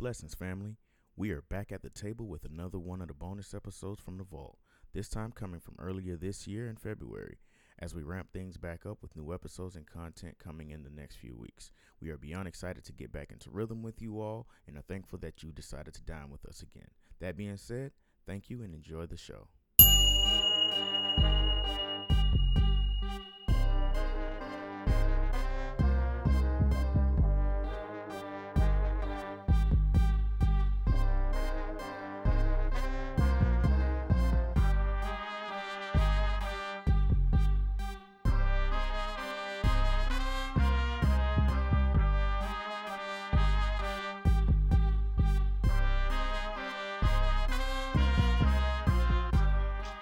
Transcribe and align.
Blessings, 0.00 0.34
family. 0.34 0.78
We 1.14 1.30
are 1.30 1.42
back 1.42 1.70
at 1.70 1.82
the 1.82 1.90
table 1.90 2.26
with 2.26 2.46
another 2.46 2.78
one 2.78 3.02
of 3.02 3.08
the 3.08 3.12
bonus 3.12 3.52
episodes 3.52 4.00
from 4.00 4.16
the 4.16 4.24
vault, 4.24 4.56
this 4.94 5.10
time 5.10 5.30
coming 5.30 5.60
from 5.60 5.74
earlier 5.78 6.16
this 6.16 6.46
year 6.46 6.70
in 6.70 6.76
February. 6.76 7.36
As 7.78 7.94
we 7.94 8.02
ramp 8.02 8.28
things 8.32 8.56
back 8.56 8.86
up 8.86 9.02
with 9.02 9.14
new 9.14 9.34
episodes 9.34 9.76
and 9.76 9.86
content 9.86 10.38
coming 10.42 10.70
in 10.70 10.84
the 10.84 10.88
next 10.88 11.16
few 11.16 11.36
weeks, 11.36 11.70
we 12.00 12.08
are 12.08 12.16
beyond 12.16 12.48
excited 12.48 12.82
to 12.86 12.94
get 12.94 13.12
back 13.12 13.30
into 13.30 13.50
rhythm 13.50 13.82
with 13.82 14.00
you 14.00 14.22
all 14.22 14.48
and 14.66 14.78
are 14.78 14.82
thankful 14.88 15.18
that 15.18 15.42
you 15.42 15.52
decided 15.52 15.92
to 15.92 16.02
dine 16.02 16.30
with 16.30 16.46
us 16.46 16.62
again. 16.62 16.88
That 17.20 17.36
being 17.36 17.58
said, 17.58 17.92
thank 18.26 18.48
you 18.48 18.62
and 18.62 18.74
enjoy 18.74 19.04
the 19.04 19.18
show. 19.18 19.48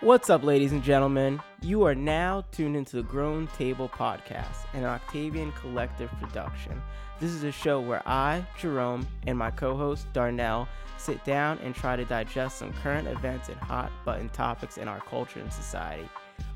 What's 0.09 0.31
up, 0.31 0.43
ladies 0.43 0.73
and 0.73 0.83
gentlemen? 0.83 1.39
You 1.61 1.85
are 1.85 1.95
now 1.95 2.43
tuned 2.51 2.79
into 2.79 2.97
the 2.97 3.03
Grown 3.03 3.47
Table 3.49 3.91
Podcast, 3.91 4.65
an 4.73 4.87
Octavian 4.87 5.53
Collective 5.53 6.11
production. 6.13 6.81
This 7.21 7.33
is 7.33 7.45
a 7.45 7.53
show 7.53 7.79
where 7.79 8.01
I, 8.09 8.43
Jerome, 8.59 9.07
and 9.27 9.37
my 9.37 9.51
co 9.51 9.77
host, 9.77 10.11
Darnell, 10.15 10.67
sit 10.97 11.23
down 11.27 11.59
and 11.59 11.75
try 11.75 11.95
to 11.95 12.07
digest 12.07 12.57
some 12.57 12.73
current 12.83 13.07
events 13.07 13.51
and 13.51 13.59
hot 13.59 13.93
button 14.07 14.31
topics 14.31 14.79
in 14.79 14.89
our 14.89 15.01
culture 15.01 15.41
and 15.41 15.53
society. 15.53 16.09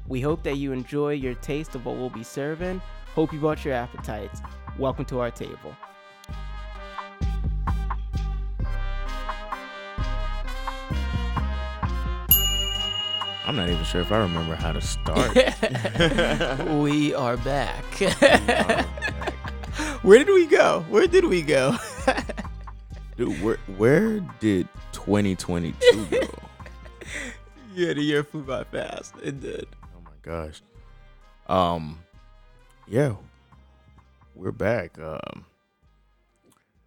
We 0.09 0.22
hope 0.22 0.42
that 0.44 0.56
you 0.56 0.72
enjoy 0.72 1.12
your 1.12 1.34
taste 1.34 1.75
of 1.75 1.84
what 1.84 1.98
we'll 1.98 2.09
be 2.09 2.25
serving. 2.25 2.81
Hope 3.14 3.34
you 3.34 3.39
brought 3.39 3.66
your 3.66 3.75
appetites. 3.75 4.41
Welcome 4.78 5.05
to 5.05 5.20
our 5.20 5.31
table. 5.31 5.77
I'm 13.45 13.57
not 13.57 13.69
even 13.69 13.85
sure 13.85 14.01
if 14.01 14.12
I 14.12 14.19
remember 14.19 14.55
how 14.55 14.73
to 14.73 14.81
start. 14.81 15.35
we 16.81 17.15
are 17.15 17.37
back. 17.39 17.84
Where 20.03 20.19
did 20.19 20.33
we 20.33 20.47
go? 20.47 20.84
Where 20.89 21.07
did 21.07 21.25
we 21.25 21.43
go? 21.43 21.77
Dude, 23.17 23.43
where 23.43 23.59
where 23.77 24.21
did 24.41 24.69
2022 24.93 26.07
go? 26.07 26.19
yeah, 27.75 27.93
the 27.93 28.03
year 28.03 28.25
flew 28.25 28.43
by 28.43 28.65
fast. 28.65 29.15
It 29.23 29.41
did. 29.41 29.69
Oh 29.83 30.01
my 30.05 30.11
gosh. 30.23 30.61
Um, 31.47 32.01
yeah, 32.89 33.15
we're 34.34 34.51
back. 34.51 34.99
Um, 34.99 35.45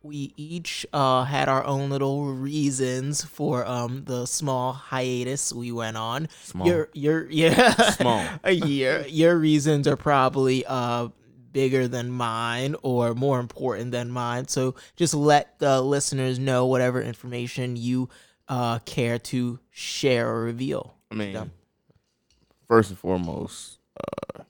we 0.05 0.33
each 0.37 0.85
uh, 0.93 1.23
had 1.23 1.49
our 1.49 1.63
own 1.65 1.89
little 1.89 2.25
reasons 2.33 3.23
for 3.25 3.65
um 3.65 4.03
the 4.05 4.25
small 4.25 4.73
hiatus 4.73 5.51
we 5.51 5.71
went 5.71 5.97
on. 5.97 6.27
Small. 6.43 6.67
Your 6.67 6.89
your 6.93 7.29
yeah 7.43 7.71
Small. 7.91 8.23
a 8.43 8.51
year. 8.53 9.05
Your 9.07 9.35
reasons 9.37 9.87
are 9.87 9.97
probably 9.97 10.63
uh 10.67 11.09
bigger 11.51 11.87
than 11.87 12.11
mine 12.11 12.75
or 12.83 13.13
more 13.15 13.39
important 13.39 13.91
than 13.91 14.11
mine. 14.11 14.47
So 14.47 14.75
just 14.95 15.13
let 15.13 15.57
the 15.59 15.81
listeners 15.81 16.37
know 16.37 16.65
whatever 16.67 17.01
information 17.01 17.75
you 17.75 18.09
uh 18.47 18.79
care 18.79 19.17
to 19.19 19.59
share 19.71 20.29
or 20.29 20.43
reveal. 20.43 20.95
I 21.11 21.15
mean, 21.15 21.33
Yeah. 21.33 21.45
first 22.67 22.89
and 22.91 22.99
foremost, 22.99 23.79
uh, 23.97 24.43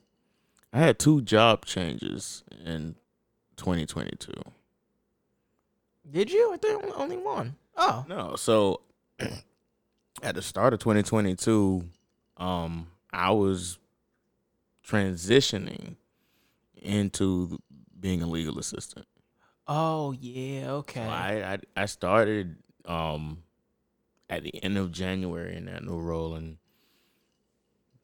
I 0.73 0.79
had 0.79 0.99
two 0.99 1.21
job 1.21 1.65
changes 1.65 2.43
in 2.65 2.95
2022. 3.57 4.33
Did 6.09 6.31
you? 6.31 6.53
I 6.53 6.57
think 6.57 6.83
only 6.95 7.17
one. 7.17 7.55
Oh. 7.77 8.05
No, 8.07 8.35
so 8.35 8.81
at 10.23 10.35
the 10.35 10.41
start 10.41 10.73
of 10.73 10.79
2022, 10.79 11.83
um, 12.37 12.87
I 13.11 13.31
was 13.31 13.79
transitioning 14.87 15.95
into 16.81 17.59
being 17.99 18.21
a 18.21 18.27
legal 18.27 18.59
assistant. 18.59 19.07
Oh 19.67 20.11
yeah, 20.11 20.69
okay. 20.71 21.03
So 21.03 21.09
I, 21.09 21.53
I 21.53 21.81
I 21.81 21.85
started 21.87 22.55
um 22.85 23.41
at 24.29 24.43
the 24.43 24.63
end 24.63 24.77
of 24.77 24.91
January 24.91 25.55
in 25.55 25.65
that 25.65 25.83
new 25.83 25.97
role, 25.97 26.35
and 26.35 26.57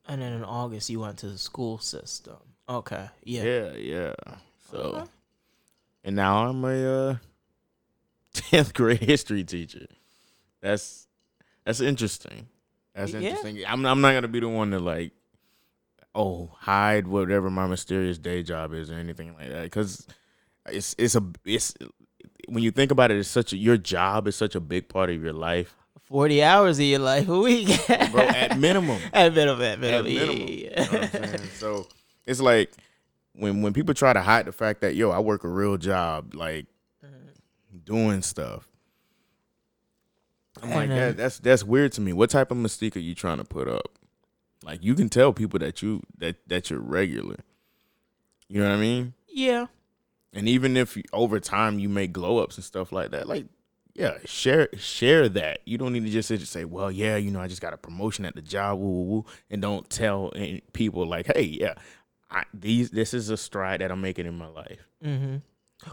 And 0.08 0.22
then 0.22 0.34
in 0.34 0.44
August, 0.44 0.90
you 0.90 1.00
went 1.00 1.20
to 1.20 1.28
the 1.28 1.38
school 1.38 1.78
system. 1.78 2.38
Okay. 2.68 3.08
Yeah. 3.24 3.44
yeah, 3.44 3.72
yeah. 3.74 4.14
So, 4.72 4.78
Okay. 4.78 5.10
and 6.04 6.16
now 6.16 6.48
I'm 6.48 6.64
a 6.66 7.10
uh, 7.10 7.16
tenth 8.34 8.74
grade 8.76 9.00
history 9.00 9.44
teacher. 9.44 9.88
That's 10.62 11.08
that's 11.66 11.82
interesting. 11.82 12.48
That's 12.96 13.12
Yeah. 13.14 13.20
interesting. 13.20 13.64
I'm 13.68 13.86
I'm 13.86 14.02
not 14.02 14.14
gonna 14.14 14.28
be 14.28 14.40
the 14.40 14.50
one 14.50 14.72
to 14.72 14.80
like, 14.80 15.12
oh, 16.16 16.52
hide 16.60 17.08
whatever 17.08 17.50
my 17.50 17.68
mysterious 17.68 18.18
day 18.18 18.44
job 18.44 18.74
is 18.74 18.92
or 18.92 18.96
anything 18.96 19.34
like 19.36 19.50
that, 19.50 19.64
because 19.64 20.06
it's 20.68 20.96
it's 20.98 21.16
a 21.16 21.24
it's 21.46 21.74
when 22.48 22.64
you 22.64 22.72
think 22.72 22.92
about 22.92 23.12
it, 23.12 23.18
it's 23.18 23.30
such 23.30 23.54
a 23.54 23.58
your 23.58 23.78
job 23.78 24.28
is 24.28 24.36
such 24.36 24.56
a 24.56 24.60
big 24.60 24.90
part 24.90 25.10
of 25.10 25.22
your 25.24 25.34
life, 25.34 25.76
40 26.04 26.44
hours 26.44 26.80
of 26.80 26.86
your 26.86 27.00
life 27.00 27.30
a 27.30 27.40
week. 27.40 27.68
bro. 28.12 28.22
At 28.24 28.60
minimum, 28.60 29.00
at 29.14 29.34
minimum. 29.34 29.62
At 29.62 29.74
at 29.74 29.80
minimum. 29.80 30.14
minimum. 30.14 30.48
yeah, 30.48 30.48
You 30.48 30.70
know 30.76 30.84
what 30.84 31.04
I'm 31.04 31.10
saying? 31.38 31.50
So 31.56 31.88
it's 32.26 32.42
like 32.42 32.72
when 33.34 33.62
when 33.62 33.74
people 33.74 33.94
try 33.94 34.12
to 34.14 34.22
hide 34.22 34.46
the 34.46 34.52
fact 34.52 34.82
that 34.82 34.96
yo, 34.96 35.10
I 35.12 35.20
work 35.20 35.44
a 35.44 35.48
real 35.50 35.78
job, 35.78 36.34
like 36.36 36.66
doing 37.84 38.22
stuff. 38.22 38.68
I'm 40.62 40.70
like 40.70 40.90
that. 40.90 41.10
um, 41.12 41.16
That's 41.16 41.40
that's 41.40 41.64
weird 41.64 41.92
to 41.94 42.02
me. 42.02 42.14
What 42.14 42.30
type 42.30 42.52
of 42.52 42.58
mystique 42.58 42.96
are 42.96 43.00
you 43.00 43.16
trying 43.16 43.38
to 43.38 43.44
put 43.44 43.68
up? 43.68 43.98
Like 44.64 44.84
you 44.84 44.94
can 44.96 45.10
tell 45.10 45.34
people 45.34 45.60
that 45.60 45.82
you 45.82 46.02
that 46.18 46.36
that 46.48 46.70
you're 46.70 46.80
regular. 46.80 47.38
You 48.48 48.62
know 48.62 48.70
what 48.70 48.76
I 48.76 48.82
mean? 48.82 49.14
yeah. 49.28 49.68
And 50.34 50.48
even 50.48 50.78
if 50.78 50.96
you, 50.96 51.04
over 51.12 51.42
time 51.42 51.78
you 51.78 51.90
make 51.90 52.14
glow 52.14 52.38
ups 52.38 52.56
and 52.56 52.64
stuff 52.64 52.94
like 52.94 53.12
that, 53.12 53.28
like 53.28 53.48
yeah, 53.94 54.18
share 54.24 54.70
share 54.78 55.28
that. 55.30 55.60
You 55.66 55.78
don't 55.78 55.92
need 55.92 56.06
to 56.06 56.10
just 56.10 56.30
sit 56.30 56.40
and 56.40 56.48
say, 56.48 56.64
well, 56.64 56.90
yeah, 56.90 57.18
you 57.18 57.32
know, 57.32 57.42
I 57.42 57.48
just 57.50 57.62
got 57.62 57.74
a 57.74 57.78
promotion 57.78 58.24
at 58.26 58.36
the 58.36 58.42
job, 58.42 58.80
woo 58.80 58.88
woo 58.90 59.04
woo, 59.04 59.26
and 59.50 59.62
don't 59.62 59.90
tell 59.90 60.32
people 60.72 61.06
like, 61.06 61.28
hey, 61.36 61.42
yeah, 61.42 61.74
I, 62.30 62.44
these 62.54 62.92
this 62.92 63.14
is 63.14 63.30
a 63.30 63.36
stride 63.36 63.82
that 63.82 63.92
I'm 63.92 64.00
making 64.00 64.26
in 64.26 64.38
my 64.38 64.48
life. 64.48 64.88
Mm-hmm. 65.04 65.38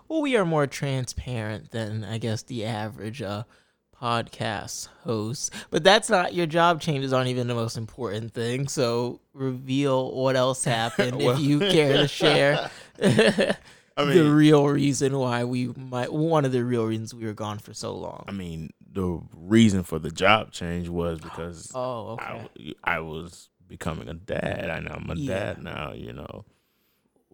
Well, 0.09 0.23
we 0.23 0.37
are 0.37 0.45
more 0.45 0.67
transparent 0.67 1.71
than 1.71 2.05
I 2.05 2.19
guess 2.19 2.43
the 2.43 2.65
average 2.65 3.23
uh 3.23 3.45
podcast 4.01 4.89
host, 5.03 5.53
but 5.71 5.83
that's 5.83 6.09
not 6.09 6.33
your 6.33 6.47
job 6.47 6.81
changes 6.81 7.13
aren't 7.13 7.29
even 7.29 7.49
the 7.49 7.55
most 7.55 7.77
important 7.77 8.33
thing. 8.33 8.69
So 8.69 9.21
reveal 9.33 10.13
what 10.15 10.37
else 10.37 10.63
happened 10.79 11.17
Well- 11.17 11.31
if 11.37 11.41
you 11.41 11.59
care 11.59 11.95
to 11.99 12.09
share. 12.09 12.71
I 13.03 14.05
the 14.05 14.31
real 14.33 14.69
reason 14.69 15.19
why 15.19 15.43
we 15.43 15.67
might 15.77 16.13
one 16.13 16.45
of 16.45 16.53
the 16.53 16.63
real 16.65 16.85
reasons 16.87 17.13
we 17.13 17.25
were 17.27 17.33
gone 17.35 17.59
for 17.59 17.75
so 17.75 17.97
long. 17.97 18.25
I 18.29 18.31
mean, 18.33 18.71
the 18.93 19.21
reason 19.35 19.83
for 19.83 19.99
the 19.99 20.13
job 20.13 20.53
change 20.53 20.89
was 20.89 21.19
because 21.23 21.73
Oh, 21.75 22.11
okay. 22.13 22.49
I, 22.85 22.97
I 22.97 23.01
was 23.01 23.49
becoming 23.67 24.09
a 24.09 24.15
dad. 24.15 24.71
I 24.71 24.79
know 24.79 24.93
I'm 24.95 25.11
a 25.11 25.15
Yeah. 25.17 25.55
dad 25.55 25.63
now. 25.65 25.93
You 25.95 26.13
know, 26.13 26.45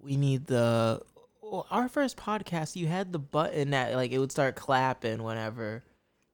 we 0.01 0.17
need 0.17 0.47
the 0.47 1.03
well, 1.51 1.67
our 1.71 1.89
first 1.89 2.17
podcast 2.17 2.77
you 2.77 2.87
had 2.87 3.13
the 3.13 3.19
button 3.19 3.71
that 3.71 3.95
like 3.95 4.13
it 4.13 4.19
would 4.19 4.33
start 4.33 4.57
clapping 4.57 5.23
whenever 5.23 5.85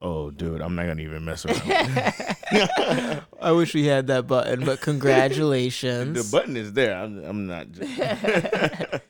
oh, 0.03 0.31
dude, 0.31 0.61
I'm 0.61 0.75
not 0.75 0.87
gonna 0.87 1.01
even 1.01 1.25
mess 1.25 1.45
around. 1.45 1.61
i 3.41 3.51
wish 3.51 3.73
we 3.73 3.85
had 3.85 4.07
that 4.07 4.27
button 4.27 4.65
but 4.65 4.81
congratulations 4.81 6.29
the 6.31 6.37
button 6.37 6.57
is 6.57 6.73
there. 6.73 6.95
I'm, 6.95 7.23
I'm 7.23 7.47
not. 7.47 7.67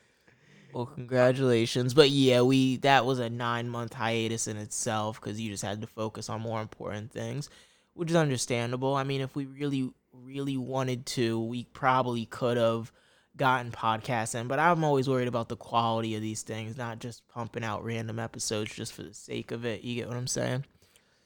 Well 0.73 0.85
congratulations 0.85 1.93
but 1.93 2.09
yeah 2.09 2.41
we 2.43 2.77
that 2.77 3.05
was 3.05 3.19
a 3.19 3.29
nine 3.29 3.67
month 3.67 3.93
hiatus 3.93 4.47
in 4.47 4.55
itself 4.55 5.19
because 5.19 5.39
you 5.39 5.51
just 5.51 5.63
had 5.63 5.81
to 5.81 5.87
focus 5.87 6.29
on 6.29 6.39
more 6.39 6.61
important 6.61 7.11
things 7.11 7.49
which 7.93 8.09
is 8.09 8.15
understandable 8.15 8.95
i 8.95 9.03
mean 9.03 9.19
if 9.19 9.35
we 9.35 9.45
really 9.47 9.91
really 10.13 10.55
wanted 10.55 11.05
to 11.07 11.41
we 11.41 11.65
probably 11.73 12.25
could 12.25 12.55
have 12.55 12.89
gotten 13.37 13.71
podcasts 13.71 14.39
in 14.39 14.47
but 14.47 14.59
i'm 14.59 14.83
always 14.83 15.07
worried 15.07 15.27
about 15.27 15.47
the 15.49 15.55
quality 15.55 16.15
of 16.15 16.21
these 16.21 16.41
things 16.43 16.77
not 16.77 16.99
just 16.99 17.25
pumping 17.29 17.63
out 17.63 17.83
random 17.83 18.19
episodes 18.19 18.73
just 18.75 18.91
for 18.93 19.03
the 19.03 19.13
sake 19.13 19.51
of 19.51 19.65
it 19.65 19.83
you 19.83 19.95
get 19.95 20.07
what 20.07 20.17
i'm 20.17 20.27
saying 20.27 20.63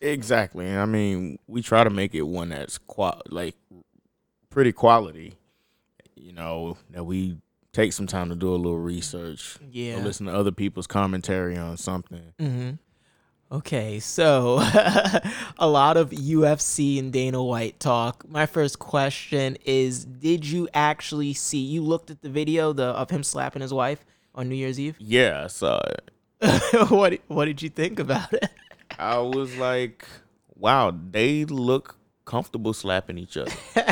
Exactly. 0.02 0.70
I 0.70 0.86
mean, 0.86 1.40
we 1.48 1.62
try 1.62 1.84
to 1.84 1.90
make 1.90 2.14
it 2.14 2.24
one 2.24 2.50
that's 2.50 2.78
qual 2.78 3.22
like 3.30 3.56
pretty 4.50 4.74
quality. 4.74 5.34
You 6.16 6.34
know, 6.34 6.78
that 6.92 7.06
we 7.06 7.38
take 7.72 7.94
some 7.94 8.06
time 8.06 8.30
to 8.30 8.36
do 8.36 8.54
a 8.54 8.58
little 8.58 8.78
research, 8.78 9.58
Yeah. 9.72 9.98
or 9.98 10.04
listen 10.04 10.26
to 10.28 10.34
other 10.36 10.52
people's 10.52 10.86
commentary 10.86 11.58
on 11.58 11.78
something. 11.78 12.34
Mm-hmm. 12.40 12.72
Okay, 13.52 14.00
so 14.00 14.58
a 15.60 15.68
lot 15.68 15.98
of 15.98 16.10
UFC 16.10 16.98
and 16.98 17.14
Dana 17.14 17.44
White 17.44 17.80
talk. 17.80 18.28
My 18.28 18.48
first 18.48 18.80
question 18.80 19.58
is 19.66 20.04
Did 20.04 20.46
you 20.46 20.68
actually 20.74 21.34
see, 21.34 21.60
you 21.60 21.82
looked 21.84 22.10
at 22.10 22.22
the 22.22 22.30
video 22.30 22.74
the, 22.74 22.86
of 22.86 23.12
him 23.12 23.24
slapping 23.24 23.62
his 23.62 23.72
wife 23.74 24.04
on 24.34 24.50
New 24.50 24.56
Year's 24.56 24.80
Eve? 24.80 24.96
Yeah, 25.00 25.44
I 25.44 25.48
saw 25.48 25.80
it. 25.80 26.12
what, 26.90 27.20
what 27.28 27.46
did 27.46 27.62
you 27.62 27.70
think 27.70 28.00
about 28.00 28.34
it? 28.34 28.50
I 28.98 29.20
was 29.20 29.56
like, 29.58 30.08
wow, 30.56 30.92
they 31.12 31.46
look 31.46 31.98
comfortable 32.26 32.74
slapping 32.74 33.20
each 33.20 33.38
other. 33.38 33.52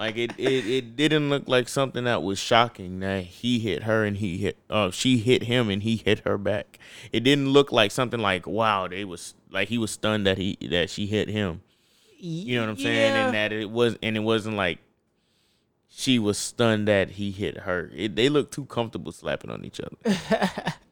like 0.00 0.16
it, 0.16 0.32
it, 0.38 0.66
it 0.66 0.96
didn't 0.96 1.28
look 1.28 1.46
like 1.46 1.68
something 1.68 2.04
that 2.04 2.22
was 2.22 2.38
shocking 2.38 3.00
that 3.00 3.22
he 3.24 3.58
hit 3.58 3.82
her 3.82 4.02
and 4.02 4.16
he 4.16 4.38
hit 4.38 4.56
uh 4.70 4.90
she 4.90 5.18
hit 5.18 5.42
him 5.42 5.68
and 5.68 5.82
he 5.82 5.96
hit 5.96 6.20
her 6.20 6.38
back. 6.38 6.78
It 7.12 7.20
didn't 7.20 7.50
look 7.50 7.70
like 7.70 7.90
something 7.90 8.18
like 8.18 8.46
wow, 8.46 8.88
they 8.88 9.04
was 9.04 9.34
like 9.50 9.68
he 9.68 9.76
was 9.76 9.90
stunned 9.90 10.26
that 10.26 10.38
he 10.38 10.56
that 10.70 10.88
she 10.88 11.06
hit 11.06 11.28
him. 11.28 11.60
You 12.18 12.56
know 12.56 12.62
what 12.62 12.70
I'm 12.70 12.76
saying? 12.78 13.12
Yeah. 13.14 13.26
And 13.26 13.34
that 13.34 13.52
it 13.52 13.70
was 13.70 13.98
and 14.02 14.16
it 14.16 14.20
wasn't 14.20 14.56
like 14.56 14.78
she 15.92 16.20
was 16.20 16.38
stunned 16.38 16.86
that 16.86 17.10
he 17.10 17.32
hit 17.32 17.58
her. 17.58 17.90
It, 17.94 18.14
they 18.14 18.28
look 18.28 18.52
too 18.52 18.64
comfortable 18.66 19.10
slapping 19.10 19.50
on 19.50 19.64
each 19.64 19.80
other. 19.80 19.96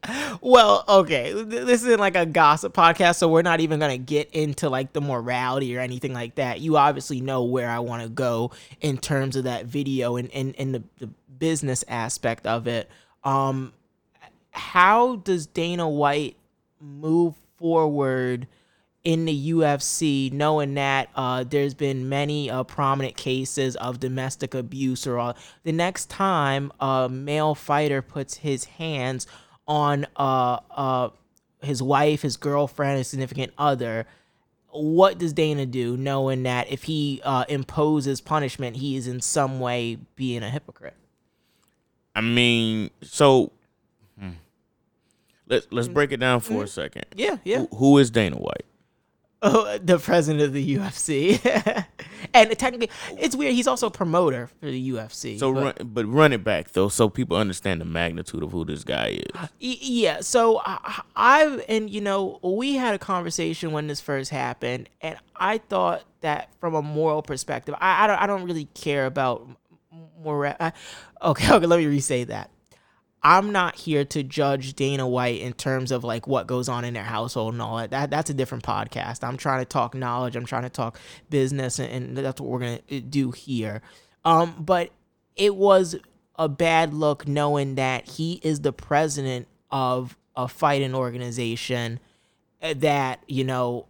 well, 0.41 0.83
okay, 0.89 1.31
this 1.31 1.83
isn't 1.83 2.01
like 2.01 2.17
a 2.17 2.25
gossip 2.25 2.73
podcast, 2.73 3.15
so 3.15 3.29
we're 3.29 3.41
not 3.41 3.61
even 3.61 3.79
gonna 3.79 3.97
get 3.97 4.29
into 4.31 4.69
like 4.69 4.91
the 4.91 4.99
morality 4.99 5.75
or 5.75 5.79
anything 5.79 6.13
like 6.13 6.35
that. 6.35 6.59
You 6.59 6.75
obviously 6.75 7.21
know 7.21 7.45
where 7.45 7.69
I 7.69 7.79
want 7.79 8.03
to 8.03 8.09
go 8.09 8.51
in 8.81 8.97
terms 8.97 9.37
of 9.37 9.45
that 9.45 9.65
video 9.65 10.17
and 10.17 10.29
and, 10.31 10.53
and 10.59 10.75
the, 10.75 10.83
the 10.97 11.09
business 11.39 11.85
aspect 11.87 12.45
of 12.45 12.67
it. 12.67 12.89
Um, 13.23 13.71
how 14.51 15.15
does 15.15 15.47
Dana 15.47 15.87
White 15.87 16.35
move 16.81 17.35
forward? 17.57 18.47
In 19.03 19.25
the 19.25 19.51
UFC, 19.53 20.31
knowing 20.31 20.73
that 20.73 21.09
uh, 21.15 21.43
there's 21.43 21.73
been 21.73 22.09
many 22.09 22.49
uh, 22.49 22.63
prominent 22.63 23.15
cases 23.15 23.75
of 23.77 23.99
domestic 23.99 24.53
abuse, 24.53 25.07
or 25.07 25.19
uh, 25.19 25.33
the 25.63 25.71
next 25.71 26.09
time 26.09 26.71
a 26.79 27.07
male 27.09 27.55
fighter 27.55 28.01
puts 28.01 28.37
his 28.37 28.65
hands 28.65 29.25
on 29.67 30.05
uh, 30.17 30.59
uh, 30.71 31.09
his 31.61 31.81
wife, 31.81 32.21
his 32.21 32.37
girlfriend, 32.37 32.97
his 32.97 33.07
significant 33.07 33.53
other, 33.57 34.05
what 34.71 35.17
does 35.17 35.33
Dana 35.33 35.65
do, 35.65 35.97
knowing 35.97 36.43
that 36.43 36.71
if 36.71 36.83
he 36.83 37.21
uh, 37.23 37.45
imposes 37.49 38.21
punishment, 38.21 38.75
he 38.77 38.95
is 38.95 39.07
in 39.07 39.21
some 39.21 39.59
way 39.59 39.97
being 40.15 40.43
a 40.43 40.49
hypocrite? 40.49 40.95
I 42.15 42.21
mean, 42.21 42.89
so 43.01 43.51
hmm. 44.19 44.31
let's 45.47 45.67
let's 45.71 45.87
break 45.87 46.11
it 46.11 46.17
down 46.17 46.41
for 46.41 46.63
a 46.63 46.67
second. 46.67 47.05
Yeah, 47.15 47.37
yeah. 47.43 47.59
Who, 47.59 47.77
who 47.77 47.97
is 47.97 48.11
Dana 48.11 48.35
White? 48.37 48.65
Oh, 49.41 49.77
the 49.83 49.99
president 49.99 50.43
of 50.43 50.53
the 50.53 50.75
UFC, 50.75 51.85
and 52.33 52.59
technically, 52.59 52.89
it's 53.17 53.35
weird. 53.35 53.53
He's 53.53 53.67
also 53.67 53.87
a 53.87 53.91
promoter 53.91 54.47
for 54.59 54.65
the 54.65 54.89
UFC. 54.91 55.39
So, 55.39 55.53
but- 55.53 55.63
run, 55.63 55.73
but 55.93 56.05
run 56.05 56.33
it 56.33 56.43
back 56.43 56.71
though, 56.73 56.89
so 56.89 57.09
people 57.09 57.37
understand 57.37 57.79
the 57.79 57.85
magnitude 57.85 58.43
of 58.43 58.51
who 58.51 58.65
this 58.65 58.83
guy 58.83 59.19
is. 59.19 59.31
Uh, 59.35 59.47
yeah 59.99 60.21
so 60.21 60.61
I, 60.65 61.01
I 61.15 61.45
and 61.67 61.89
you 61.89 62.01
know 62.01 62.39
we 62.41 62.75
had 62.75 62.95
a 62.95 62.99
conversation 62.99 63.71
when 63.71 63.87
this 63.87 64.01
first 64.01 64.29
happened 64.31 64.89
and 65.01 65.17
i 65.35 65.57
thought 65.57 66.03
that 66.21 66.49
from 66.59 66.75
a 66.75 66.81
moral 66.81 67.21
perspective 67.21 67.75
i, 67.79 68.03
I, 68.03 68.07
don't, 68.07 68.21
I 68.21 68.27
don't 68.27 68.43
really 68.43 68.65
care 68.73 69.05
about 69.05 69.47
moral 70.21 70.53
I, 70.59 70.67
uh, 70.67 70.71
okay 71.31 71.53
okay 71.53 71.65
let 71.65 71.79
me 71.79 71.87
re-say 71.87 72.25
that 72.25 72.49
i'm 73.23 73.51
not 73.51 73.75
here 73.75 74.05
to 74.05 74.23
judge 74.23 74.73
dana 74.73 75.07
white 75.07 75.41
in 75.41 75.53
terms 75.53 75.91
of 75.91 76.03
like 76.03 76.27
what 76.27 76.47
goes 76.47 76.69
on 76.69 76.85
in 76.85 76.93
their 76.93 77.03
household 77.03 77.53
and 77.53 77.61
all 77.61 77.77
that, 77.77 77.91
that 77.91 78.09
that's 78.09 78.29
a 78.29 78.33
different 78.33 78.63
podcast. 78.63 79.23
I'm 79.23 79.37
trying 79.37 79.61
to 79.61 79.65
talk 79.65 79.93
knowledge. 79.95 80.35
I'm 80.35 80.45
trying 80.45 80.63
to 80.63 80.69
talk 80.69 80.99
business 81.29 81.79
and, 81.79 81.91
and 81.91 82.17
that's 82.17 82.41
what 82.41 82.49
we're 82.49 82.59
gonna 82.59 83.01
do 83.01 83.31
here. 83.31 83.81
Um 84.25 84.55
but 84.59 84.91
it 85.35 85.55
was 85.55 85.95
a 86.35 86.49
bad 86.49 86.93
look 86.93 87.27
knowing 87.27 87.75
that 87.75 88.07
he 88.07 88.39
is 88.43 88.61
the 88.61 88.73
president 88.73 89.47
of 89.71 90.17
a 90.35 90.47
fighting 90.47 90.95
organization 90.95 91.99
uh, 92.61 92.73
that 92.77 93.23
you 93.27 93.43
know 93.43 93.85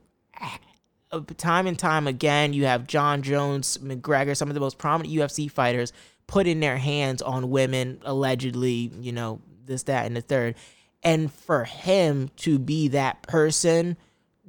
uh, 1.11 1.21
time 1.37 1.67
and 1.67 1.77
time 1.79 2.07
again 2.07 2.53
you 2.53 2.65
have 2.65 2.87
Jon 2.87 3.21
Jones, 3.21 3.77
McGregor, 3.79 4.35
some 4.35 4.49
of 4.49 4.53
the 4.53 4.59
most 4.59 4.77
prominent 4.77 5.13
UFC 5.13 5.49
fighters 5.49 5.93
putting 6.29 6.59
their 6.59 6.77
hands 6.77 7.23
on 7.23 7.49
women 7.49 7.99
allegedly, 8.05 8.91
you 9.01 9.11
know, 9.11 9.41
this 9.65 9.83
that 9.83 10.05
and 10.05 10.15
the 10.15 10.21
third. 10.21 10.55
And 11.01 11.31
for 11.31 11.63
him 11.63 12.29
to 12.37 12.59
be 12.59 12.89
that 12.89 13.23
person 13.23 13.97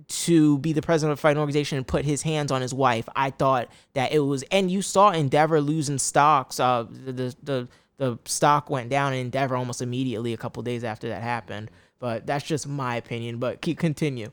to 0.09 0.59
be 0.59 0.73
the 0.73 0.83
president 0.83 1.13
of 1.13 1.19
a 1.19 1.21
fighting 1.21 1.39
organization 1.39 1.79
and 1.79 1.87
put 1.87 2.05
his 2.05 2.21
hands 2.21 2.53
on 2.53 2.61
his 2.61 2.75
wife, 2.75 3.09
I 3.17 3.31
thought 3.31 3.71
that 3.95 4.13
it 4.13 4.19
was 4.19 4.45
and 4.51 4.71
you 4.71 4.83
saw 4.83 5.11
Endeavor 5.11 5.61
losing 5.61 5.99
stocks. 5.99 6.61
Uh 6.61 6.85
the 6.91 7.13
the 7.13 7.37
the, 7.43 7.69
the 7.97 8.19
stock 8.27 8.69
went 8.69 8.91
down 8.91 9.15
in 9.15 9.21
Endeavor 9.21 9.57
almost 9.57 9.81
immediately 9.81 10.35
a 10.35 10.37
couple 10.37 10.63
days 10.63 10.85
after 10.85 11.09
that 11.09 11.23
happened. 11.23 11.71
But 11.99 12.27
that's 12.27 12.45
just 12.45 12.69
my 12.69 12.97
opinion. 12.97 13.39
But 13.39 13.63
keep 13.63 13.79
continue. 13.79 14.31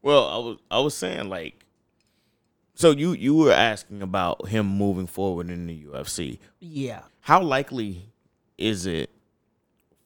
Well, 0.00 0.28
I 0.28 0.36
was 0.38 0.58
I 0.70 0.78
was 0.78 0.94
saying 0.94 1.28
like, 1.28 1.61
so 2.82 2.90
you 2.90 3.12
you 3.12 3.36
were 3.36 3.52
asking 3.52 4.02
about 4.02 4.48
him 4.48 4.66
moving 4.66 5.06
forward 5.06 5.50
in 5.50 5.68
the 5.68 5.84
UFC. 5.84 6.40
Yeah. 6.58 7.02
How 7.20 7.40
likely 7.40 8.08
is 8.58 8.86
it 8.86 9.08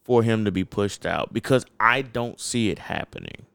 for 0.05 0.23
him 0.23 0.44
to 0.44 0.52
be 0.52 0.62
pushed 0.62 1.06
out? 1.06 1.32
Because 1.32 1.64
I 1.81 2.02
don't 2.02 2.38
see 2.38 2.69
it 2.69 2.78
happening. 2.78 3.46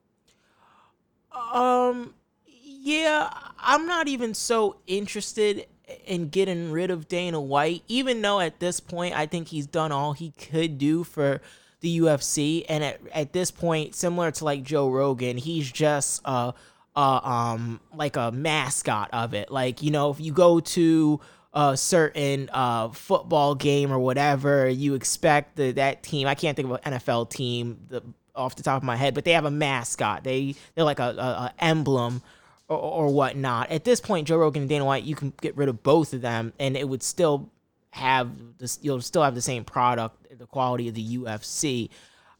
Um, 1.53 2.15
yeah, 2.55 3.29
I'm 3.59 3.85
not 3.85 4.07
even 4.07 4.33
so 4.33 4.77
interested 4.87 5.67
in 6.07 6.29
getting 6.29 6.71
rid 6.71 6.89
of 6.89 7.07
Dana 7.07 7.39
White, 7.39 7.83
even 7.87 8.23
though 8.23 8.39
at 8.39 8.59
this 8.59 8.79
point 8.79 9.15
I 9.15 9.27
think 9.27 9.49
he's 9.49 9.67
done 9.67 9.91
all 9.91 10.13
he 10.13 10.31
could 10.31 10.79
do 10.79 11.03
for 11.03 11.41
the 11.81 11.99
UFC, 11.99 12.65
and 12.67 12.83
at 12.83 12.99
at 13.13 13.33
this 13.33 13.51
point, 13.51 13.93
similar 13.93 14.31
to 14.31 14.45
like 14.45 14.63
Joe 14.63 14.89
Rogan, 14.89 15.37
he's 15.37 15.71
just 15.71 16.21
uh 16.25 16.53
uh 16.95 17.19
um 17.23 17.79
like 17.93 18.15
a 18.17 18.31
mascot 18.31 19.09
of 19.13 19.33
it. 19.33 19.51
Like 19.51 19.81
you 19.81 19.91
know, 19.91 20.11
if 20.11 20.19
you 20.19 20.31
go 20.31 20.59
to 20.59 21.19
a 21.53 21.75
certain 21.75 22.49
uh 22.53 22.89
football 22.89 23.55
game 23.55 23.91
or 23.91 23.99
whatever, 23.99 24.67
you 24.67 24.93
expect 24.95 25.55
the, 25.55 25.71
that 25.73 26.03
team. 26.03 26.27
I 26.27 26.35
can't 26.35 26.55
think 26.55 26.69
of 26.69 26.79
an 26.83 26.93
NFL 26.93 27.29
team 27.29 27.79
the, 27.89 28.01
off 28.35 28.55
the 28.55 28.63
top 28.63 28.77
of 28.77 28.83
my 28.83 28.95
head, 28.95 29.13
but 29.13 29.25
they 29.25 29.33
have 29.33 29.45
a 29.45 29.51
mascot. 29.51 30.23
They 30.23 30.55
they're 30.75 30.85
like 30.85 30.99
a, 30.99 31.15
a, 31.17 31.53
a 31.53 31.53
emblem 31.59 32.21
or, 32.67 32.77
or 32.77 33.07
whatnot. 33.09 33.69
At 33.69 33.83
this 33.83 33.99
point, 33.99 34.27
Joe 34.27 34.37
Rogan 34.37 34.63
and 34.63 34.69
Dana 34.69 34.85
White, 34.85 35.03
you 35.03 35.15
can 35.15 35.33
get 35.41 35.55
rid 35.57 35.69
of 35.69 35.83
both 35.83 36.13
of 36.13 36.21
them, 36.21 36.53
and 36.59 36.77
it 36.77 36.87
would 36.87 37.03
still 37.03 37.49
have 37.91 38.31
this. 38.57 38.79
You'll 38.81 39.01
still 39.01 39.23
have 39.23 39.35
the 39.35 39.41
same 39.41 39.63
product, 39.63 40.37
the 40.37 40.47
quality 40.47 40.87
of 40.87 40.95
the 40.95 41.17
UFC. 41.17 41.89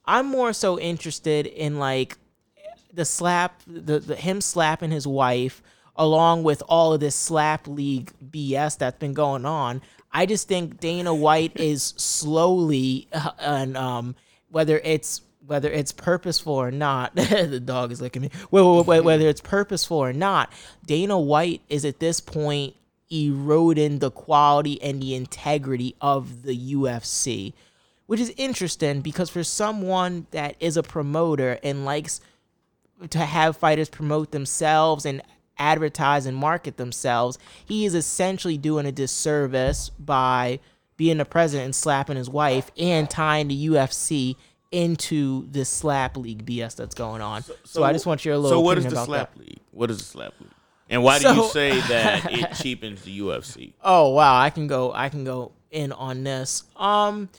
I'm 0.06 0.26
more 0.26 0.54
so 0.54 0.80
interested 0.80 1.46
in 1.46 1.78
like 1.78 2.18
the 2.94 3.06
slap, 3.06 3.62
the, 3.68 4.00
the 4.00 4.16
him 4.16 4.42
slapping 4.42 4.92
his 4.92 5.08
wife, 5.08 5.62
along 5.96 6.44
with 6.44 6.64
all 6.68 6.94
of 6.94 7.00
this 7.00 7.16
slap 7.16 7.68
league 7.68 8.12
BS 8.32 8.78
that's 8.78 8.98
been 8.98 9.14
going 9.14 9.46
on. 9.46 9.82
I 10.12 10.26
just 10.26 10.48
think 10.48 10.80
Dana 10.80 11.14
White 11.14 11.54
is 11.60 11.94
slowly, 11.98 13.08
uh, 13.14 13.32
and 13.40 13.78
um, 13.78 14.16
whether 14.50 14.80
it's 14.84 15.22
whether 15.46 15.70
it's 15.70 15.92
purposeful 15.92 16.54
or 16.54 16.72
not, 16.72 17.16
the 17.16 17.60
dog 17.60 17.92
is 17.92 18.02
licking 18.02 18.22
me. 18.22 18.30
Whether, 18.52 19.02
whether 19.02 19.28
it's 19.28 19.42
purposeful 19.42 19.98
or 19.98 20.14
not, 20.14 20.54
Dana 20.86 21.20
White 21.20 21.62
is 21.68 21.84
at 21.84 22.00
this 22.00 22.20
point 22.20 22.76
eroding 23.12 24.00
the 24.00 24.12
quality 24.12 24.82
and 24.82 25.02
the 25.02 25.16
integrity 25.16 25.96
of 26.00 26.44
the 26.44 26.74
UFC, 26.74 27.54
which 28.06 28.20
is 28.20 28.34
interesting 28.38 29.02
because 29.02 29.30
for 29.30 29.44
someone 29.44 30.28
that 30.32 30.56
is 30.60 30.78
a 30.78 30.84
promoter 30.84 31.60
and 31.64 31.84
likes 31.84 32.22
to 33.10 33.20
have 33.20 33.58
fighters 33.58 33.90
promote 33.90 34.32
themselves 34.32 35.06
and 35.06 35.22
advertise 35.58 36.26
and 36.26 36.36
market 36.36 36.78
themselves, 36.78 37.38
he 37.66 37.86
is 37.86 37.96
essentially 37.96 38.58
doing 38.58 38.86
a 38.86 38.92
disservice 38.92 39.90
by 40.00 40.60
being 40.98 41.18
the 41.18 41.26
president 41.26 41.66
and 41.66 41.76
slapping 41.76 42.18
his 42.18 42.30
wife 42.30 42.70
and 42.78 43.10
tying 43.10 43.48
the 43.48 43.68
UFC 43.68 44.36
into 44.72 45.48
this 45.52 45.70
slap 45.70 46.16
league 46.16 46.46
BS 46.46 46.76
that's 46.76 46.96
going 46.96 47.22
on. 47.22 47.44
So, 47.66 47.84
I 47.84 47.92
just 47.92 48.06
want 48.06 48.24
your 48.24 48.38
little 48.38 48.58
So 48.58 48.62
what 48.62 48.78
is 48.78 48.86
the 48.86 49.04
slap 49.04 49.34
that. 49.34 49.40
league? 49.40 49.60
What 49.72 49.92
is 49.92 49.98
the 49.98 50.04
slap 50.04 50.34
league? 50.40 50.50
And 50.90 51.04
why 51.04 51.20
do 51.20 51.34
you 51.34 51.48
say 51.50 51.80
that 51.88 52.32
it 52.32 52.54
cheapens 52.56 53.02
the 53.04 53.20
UFC? 53.20 53.74
Oh 53.82 54.10
wow, 54.10 54.40
I 54.40 54.50
can 54.50 54.68
go 54.68 54.92
I 54.94 55.10
can 55.10 55.24
go 55.24 55.54
in 55.72 55.92
on 55.92 56.24
this. 56.24 56.64
Um 56.76 57.30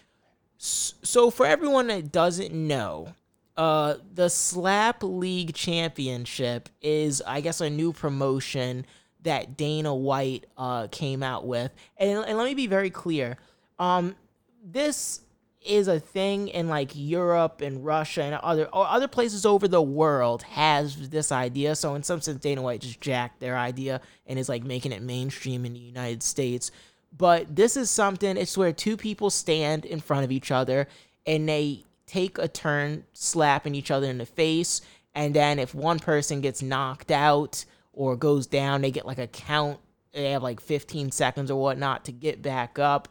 so 0.59 1.31
for 1.31 1.45
everyone 1.45 1.89
that 1.89 2.13
doesn't 2.13 2.53
know, 2.53 3.15
uh 3.57 3.95
the 4.15 4.29
Slap 4.29 5.03
League 5.03 5.55
Championship 5.55 6.69
is 6.81 7.23
I 7.27 7.41
guess 7.41 7.61
a 7.61 7.71
new 7.71 7.93
promotion 7.93 8.87
that 9.23 9.57
Dana 9.57 9.95
White 9.95 10.47
uh 10.57 10.89
came 10.91 11.23
out 11.23 11.47
with. 11.47 11.73
And, 11.97 12.25
and 12.25 12.39
let 12.39 12.47
me 12.47 12.55
be 12.55 12.67
very 12.67 12.91
clear. 12.91 13.37
Um 13.79 14.17
this 14.65 15.21
is 15.65 15.89
a 15.89 16.01
thing 16.01 16.49
in 16.49 16.69
like 16.69 16.91
Europe 16.95 17.61
and 17.61 17.85
Russia 17.85 18.23
and 18.23 18.35
other 18.37 18.69
other 18.73 19.09
places 19.09 19.47
over 19.47 19.69
the 19.69 19.83
world 19.83 20.43
has 20.43 21.09
this 21.11 21.31
idea. 21.31 21.77
So 21.77 21.95
in 21.95 22.03
some 22.03 22.21
sense, 22.21 22.41
Dana 22.41 22.63
White 22.63 22.81
just 22.81 23.01
jacked 23.01 23.41
their 23.41 23.57
idea 23.57 24.01
and 24.27 24.39
is 24.39 24.49
like 24.49 24.65
making 24.65 24.93
it 24.93 25.03
mainstream 25.03 25.65
in 25.65 25.73
the 25.73 25.79
United 25.79 26.23
States. 26.23 26.71
But 27.17 27.55
this 27.55 27.77
is 27.77 27.91
something. 27.91 28.37
It's 28.37 28.57
where 28.57 28.73
two 28.73 28.97
people 28.97 29.31
stand 29.31 29.85
in 29.85 30.01
front 30.01 30.25
of 30.25 30.33
each 30.33 30.51
other 30.51 30.89
and 31.27 31.49
they 31.49 31.85
take 32.13 32.37
a 32.37 32.47
turn 32.49 33.05
slapping 33.15 33.75
each 33.75 33.91
other 33.91 34.07
in 34.07 34.19
the 34.19 34.27
face. 34.27 34.83
And 35.15 35.35
then 35.35 35.59
if 35.59 35.75
one 35.75 35.99
person 35.99 36.43
gets 36.43 36.63
knocked 36.63 37.11
out 37.11 37.65
or 37.93 38.17
goes 38.17 38.47
down, 38.47 38.83
they 38.83 38.91
get 38.91 39.07
like 39.07 39.19
a 39.19 39.27
count. 39.27 39.79
They 40.13 40.31
have 40.33 40.43
like 40.43 40.61
15 40.61 41.11
seconds 41.11 41.51
or 41.51 41.59
whatnot 41.61 42.05
to 42.05 42.13
get 42.13 42.43
back 42.43 42.79
up. 42.79 43.09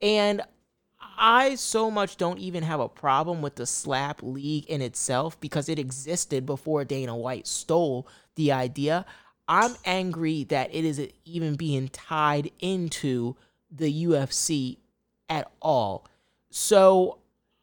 And 0.00 0.42
I 1.16 1.54
so 1.54 1.88
much 1.88 2.16
don't 2.16 2.38
even 2.38 2.64
have 2.64 2.80
a 2.80 2.88
problem 2.88 3.42
with 3.42 3.54
the 3.54 3.66
slap 3.66 4.20
league 4.22 4.66
in 4.66 4.82
itself 4.82 5.40
because 5.40 5.68
it 5.68 5.78
existed 5.78 6.44
before 6.44 6.84
Dana 6.84 7.16
White 7.16 7.46
stole 7.46 8.08
the 8.34 8.50
idea. 8.50 9.06
I'm 9.46 9.76
angry 9.84 10.44
that 10.44 10.74
it 10.74 10.84
is 10.84 11.06
even 11.24 11.54
being 11.54 11.88
tied 11.88 12.50
into 12.58 13.36
the 13.70 14.04
UFC 14.04 14.78
at 15.28 15.48
all. 15.60 16.08
So 16.50 17.18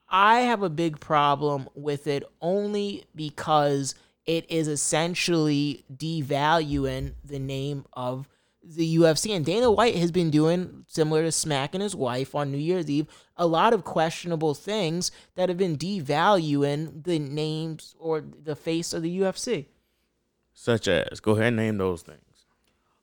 I 0.10 0.42
have 0.42 0.64
a 0.64 0.70
big 0.70 1.00
problem 1.00 1.70
with 1.76 2.08
it 2.08 2.24
only 2.42 3.06
because 3.16 3.96
it 4.26 4.50
is 4.50 4.68
essentially 4.68 5.86
devaluing 5.92 7.14
the 7.24 7.40
name 7.40 7.86
of 7.94 8.28
the 8.64 8.98
UFC. 8.98 9.36
And 9.36 9.46
Dana 9.46 9.72
White 9.72 9.96
has 9.96 10.12
been 10.12 10.30
doing, 10.30 10.86
similar 10.88 11.24
to 11.24 11.32
smacking 11.32 11.82
his 11.82 11.96
wife 11.96 12.36
on 12.36 12.52
New 12.52 12.58
Year's 12.58 12.90
Eve, 12.90 13.08
a 13.38 13.48
lot 13.48 13.74
of 13.74 13.84
questionable 13.84 14.54
things 14.54 15.12
that 15.36 15.50
have 15.50 15.58
been 15.58 15.78
devaluing 15.78 17.04
the 17.04 17.20
names 17.20 17.96
or 18.00 18.22
the 18.22 18.56
face 18.56 18.94
of 18.94 19.02
the 19.02 19.20
UFC. 19.20 19.68
Such 20.54 20.88
as, 20.88 21.20
go 21.20 21.32
ahead 21.34 21.48
and 21.48 21.58
name 21.58 21.78
those 21.78 22.02
things. 22.02 22.29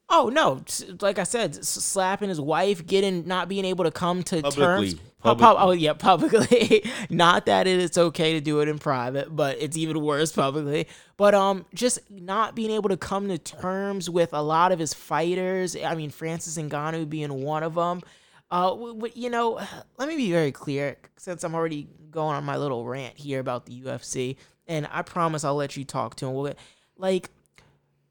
Oh 0.09 0.29
no! 0.29 0.63
Like 1.01 1.19
I 1.19 1.25
said, 1.25 1.65
slapping 1.65 2.29
his 2.29 2.41
wife, 2.41 2.87
getting 2.87 3.27
not 3.27 3.49
being 3.49 3.65
able 3.65 3.85
to 3.85 3.91
come 3.91 4.23
to 4.25 4.43
Publicly. 4.43 4.91
terms. 4.91 4.95
Publicly. 5.21 5.57
oh 5.59 5.73
yeah, 5.73 5.93
publicly. 5.95 6.85
not 7.11 7.47
that 7.47 7.67
it 7.67 7.81
is 7.81 7.99
okay 7.99 8.35
to 8.35 8.41
do 8.41 8.61
it 8.61 8.69
in 8.69 8.79
private, 8.79 9.35
but 9.35 9.57
it's 9.61 9.77
even 9.77 10.01
worse 10.01 10.31
publicly. 10.31 10.87
But 11.17 11.35
um, 11.35 11.67
just 11.75 11.99
not 12.09 12.55
being 12.55 12.71
able 12.71 12.89
to 12.91 12.97
come 12.97 13.27
to 13.29 13.39
terms 13.39 14.09
with 14.09 14.33
a 14.33 14.43
lot 14.43 14.71
of 14.71 14.79
his 14.79 14.95
fighters. 14.95 15.75
I 15.75 15.97
mean, 15.97 16.11
Francis 16.11 16.57
Ngannou 16.57 17.11
being 17.11 17.43
one 17.43 17.65
of 17.65 17.75
them. 17.75 18.03
Uh, 18.49 18.69
w- 18.69 18.95
w- 18.95 19.13
you 19.17 19.29
know, 19.29 19.61
let 19.99 20.09
me 20.09 20.15
be 20.17 20.31
very 20.31 20.53
clear, 20.53 20.97
since 21.17 21.43
I'm 21.43 21.55
already 21.57 21.89
going 22.13 22.37
on 22.37 22.45
my 22.45 22.57
little 22.57 22.85
rant 22.87 23.17
here 23.19 23.41
about 23.41 23.67
the 23.67 23.81
UFC, 23.83 24.37
and 24.69 24.89
I 24.93 25.03
promise 25.03 25.43
I'll 25.43 25.57
let 25.57 25.77
you 25.77 25.83
talk 25.85 26.15
to 26.17 26.27
him. 26.27 26.35
We'll 26.35 26.47
get, 26.47 26.59
like 26.97 27.31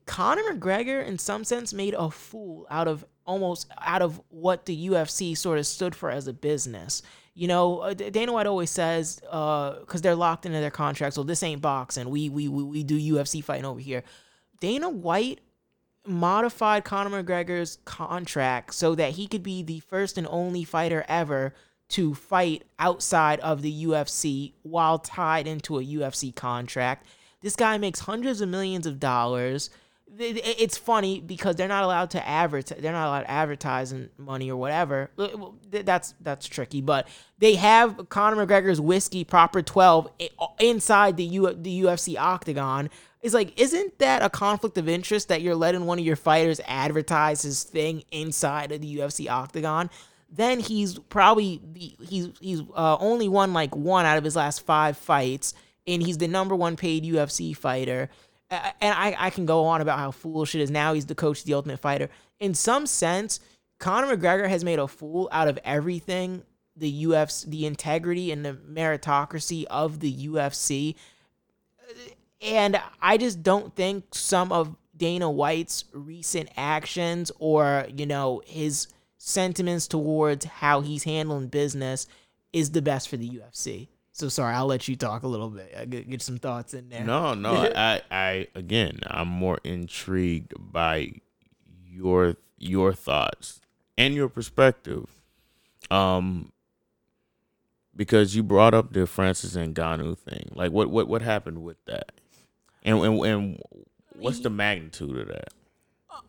Conor 0.06 0.44
McGregor, 0.54 1.06
in 1.06 1.18
some 1.18 1.44
sense, 1.44 1.74
made 1.74 1.96
a 1.96 2.12
fool 2.12 2.68
out 2.70 2.88
of 2.88 3.06
almost 3.26 3.68
out 3.82 4.02
of 4.02 4.22
what 4.30 4.66
the 4.66 4.90
UFC 4.90 5.36
sort 5.36 5.58
of 5.58 5.66
stood 5.66 5.96
for 5.96 6.12
as 6.12 6.28
a 6.28 6.34
business. 6.34 7.02
You 7.34 7.48
know, 7.48 7.80
uh, 7.80 7.94
Dana 7.94 8.32
White 8.32 8.48
always 8.48 8.70
says, 8.70 9.20
because 9.20 9.96
uh, 9.96 10.00
they're 10.02 10.16
locked 10.16 10.46
into 10.46 10.60
their 10.60 10.72
contracts, 10.72 11.18
well, 11.18 11.26
this 11.26 11.44
ain't 11.44 11.62
boxing. 11.62 12.10
We, 12.10 12.30
we, 12.30 12.48
we, 12.48 12.64
we 12.64 12.84
do 12.84 12.98
UFC 12.98 13.44
fighting 13.44 13.66
over 13.66 13.80
here. 13.80 14.04
Dana 14.62 14.90
White 14.90 15.42
modified 16.08 16.86
Conor 16.86 17.24
McGregor's 17.24 17.80
contract 17.84 18.74
so 18.74 18.96
that 18.96 19.12
he 19.12 19.28
could 19.28 19.44
be 19.44 19.64
the 19.64 19.80
first 19.82 20.18
and 20.18 20.28
only 20.30 20.64
fighter 20.64 21.04
ever 21.08 21.54
to 21.90 22.14
fight 22.14 22.64
outside 22.80 23.40
of 23.42 23.62
the 23.62 23.86
UFC 23.86 24.54
while 24.64 25.00
tied 25.00 25.48
into 25.48 25.78
a 25.78 25.84
UFC 25.84 26.34
contract. 26.34 27.06
This 27.42 27.56
guy 27.56 27.78
makes 27.78 28.02
hundreds 28.02 28.42
of 28.42 28.50
millions 28.50 28.88
of 28.88 29.00
dollars 29.00 29.70
it's 30.18 30.78
funny 30.78 31.20
because 31.20 31.56
they're 31.56 31.68
not 31.68 31.84
allowed 31.84 32.12
to 32.12 32.28
advertise. 32.28 32.80
They're 32.82 32.92
not 32.92 33.08
allowed 33.08 33.22
to 33.22 33.32
advertise 33.32 33.94
money 34.18 34.50
or 34.50 34.58
whatever. 34.58 35.10
That's 35.72 36.14
that's 36.22 36.48
tricky. 36.48 36.82
But 36.82 37.08
they 37.40 37.56
have 37.56 38.10
Conor 38.10 38.46
McGregor's 38.46 38.80
whiskey 38.80 39.24
proper 39.24 39.62
twelve 39.62 40.10
inside 40.60 41.18
the 41.18 41.24
U, 41.24 41.54
the 41.54 41.82
UFC 41.82 42.18
octagon. 42.18 42.90
It's 43.22 43.34
like, 43.34 43.60
isn't 43.60 43.98
that 44.00 44.22
a 44.22 44.30
conflict 44.30 44.78
of 44.78 44.88
interest 44.88 45.30
that 45.30 45.42
you're 45.42 45.56
letting 45.56 45.86
one 45.86 45.98
of 45.98 46.06
your 46.06 46.16
fighters 46.16 46.62
advertise 46.68 47.42
his 47.42 47.64
thing 47.64 48.04
inside 48.12 48.72
of 48.72 48.82
the 48.82 48.98
UFC 48.98 49.30
octagon? 49.30 49.90
Then 50.30 50.60
he's 50.60 51.00
probably 51.00 51.62
he's 51.76 52.30
he's 52.40 52.62
uh, 52.76 52.98
only 53.00 53.28
won 53.28 53.54
like 53.54 53.76
one 53.76 54.06
out 54.06 54.18
of 54.18 54.24
his 54.24 54.36
last 54.36 54.62
five 54.62 54.98
fights, 54.98 55.54
and 55.88 56.02
he's 56.04 56.18
the 56.18 56.28
number 56.28 56.56
one 56.56 56.76
paid 56.76 57.04
UFC 57.04 57.56
fighter 57.56 58.10
and 58.82 58.94
I, 58.94 59.16
I 59.18 59.30
can 59.30 59.46
go 59.46 59.66
on 59.66 59.82
about 59.82 60.00
how 60.00 60.12
foolish 60.12 60.56
it 60.56 60.62
is. 60.62 60.72
Now 60.72 60.94
he's 60.94 61.06
the 61.06 61.16
coach 61.16 61.40
of 61.40 61.46
the 61.46 61.54
Ultimate 61.54 61.80
Fighter. 61.80 62.10
In 62.40 62.54
some 62.54 62.86
sense, 62.86 63.40
Conor 63.80 64.16
McGregor 64.16 64.50
has 64.50 64.64
made 64.64 64.80
a 64.80 64.88
fool 64.88 65.30
out 65.32 65.48
of 65.48 65.60
everything 65.64 66.44
the 66.76 67.06
UFC, 67.06 67.50
the 67.50 67.66
integrity 67.66 68.32
and 68.32 68.46
the 68.46 68.54
meritocracy 68.54 69.66
of 69.66 70.00
the 70.00 70.28
UFC. 70.28 70.96
And 72.42 72.82
I 73.02 73.18
just 73.18 73.44
don't 73.44 73.74
think 73.76 74.14
some 74.14 74.52
of 74.52 74.76
Dana 74.96 75.30
White's 75.30 75.86
recent 75.94 76.50
actions 76.58 77.32
or, 77.40 77.88
you 77.96 78.06
know, 78.06 78.42
his 78.46 78.88
sentiments 79.18 79.88
towards 79.88 80.46
how 80.46 80.82
he's 80.82 81.04
handling 81.04 81.48
business 81.48 82.08
is 82.54 82.72
the 82.72 82.82
best 82.82 83.10
for 83.10 83.18
the 83.18 83.30
UFC. 83.30 83.88
So 84.16 84.30
sorry, 84.30 84.56
I'll 84.56 84.66
let 84.66 84.88
you 84.88 84.96
talk 84.96 85.24
a 85.24 85.28
little 85.28 85.50
bit. 85.50 85.76
I 85.78 85.84
get, 85.84 86.10
get 86.10 86.22
some 86.22 86.38
thoughts 86.38 86.74
in 86.74 86.88
there. 86.88 87.04
No, 87.04 87.34
no, 87.34 87.70
I, 87.76 88.02
I 88.10 88.48
again, 88.56 89.02
I'm 89.06 89.28
more 89.28 89.60
intrigued 89.66 90.54
by 90.58 91.16
your 91.86 92.38
your 92.58 92.94
thoughts 92.94 93.60
and 93.98 94.16
your 94.16 94.30
perspective. 94.30 95.10
Um, 95.92 96.54
because 97.94 98.38
you 98.38 98.42
brought 98.42 98.74
up 98.74 98.94
the 98.94 99.06
Francis 99.06 99.58
Ngannou 99.58 100.18
thing. 100.18 100.50
Like, 100.56 100.72
what 100.72 100.90
what 100.90 101.10
what 101.10 101.22
happened 101.22 101.62
with 101.62 101.84
that? 101.84 102.14
And 102.84 102.98
and, 103.00 103.20
and 103.26 103.62
what's 104.18 104.40
the 104.40 104.50
magnitude 104.50 105.18
of 105.18 105.28
that? 105.28 105.50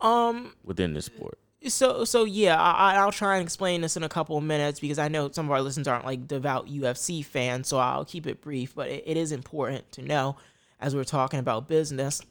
Um, 0.04 0.56
within 0.64 0.92
the 0.94 1.02
sport 1.02 1.38
so 1.68 2.04
so 2.04 2.24
yeah, 2.24 2.60
I, 2.60 3.04
will 3.04 3.12
try 3.12 3.36
and 3.36 3.44
explain 3.44 3.80
this 3.80 3.96
in 3.96 4.02
a 4.02 4.08
couple 4.08 4.36
of 4.36 4.44
minutes 4.44 4.80
because 4.80 4.98
I 4.98 5.08
know 5.08 5.30
some 5.30 5.46
of 5.46 5.52
our 5.52 5.62
listeners 5.62 5.88
aren't 5.88 6.04
like 6.04 6.26
devout 6.26 6.66
UFC 6.66 7.24
fans, 7.24 7.68
so 7.68 7.78
I'll 7.78 8.04
keep 8.04 8.26
it 8.26 8.40
brief. 8.40 8.74
But 8.74 8.88
it, 8.88 9.04
it 9.06 9.16
is 9.16 9.32
important 9.32 9.90
to 9.92 10.02
know 10.02 10.36
as 10.80 10.94
we're 10.94 11.04
talking 11.04 11.40
about 11.40 11.68
business. 11.68 12.22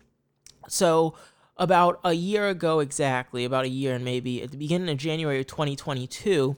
So 0.67 1.15
about 1.57 1.99
a 2.03 2.13
year 2.13 2.49
ago, 2.49 2.79
exactly 2.79 3.45
about 3.45 3.65
a 3.65 3.69
year 3.69 3.95
and 3.95 4.03
maybe 4.03 4.43
at 4.43 4.51
the 4.51 4.57
beginning 4.57 4.89
of 4.89 4.97
January 4.97 5.39
of 5.39 5.47
2022, 5.47 6.55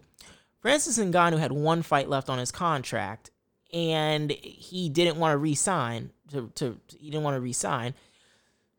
Francis 0.60 0.98
Ngannou 0.98 1.39
had 1.39 1.51
one 1.51 1.81
fight 1.81 2.10
left 2.10 2.29
on 2.29 2.39
his 2.39 2.51
contract, 2.51 3.31
and 3.72 4.31
he 4.31 4.89
didn't 4.89 5.17
want 5.17 5.34
to 5.34 5.38
resign. 5.38 6.12
To, 6.31 6.51
to 6.55 6.79
he 6.98 7.10
didn't 7.10 7.24
want 7.24 7.36
to 7.36 7.41
resign. 7.41 7.93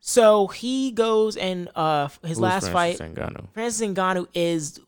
So 0.01 0.47
he 0.47 0.91
goes 0.91 1.35
and 1.35 1.69
uh 1.75 2.07
his 2.21 2.31
Who's 2.31 2.39
last 2.39 2.69
Francis 2.71 2.99
fight. 2.99 3.15
Ngannou? 3.15 3.53
Francis 3.53 3.87
Ngannou 3.87 4.27
is 4.33 4.79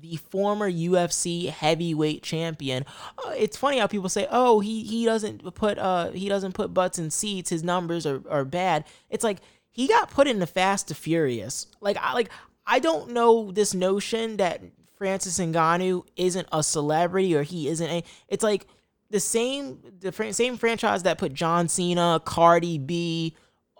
the 0.00 0.16
former 0.30 0.70
UFC 0.70 1.48
heavyweight 1.48 2.22
champion. 2.22 2.84
Uh, 3.18 3.32
it's 3.36 3.56
funny 3.56 3.78
how 3.78 3.88
people 3.88 4.08
say, 4.08 4.28
"Oh, 4.30 4.60
he 4.60 4.84
he 4.84 5.04
doesn't 5.04 5.42
put 5.54 5.78
uh 5.78 6.10
he 6.12 6.28
doesn't 6.28 6.52
put 6.52 6.72
butts 6.72 6.98
in 6.98 7.10
seats. 7.10 7.50
His 7.50 7.64
numbers 7.64 8.06
are 8.06 8.22
are 8.30 8.44
bad." 8.44 8.84
It's 9.08 9.24
like 9.24 9.38
he 9.70 9.88
got 9.88 10.10
put 10.10 10.28
in 10.28 10.38
the 10.38 10.46
Fast 10.46 10.88
to 10.88 10.94
Furious. 10.94 11.66
Like 11.80 11.96
I 12.00 12.14
like 12.14 12.30
I 12.64 12.78
don't 12.78 13.10
know 13.10 13.50
this 13.50 13.74
notion 13.74 14.36
that 14.36 14.62
Francis 14.96 15.38
Ngannou 15.38 16.04
isn't 16.16 16.46
a 16.52 16.62
celebrity 16.62 17.34
or 17.34 17.42
he 17.42 17.66
isn't 17.68 17.90
a. 17.90 18.04
It's 18.28 18.44
like 18.44 18.68
the 19.10 19.20
same 19.20 19.80
the 19.98 20.12
same 20.32 20.56
franchise 20.56 21.02
that 21.02 21.18
put 21.18 21.34
John 21.34 21.68
Cena, 21.68 22.20
Cardi 22.24 22.78
B 22.78 23.34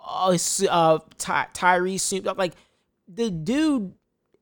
uh, 0.04 0.37
uh 0.69 0.99
Ty- 1.19 1.49
Tyrese 1.54 2.37
like 2.37 2.54
the 3.09 3.30
dude 3.30 3.95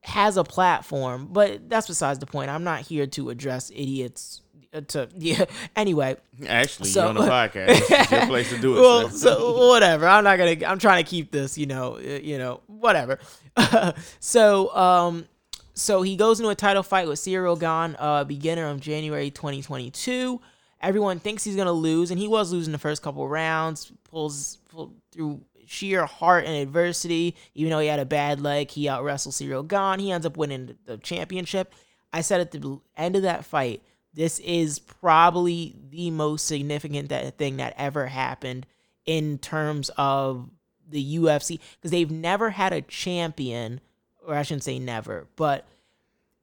has 0.02 0.36
a 0.36 0.44
platform, 0.44 1.28
but 1.30 1.68
that's 1.68 1.86
besides 1.86 2.18
the 2.18 2.26
point. 2.26 2.50
I'm 2.50 2.64
not 2.64 2.80
here 2.82 3.06
to 3.08 3.30
address 3.30 3.70
idiots. 3.70 4.42
Uh, 4.72 4.82
to 4.82 5.08
yeah. 5.16 5.44
Anyway, 5.76 6.16
actually, 6.46 6.90
so, 6.90 7.00
you're 7.00 7.08
on 7.08 7.14
the 7.14 7.20
podcast. 7.30 7.66
It's 7.68 8.10
your 8.10 8.26
place 8.26 8.50
to 8.50 8.58
do 8.58 8.76
it. 8.76 8.80
well, 8.80 9.08
sir. 9.10 9.34
so 9.34 9.68
whatever. 9.68 10.06
I'm 10.06 10.24
not 10.24 10.38
gonna. 10.38 10.56
I'm 10.66 10.78
trying 10.78 11.02
to 11.04 11.08
keep 11.08 11.30
this. 11.30 11.56
You 11.58 11.66
know. 11.66 11.96
uh, 11.96 12.00
You 12.00 12.38
know. 12.38 12.60
Whatever. 12.66 13.18
so 14.20 14.74
um. 14.74 15.26
So 15.74 16.02
he 16.02 16.16
goes 16.16 16.40
into 16.40 16.50
a 16.50 16.56
title 16.56 16.82
fight 16.82 17.06
with 17.06 17.20
Ciryl 17.20 17.58
Gane, 17.58 17.94
uh, 18.00 18.24
beginner 18.24 18.66
of 18.66 18.80
January 18.80 19.30
2022. 19.30 20.40
Everyone 20.80 21.20
thinks 21.20 21.44
he's 21.44 21.54
gonna 21.56 21.72
lose, 21.72 22.10
and 22.10 22.18
he 22.18 22.26
was 22.28 22.52
losing 22.52 22.72
the 22.72 22.78
first 22.78 23.00
couple 23.02 23.28
rounds. 23.28 23.92
Pulls 24.10 24.58
through 25.12 25.42
sheer 25.66 26.06
heart 26.06 26.44
and 26.44 26.54
adversity. 26.56 27.36
Even 27.54 27.70
though 27.70 27.78
he 27.80 27.88
had 27.88 28.00
a 28.00 28.06
bad 28.06 28.40
leg, 28.40 28.70
he 28.70 28.88
out 28.88 29.04
wrestled 29.04 29.34
Ciryl 29.34 29.66
Gane. 29.66 30.00
He 30.04 30.10
ends 30.10 30.26
up 30.26 30.36
winning 30.36 30.76
the 30.86 30.98
championship. 30.98 31.74
I 32.12 32.22
said 32.22 32.40
at 32.40 32.50
the 32.50 32.80
end 32.96 33.16
of 33.16 33.22
that 33.22 33.44
fight, 33.44 33.82
this 34.14 34.38
is 34.40 34.78
probably 34.78 35.76
the 35.90 36.10
most 36.10 36.46
significant 36.46 37.10
that, 37.10 37.36
thing 37.36 37.58
that 37.58 37.74
ever 37.76 38.06
happened 38.06 38.66
in 39.04 39.38
terms 39.38 39.90
of 39.96 40.48
the 40.88 41.18
UFC 41.18 41.60
because 41.76 41.90
they've 41.90 42.10
never 42.10 42.50
had 42.50 42.72
a 42.72 42.82
champion, 42.82 43.80
or 44.26 44.34
I 44.34 44.42
shouldn't 44.42 44.64
say 44.64 44.78
never, 44.78 45.26
but 45.36 45.66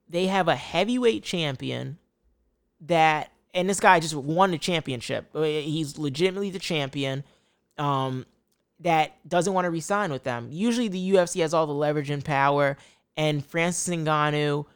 they 0.08 0.26
have 0.26 0.48
a 0.48 0.56
heavyweight 0.56 1.24
champion 1.24 1.98
that, 2.80 3.32
and 3.52 3.68
this 3.68 3.80
guy 3.80 3.98
just 3.98 4.14
won 4.14 4.52
the 4.52 4.58
championship. 4.58 5.26
He's 5.34 5.98
legitimately 5.98 6.50
the 6.50 6.58
champion. 6.58 7.24
Um, 7.78 8.26
that 8.80 9.16
doesn't 9.26 9.52
want 9.52 9.64
to 9.64 9.70
resign 9.70 10.12
with 10.12 10.24
them. 10.24 10.48
Usually, 10.50 10.88
the 10.88 11.12
UFC 11.12 11.40
has 11.40 11.54
all 11.54 11.66
the 11.66 11.72
leverage 11.72 12.10
and 12.10 12.24
power, 12.24 12.76
and 13.16 13.44
Francis 13.44 13.94
Ngannou 13.94 14.66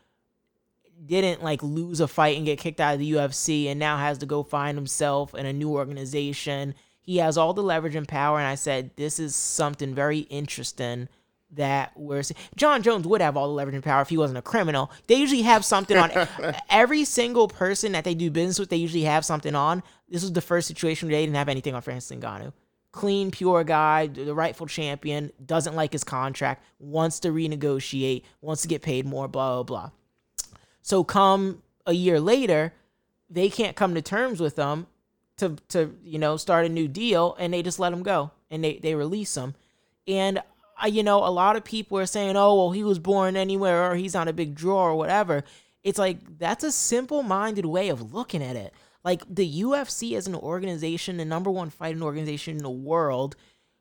didn't 1.04 1.42
like 1.42 1.62
lose 1.62 2.00
a 2.00 2.09
fight 2.09 2.37
and 2.37 2.47
get 2.47 2.59
kicked 2.59 2.80
out 2.80 2.95
of 2.95 3.00
the 3.00 3.12
UFC, 3.12 3.66
and 3.66 3.78
now 3.78 3.99
has 3.99 4.19
to 4.19 4.26
go 4.26 4.42
find 4.42 4.76
himself 4.76 5.35
in 5.35 5.47
a 5.47 5.52
new 5.52 5.71
organization. 5.71 6.75
He 7.00 7.19
has 7.19 7.37
all 7.37 7.52
the 7.52 7.62
leverage 7.62 7.95
and 7.95 8.09
power, 8.09 8.38
and 8.38 8.47
I 8.47 8.54
said 8.54 8.90
this 8.97 9.19
is 9.19 9.35
something 9.35 9.95
very 9.95 10.21
interesting 10.21 11.09
that 11.52 11.92
we're 11.97 12.23
seeing. 12.23 12.38
Jon 12.57 12.83
Jones 12.83 13.07
would 13.07 13.21
have 13.21 13.37
all 13.37 13.49
the 13.49 13.54
leverage 13.54 13.75
and 13.75 13.85
power 13.85 14.02
if 14.02 14.09
he 14.09 14.16
wasn't 14.16 14.38
a 14.38 14.42
criminal. 14.42 14.90
They 15.09 15.16
usually 15.16 15.42
have 15.42 15.64
something 15.64 15.97
on 15.97 16.11
every 16.71 17.04
single 17.04 17.49
person 17.49 17.92
that 17.92 18.04
they 18.04 18.14
do 18.14 18.30
business 18.30 18.59
with. 18.59 18.71
They 18.71 18.76
usually 18.76 19.04
have 19.04 19.25
something 19.25 19.54
on. 19.54 19.83
This 20.09 20.23
was 20.23 20.33
the 20.33 20.40
first 20.40 20.69
situation 20.69 21.09
where 21.09 21.16
they 21.16 21.25
didn't 21.25 21.37
have 21.37 21.49
anything 21.49 21.75
on 21.75 21.83
Francis 21.83 22.16
Ngannou. 22.16 22.52
Clean, 22.92 23.30
pure 23.30 23.62
guy, 23.62 24.09
the 24.09 24.35
rightful 24.35 24.66
champion, 24.66 25.32
doesn't 25.44 25.76
like 25.76 25.92
his 25.92 26.04
contract, 26.04 26.64
wants 26.78 27.20
to 27.20 27.28
renegotiate, 27.28 28.25
wants 28.40 28.62
to 28.62 28.68
get 28.68 28.82
paid 28.82 29.06
more, 29.06 29.28
blah, 29.28 29.56
blah, 29.56 29.62
blah. 29.62 29.90
So 30.82 31.04
come 31.04 31.62
a 31.87 31.92
year 31.92 32.18
later, 32.18 32.73
they 33.28 33.49
can't 33.49 33.76
come 33.76 33.94
to 33.94 34.02
terms 34.02 34.40
with 34.40 34.56
them 34.56 34.88
to, 35.37 35.56
to 35.68 35.97
you 36.04 36.18
know, 36.18 36.37
start 36.37 36.66
a 36.66 36.68
new 36.68 36.88
deal, 36.88 37.37
and 37.38 37.54
they 37.54 37.62
just 37.62 37.78
let 37.78 37.92
him 37.92 38.02
go, 38.02 38.32
and 38.50 38.64
they, 38.64 38.78
they 38.78 38.94
release 38.94 39.37
him. 39.37 39.54
And 40.09 40.42
uh, 40.82 40.87
you 40.87 41.02
know, 41.02 41.25
a 41.25 41.30
lot 41.30 41.56
of 41.56 41.64
people 41.64 41.99
are 41.99 42.06
saying, 42.06 42.37
oh, 42.37 42.54
well, 42.54 42.70
he 42.70 42.82
was 42.82 42.99
born 42.99 43.37
anywhere 43.37 43.90
or 43.90 43.97
he's 43.97 44.14
on 44.14 44.28
a 44.28 44.32
big 44.32 44.54
draw 44.54 44.85
or 44.85 44.94
whatever. 44.94 45.44
It's 45.82 45.99
like, 45.99 46.38
that's 46.38 46.64
a 46.64 46.73
simple 46.73 47.23
minded 47.23 47.66
way 47.66 47.88
of 47.88 48.12
looking 48.12 48.42
at 48.42 48.56
it. 48.56 48.73
Like, 49.04 49.23
the 49.28 49.62
UFC 49.62 50.16
as 50.16 50.26
an 50.26 50.35
organization, 50.35 51.16
the 51.16 51.25
number 51.25 51.50
one 51.50 51.71
fighting 51.71 52.02
organization 52.02 52.57
in 52.57 52.62
the 52.62 52.71
world, 52.71 53.37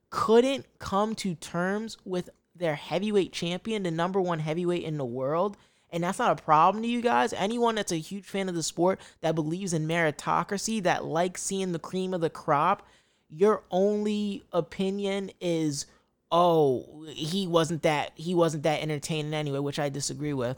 couldn't 0.10 0.66
come 0.80 1.16
to 1.16 1.36
terms 1.36 1.98
with 2.06 2.30
their 2.56 2.76
heavyweight 2.76 3.32
champion, 3.32 3.84
the 3.84 3.92
number 3.92 4.20
one 4.22 4.40
heavyweight 4.40 4.84
in 4.84 4.98
the 4.98 5.06
world. 5.06 5.58
And 5.92 6.04
that's 6.04 6.20
not 6.20 6.40
a 6.40 6.44
problem 6.44 6.84
to 6.84 6.90
you 6.90 7.02
guys. 7.02 7.34
Anyone 7.34 7.76
that's 7.76 7.92
a 7.92 7.98
huge 7.98 8.26
fan 8.26 8.48
of 8.48 8.56
the 8.56 8.64
sport, 8.64 9.00
that 9.22 9.36
believes 9.36 9.74
in 9.74 9.88
meritocracy, 9.88 10.84
that 10.84 11.04
likes 11.04 11.42
seeing 11.42 11.72
the 11.72 11.80
cream 11.80 12.14
of 12.14 12.22
the 12.22 12.30
crop, 12.30 12.88
your 13.30 13.64
only 13.72 14.44
opinion 14.52 15.32
is 15.40 15.86
oh, 16.32 17.06
he 17.10 17.48
wasn't 17.48 17.82
that 17.84 18.12
he 18.16 18.36
wasn't 18.36 18.64
that 18.64 18.82
entertaining 18.82 19.34
anyway, 19.34 19.60
which 19.60 19.80
I 19.80 19.90
disagree 19.90 20.34
with. 20.34 20.58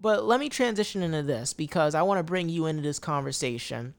But 0.00 0.24
let 0.24 0.38
me 0.38 0.48
transition 0.48 1.02
into 1.02 1.22
this 1.22 1.52
because 1.52 1.94
I 1.94 2.02
want 2.02 2.18
to 2.18 2.22
bring 2.22 2.48
you 2.48 2.66
into 2.66 2.82
this 2.82 3.00
conversation. 3.00 3.94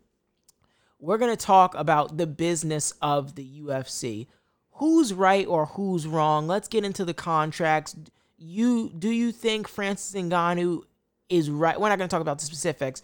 We're 1.00 1.18
going 1.18 1.36
to 1.36 1.46
talk 1.46 1.76
about 1.76 2.18
the 2.18 2.28
business 2.28 2.94
of 3.02 3.36
the 3.36 3.62
UFC. 3.62 4.28
Who's 4.74 5.14
right 5.14 5.48
or 5.48 5.68
who's 5.68 6.08
wrong? 6.08 6.48
Let's 6.48 6.68
get 6.68 6.86
into 6.86 7.06
the 7.06 7.14
contracts. 7.14 7.96
You 8.38 8.92
do 8.98 9.10
you 9.10 9.32
think 9.32 9.68
Francis 9.68 10.20
Ngannou 10.20 10.84
is 11.30 11.50
right? 11.50 11.80
We're 11.80 11.90
not 11.90 11.98
going 11.98 12.10
to 12.10 12.14
talk 12.14 12.22
about 12.22 12.40
the 12.40 12.46
specifics 12.46 13.02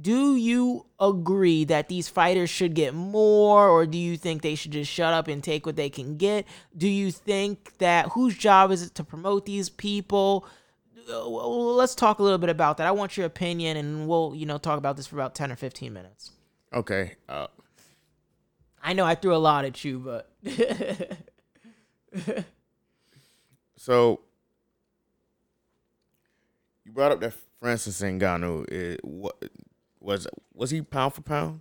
do 0.00 0.36
you 0.36 0.86
agree 1.00 1.64
that 1.64 1.88
these 1.88 2.08
fighters 2.08 2.50
should 2.50 2.74
get 2.74 2.94
more 2.94 3.68
or 3.68 3.86
do 3.86 3.96
you 3.98 4.16
think 4.16 4.42
they 4.42 4.54
should 4.54 4.70
just 4.72 4.90
shut 4.90 5.12
up 5.12 5.28
and 5.28 5.42
take 5.42 5.64
what 5.64 5.76
they 5.76 5.88
can 5.88 6.16
get 6.16 6.46
do 6.76 6.88
you 6.88 7.10
think 7.10 7.76
that 7.78 8.06
whose 8.08 8.36
job 8.36 8.70
is 8.70 8.82
it 8.82 8.94
to 8.94 9.02
promote 9.02 9.46
these 9.46 9.68
people 9.68 10.46
let's 11.08 11.94
talk 11.94 12.18
a 12.18 12.22
little 12.22 12.38
bit 12.38 12.50
about 12.50 12.76
that 12.76 12.86
i 12.86 12.90
want 12.90 13.16
your 13.16 13.26
opinion 13.26 13.76
and 13.76 14.06
we'll 14.06 14.34
you 14.34 14.44
know 14.44 14.58
talk 14.58 14.78
about 14.78 14.96
this 14.96 15.06
for 15.06 15.16
about 15.16 15.34
10 15.34 15.50
or 15.50 15.56
15 15.56 15.92
minutes 15.92 16.32
okay 16.72 17.16
uh, 17.28 17.46
i 18.82 18.92
know 18.92 19.04
i 19.04 19.14
threw 19.14 19.34
a 19.34 19.36
lot 19.36 19.64
at 19.64 19.84
you 19.84 19.98
but 19.98 20.30
so 23.76 24.20
you 26.84 26.92
brought 26.92 27.12
up 27.12 27.20
that 27.20 27.34
Francis 27.60 28.00
Ngannou. 28.00 28.70
It, 28.70 29.04
what 29.04 29.42
was 30.00 30.26
was 30.54 30.70
he 30.70 30.82
pound 30.82 31.14
for 31.14 31.22
pound? 31.22 31.60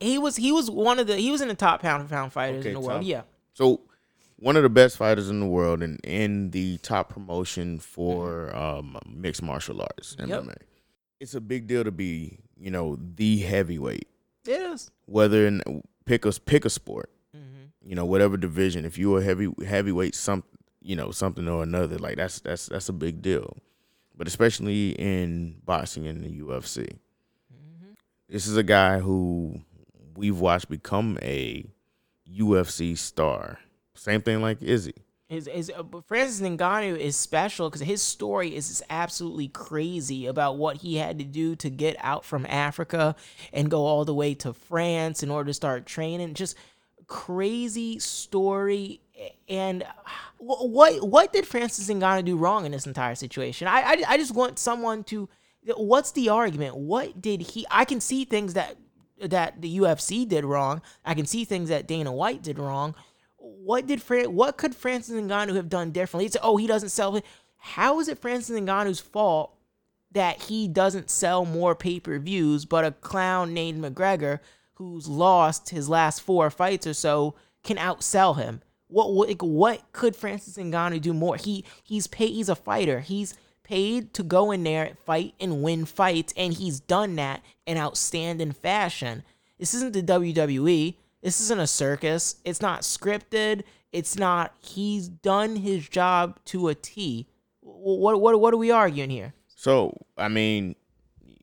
He 0.00 0.18
was 0.18 0.36
he 0.36 0.52
was 0.52 0.70
one 0.70 0.98
of 0.98 1.06
the 1.06 1.16
he 1.16 1.30
was 1.30 1.40
in 1.40 1.48
the 1.48 1.54
top 1.54 1.82
pound 1.82 2.02
for 2.02 2.08
pound 2.08 2.32
fighters 2.32 2.60
okay, 2.60 2.70
in 2.70 2.74
the 2.74 2.80
top. 2.80 2.88
world. 2.88 3.04
Yeah. 3.04 3.22
So 3.54 3.80
one 4.36 4.56
of 4.56 4.62
the 4.62 4.68
best 4.68 4.96
fighters 4.96 5.30
in 5.30 5.40
the 5.40 5.46
world 5.46 5.82
and 5.82 5.98
in 6.04 6.50
the 6.50 6.78
top 6.78 7.08
promotion 7.08 7.78
for 7.78 8.54
um, 8.54 8.98
mixed 9.06 9.42
martial 9.42 9.80
arts 9.80 10.16
MMA. 10.18 10.46
Yep. 10.46 10.62
It's 11.20 11.34
a 11.34 11.40
big 11.40 11.66
deal 11.66 11.82
to 11.82 11.90
be, 11.90 12.40
you 12.58 12.70
know, 12.70 12.98
the 13.00 13.38
heavyweight. 13.38 14.06
It 14.46 14.60
is. 14.60 14.90
Whether 15.06 15.46
in 15.46 15.82
pick 16.04 16.24
a 16.24 16.32
pick 16.32 16.64
a 16.64 16.70
sport, 16.70 17.10
mm-hmm. 17.36 17.88
you 17.88 17.94
know, 17.94 18.04
whatever 18.04 18.36
division. 18.36 18.84
If 18.84 18.98
you're 18.98 19.20
a 19.20 19.22
heavy 19.22 19.50
heavyweight, 19.64 20.14
some 20.14 20.44
you 20.80 20.96
know 20.96 21.10
something 21.10 21.48
or 21.48 21.62
another, 21.62 21.98
like 21.98 22.16
that's 22.16 22.40
that's 22.40 22.66
that's 22.66 22.88
a 22.88 22.92
big 22.92 23.22
deal. 23.22 23.56
But 24.16 24.26
especially 24.26 24.90
in 24.92 25.60
boxing 25.64 26.06
and 26.06 26.24
the 26.24 26.40
UFC, 26.40 26.98
this 28.28 28.46
is 28.46 28.56
a 28.56 28.62
guy 28.62 28.98
who 28.98 29.60
we've 30.16 30.38
watched 30.38 30.68
become 30.68 31.18
a 31.22 31.66
UFC 32.28 32.96
star. 32.96 33.58
Same 33.94 34.22
thing 34.22 34.42
like 34.42 34.62
Izzy. 34.62 34.94
His, 35.28 35.48
his 35.52 35.72
uh, 35.76 35.82
Francis 36.06 36.40
Ngannou 36.40 36.96
is 36.96 37.16
special 37.16 37.68
because 37.68 37.80
his 37.80 38.00
story 38.00 38.54
is 38.54 38.82
absolutely 38.88 39.48
crazy 39.48 40.26
about 40.26 40.56
what 40.56 40.78
he 40.78 40.96
had 40.96 41.18
to 41.18 41.24
do 41.24 41.56
to 41.56 41.68
get 41.68 41.96
out 41.98 42.24
from 42.24 42.46
Africa 42.46 43.16
and 43.52 43.68
go 43.68 43.86
all 43.86 44.04
the 44.04 44.14
way 44.14 44.34
to 44.34 44.52
France 44.52 45.24
in 45.24 45.30
order 45.30 45.48
to 45.48 45.54
start 45.54 45.84
training. 45.84 46.34
Just 46.34 46.56
crazy 47.08 47.98
story. 47.98 49.00
And 49.48 49.84
what 50.38 51.06
what 51.06 51.32
did 51.32 51.44
Francis 51.44 51.88
Ngannou 51.88 52.24
do 52.24 52.36
wrong 52.36 52.64
in 52.64 52.70
this 52.70 52.86
entire 52.86 53.16
situation? 53.16 53.66
I 53.66 53.80
I, 53.80 54.02
I 54.08 54.16
just 54.16 54.34
want 54.34 54.60
someone 54.60 55.02
to 55.04 55.28
what's 55.76 56.12
the 56.12 56.28
argument? 56.28 56.76
What 56.76 57.20
did 57.20 57.40
he? 57.40 57.66
I 57.70 57.84
can 57.84 58.00
see 58.00 58.24
things 58.24 58.54
that 58.54 58.76
that 59.20 59.60
the 59.60 59.78
UFC 59.78 60.28
did 60.28 60.44
wrong. 60.44 60.82
I 61.04 61.14
can 61.14 61.26
see 61.26 61.44
things 61.44 61.68
that 61.70 61.88
Dana 61.88 62.12
White 62.12 62.42
did 62.42 62.58
wrong. 62.58 62.94
What 63.66 63.88
did 63.88 64.00
Fran- 64.00 64.32
what 64.32 64.56
could 64.56 64.76
Francis 64.76 65.20
Ngannou 65.20 65.56
have 65.56 65.68
done 65.68 65.90
differently? 65.90 66.26
It's 66.26 66.36
oh 66.40 66.56
he 66.56 66.68
doesn't 66.68 66.90
sell. 66.90 67.20
How 67.56 67.98
is 67.98 68.06
it 68.06 68.20
Francis 68.20 68.60
Ngannou's 68.60 69.00
fault 69.00 69.56
that 70.12 70.44
he 70.44 70.68
doesn't 70.68 71.10
sell 71.10 71.44
more 71.44 71.74
pay 71.74 71.98
per 71.98 72.16
views, 72.20 72.64
but 72.64 72.84
a 72.84 72.92
clown 72.92 73.52
named 73.54 73.82
McGregor 73.82 74.38
who's 74.74 75.08
lost 75.08 75.70
his 75.70 75.88
last 75.88 76.22
four 76.22 76.48
fights 76.48 76.86
or 76.86 76.94
so 76.94 77.34
can 77.64 77.76
outsell 77.76 78.36
him? 78.36 78.62
What 78.86 79.12
what 79.12 79.42
what 79.42 79.82
could 79.90 80.14
Francis 80.14 80.56
Ngannou 80.56 81.00
do 81.00 81.12
more? 81.12 81.34
He 81.36 81.64
he's 81.82 82.06
paid. 82.06 82.34
He's 82.34 82.48
a 82.48 82.54
fighter. 82.54 83.00
He's 83.00 83.34
paid 83.64 84.14
to 84.14 84.22
go 84.22 84.52
in 84.52 84.62
there, 84.62 84.96
fight, 85.06 85.34
and 85.40 85.60
win 85.60 85.86
fights, 85.86 86.32
and 86.36 86.54
he's 86.54 86.78
done 86.78 87.16
that 87.16 87.42
in 87.66 87.78
outstanding 87.78 88.52
fashion. 88.52 89.24
This 89.58 89.74
isn't 89.74 89.92
the 89.92 90.04
WWE. 90.04 90.94
This 91.26 91.40
isn't 91.40 91.58
a 91.58 91.66
circus. 91.66 92.36
It's 92.44 92.62
not 92.62 92.82
scripted. 92.82 93.64
It's 93.90 94.16
not. 94.16 94.54
He's 94.60 95.08
done 95.08 95.56
his 95.56 95.88
job 95.88 96.38
to 96.44 96.68
a 96.68 96.74
T. 96.76 97.26
What 97.62 98.20
what 98.20 98.40
what 98.40 98.54
are 98.54 98.56
we 98.56 98.70
arguing 98.70 99.10
here? 99.10 99.34
So 99.48 100.06
I 100.16 100.28
mean, 100.28 100.76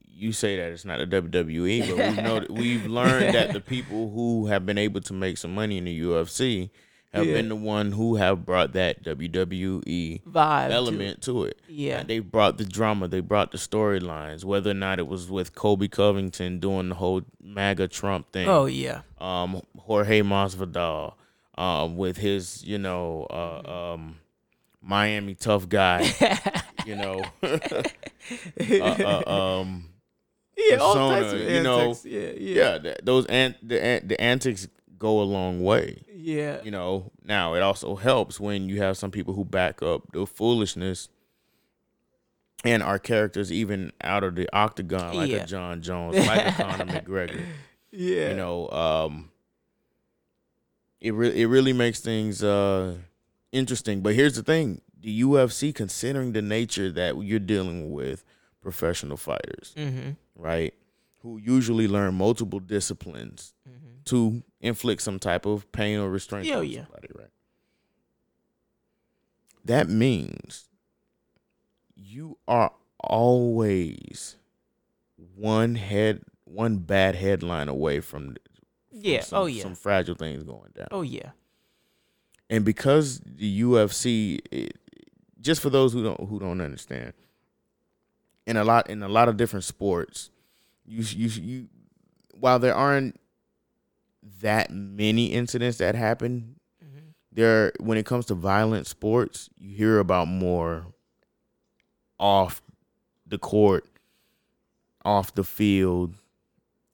you 0.07 0.31
say 0.31 0.55
that 0.55 0.71
it's 0.71 0.85
not 0.85 0.99
the 0.99 1.21
WWE, 1.21 1.89
but 1.89 1.97
we 1.97 2.23
know 2.23 2.45
we've 2.49 2.85
learned 2.85 3.35
that 3.35 3.51
the 3.51 3.59
people 3.59 4.09
who 4.09 4.45
have 4.45 4.65
been 4.65 4.77
able 4.77 5.01
to 5.01 5.11
make 5.11 5.37
some 5.37 5.53
money 5.53 5.77
in 5.77 5.83
the 5.83 5.99
UFC 5.99 6.69
have 7.13 7.27
yeah. 7.27 7.33
been 7.33 7.49
the 7.49 7.55
one 7.55 7.91
who 7.91 8.15
have 8.15 8.43
brought 8.43 8.73
that 8.73 9.03
WWE 9.03 10.23
vibe 10.23 10.71
element 10.71 11.21
to, 11.21 11.31
to 11.31 11.43
it. 11.45 11.61
Yeah, 11.67 12.03
they 12.03 12.19
brought 12.19 12.57
the 12.57 12.65
drama, 12.65 13.07
they 13.07 13.19
brought 13.19 13.51
the 13.51 13.57
storylines. 13.57 14.43
Whether 14.43 14.71
or 14.71 14.75
not 14.75 14.99
it 14.99 15.07
was 15.07 15.29
with 15.29 15.53
Colby 15.53 15.87
Covington 15.87 16.59
doing 16.59 16.89
the 16.89 16.95
whole 16.95 17.21
MAGA 17.41 17.89
Trump 17.89 18.31
thing. 18.31 18.47
Oh 18.47 18.65
yeah. 18.65 19.01
Um, 19.19 19.61
Jorge 19.77 20.21
Masvidal, 20.21 21.13
um, 21.55 21.97
with 21.97 22.17
his 22.17 22.63
you 22.63 22.79
know 22.79 23.27
uh, 23.29 23.93
um, 23.93 24.17
Miami 24.81 25.35
tough 25.35 25.69
guy. 25.69 26.11
you 26.85 26.95
know. 26.95 27.23
uh, 27.43 27.83
uh, 28.59 29.61
um. 29.61 29.89
Yeah, 30.55 30.75
all 30.77 30.93
types 30.93 31.33
of 31.33 31.39
you 31.39 31.47
antics. 31.47 32.05
know, 32.05 32.11
yeah, 32.11 32.31
yeah, 32.37 32.79
yeah. 32.83 32.93
Those 33.01 33.25
and 33.25 33.55
the 33.63 34.01
the 34.05 34.21
antics 34.21 34.67
go 35.03 35.21
a 35.21 35.23
long 35.37 35.61
way. 35.63 36.03
Yeah. 36.15 36.61
You 36.63 36.71
know, 36.71 37.11
now 37.25 37.53
it 37.55 37.61
also 37.61 37.95
helps 37.95 38.39
when 38.39 38.69
you 38.69 38.81
have 38.81 38.95
some 38.97 39.11
people 39.11 39.33
who 39.33 39.43
back 39.45 39.83
up 39.83 40.01
the 40.13 40.25
foolishness 40.25 41.09
and 42.63 42.81
our 42.81 42.97
characters 42.99 43.51
even 43.51 43.91
out 44.01 44.23
of 44.23 44.35
the 44.35 44.47
octagon, 44.55 45.15
like 45.17 45.29
Yeah. 45.29 45.43
a 45.43 45.45
Jon 45.45 45.81
Jones, 45.81 46.15
like 46.27 46.47
a 46.47 46.51
Conor 46.53 46.85
McGregor. 46.85 47.43
Yeah. 47.91 48.29
You 48.29 48.35
know, 48.35 48.69
um, 48.69 49.29
it 51.01 51.13
re- 51.13 51.41
it 51.41 51.47
really 51.47 51.73
makes 51.73 51.99
things 51.99 52.43
uh 52.43 52.95
interesting. 53.51 54.01
But 54.01 54.15
here's 54.15 54.35
the 54.35 54.43
thing: 54.43 54.81
the 54.99 55.21
UFC, 55.21 55.75
considering 55.75 56.31
the 56.33 56.41
nature 56.41 56.89
that 56.91 57.21
you're 57.21 57.39
dealing 57.39 57.91
with 57.91 58.23
professional 58.61 59.17
fighters, 59.17 59.73
Mm-hmm. 59.75 60.11
right, 60.37 60.73
who 61.21 61.37
usually 61.37 61.87
learn 61.89 62.13
multiple 62.15 62.59
disciplines 62.61 63.53
Mm-hmm. 63.69 63.82
To 64.05 64.43
inflict 64.59 65.01
some 65.01 65.19
type 65.19 65.45
of 65.45 65.71
pain 65.71 65.99
or 65.99 66.09
restraint 66.09 66.45
Yeah, 66.45 66.57
on 66.57 66.67
yeah. 66.67 66.81
somebody, 66.83 67.07
right? 67.15 67.29
That 69.65 69.89
means 69.89 70.67
you 71.95 72.37
are 72.47 72.71
always 72.99 74.35
one 75.35 75.75
head, 75.75 76.21
one 76.43 76.77
bad 76.77 77.15
headline 77.15 77.69
away 77.69 77.99
from, 78.01 78.27
from 78.29 78.37
Yeah. 78.91 79.21
some, 79.21 79.39
oh 79.43 79.45
yeah. 79.45 79.63
some 79.63 79.75
fragile 79.75 80.15
things 80.15 80.43
going 80.43 80.71
down. 80.75 80.87
Oh 80.91 81.01
yeah. 81.01 81.31
And 82.49 82.65
because 82.65 83.19
the 83.25 83.61
UFC, 83.61 84.39
it, 84.51 84.77
just 85.39 85.61
for 85.61 85.69
those 85.69 85.93
who 85.93 86.03
don't 86.03 86.27
who 86.29 86.39
don't 86.39 86.61
understand, 86.61 87.13
in 88.45 88.57
a 88.57 88.63
lot 88.63 88.89
in 88.89 89.01
a 89.01 89.07
lot 89.09 89.29
of 89.29 89.37
different 89.37 89.63
sports, 89.63 90.29
you 90.85 91.03
you 91.03 91.27
you 91.41 91.67
while 92.33 92.59
there 92.59 92.75
aren't 92.75 93.19
that 94.41 94.71
many 94.71 95.27
incidents 95.27 95.77
that 95.79 95.95
happen, 95.95 96.55
Mm-hmm. 96.83 96.99
there 97.31 97.71
when 97.79 97.97
it 97.97 98.05
comes 98.05 98.25
to 98.27 98.33
violent 98.35 98.87
sports, 98.87 99.49
you 99.57 99.75
hear 99.75 99.99
about 99.99 100.27
more 100.27 100.85
off 102.19 102.61
the 103.25 103.37
court, 103.37 103.85
off 105.05 105.33
the 105.33 105.43
field, 105.43 106.15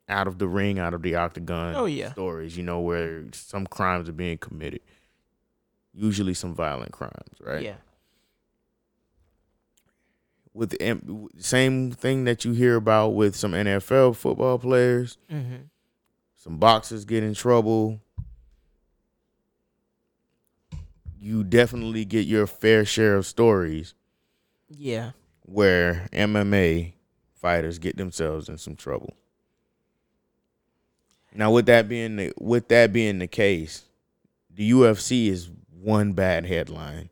out 0.08 0.28
of 0.28 0.40
the 0.40 0.48
ring, 0.48 0.80
out 0.80 0.94
of 0.94 1.02
the 1.04 1.16
octagon 1.16 1.76
Oh 1.76 1.86
yeah. 1.86 2.12
stories, 2.14 2.56
you 2.58 2.64
know, 2.64 2.80
where 2.80 3.26
some 3.34 3.68
crimes 3.68 4.08
are 4.10 4.14
being 4.14 4.38
committed. 4.38 4.82
Usually 5.94 6.34
some 6.34 6.54
violent 6.56 6.92
crimes, 6.92 7.40
right? 7.42 7.62
Yeah. 7.64 7.76
With 10.54 10.76
M- 10.80 11.28
same 11.38 11.92
thing 11.92 12.24
that 12.26 12.44
you 12.44 12.54
hear 12.54 12.76
about 12.76 13.10
with 13.10 13.36
some 13.36 13.52
NFL 13.52 14.16
football 14.16 14.58
players, 14.60 15.18
Mm-hmm. 15.32 15.56
Some 16.40 16.58
boxers 16.58 17.04
get 17.06 17.22
in 17.22 17.34
trouble. 17.34 18.00
You 21.20 21.44
definitely 21.44 22.06
get 22.06 22.26
your 22.28 22.48
fair 22.48 22.86
share 22.86 23.16
of 23.18 23.26
stories 23.26 23.94
Yeah. 24.70 25.12
where 25.42 26.08
MMA 26.14 26.94
fighters 27.36 27.78
get 27.78 27.98
themselves 27.98 28.48
in 28.48 28.58
some 28.58 28.76
trouble. 28.78 29.14
Now, 31.34 31.52
with 31.52 31.66
that 31.68 31.88
being 31.90 32.16
the, 32.16 32.34
with 32.40 32.70
that 32.70 32.92
being 32.94 33.20
the 33.20 33.28
case, 33.28 33.84
the 34.50 34.72
UFC 34.72 35.28
is 35.28 35.50
one 35.82 36.14
bad 36.14 36.46
headline 36.46 37.10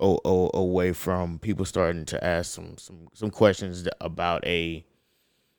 o- 0.00 0.20
o- 0.24 0.50
away 0.54 0.92
from 0.92 1.38
people 1.38 1.64
starting 1.64 2.04
to 2.06 2.24
ask 2.24 2.52
some 2.52 2.76
some 2.78 3.08
some 3.12 3.30
questions 3.30 3.86
about 4.00 4.44
a 4.46 4.84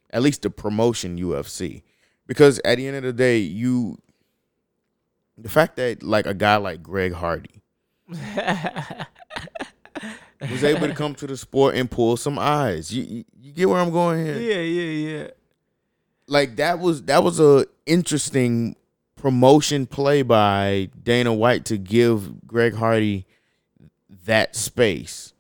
at 0.10 0.22
least 0.22 0.42
the 0.42 0.50
promotion 0.50 1.18
UFC, 1.18 1.84
because 2.28 2.60
at 2.64 2.78
the 2.78 2.88
end 2.88 2.98
of 2.98 3.04
the 3.04 3.14
day, 3.14 3.38
you 3.40 3.98
the 5.38 5.50
fact 5.50 5.76
that 5.78 6.04
like 6.04 6.26
a 6.26 6.34
guy 6.34 6.58
like 6.58 6.84
Greg 6.84 7.14
Hardy 7.14 7.62
was 10.42 10.64
able 10.64 10.88
to 10.88 10.94
come 10.96 11.16
to 11.16 11.28
the 11.28 11.38
sport 11.38 11.76
and 11.76 11.90
pull 11.90 12.18
some 12.18 12.38
eyes. 12.38 12.94
You, 12.94 13.04
you 13.04 13.26
you 13.42 13.52
get 13.54 13.70
where 13.70 13.80
I'm 13.80 13.92
going 13.92 14.26
here? 14.26 14.38
yeah. 14.38 14.62
Yeah. 14.62 15.18
Yeah. 15.18 15.28
Like 16.28 16.56
that 16.58 16.80
was 16.80 17.04
that 17.04 17.24
was 17.24 17.40
a 17.40 17.66
interesting 17.86 18.76
promotion 19.16 19.86
play 19.86 20.22
by 20.22 20.90
Dana 21.02 21.34
White 21.34 21.66
to 21.66 21.78
give 21.78 22.46
Greg 22.48 22.76
Hardy 22.76 23.26
that 24.26 24.56
space 24.56 25.34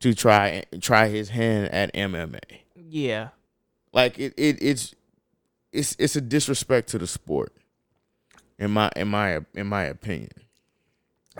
to 0.00 0.14
try 0.14 0.64
try 0.80 1.08
his 1.08 1.30
hand 1.30 1.68
at 1.72 1.92
MMA. 1.94 2.40
Yeah. 2.74 3.28
Like 3.92 4.18
it, 4.18 4.34
it 4.36 4.58
it's 4.60 4.94
it's 5.72 5.96
it's 5.98 6.16
a 6.16 6.20
disrespect 6.20 6.88
to 6.90 6.98
the 6.98 7.06
sport. 7.06 7.52
In 8.58 8.70
my 8.70 8.90
in 8.94 9.08
my 9.08 9.40
in 9.54 9.66
my 9.66 9.84
opinion. 9.84 10.30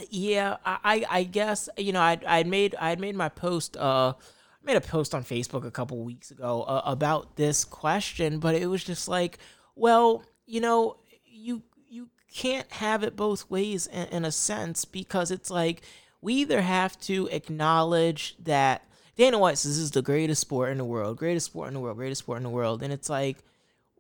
Yeah, 0.09 0.57
I, 0.65 1.05
I 1.09 1.25
guess 1.25 1.69
you 1.77 1.93
know 1.93 2.01
I 2.01 2.19
I 2.27 2.43
made 2.45 2.75
I 2.81 2.97
made 2.97 3.15
my 3.15 3.29
post 3.29 3.77
uh 3.77 4.15
I 4.17 4.65
made 4.65 4.77
a 4.77 4.81
post 4.81 5.15
on 5.15 5.23
Facebook 5.23 5.67
a 5.67 5.71
couple 5.71 6.03
weeks 6.03 6.31
ago 6.31 6.63
uh, 6.63 6.83
about 6.85 7.37
this 7.37 7.65
question, 7.65 8.39
but 8.39 8.55
it 8.55 8.67
was 8.67 8.83
just 8.83 9.09
like, 9.09 9.39
well, 9.77 10.25
you 10.47 10.61
know, 10.61 10.97
you 11.25 11.63
you 11.89 12.09
can't 12.33 12.71
have 12.73 13.03
it 13.03 13.17
both 13.17 13.51
ways 13.51 13.87
in, 13.87 14.09
in 14.09 14.25
a 14.25 14.33
sense 14.33 14.85
because 14.85 15.31
it's 15.31 15.51
like 15.51 15.83
we 16.23 16.35
either 16.35 16.63
have 16.63 16.99
to 17.01 17.29
acknowledge 17.31 18.37
that 18.39 18.87
Dana 19.17 19.39
White 19.39 19.59
says 19.59 19.77
this 19.77 19.85
is 19.85 19.91
the 19.91 20.01
greatest 20.01 20.41
sport 20.41 20.71
in 20.71 20.79
the 20.79 20.85
world, 20.85 21.19
greatest 21.19 21.47
sport 21.47 21.69
in 21.69 21.75
the 21.75 21.81
world, 21.81 21.99
greatest 21.99 22.21
sport 22.21 22.39
in 22.39 22.45
the 22.45 22.51
world, 22.51 22.83
and 22.83 22.93
it's 22.93 23.11
like, 23.11 23.39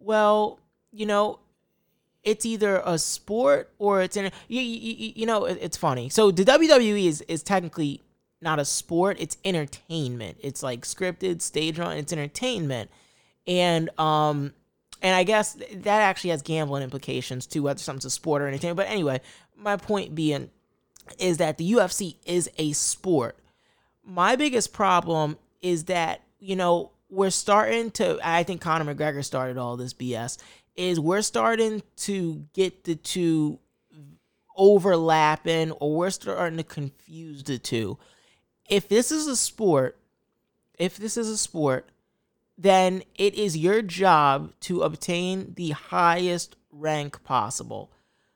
well, 0.04 0.60
you 0.90 1.06
know, 1.06 1.38
it's 2.22 2.46
either 2.46 2.82
a 2.84 2.98
sport 2.98 3.70
or 3.78 4.02
it's 4.02 4.16
in 4.16 4.30
you, 4.48 4.60
you, 4.60 5.12
you 5.16 5.26
know 5.26 5.44
it- 5.46 5.58
it's 5.60 5.76
funny. 5.76 6.08
So 6.08 6.30
the 6.30 6.44
wwe 6.44 7.06
is, 7.06 7.20
is 7.22 7.42
technically 7.42 8.00
not 8.40 8.58
a 8.58 8.64
sport. 8.64 9.16
It's 9.20 9.36
entertainment. 9.44 10.38
It's 10.40 10.62
like 10.62 10.82
scripted 10.82 11.42
stage 11.42 11.78
run. 11.78 11.96
It's 11.96 12.12
entertainment. 12.12 12.90
And 13.46 13.90
um 13.98 14.52
and 15.02 15.16
i 15.16 15.24
guess 15.24 15.54
that 15.54 16.00
actually 16.00 16.30
has 16.30 16.42
gambling 16.42 16.84
implications 16.84 17.44
too 17.44 17.64
whether 17.64 17.80
something's 17.80 18.04
a 18.04 18.10
sport 18.10 18.40
or 18.40 18.46
entertainment 18.46 18.76
but 18.76 18.86
anyway 18.86 19.20
my 19.56 19.76
point 19.76 20.14
being 20.14 20.48
is 21.18 21.38
that 21.38 21.58
the 21.58 21.72
ufc 21.72 22.14
is 22.24 22.48
a 22.58 22.70
sport. 22.72 23.36
My 24.04 24.36
biggest 24.36 24.72
problem 24.72 25.38
is 25.60 25.84
that 25.84 26.22
you 26.38 26.54
know 26.54 26.91
we're 27.12 27.31
starting 27.31 27.90
to 27.90 28.18
i 28.25 28.42
think 28.42 28.61
conor 28.61 28.92
mcgregor 28.92 29.25
started 29.25 29.57
all 29.59 29.77
this 29.77 29.94
bs 29.94 30.38
is 30.75 30.98
we're 30.98 31.22
starting 31.22 31.83
to 31.96 32.46
get 32.55 32.85
the 32.85 32.94
two 32.94 33.59
overlapping 34.57 35.70
or 35.72 35.96
we're 35.96 36.11
starting 36.11 36.59
to 36.59 36.64
confuse 36.64 37.42
the 37.42 37.59
two. 37.59 37.98
If 38.68 38.88
this 38.88 39.11
is 39.11 39.27
a 39.27 39.37
sport 39.37 39.98
if 40.79 40.96
this 40.96 41.16
is 41.16 41.29
a 41.29 41.37
sport 41.37 41.88
then 42.59 43.03
it 43.16 43.35
is 43.35 43.57
your 43.57 43.83
job 43.83 44.53
to 44.61 44.83
obtain 44.83 45.55
the 45.57 45.70
highest 45.70 46.57
rank 46.70 47.22
possible. 47.25 47.90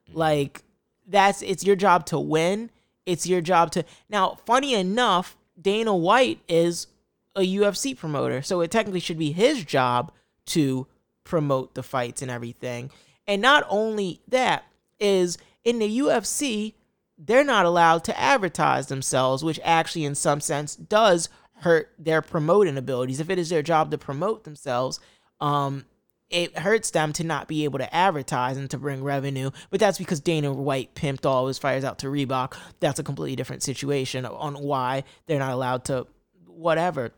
Mm-hmm. 0.09 0.19
Like 0.19 0.63
that's 1.07 1.43
it's 1.43 1.65
your 1.65 1.77
job 1.77 2.07
to 2.07 2.19
win. 2.19 2.71
It's 3.05 3.27
your 3.27 3.41
job 3.41 3.71
to 3.73 3.85
now 4.09 4.39
funny 4.47 4.75
enough 4.75 5.37
dana 5.61 5.95
white 5.95 6.41
is 6.49 6.89
a 7.37 7.57
ufc 7.57 7.97
promoter 7.97 8.43
so 8.43 8.61
it 8.61 8.71
technically 8.71 9.01
should 9.01 9.19
be 9.19 9.33
his 9.33 9.65
job 9.65 10.11
to 10.47 10.87
promote 11.25 11.75
the 11.75 11.83
fights 11.83 12.23
and 12.23 12.31
everything 12.31 12.91
and 13.27 13.41
not 13.41 13.65
only 13.69 14.21
that 14.27 14.65
is 14.99 15.39
in 15.65 15.79
the 15.79 15.99
ufc 15.99 16.75
they're 17.19 17.45
not 17.45 17.67
allowed 17.67 18.03
to 18.05 18.19
advertise 18.19 18.89
themselves 18.89 19.45
which 19.45 19.61
actually 19.63 20.05
in 20.05 20.15
some 20.15 20.41
sense 20.41 20.75
does 20.75 21.29
hurt 21.61 21.93
their 21.99 22.23
promoting 22.23 22.77
abilities 22.77 23.21
if 23.21 23.31
it 23.31 23.39
is 23.39 23.49
their 23.49 23.63
job 23.63 23.91
to 23.91 23.99
promote 23.99 24.45
themselves 24.45 24.99
um 25.41 25.85
it 26.29 26.59
hurts 26.59 26.91
them 26.91 27.13
to 27.15 27.25
not 27.25 27.47
be 27.47 27.65
able 27.65 27.79
to 27.79 27.95
advertise 27.95 28.57
and 28.57 28.69
to 28.71 28.79
bring 28.79 29.05
revenue. 29.05 29.51
But 29.71 29.81
that's 29.81 29.99
because 29.99 30.21
Dana 30.21 30.53
White 30.53 30.95
pimped 30.95 31.25
all 31.25 31.47
his 31.47 31.59
fighters 31.59 31.85
out 31.85 32.01
to 32.01 32.09
Reebok. 32.09 32.57
That's 32.81 32.99
a 32.99 33.05
completely 33.05 33.37
different 33.37 33.63
situation 33.63 34.27
on 34.27 34.55
why 34.55 35.05
they're 35.27 35.39
not 35.39 35.53
allowed 35.53 35.85
to 35.87 36.07
whatever. 36.47 37.13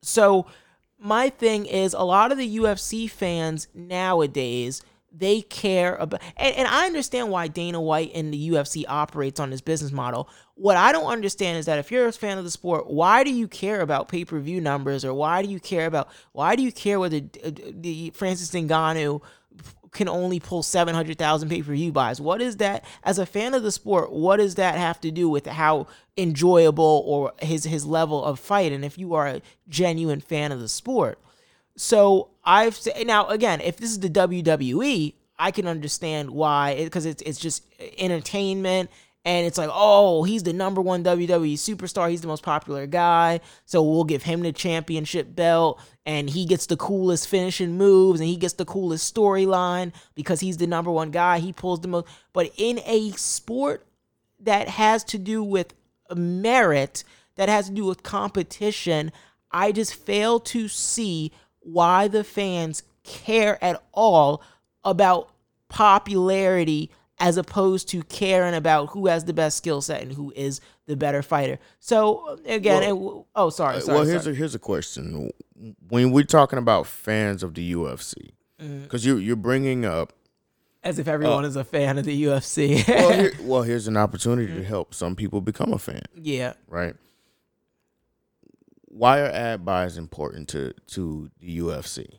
So 0.00 0.46
my 0.98 1.30
thing 1.30 1.66
is 1.66 1.94
a 1.94 2.02
lot 2.02 2.32
of 2.32 2.38
the 2.38 2.58
UFC 2.58 3.10
fans 3.10 3.68
nowadays 3.74 4.82
they 5.14 5.42
care 5.42 5.96
about 5.96 6.22
and, 6.36 6.54
and 6.56 6.68
I 6.68 6.86
understand 6.86 7.30
why 7.30 7.48
Dana 7.48 7.80
White 7.80 8.12
and 8.14 8.32
the 8.32 8.50
UFC 8.50 8.84
operates 8.88 9.40
on 9.40 9.50
this 9.50 9.60
business 9.60 9.92
model. 9.92 10.28
What 10.54 10.76
I 10.76 10.92
don't 10.92 11.06
understand 11.06 11.58
is 11.58 11.66
that 11.66 11.78
if 11.78 11.90
you're 11.90 12.06
a 12.06 12.12
fan 12.12 12.38
of 12.38 12.44
the 12.44 12.50
sport, 12.50 12.88
why 12.88 13.24
do 13.24 13.30
you 13.32 13.48
care 13.48 13.80
about 13.80 14.08
pay-per-view 14.08 14.60
numbers 14.60 15.04
or 15.04 15.12
why 15.12 15.42
do 15.42 15.50
you 15.50 15.60
care 15.60 15.86
about 15.86 16.08
why 16.32 16.56
do 16.56 16.62
you 16.62 16.72
care 16.72 16.98
whether 16.98 17.18
uh, 17.44 17.50
the 17.70 18.10
Francis 18.14 18.50
Ngannou 18.50 19.20
can 19.92 20.08
only 20.08 20.40
pull 20.40 20.62
700,000 20.62 21.48
pay-per-view 21.48 21.92
buys. 21.92 22.20
What 22.20 22.40
is 22.40 22.56
that 22.56 22.84
as 23.04 23.18
a 23.18 23.26
fan 23.26 23.54
of 23.54 23.62
the 23.62 23.70
sport? 23.70 24.10
What 24.10 24.38
does 24.38 24.54
that 24.56 24.76
have 24.76 25.00
to 25.02 25.10
do 25.10 25.28
with 25.28 25.46
how 25.46 25.86
enjoyable 26.16 27.04
or 27.06 27.32
his 27.40 27.64
his 27.64 27.86
level 27.86 28.24
of 28.24 28.38
fight 28.40 28.72
and 28.72 28.84
if 28.84 28.98
you 28.98 29.14
are 29.14 29.26
a 29.26 29.42
genuine 29.68 30.20
fan 30.20 30.50
of 30.50 30.60
the 30.60 30.68
sport? 30.68 31.18
So 31.76 32.30
I've 32.44 32.76
said 32.76 33.06
now 33.06 33.28
again, 33.28 33.60
if 33.60 33.76
this 33.76 33.90
is 33.90 34.00
the 34.00 34.10
WWE, 34.10 35.14
I 35.38 35.50
can 35.50 35.66
understand 35.66 36.30
why 36.30 36.74
because 36.84 37.06
it's 37.06 37.22
it's 37.22 37.38
just 37.38 37.64
entertainment 37.98 38.90
and 39.24 39.46
it's 39.46 39.58
like, 39.58 39.70
oh, 39.72 40.24
he's 40.24 40.42
the 40.42 40.52
number 40.52 40.80
one 40.80 41.04
WWE 41.04 41.54
superstar. 41.54 42.10
He's 42.10 42.22
the 42.22 42.28
most 42.28 42.42
popular 42.42 42.86
guy. 42.86 43.40
So 43.66 43.82
we'll 43.82 44.04
give 44.04 44.24
him 44.24 44.42
the 44.42 44.52
championship 44.52 45.34
belt. 45.36 45.80
And 46.04 46.28
he 46.28 46.44
gets 46.44 46.66
the 46.66 46.76
coolest 46.76 47.28
finishing 47.28 47.78
moves 47.78 48.18
and 48.18 48.28
he 48.28 48.36
gets 48.36 48.54
the 48.54 48.64
coolest 48.64 49.14
storyline 49.14 49.92
because 50.16 50.40
he's 50.40 50.56
the 50.56 50.66
number 50.66 50.90
one 50.90 51.12
guy. 51.12 51.38
He 51.38 51.52
pulls 51.52 51.80
the 51.80 51.88
most. 51.88 52.08
But 52.32 52.52
in 52.56 52.80
a 52.84 53.12
sport 53.12 53.86
that 54.40 54.68
has 54.68 55.04
to 55.04 55.18
do 55.18 55.44
with 55.44 55.72
merit, 56.12 57.04
that 57.36 57.48
has 57.48 57.68
to 57.68 57.72
do 57.72 57.84
with 57.84 58.02
competition, 58.02 59.12
I 59.52 59.70
just 59.70 59.94
fail 59.94 60.40
to 60.40 60.66
see 60.66 61.30
why 61.60 62.08
the 62.08 62.24
fans 62.24 62.82
care 63.04 63.62
at 63.62 63.80
all 63.92 64.42
about 64.82 65.30
popularity 65.68 66.90
as 67.18 67.36
opposed 67.36 67.88
to 67.88 68.02
caring 68.04 68.54
about 68.54 68.86
who 68.90 69.06
has 69.06 69.24
the 69.24 69.32
best 69.32 69.56
skill 69.56 69.80
set 69.80 70.02
and 70.02 70.12
who 70.12 70.32
is 70.34 70.60
the 70.86 70.96
better 70.96 71.22
fighter. 71.22 71.58
So 71.78 72.38
again, 72.46 72.98
well, 72.98 73.20
it, 73.20 73.26
oh 73.36 73.50
sorry, 73.50 73.80
sorry. 73.80 73.96
Well, 73.96 74.06
here's 74.06 74.24
sorry. 74.24 74.34
a 74.34 74.38
here's 74.38 74.54
a 74.54 74.58
question. 74.58 75.30
When 75.88 76.10
we're 76.10 76.24
talking 76.24 76.58
about 76.58 76.86
fans 76.86 77.42
of 77.42 77.54
the 77.54 77.72
UFC, 77.72 78.32
because 78.58 79.02
mm-hmm. 79.02 79.08
you 79.08 79.16
you're 79.18 79.36
bringing 79.36 79.84
up 79.84 80.12
as 80.82 80.98
if 80.98 81.06
everyone 81.06 81.44
uh, 81.44 81.48
is 81.48 81.56
a 81.56 81.64
fan 81.64 81.98
of 81.98 82.04
the 82.04 82.24
UFC. 82.24 82.86
well, 82.88 83.12
here, 83.12 83.32
well, 83.42 83.62
here's 83.62 83.86
an 83.86 83.96
opportunity 83.96 84.52
to 84.52 84.64
help 84.64 84.94
some 84.94 85.14
people 85.14 85.40
become 85.40 85.72
a 85.72 85.78
fan. 85.78 86.02
Yeah. 86.14 86.54
Right. 86.66 86.96
Why 88.88 89.20
are 89.20 89.30
ad 89.30 89.64
buys 89.64 89.96
important 89.96 90.48
to 90.50 90.74
to 90.88 91.30
the 91.40 91.58
UFC? 91.58 92.18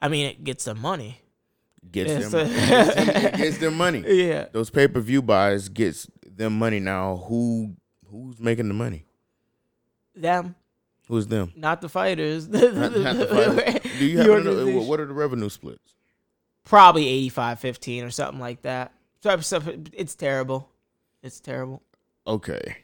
I 0.00 0.08
mean, 0.08 0.26
it 0.26 0.44
gets 0.44 0.64
them 0.64 0.80
money 0.80 1.21
gets 1.92 2.30
them, 2.30 2.48
gets 2.48 2.94
them, 2.94 3.60
gets 3.60 3.74
money. 3.74 4.04
Yeah, 4.06 4.46
those 4.52 4.70
pay 4.70 4.88
per 4.88 5.00
view 5.00 5.22
buys 5.22 5.68
gets 5.68 6.06
them 6.24 6.58
money. 6.58 6.80
Now 6.80 7.16
who 7.16 7.76
who's 8.10 8.38
making 8.38 8.68
the 8.68 8.74
money? 8.74 9.04
Them. 10.14 10.54
Who's 11.08 11.26
them? 11.26 11.52
Not 11.56 11.80
the 11.80 11.88
fighters. 11.88 12.48
not, 12.48 12.74
not 12.74 12.92
the 12.92 13.26
fighters. 13.64 13.98
Do 13.98 14.06
you 14.06 14.18
have 14.18 14.86
what 14.86 15.00
are 15.00 15.06
the 15.06 15.12
revenue 15.12 15.48
splits? 15.48 15.94
Probably 16.64 17.28
85-15 17.28 18.06
or 18.06 18.10
something 18.10 18.38
like 18.38 18.62
that. 18.62 18.92
So 19.20 19.38
it's 19.92 20.14
terrible. 20.14 20.70
It's 21.22 21.40
terrible. 21.40 21.82
Okay. 22.26 22.76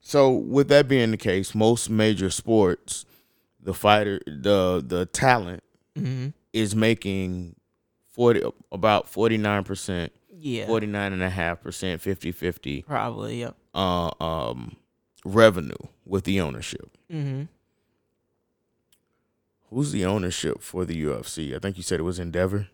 So 0.00 0.30
with 0.30 0.68
that 0.68 0.88
being 0.88 1.10
the 1.10 1.16
case, 1.16 1.54
most 1.54 1.90
major 1.90 2.30
sports, 2.30 3.04
the 3.60 3.74
fighter, 3.74 4.20
the 4.26 4.82
the 4.84 5.06
talent 5.06 5.62
mm-hmm. 5.96 6.28
is 6.52 6.74
making 6.74 7.54
40 8.12 8.42
about 8.72 9.10
49%. 9.12 10.10
Yeah. 10.42 10.66
49.5%, 10.66 11.60
50-50. 11.60 12.86
Probably, 12.86 13.40
yep. 13.40 13.56
Uh 13.74 14.10
um 14.22 14.76
revenue 15.24 15.74
with 16.04 16.24
the 16.24 16.40
ownership. 16.40 16.90
Mhm. 17.12 17.48
Who's 19.70 19.92
the 19.92 20.04
ownership 20.04 20.62
for 20.62 20.84
the 20.84 21.00
UFC? 21.04 21.54
I 21.54 21.58
think 21.60 21.76
you 21.76 21.82
said 21.82 22.00
it 22.00 22.04
was 22.04 22.18
Endeavor. 22.18 22.68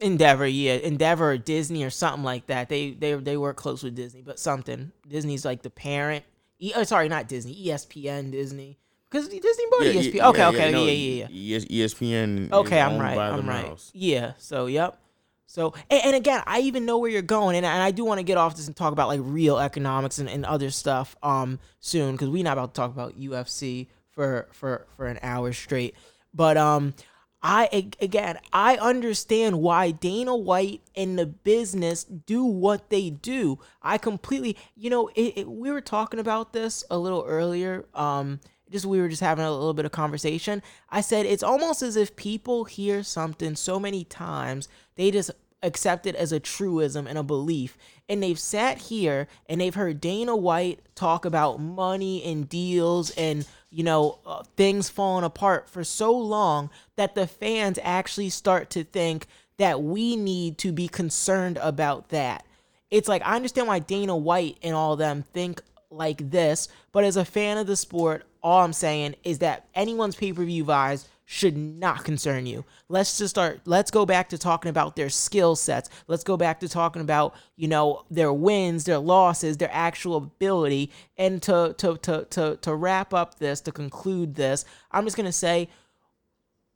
Endeavor, 0.00 0.46
yeah, 0.46 0.74
Endeavor 0.74 1.32
or 1.32 1.38
Disney 1.38 1.84
or 1.84 1.90
something 1.90 2.24
like 2.24 2.46
that. 2.48 2.68
They 2.68 2.90
they 2.90 3.14
they 3.14 3.36
work 3.36 3.56
close 3.56 3.82
with 3.82 3.94
Disney, 3.94 4.20
but 4.20 4.38
something. 4.38 4.92
Disney's 5.08 5.44
like 5.44 5.62
the 5.62 5.70
parent. 5.70 6.24
E, 6.58 6.72
oh, 6.76 6.82
sorry, 6.82 7.08
not 7.08 7.28
Disney. 7.28 7.54
ESPN, 7.66 8.30
Disney. 8.32 8.78
Because 9.12 9.28
Disney 9.28 9.64
bought 9.70 9.84
yeah, 9.84 9.92
ESPN. 9.92 10.14
Yeah, 10.14 10.28
okay, 10.28 10.44
okay, 10.46 10.64
yeah, 10.64 10.70
no, 10.70 10.84
yeah, 10.86 11.26
yeah, 11.28 11.58
yeah. 11.68 11.84
ESPN. 11.84 12.50
Okay, 12.50 12.80
I'm 12.80 12.98
right. 12.98 13.18
I'm 13.18 13.46
right. 13.46 13.68
Mouse. 13.68 13.90
Yeah. 13.94 14.32
So, 14.38 14.66
yep. 14.66 14.98
So, 15.44 15.74
and, 15.90 16.00
and, 16.06 16.16
again, 16.16 16.42
I 16.46 16.60
even 16.60 16.86
know 16.86 16.96
where 16.96 17.10
you're 17.10 17.20
going, 17.20 17.56
and, 17.56 17.66
and 17.66 17.82
I 17.82 17.90
do 17.90 18.06
want 18.06 18.20
to 18.20 18.24
get 18.24 18.38
off 18.38 18.56
this 18.56 18.68
and 18.68 18.74
talk 18.74 18.94
about 18.94 19.08
like 19.08 19.20
real 19.22 19.58
economics 19.58 20.18
and, 20.18 20.30
and 20.30 20.46
other 20.46 20.70
stuff 20.70 21.14
um 21.22 21.58
soon 21.78 22.12
because 22.12 22.30
we're 22.30 22.42
not 22.42 22.54
about 22.54 22.72
to 22.72 22.80
talk 22.80 22.90
about 22.90 23.20
UFC 23.20 23.88
for 24.12 24.48
for 24.52 24.86
for 24.96 25.06
an 25.06 25.18
hour 25.22 25.52
straight. 25.52 25.94
But 26.32 26.56
um, 26.56 26.94
I 27.42 27.90
again, 28.00 28.38
I 28.52 28.76
understand 28.76 29.60
why 29.60 29.90
Dana 29.90 30.34
White 30.34 30.80
and 30.96 31.18
the 31.18 31.26
business 31.26 32.04
do 32.04 32.44
what 32.44 32.88
they 32.88 33.10
do. 33.10 33.58
I 33.82 33.98
completely, 33.98 34.56
you 34.74 34.88
know, 34.88 35.08
it, 35.08 35.34
it, 35.36 35.48
we 35.50 35.70
were 35.70 35.82
talking 35.82 36.20
about 36.20 36.54
this 36.54 36.82
a 36.90 36.96
little 36.96 37.24
earlier. 37.26 37.84
Um, 37.94 38.40
just 38.72 38.86
we 38.86 39.00
were 39.00 39.08
just 39.08 39.22
having 39.22 39.44
a 39.44 39.52
little 39.52 39.74
bit 39.74 39.84
of 39.84 39.92
conversation. 39.92 40.62
I 40.90 41.00
said 41.00 41.26
it's 41.26 41.42
almost 41.42 41.82
as 41.82 41.96
if 41.96 42.16
people 42.16 42.64
hear 42.64 43.02
something 43.02 43.54
so 43.54 43.78
many 43.78 44.04
times 44.04 44.68
they 44.96 45.10
just 45.10 45.30
accept 45.62 46.06
it 46.06 46.14
as 46.16 46.32
a 46.32 46.40
truism 46.40 47.06
and 47.06 47.16
a 47.16 47.22
belief. 47.22 47.78
And 48.08 48.22
they've 48.22 48.38
sat 48.38 48.78
here 48.78 49.28
and 49.48 49.60
they've 49.60 49.74
heard 49.74 50.00
Dana 50.00 50.36
White 50.36 50.80
talk 50.94 51.24
about 51.24 51.60
money 51.60 52.22
and 52.24 52.48
deals 52.48 53.10
and, 53.10 53.46
you 53.70 53.84
know, 53.84 54.18
uh, 54.26 54.42
things 54.56 54.88
falling 54.88 55.24
apart 55.24 55.68
for 55.68 55.84
so 55.84 56.12
long 56.12 56.70
that 56.96 57.14
the 57.14 57.26
fans 57.26 57.78
actually 57.82 58.30
start 58.30 58.70
to 58.70 58.84
think 58.84 59.26
that 59.58 59.82
we 59.82 60.16
need 60.16 60.58
to 60.58 60.72
be 60.72 60.88
concerned 60.88 61.58
about 61.62 62.08
that. 62.08 62.44
It's 62.90 63.08
like 63.08 63.22
I 63.24 63.36
understand 63.36 63.68
why 63.68 63.78
Dana 63.78 64.16
White 64.16 64.58
and 64.62 64.74
all 64.74 64.96
them 64.96 65.22
think 65.22 65.62
like 65.92 66.30
this, 66.30 66.68
but 66.92 67.04
as 67.04 67.16
a 67.16 67.24
fan 67.24 67.58
of 67.58 67.66
the 67.66 67.76
sport, 67.76 68.24
all 68.42 68.62
I'm 68.62 68.72
saying 68.72 69.16
is 69.24 69.38
that 69.38 69.66
anyone's 69.74 70.16
pay 70.16 70.32
per 70.32 70.44
view 70.44 70.64
buys 70.64 71.08
should 71.24 71.56
not 71.56 72.04
concern 72.04 72.44
you. 72.44 72.64
Let's 72.88 73.16
just 73.16 73.30
start 73.30 73.60
let's 73.64 73.90
go 73.90 74.04
back 74.04 74.28
to 74.30 74.38
talking 74.38 74.68
about 74.68 74.96
their 74.96 75.08
skill 75.08 75.56
sets. 75.56 75.88
Let's 76.06 76.24
go 76.24 76.36
back 76.36 76.60
to 76.60 76.68
talking 76.68 77.00
about, 77.00 77.34
you 77.56 77.68
know, 77.68 78.04
their 78.10 78.32
wins, 78.32 78.84
their 78.84 78.98
losses, 78.98 79.56
their 79.56 79.70
actual 79.72 80.16
ability. 80.16 80.90
And 81.16 81.40
to 81.42 81.74
to 81.78 81.96
to 81.98 82.26
to 82.30 82.56
to 82.56 82.74
wrap 82.74 83.14
up 83.14 83.38
this, 83.38 83.60
to 83.62 83.72
conclude 83.72 84.34
this, 84.34 84.64
I'm 84.90 85.04
just 85.04 85.16
going 85.16 85.26
to 85.26 85.32
say 85.32 85.68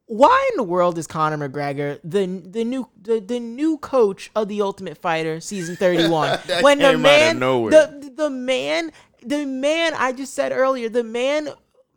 why 0.07 0.49
in 0.53 0.57
the 0.57 0.63
world 0.63 0.99
is 0.99 1.07
Conor 1.07 1.49
McGregor 1.49 1.99
the 2.05 2.27
the 2.27 2.65
new 2.65 2.89
the, 3.01 3.19
the 3.21 3.41
new 3.41 3.77
coach 3.79 4.31
of 4.37 4.47
the 4.47 4.63
Ultimate 4.63 4.97
Fighter 4.97 5.41
season 5.41 5.75
31 5.75 6.39
when 6.61 6.79
the 6.79 6.97
man 6.97 7.41
the 7.41 8.13
the 8.15 8.31
man 8.31 8.93
the 9.23 9.45
man 9.45 9.95
I 9.95 10.13
just 10.13 10.35
said 10.35 10.53
earlier, 10.53 10.89
the 10.89 11.05
man 11.05 11.51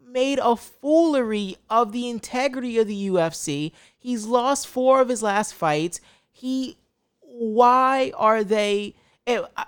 made 0.05 0.39
a 0.41 0.55
foolery 0.55 1.57
of 1.69 1.91
the 1.91 2.09
integrity 2.09 2.77
of 2.79 2.87
the 2.87 3.09
UFC. 3.09 3.71
He's 3.97 4.25
lost 4.25 4.67
four 4.67 5.01
of 5.01 5.09
his 5.09 5.21
last 5.21 5.53
fights. 5.53 6.01
He, 6.31 6.77
why 7.21 8.11
are 8.15 8.43
they? 8.43 8.95
It, 9.25 9.45
eh, 9.57 9.63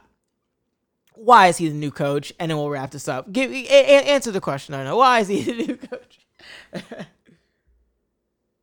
why 1.14 1.48
is 1.48 1.58
he 1.58 1.68
the 1.70 1.76
new 1.76 1.92
coach? 1.92 2.34
And 2.40 2.50
then 2.50 2.58
we'll 2.58 2.70
wrap 2.70 2.92
this 2.92 3.08
up. 3.08 3.32
Give 3.32 3.52
a, 3.52 4.10
answer 4.10 4.32
the 4.32 4.42
question. 4.42 4.74
I 4.74 4.84
know 4.84 4.98
why 4.98 5.20
is 5.20 5.28
he 5.28 5.44
the 5.44 5.68
new 5.68 5.76
coach. 5.78 6.20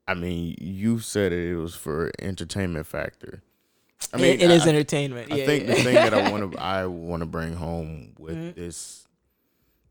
I 0.09 0.15
mean, 0.15 0.57
you 0.59 0.99
said 0.99 1.33
it 1.33 1.55
was 1.57 1.75
for 1.75 2.11
entertainment 2.19 2.87
factor. 2.87 3.43
I 4.13 4.17
mean, 4.17 4.27
it, 4.35 4.43
it 4.43 4.51
is 4.51 4.67
entertainment. 4.67 5.33
I 5.33 5.37
yeah, 5.37 5.47
think 5.47 5.67
yeah. 5.67 5.75
the 5.75 5.83
thing 5.83 5.95
that 5.95 6.15
I 6.15 6.31
want 6.33 6.53
to 6.53 6.59
I 6.59 6.87
want 6.87 7.21
to 7.21 7.27
bring 7.27 7.55
home 7.55 8.15
with 8.19 8.37
mm-hmm. 8.37 8.61
this 8.61 9.07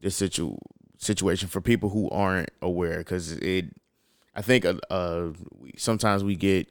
this 0.02 0.16
situ 0.16 0.56
situation 0.98 1.48
for 1.48 1.62
people 1.62 1.90
who 1.90 2.10
aren't 2.10 2.50
aware, 2.62 2.98
because 3.00 3.34
it, 3.34 3.66
I 4.36 4.42
think 4.42 4.66
uh, 4.66 4.76
uh, 4.90 5.30
sometimes 5.78 6.24
we 6.24 6.36
get 6.36 6.68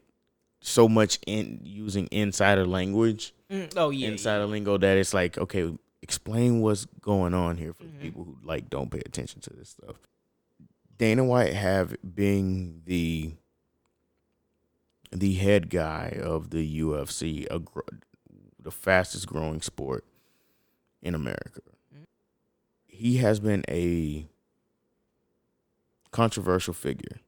so 0.60 0.88
much 0.88 1.18
in 1.26 1.60
using 1.62 2.08
insider 2.10 2.66
language. 2.66 3.32
Mm, 3.50 3.72
oh 3.76 3.90
yeah, 3.90 4.08
insider 4.08 4.44
yeah. 4.44 4.50
lingo 4.50 4.76
that 4.78 4.98
it's 4.98 5.14
like 5.14 5.38
okay, 5.38 5.72
explain 6.02 6.60
what's 6.60 6.86
going 7.00 7.34
on 7.34 7.56
here 7.56 7.72
for 7.72 7.84
mm-hmm. 7.84 8.00
people 8.00 8.24
who 8.24 8.36
like 8.42 8.68
don't 8.68 8.90
pay 8.90 9.00
attention 9.00 9.40
to 9.42 9.50
this 9.50 9.70
stuff. 9.70 9.96
Dana 10.98 11.24
White 11.24 11.52
have 11.52 11.94
being 12.14 12.82
the 12.86 13.34
the 15.12 15.34
head 15.34 15.70
guy 15.70 16.18
of 16.22 16.50
the 16.50 16.80
UFC, 16.80 17.46
a, 17.50 17.60
the 18.60 18.70
fastest 18.70 19.26
growing 19.26 19.60
sport 19.60 20.04
in 21.02 21.14
America. 21.14 21.60
He 22.86 23.18
has 23.18 23.40
been 23.40 23.62
a 23.68 24.26
controversial 26.10 26.72
figure, 26.72 27.20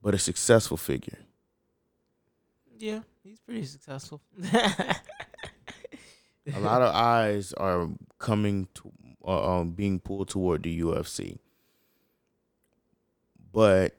but 0.00 0.14
a 0.14 0.18
successful 0.18 0.76
figure. 0.76 1.18
Yeah, 2.78 3.00
he's 3.22 3.40
pretty 3.40 3.64
successful. 3.64 4.20
a 4.52 5.00
lot 6.60 6.82
of 6.82 6.94
eyes 6.94 7.52
are 7.54 7.88
coming 8.18 8.68
to, 8.74 8.92
uh, 9.26 9.58
um, 9.58 9.72
being 9.72 9.98
pulled 9.98 10.28
toward 10.28 10.62
the 10.62 10.80
UFC, 10.80 11.38
but 13.52 13.96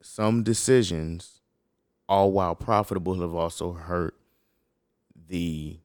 some 0.00 0.42
decisions 0.42 1.37
all 2.08 2.32
while 2.32 2.54
profitable, 2.54 3.20
have 3.20 3.34
also 3.34 3.72
hurt 3.72 4.14
the 5.28 5.78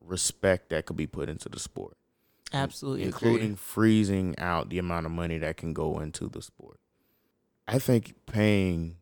respect 0.00 0.68
that 0.70 0.86
could 0.86 0.96
be 0.96 1.06
put 1.06 1.28
into 1.28 1.48
the 1.48 1.58
sport. 1.58 1.96
Absolutely, 2.52 3.04
including 3.04 3.42
agree. 3.52 3.56
freezing 3.56 4.34
out 4.38 4.68
the 4.68 4.78
amount 4.78 5.06
of 5.06 5.12
money 5.12 5.38
that 5.38 5.56
can 5.56 5.72
go 5.72 6.00
into 6.00 6.28
the 6.28 6.42
sport. 6.42 6.78
I 7.66 7.78
think 7.78 8.14
paying 8.26 8.96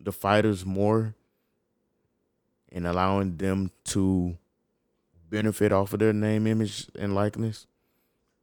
the 0.00 0.10
fighters 0.10 0.64
more 0.66 1.14
and 2.72 2.86
allowing 2.86 3.36
them 3.36 3.70
to 3.84 4.36
benefit 5.28 5.70
off 5.70 5.92
of 5.92 6.00
their 6.00 6.12
name, 6.12 6.46
image, 6.48 6.88
and 6.98 7.14
likeness, 7.14 7.66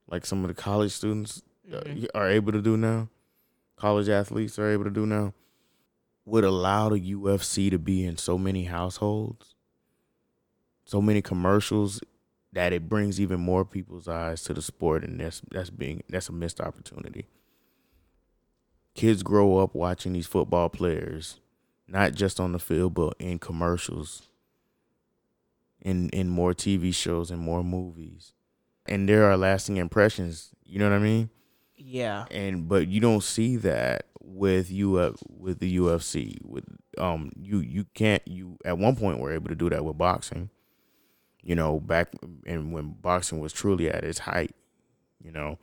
like 0.09 0.25
some 0.25 0.43
of 0.45 0.47
the 0.47 0.53
college 0.53 0.91
students 0.93 1.41
uh, 1.73 1.81
Mhm. 1.81 2.07
are 2.15 2.29
able 2.29 2.53
to 2.53 2.61
do 2.61 2.77
now, 2.77 3.09
college 3.75 4.07
athletes 4.07 4.57
are 4.57 4.69
able 4.69 4.85
to 4.85 4.89
do 4.89 5.05
now, 5.05 5.33
would 6.27 6.43
allow 6.43 6.89
the 6.89 6.99
UFC 7.13 7.69
to 7.71 7.79
be 7.79 8.03
in 8.03 8.17
so 8.17 8.37
many 8.37 8.65
households, 8.65 9.55
so 10.83 11.01
many 11.01 11.21
commercials 11.21 12.01
that 12.51 12.73
it 12.73 12.89
brings 12.89 13.19
even 13.21 13.39
more 13.39 13.63
people's 13.63 14.09
eyes 14.09 14.43
to 14.43 14.53
the 14.53 14.61
sport, 14.61 15.05
and 15.05 15.21
that's 15.21 15.41
that's 15.51 15.69
being 15.69 16.03
that's 16.09 16.27
a 16.27 16.33
missed 16.33 16.59
opportunity. 16.59 17.27
Kids 18.93 19.23
grow 19.23 19.59
up 19.59 19.73
watching 19.73 20.11
these 20.11 20.27
football 20.27 20.67
players, 20.67 21.39
not 21.87 22.13
just 22.13 22.41
on 22.41 22.51
the 22.51 22.59
field, 22.59 22.93
but 22.93 23.13
in 23.19 23.39
commercials, 23.39 24.23
in 25.81 26.09
in 26.09 26.27
more 26.27 26.53
TV 26.53 26.93
shows 26.93 27.31
and 27.31 27.39
more 27.39 27.63
movies, 27.63 28.33
and 28.85 29.07
there 29.07 29.31
are 29.31 29.37
lasting 29.37 29.77
impressions. 29.77 30.49
You 30.65 30.79
know 30.79 30.89
what 30.89 30.95
I 30.97 30.99
mean? 30.99 31.29
Yeah. 31.77 32.25
and 32.31 32.67
but 32.67 32.87
you 32.89 32.99
don't 32.99 33.23
see 33.23 33.55
that 33.57 34.06
with 34.29 34.69
you 34.69 34.91
with 35.29 35.59
the 35.59 35.77
UFC 35.77 36.37
with 36.43 36.65
um 36.97 37.31
you 37.39 37.59
you 37.59 37.85
can't 37.93 38.21
you 38.27 38.57
at 38.65 38.77
one 38.77 38.95
point 38.95 39.19
were 39.19 39.31
able 39.33 39.47
to 39.47 39.55
do 39.55 39.69
that 39.69 39.85
with 39.85 39.97
boxing 39.97 40.49
you 41.41 41.55
know 41.55 41.79
back 41.79 42.09
and 42.45 42.73
when 42.73 42.89
boxing 43.01 43.39
was 43.39 43.53
truly 43.53 43.89
at 43.89 44.03
its 44.03 44.19
height 44.19 44.53
you 45.23 45.31
know? 45.31 45.57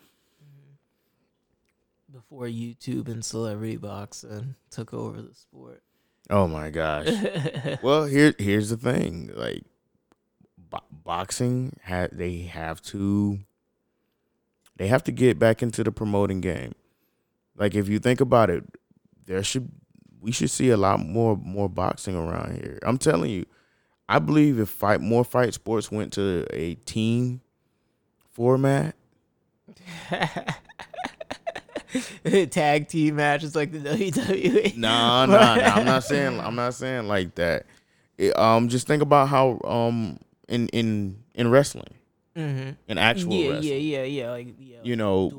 Before 2.12 2.46
YouTube 2.46 3.08
and 3.08 3.24
celebrity 3.24 3.76
boxing 3.76 4.54
took 4.70 4.94
over 4.94 5.20
the 5.20 5.34
sport. 5.34 5.82
oh 6.30 6.46
my 6.46 6.70
gosh. 6.70 7.08
Well 7.82 8.04
here 8.04 8.34
here's 8.38 8.70
the 8.70 8.76
thing 8.76 9.30
like 9.34 9.64
bo- 10.56 10.78
boxing 10.90 11.76
had 11.82 12.10
they 12.12 12.42
have 12.42 12.80
to 12.82 13.40
they 14.76 14.86
have 14.86 15.02
to 15.04 15.12
get 15.12 15.38
back 15.38 15.62
into 15.62 15.82
the 15.84 15.92
promoting 15.92 16.40
game 16.40 16.74
like 17.56 17.74
if 17.74 17.88
you 17.88 17.98
think 17.98 18.20
about 18.20 18.50
it 18.50 18.64
there 19.26 19.42
should 19.42 19.68
we 20.20 20.32
should 20.32 20.50
see 20.50 20.70
a 20.70 20.76
lot 20.76 20.98
more 21.00 21.36
more 21.36 21.68
boxing 21.68 22.16
around 22.16 22.54
here 22.56 22.78
i'm 22.82 22.98
telling 22.98 23.30
you 23.30 23.44
i 24.08 24.18
believe 24.18 24.58
if 24.58 24.68
fight 24.68 25.00
more 25.00 25.24
fight 25.24 25.52
sports 25.54 25.90
went 25.90 26.12
to 26.12 26.46
a 26.50 26.74
team 26.76 27.40
format 28.32 28.94
Tag 32.50 32.88
team 32.88 33.16
matches 33.16 33.54
like 33.54 33.70
the 33.70 33.78
WWE. 33.78 34.76
nah 34.76 35.26
nah, 35.26 35.54
nah 35.54 35.62
i'm 35.76 35.84
not 35.86 36.02
saying 36.02 36.40
i'm 36.40 36.56
not 36.56 36.74
saying 36.74 37.06
like 37.06 37.34
that 37.36 37.66
It- 38.18 38.36
um 38.36 38.68
just 38.68 38.86
think 38.88 39.00
about 39.02 39.28
how 39.28 39.60
um 39.64 40.18
in 40.48 40.68
in 40.68 41.16
in 41.34 41.50
wrestling 41.50 41.94
Mm-hmm. 42.36 42.70
in 42.88 42.98
actual 42.98 43.32
Yeah, 43.32 43.50
wrestling 43.52 43.80
yeah, 43.80 44.02
yeah, 44.02 44.02
yeah. 44.02 44.30
Like 44.32 44.48
yeah, 44.58 44.78
you 44.82 44.96
know 44.96 45.30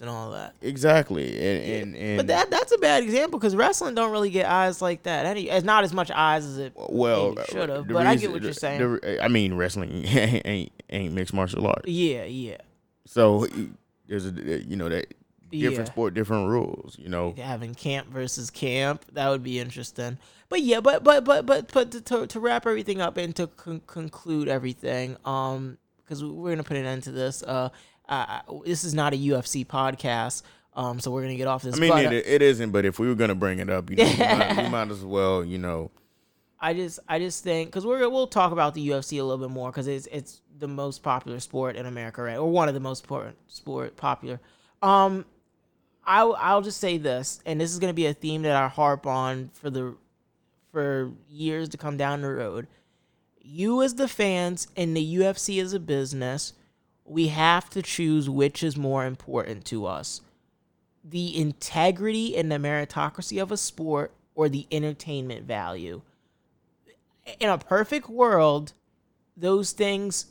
and 0.00 0.08
all 0.10 0.30
that. 0.30 0.54
exactly 0.62 1.36
and 1.38 1.64
and, 1.64 1.96
and 1.96 2.16
But 2.18 2.26
that 2.28 2.50
that's 2.50 2.72
a 2.72 2.78
bad 2.78 3.02
example 3.02 3.38
because 3.38 3.56
wrestling 3.56 3.94
don't 3.94 4.10
really 4.12 4.30
get 4.30 4.46
eyes 4.46 4.80
like 4.82 5.02
that. 5.04 5.26
Any, 5.26 5.48
it's 5.50 5.64
not 5.64 5.84
as 5.84 5.92
much 5.92 6.10
eyes 6.10 6.44
as 6.44 6.58
it. 6.58 6.72
well 6.76 7.30
maybe 7.32 7.42
should've, 7.50 7.86
the 7.88 7.94
but 7.94 8.06
I 8.06 8.14
get 8.14 8.30
reason- 8.30 8.32
what 8.32 8.42
you're 8.42 8.52
saying. 8.52 8.80
the- 9.00 9.22
i 9.24 9.28
mean 9.28 9.54
wrestling 9.54 10.04
ain't 10.06 10.72
ain't 10.90 11.14
mixed 11.14 11.34
martial 11.34 11.66
arts 11.66 11.88
Yeah, 11.88 12.24
yeah, 12.24 12.58
so 13.06 13.46
there's 14.06 14.26
a 14.26 14.30
you 14.64 14.76
know 14.76 14.88
that 14.88 15.14
different 15.50 15.78
yeah. 15.88 15.92
sport 15.92 16.12
different 16.14 16.46
rules 16.48 16.96
you 16.98 17.08
know 17.08 17.34
Having 17.38 17.74
camp 17.74 18.08
versus 18.08 18.50
camp 18.50 19.04
that 19.12 19.28
would 19.30 19.42
be 19.42 19.58
interesting. 19.58 20.18
But 20.50 20.62
yeah, 20.62 20.80
but 20.80 21.04
but 21.04 21.24
but 21.24 21.44
but 21.46 21.72
but 21.72 21.90
to 21.92 22.00
to, 22.02 22.26
to 22.26 22.40
wrap 22.40 22.66
everything 22.66 23.00
up 23.02 23.16
and 23.18 23.34
to 23.36 23.46
con- 23.48 23.82
conclude 23.86 24.48
everything, 24.48 25.16
um, 25.26 25.76
because 25.98 26.24
we're 26.24 26.50
gonna 26.52 26.62
put 26.64 26.76
an 26.78 26.86
end 26.86 27.02
to 27.04 27.12
this. 27.12 27.42
Uh, 27.42 27.68
uh, 28.08 28.40
this 28.64 28.84
is 28.84 28.94
not 28.94 29.12
a 29.12 29.16
UFC 29.16 29.66
podcast. 29.66 30.42
Um, 30.74 31.00
so 31.00 31.10
we're 31.10 31.22
gonna 31.22 31.34
get 31.34 31.48
off 31.48 31.62
this. 31.62 31.74
i 31.74 31.78
mean 31.80 31.90
but, 31.90 32.12
it, 32.12 32.24
it 32.24 32.40
isn't 32.40 32.70
but 32.70 32.84
if 32.84 33.00
we 33.00 33.08
were 33.08 33.16
gonna 33.16 33.34
bring 33.34 33.58
it 33.58 33.68
up 33.68 33.90
you 33.90 33.96
know 33.96 34.04
we, 34.04 34.16
might, 34.16 34.56
we 34.56 34.68
might 34.68 34.90
as 34.90 35.04
well 35.04 35.44
you 35.44 35.58
know 35.58 35.90
I 36.60 36.74
just 36.74 36.98
I 37.08 37.18
just 37.18 37.44
think 37.44 37.70
because 37.70 37.86
we're 37.86 38.08
we'll 38.08 38.26
talk 38.26 38.52
about 38.52 38.74
the 38.74 38.88
UFC 38.88 39.20
a 39.20 39.22
little 39.22 39.38
bit 39.38 39.52
more 39.52 39.70
because 39.70 39.86
it's 39.86 40.08
it's 40.10 40.40
the 40.58 40.68
most 40.68 41.02
popular 41.02 41.38
sport 41.40 41.76
in 41.76 41.86
America, 41.86 42.22
right? 42.22 42.36
Or 42.36 42.50
one 42.50 42.68
of 42.68 42.74
the 42.74 42.80
most 42.80 43.04
important 43.04 43.36
sport 43.46 43.96
popular. 43.96 44.40
Um, 44.82 45.24
I 46.04 46.22
I'll 46.22 46.62
just 46.62 46.80
say 46.80 46.98
this, 46.98 47.40
and 47.46 47.60
this 47.60 47.72
is 47.72 47.78
gonna 47.78 47.92
be 47.92 48.06
a 48.06 48.14
theme 48.14 48.42
that 48.42 48.56
I 48.56 48.66
harp 48.68 49.06
on 49.06 49.50
for 49.54 49.70
the 49.70 49.94
for 50.72 51.12
years 51.28 51.68
to 51.70 51.76
come 51.76 51.96
down 51.96 52.22
the 52.22 52.32
road. 52.32 52.66
You 53.40 53.82
as 53.82 53.94
the 53.94 54.08
fans 54.08 54.68
and 54.76 54.96
the 54.96 55.16
UFC 55.16 55.62
as 55.62 55.72
a 55.72 55.80
business, 55.80 56.54
we 57.10 57.28
have 57.28 57.70
to 57.70 57.82
choose 57.82 58.28
which 58.28 58.62
is 58.62 58.76
more 58.76 59.04
important 59.04 59.64
to 59.66 59.86
us. 59.86 60.20
The 61.04 61.38
integrity 61.38 62.36
and 62.36 62.50
the 62.52 62.56
meritocracy 62.56 63.40
of 63.40 63.50
a 63.50 63.56
sport 63.56 64.12
or 64.34 64.48
the 64.48 64.66
entertainment 64.70 65.46
value 65.46 66.02
in 67.40 67.48
a 67.48 67.58
perfect 67.58 68.08
world, 68.08 68.72
those 69.36 69.72
things 69.72 70.26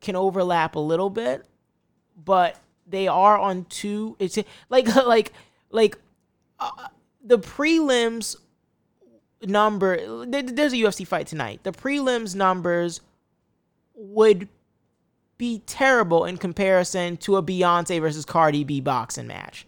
can 0.00 0.16
overlap 0.16 0.74
a 0.74 0.80
little 0.80 1.10
bit, 1.10 1.46
but 2.16 2.56
they 2.86 3.08
are 3.08 3.38
on 3.38 3.64
two. 3.64 4.16
It's 4.18 4.38
like 4.68 4.94
like 5.06 5.32
like 5.70 5.98
uh, 6.60 6.88
the 7.24 7.38
prelims 7.38 8.36
number. 9.42 10.24
There's 10.26 10.72
a 10.72 10.76
UFC 10.76 11.06
fight 11.06 11.26
tonight. 11.26 11.60
The 11.62 11.72
prelims 11.72 12.34
numbers 12.34 13.00
would 13.94 14.48
be 15.38 15.62
terrible 15.66 16.24
in 16.24 16.38
comparison 16.38 17.16
to 17.18 17.36
a 17.36 17.42
Beyonce 17.42 18.00
versus 18.00 18.24
Cardi 18.24 18.64
B 18.64 18.80
boxing 18.80 19.26
match. 19.26 19.66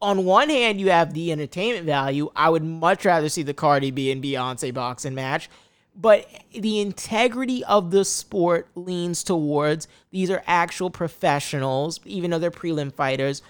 On 0.00 0.24
one 0.24 0.48
hand, 0.48 0.80
you 0.80 0.90
have 0.90 1.14
the 1.14 1.30
entertainment 1.30 1.86
value. 1.86 2.30
I 2.34 2.50
would 2.50 2.64
much 2.64 3.04
rather 3.04 3.28
see 3.28 3.42
the 3.42 3.54
Cardi 3.54 3.90
B 3.90 4.10
and 4.10 4.22
Beyonce 4.22 4.74
boxing 4.74 5.14
match. 5.14 5.48
But 5.94 6.26
the 6.52 6.80
integrity 6.80 7.62
of 7.64 7.90
the 7.90 8.04
sport 8.04 8.68
leans 8.74 9.22
towards 9.22 9.88
these 10.10 10.30
are 10.30 10.42
actual 10.46 10.90
professionals, 10.90 12.00
even 12.04 12.30
though 12.30 12.38
they're 12.38 12.50
prelim 12.50 12.92
fighters. 12.92 13.42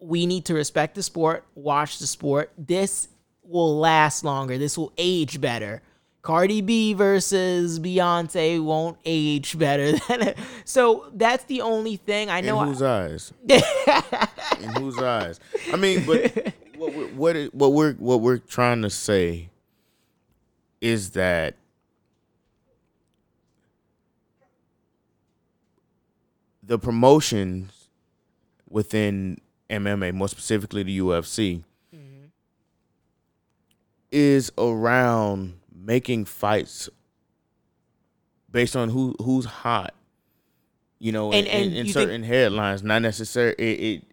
We 0.00 0.26
need 0.26 0.46
to 0.46 0.54
respect 0.54 0.94
the 0.94 1.02
sport, 1.02 1.44
watch 1.54 1.98
the 1.98 2.06
sport. 2.06 2.52
This 2.56 3.08
will 3.42 3.78
last 3.78 4.24
longer. 4.24 4.56
This 4.56 4.78
will 4.78 4.92
age 4.96 5.40
better. 5.40 5.82
Cardi 6.22 6.60
B 6.60 6.92
versus 6.92 7.80
Beyonce 7.80 8.62
won't 8.62 8.98
age 9.04 9.58
better. 9.58 9.92
Than 10.08 10.22
it. 10.22 10.38
so 10.64 11.10
that's 11.14 11.44
the 11.44 11.62
only 11.62 11.96
thing 11.96 12.30
I 12.30 12.40
in 12.40 12.46
know. 12.46 12.58
I- 12.58 12.66
whose 12.66 12.82
eyes 12.82 13.32
in 13.48 14.68
whose 14.76 14.98
eyes 14.98 15.40
i 15.72 15.76
mean 15.76 16.04
but 16.06 16.54
what 16.76 16.94
we're, 16.94 17.08
what, 17.08 17.36
it, 17.36 17.54
what 17.54 17.72
we're 17.72 17.94
what 17.94 18.20
we're 18.20 18.38
trying 18.38 18.82
to 18.82 18.90
say 18.90 19.50
is 20.80 21.10
that 21.10 21.54
the 26.62 26.78
promotions 26.78 27.88
within 28.68 29.40
MMA, 29.68 30.14
more 30.14 30.28
specifically 30.28 30.82
the 30.82 30.98
UFC, 30.98 31.62
mm-hmm. 31.94 32.26
is 34.10 34.50
around 34.56 35.59
making 35.82 36.24
fights 36.26 36.88
based 38.50 38.76
on 38.76 38.88
who 38.88 39.14
who's 39.22 39.44
hot. 39.44 39.94
You 40.98 41.12
know, 41.12 41.32
And- 41.32 41.46
in, 41.46 41.52
and 41.52 41.64
in, 41.64 41.70
in 41.70 41.76
you 41.86 41.92
think- 41.92 42.06
certain 42.08 42.22
headlines, 42.22 42.82
not 42.82 43.00
necessarily 43.02 43.54
it, 43.58 43.80
it. 44.02 44.04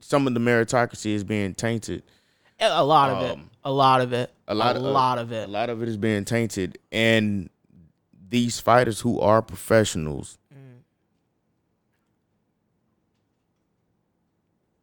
Some 0.00 0.26
of 0.26 0.34
the 0.34 0.40
meritocracy 0.40 1.12
is 1.14 1.22
being 1.24 1.54
tainted. 1.54 2.02
a 2.60 2.84
lot 2.84 3.10
of 3.10 3.22
it. 3.30 3.32
Um, 3.32 3.50
A 3.64 3.72
lot 3.72 4.00
of 4.00 4.12
it. 4.12 4.32
a 4.48 4.54
lot 4.54 4.74
a 4.76 4.78
of- 4.78 4.84
lot 4.84 5.18
of 5.18 5.32
it. 5.32 5.48
A 5.48 5.52
lot 5.52 5.70
of 5.70 5.82
it 5.82 5.88
is 5.88 5.96
being 5.96 6.24
tainted, 6.24 6.78
and 6.90 7.48
these 8.28 8.58
fighters 8.60 9.00
who 9.00 9.20
are 9.20 9.42
professionals, 9.42 10.38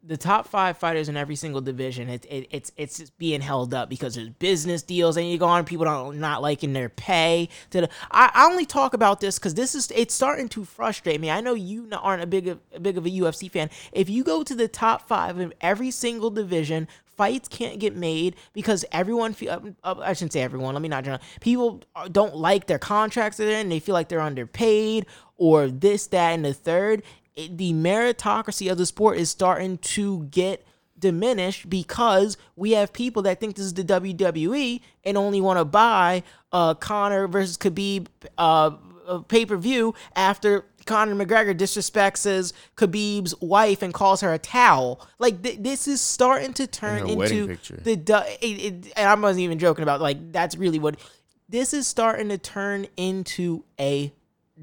the 0.10 0.18
top 0.18 0.48
five 0.48 0.76
fighters 0.76 1.08
in 1.08 1.16
every 1.16 1.36
single 1.36 1.62
division, 1.62 2.10
it, 2.10 2.26
it, 2.26 2.48
it's 2.50 2.72
it's 2.78 2.98
just 2.98 3.16
being 3.20 3.42
held 3.42 3.76
up 3.76 3.90
because 3.90 4.16
there's 4.16 4.30
business 4.30 4.82
deals 4.82 5.18
and 5.18 5.30
you 5.30 5.38
go 5.38 5.46
on 5.46 5.64
people 5.66 5.86
don't 5.86 6.20
not 6.20 6.42
liking 6.42 6.74
their 6.74 6.90
pay. 6.90 7.48
To 7.70 7.82
the, 7.82 7.90
I, 8.10 8.32
I 8.34 8.46
only 8.50 8.66
talk 8.66 8.96
about 8.96 9.22
this 9.22 9.38
because 9.38 9.54
this 9.54 9.76
is 9.76 9.92
it's 9.96 10.16
starting 10.16 10.50
to 10.50 10.66
frustrate 10.66 11.22
me. 11.22 11.30
I 11.30 11.42
know 11.42 11.54
you 11.54 11.88
aren't 11.94 12.24
a 12.24 12.28
big 12.28 12.48
of, 12.48 12.60
a 12.74 12.80
big 12.80 12.98
of 12.98 13.06
a 13.06 13.10
UFC 13.10 13.52
fan. 13.52 13.70
If 13.92 14.10
you 14.10 14.24
go 14.24 14.42
to 14.42 14.56
the 14.56 14.68
top 14.68 15.08
five 15.08 15.40
in 15.40 15.54
every 15.62 15.92
single 15.92 16.32
division, 16.32 16.88
fights 17.06 17.48
can't 17.48 17.80
get 17.80 17.96
made 17.96 18.36
because 18.54 18.84
everyone 18.92 19.34
feel 19.34 19.76
uh, 19.84 19.96
I 20.02 20.14
shouldn't 20.14 20.34
say 20.34 20.42
everyone. 20.42 20.74
Let 20.74 20.82
me 20.82 20.90
not 20.90 21.04
general. 21.04 21.22
People 21.40 21.84
don't 22.12 22.36
like 22.36 22.66
their 22.66 22.80
contracts 22.80 23.38
they're 23.38 23.60
in. 23.60 23.70
They 23.70 23.80
feel 23.80 23.94
like 23.94 24.10
they're 24.10 24.22
underpaid 24.22 25.06
or 25.40 25.70
this, 25.70 26.08
that, 26.08 26.32
and 26.32 26.46
the 26.46 26.54
third. 26.54 27.02
It, 27.40 27.58
the 27.58 27.74
meritocracy 27.74 28.72
of 28.72 28.78
the 28.78 28.86
sport 28.86 29.18
is 29.18 29.30
starting 29.30 29.78
to 29.78 30.26
get 30.26 30.66
diminished 30.98 31.70
because 31.70 32.38
we 32.56 32.72
have 32.72 32.92
people 32.92 33.22
that 33.24 33.40
think 33.40 33.56
this 33.56 33.66
is 33.66 33.74
the 33.74 33.84
WWE 33.84 34.82
and 35.06 35.18
only 35.18 35.40
want 35.40 35.58
to 35.58 35.66
buy 35.66 36.24
uh 36.52 36.74
Conor 36.74 37.28
versus 37.28 37.58
Khabib 37.58 38.08
uh 38.38 38.72
uh, 39.08 39.20
pay 39.20 39.46
per 39.46 39.58
view 39.58 39.96
after 40.16 40.66
Conor 40.86 41.16
McGregor 41.16 41.58
disrespects 41.58 42.26
his 42.26 42.54
Khabib's 42.76 43.34
wife 43.42 43.82
and 43.82 43.94
calls 43.94 44.22
her 44.22 44.34
a 44.34 44.40
towel. 44.40 45.06
Like 45.18 45.42
th- 45.42 45.60
this 45.60 45.88
is 45.88 46.00
starting 46.02 46.54
to 46.54 46.68
turn 46.68 47.08
wedding 47.18 47.50
into 47.50 47.76
the 47.84 47.96
du- 47.96 48.26
it, 48.42 48.46
it, 48.46 48.94
and 48.96 49.10
I 49.10 49.16
wasn't 49.16 49.44
even 49.44 49.60
joking 49.60 49.84
about 49.84 50.02
like 50.02 50.32
that's 50.32 50.56
really 50.58 50.80
what 50.80 51.00
this 51.48 51.74
is 51.74 51.88
starting 51.88 52.30
to 52.30 52.38
turn 52.38 52.88
into 52.98 53.64
a 53.80 54.14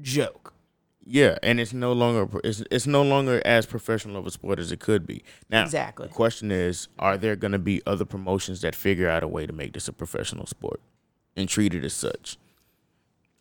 joke. 0.01 0.53
Yeah, 1.09 1.37
and 1.41 1.59
it's 1.59 1.71
no 1.71 1.93
longer 1.93 2.27
it's 2.43 2.61
it's 2.69 2.85
no 2.85 3.01
longer 3.01 3.41
as 3.45 3.65
professional 3.65 4.17
of 4.17 4.27
a 4.27 4.31
sport 4.31 4.59
as 4.59 4.73
it 4.73 4.81
could 4.81 5.07
be. 5.07 5.23
Now, 5.49 5.63
Exactly. 5.63 6.07
the 6.07 6.13
question 6.13 6.51
is, 6.51 6.89
are 6.99 7.17
there 7.17 7.37
going 7.37 7.53
to 7.53 7.59
be 7.59 7.81
other 7.85 8.03
promotions 8.03 8.59
that 8.61 8.75
figure 8.75 9.09
out 9.09 9.23
a 9.23 9.27
way 9.27 9.45
to 9.45 9.53
make 9.53 9.73
this 9.73 9.87
a 9.87 9.93
professional 9.93 10.45
sport 10.45 10.81
and 11.37 11.47
treat 11.47 11.73
it 11.73 11.85
as 11.85 11.93
such? 11.93 12.37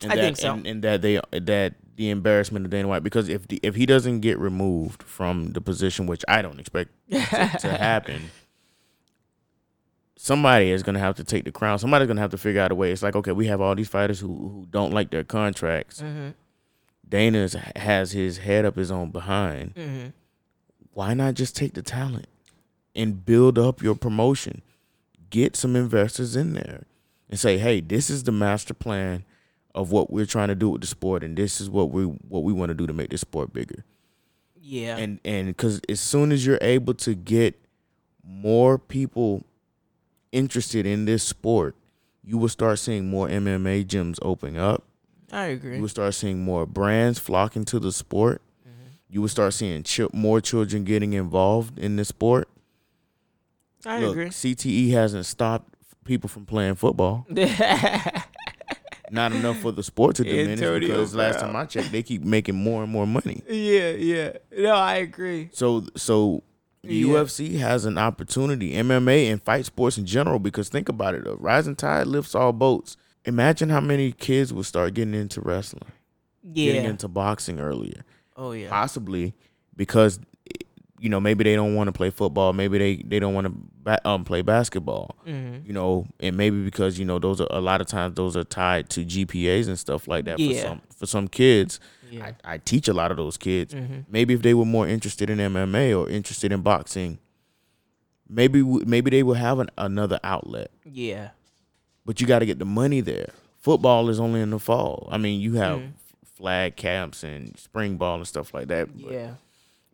And 0.01 0.13
I 0.13 0.17
that, 0.17 0.23
think 0.23 0.37
so. 0.37 0.53
And, 0.53 0.67
and 0.67 0.83
that 0.85 1.03
they 1.03 1.21
that 1.33 1.75
the 1.97 2.11
embarrassment 2.11 2.67
of 2.67 2.71
Dana 2.71 2.87
White 2.87 3.03
because 3.03 3.29
if 3.29 3.49
the, 3.49 3.59
if 3.65 3.75
he 3.75 3.85
doesn't 3.85 4.21
get 4.21 4.39
removed 4.39 5.03
from 5.03 5.53
the 5.53 5.61
position, 5.61 6.07
which 6.07 6.25
I 6.29 6.43
don't 6.43 6.61
expect 6.61 6.91
to, 7.11 7.19
to 7.61 7.77
happen, 7.77 8.31
somebody 10.17 10.71
is 10.71 10.85
going 10.85 10.95
to 10.95 11.01
have 11.01 11.17
to 11.17 11.25
take 11.25 11.45
the 11.45 11.53
crown. 11.53 11.81
Somebody's 11.81 12.07
going 12.07 12.17
to 12.17 12.23
have 12.23 12.31
to 12.31 12.39
figure 12.39 12.61
out 12.61 12.71
a 12.71 12.77
way. 12.77 12.93
It's 12.93 13.03
like 13.03 13.17
okay, 13.17 13.33
we 13.33 13.47
have 13.49 13.61
all 13.61 13.75
these 13.75 13.89
fighters 13.89 14.21
who 14.21 14.29
who 14.29 14.67
don't 14.71 14.93
like 14.93 15.11
their 15.11 15.25
contracts. 15.25 16.01
Mm-hmm. 16.01 16.31
Dana 17.09 17.49
has 17.77 18.13
his 18.13 18.39
head 18.39 18.65
up 18.65 18.77
his 18.77 18.91
own 18.91 19.11
behind. 19.11 19.75
Mm-hmm. 19.75 20.09
Why 20.93 21.15
not 21.15 21.35
just 21.35 21.55
take 21.55 21.75
the 21.75 21.83
talent 21.83 22.27
and 22.95 23.25
build 23.25 23.59
up 23.59 23.83
your 23.83 23.95
promotion? 23.95 24.63
Get 25.31 25.57
some 25.57 25.77
investors 25.77 26.37
in 26.37 26.55
there 26.55 26.85
and 27.29 27.39
say, 27.39 27.59
"Hey, 27.59 27.81
this 27.81 28.11
is 28.11 28.25
the 28.25 28.33
master 28.33 28.75
plan 28.75 29.25
of 29.75 29.93
what 29.93 30.11
we're 30.11 30.27
trying 30.27 30.49
to 30.49 30.55
do 30.55 30.71
with 30.71 30.81
the 30.81 30.87
sport, 30.87 31.23
and 31.23 31.37
this 31.37 31.61
is 31.61 31.69
what 31.69 31.91
we 31.91 32.05
what 32.05 32.43
we 32.43 32.53
want 32.53 32.71
to 32.71 32.75
do 32.75 32.87
to 32.87 32.93
make 32.93 33.11
this 33.11 33.21
sport 33.21 33.53
bigger." 33.53 33.85
Yeah. 34.61 34.97
And 34.97 35.21
and 35.25 35.49
because 35.49 35.81
as 35.89 36.01
soon 36.01 36.33
as 36.33 36.45
you're 36.45 36.59
able 36.61 36.95
to 36.95 37.15
get 37.15 37.61
more 38.25 38.79
people 38.79 39.45
interested 40.33 40.87
in 40.87 41.05
this 41.05 41.23
sport, 41.23 41.77
you 42.25 42.39
will 42.39 42.49
start 42.49 42.79
seeing 42.79 43.09
more 43.09 43.29
MMA 43.29 43.85
gyms 43.85 44.19
opening 44.23 44.59
up. 44.59 44.83
I 45.37 45.47
agree. 45.47 45.77
You 45.77 45.83
will 45.83 45.89
start 45.89 46.15
seeing 46.15 46.43
more 46.43 46.65
brands 46.67 47.19
flocking 47.19 47.65
to 47.67 47.79
the 47.79 47.93
sport. 47.93 48.41
Mm-hmm. 48.67 48.87
You 49.11 49.21
will 49.21 49.29
start 49.29 49.53
seeing 49.55 49.83
ch- 49.83 50.13
more 50.13 50.41
children 50.41 50.85
getting 50.85 51.13
involved 51.13 51.79
in 51.79 51.97
the 51.97 52.05
sport. 52.07 52.49
I 53.85 54.01
Look, 54.01 54.13
agree. 54.13 54.27
CTE 54.31 54.91
hasn't 54.93 55.27
stopped 55.27 55.75
people 56.05 56.29
from 56.29 56.47
playing 56.47 56.77
football. 56.77 57.27
Not 59.11 59.31
enough 59.33 59.59
for 59.61 59.71
the 59.71 59.83
sport 59.85 60.17
to 60.17 60.25
diminish 60.25 60.61
Antonio 60.61 60.81
because 60.81 61.15
last 61.15 61.39
time 61.39 61.55
I 61.55 61.65
checked, 61.67 61.93
they 61.93 62.03
keep 62.03 62.23
making 62.25 62.57
more 62.57 62.83
and 62.83 62.91
more 62.91 63.07
money. 63.07 63.43
yeah, 63.49 63.91
yeah. 63.91 64.33
No, 64.57 64.73
I 64.75 64.97
agree. 64.97 65.51
So, 65.53 65.85
so 65.97 66.43
Yeah. 66.83 67.07
UFC 67.09 67.59
has 67.59 67.85
an 67.85 67.99
opportunity, 67.99 68.73
MMA 68.73 69.31
and 69.31 69.41
fight 69.43 69.65
sports 69.67 69.97
in 69.99 70.07
general. 70.07 70.41
Because 70.41 70.69
think 70.69 70.89
about 70.89 71.15
it, 71.15 71.25
a 71.27 71.35
rising 71.37 71.77
tide 71.77 72.09
lifts 72.09 72.35
all 72.35 72.53
boats. 72.53 72.97
Imagine 73.27 73.69
how 73.69 73.81
many 73.81 74.13
kids 74.13 74.53
would 74.53 74.67
start 74.67 74.95
getting 74.95 75.15
into 75.15 75.41
wrestling, 75.41 75.83
getting 76.53 76.85
into 76.85 77.09
boxing 77.09 77.59
earlier. 77.61 78.05
Oh 78.37 78.53
yeah. 78.53 78.69
possibly 78.69 79.35
because 79.77 80.21
you 81.01 81.09
know 81.09 81.21
maybe 81.21 81.45
they 81.45 81.55
don't 81.55 81.75
want 81.75 81.89
to 81.89 81.93
play 81.93 82.09
football 82.11 82.53
maybe 82.55 82.77
they 82.79 82.97
they 82.97 83.19
don't 83.19 83.33
want 83.35 83.47
to 83.47 83.53
ba- 83.83 84.07
um 84.09 84.25
play 84.25 84.41
basketball 84.43 85.15
Mm-hmm. 85.27 85.67
you 85.67 85.73
know 85.73 86.07
and 86.21 86.37
maybe 86.37 86.63
because 86.65 86.99
you 86.99 87.05
know 87.05 87.19
those 87.19 87.41
are 87.41 87.47
a 87.51 87.61
lot 87.61 87.81
of 87.83 87.87
times 87.87 88.15
those 88.15 88.37
are 88.37 88.45
tied 88.45 88.89
to 88.91 89.05
GPAs 89.05 89.69
and 89.69 89.79
stuff 89.79 90.07
like 90.09 90.25
that 90.27 90.39
Yeah. 90.39 90.53
for 90.63 90.67
some 90.69 90.81
for 90.99 91.07
some 91.07 91.29
kids 91.29 91.81
Yeah. 92.11 92.31
I, 92.45 92.55
I 92.55 92.59
teach 92.59 92.89
a 92.89 92.93
lot 92.95 93.11
of 93.11 93.17
those 93.19 93.37
kids 93.39 93.73
Mm-hmm. 93.75 94.01
maybe 94.11 94.33
if 94.35 94.43
they 94.43 94.55
were 94.55 94.65
more 94.67 94.87
interested 94.87 95.29
in 95.31 95.39
MMA 95.39 95.99
or 95.99 96.09
interested 96.09 96.53
in 96.53 96.61
boxing 96.63 97.19
maybe 98.29 98.63
maybe 98.63 99.11
they 99.11 99.23
will 99.23 99.35
have 99.35 99.59
an, 99.61 99.71
another 99.79 100.19
outlet 100.25 100.71
Yeah. 100.85 101.31
But 102.07 102.21
you 102.21 102.27
got 102.27 102.39
to 102.39 102.47
get 102.47 102.59
the 102.59 102.65
money 102.65 103.01
there 103.03 103.29
football 103.59 104.09
is 104.09 104.19
only 104.21 104.41
in 104.41 104.51
the 104.51 104.59
fall 104.59 105.09
I 105.11 105.19
mean 105.19 105.41
you 105.41 105.55
have 105.57 105.79
Mhm. 105.81 105.91
flag 106.25 106.77
camps 106.77 107.23
and 107.25 107.59
spring 107.59 107.97
ball 107.99 108.17
and 108.17 108.27
stuff 108.27 108.55
like 108.55 108.69
that 108.69 108.89
but 109.03 109.13
Yeah. 109.13 109.35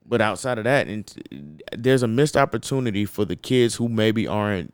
but 0.07 0.21
outside 0.21 0.59
of 0.59 0.65
that, 0.65 0.87
and 0.89 1.61
there's 1.77 2.03
a 2.03 2.09
missed 2.09 2.37
opportunity 2.37 3.05
for 3.07 3.25
the 3.25 3.37
kids 3.37 3.77
who 3.77 3.89
maybe 3.89 4.27
aren't 4.29 4.73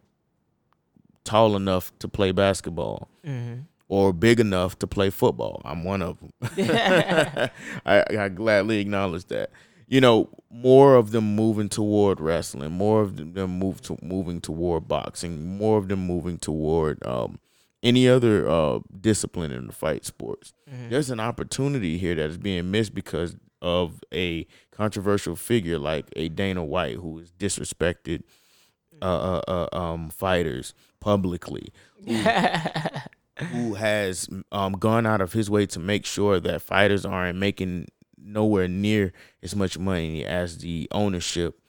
tall 1.25 1.55
enough 1.57 1.93
to 2.01 2.09
play 2.09 2.33
basketball 2.33 3.09
Mm-hmm. 3.27 3.61
or 3.89 4.13
big 4.13 4.41
enough 4.41 4.79
to 4.81 4.87
play 4.87 5.11
football. 5.11 5.61
I'm 5.65 5.85
one 5.85 6.03
of 6.03 6.19
them. 6.21 6.31
I, 7.87 8.05
I 8.19 8.29
gladly 8.31 8.79
acknowledge 8.81 9.27
that. 9.27 9.51
You 9.89 10.01
know, 10.03 10.29
more 10.51 10.97
of 10.97 11.11
them 11.13 11.35
moving 11.35 11.69
toward 11.71 12.21
wrestling, 12.21 12.73
more 12.73 13.01
of 13.01 13.17
them 13.35 13.59
move 13.59 13.81
to 13.83 13.97
moving 14.03 14.41
toward 14.41 14.87
boxing, 14.87 15.57
more 15.57 15.79
of 15.79 15.89
them 15.89 16.07
moving 16.07 16.37
toward 16.39 17.05
um, 17.07 17.39
any 17.83 18.07
other 18.09 18.49
uh, 18.49 18.81
discipline 19.01 19.51
in 19.51 19.67
the 19.67 19.73
fight 19.73 20.05
sports. 20.05 20.53
Mhm. 20.71 20.91
There's 20.91 21.11
an 21.11 21.21
opportunity 21.21 21.97
here 21.97 22.15
that 22.15 22.29
is 22.31 22.37
being 22.39 22.71
missed 22.71 22.95
because 22.95 23.37
of 23.63 24.01
a 24.13 24.47
controversial 24.71 25.35
figure 25.37 25.79
like 25.79 26.07
a 26.17 26.29
Dana 26.29 26.63
White 26.65 26.97
who 26.97 27.19
is 27.19 27.33
disrespected 27.33 28.23
uh, 29.01 29.41
uh, 29.49 29.67
uh, 29.73 29.77
um, 29.77 30.11
fighters 30.11 30.75
publicly, 31.01 31.73
who 33.53 33.75
has 33.75 34.29
um, 34.53 34.73
gone 34.73 35.07
out 35.07 35.21
of 35.21 35.33
his 35.33 35.49
way 35.49 35.67
to 35.67 35.79
make 35.79 36.05
sure 36.05 36.41
that 36.41 36.61
fighters 36.63 37.07
aren't 37.07 37.39
making 37.39 37.87
nowhere 38.29 38.69
near 38.69 39.13
as 39.43 39.57
much 39.57 39.79
money 39.79 40.25
as 40.25 40.59
the 40.59 40.89
ownership 40.93 41.61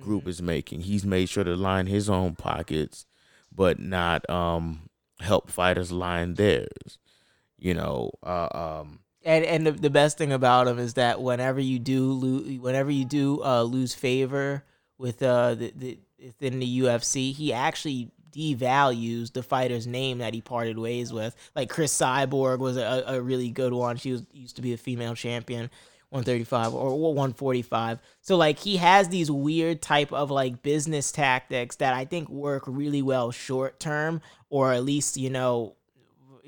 group 0.00 0.26
is 0.26 0.42
making. 0.42 0.82
He's 0.82 1.04
made 1.04 1.28
sure 1.28 1.44
to 1.44 1.56
line 1.56 1.86
his 1.86 2.10
own 2.10 2.34
pockets, 2.36 3.06
but 3.54 3.78
not 3.78 4.28
um, 4.28 4.88
help 5.20 5.50
fighters 5.50 5.92
line 5.92 6.34
theirs. 6.34 6.98
You 7.58 7.74
know, 7.74 8.12
uh, 8.22 8.48
um, 8.52 9.00
and 9.24 9.44
and 9.44 9.66
the, 9.66 9.72
the 9.72 9.90
best 9.90 10.16
thing 10.16 10.32
about 10.32 10.68
him 10.68 10.78
is 10.78 10.94
that 10.94 11.20
whenever 11.20 11.60
you 11.60 11.78
do 11.78 12.12
lose, 12.12 12.60
whenever 12.60 12.90
you 12.90 13.04
do 13.04 13.42
uh, 13.42 13.62
lose 13.62 13.94
favor 13.94 14.64
with 14.96 15.22
uh 15.22 15.54
the, 15.54 15.72
the 15.74 15.98
within 16.18 16.60
the 16.60 16.80
UFC, 16.80 17.34
he 17.34 17.52
actually 17.52 18.10
devalues 18.30 19.32
the 19.32 19.42
fighter's 19.42 19.86
name 19.86 20.18
that 20.18 20.34
he 20.34 20.40
parted 20.40 20.78
ways 20.78 21.12
with. 21.12 21.34
Like 21.56 21.68
Cris 21.68 21.96
Cyborg 21.96 22.58
was 22.58 22.76
a, 22.76 23.04
a 23.06 23.20
really 23.20 23.50
good 23.50 23.72
one. 23.72 23.96
She 23.96 24.12
was 24.12 24.24
used 24.32 24.56
to 24.56 24.62
be 24.62 24.72
a 24.72 24.76
female 24.76 25.14
champion. 25.14 25.70
135 26.10 26.74
or 26.74 26.98
145 26.98 27.98
so 28.22 28.36
like 28.36 28.58
he 28.58 28.78
has 28.78 29.08
these 29.08 29.30
weird 29.30 29.82
type 29.82 30.12
of 30.12 30.30
like 30.30 30.62
business 30.62 31.12
tactics 31.12 31.76
that 31.76 31.92
i 31.92 32.04
think 32.04 32.28
work 32.30 32.62
really 32.66 33.02
well 33.02 33.30
short 33.30 33.78
term 33.78 34.20
or 34.48 34.72
at 34.72 34.84
least 34.84 35.16
you 35.16 35.28
know 35.28 35.74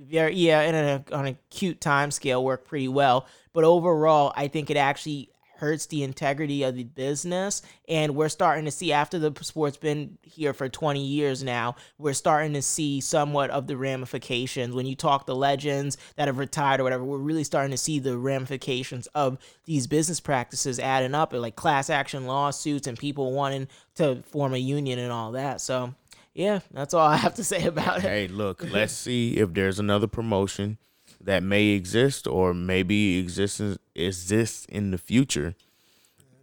yeah 0.09 0.63
in 0.63 0.75
a, 0.75 1.05
on 1.13 1.27
a 1.27 1.35
cute 1.51 1.81
time 1.81 2.11
scale 2.11 2.43
work 2.43 2.67
pretty 2.67 2.89
well. 2.89 3.27
But 3.53 3.65
overall 3.65 4.33
i 4.37 4.49
think 4.49 4.71
it 4.71 4.77
actually 4.77 5.31
hurts 5.61 5.87
the 5.87 6.03
integrity 6.03 6.63
of 6.63 6.75
the 6.75 6.85
business. 6.85 7.63
And 7.89 8.17
we're 8.17 8.31
starting 8.31 8.65
to 8.65 8.71
see 8.71 8.93
after 8.93 9.19
the 9.19 9.33
sport's 9.43 9.77
been 9.77 10.19
here 10.23 10.53
for 10.53 10.69
20 10.69 11.05
years 11.05 11.43
now 11.43 11.77
we're 11.99 12.15
starting 12.15 12.55
to 12.55 12.63
see 12.63 13.01
somewhat 13.01 13.51
of 13.51 13.67
the 13.67 13.77
ramifications. 13.77 14.75
When 14.75 14.87
you 14.87 14.97
talk 14.97 15.27
to 15.27 15.35
legends 15.35 15.99
that 16.17 16.29
have 16.29 16.39
retired 16.39 16.81
or 16.81 16.85
whatever 16.85 17.05
we're 17.05 17.19
really 17.19 17.45
starting 17.45 17.71
to 17.71 17.77
see 17.77 17.99
the 17.99 18.17
ramifications 18.17 19.07
of 19.09 19.39
these 19.67 19.87
business 19.87 20.19
practices 20.19 20.79
adding 20.79 21.15
up 21.15 21.33
like 21.33 21.57
class 21.57 21.91
action 21.91 22.27
lawsuits 22.27 22.87
and 22.87 22.99
people 22.99 23.33
wanting 23.33 23.69
to 23.97 24.23
form 24.23 24.55
a 24.55 24.59
union 24.59 24.99
and 24.99 25.13
all 25.13 25.33
that. 25.33 25.61
So 25.61 25.95
yeah 26.33 26.61
that's 26.71 26.95
all 26.95 27.09
i 27.09 27.17
have 27.17 27.35
to 27.35 27.45
say 27.45 27.65
about 27.67 27.99
it. 27.99 28.03
Hey, 28.03 28.29
look, 28.29 28.65
let's 28.71 28.93
see 28.93 29.37
if 29.37 29.53
there's 29.53 29.79
another 29.79 30.07
promotion 30.07 30.79
that 31.21 31.43
may 31.43 31.69
exist 31.69 32.27
or 32.27 32.55
maybe 32.55 33.19
exists 33.19 33.79
exists 33.95 34.65
in 34.67 34.91
the 34.91 34.99
future 34.99 35.55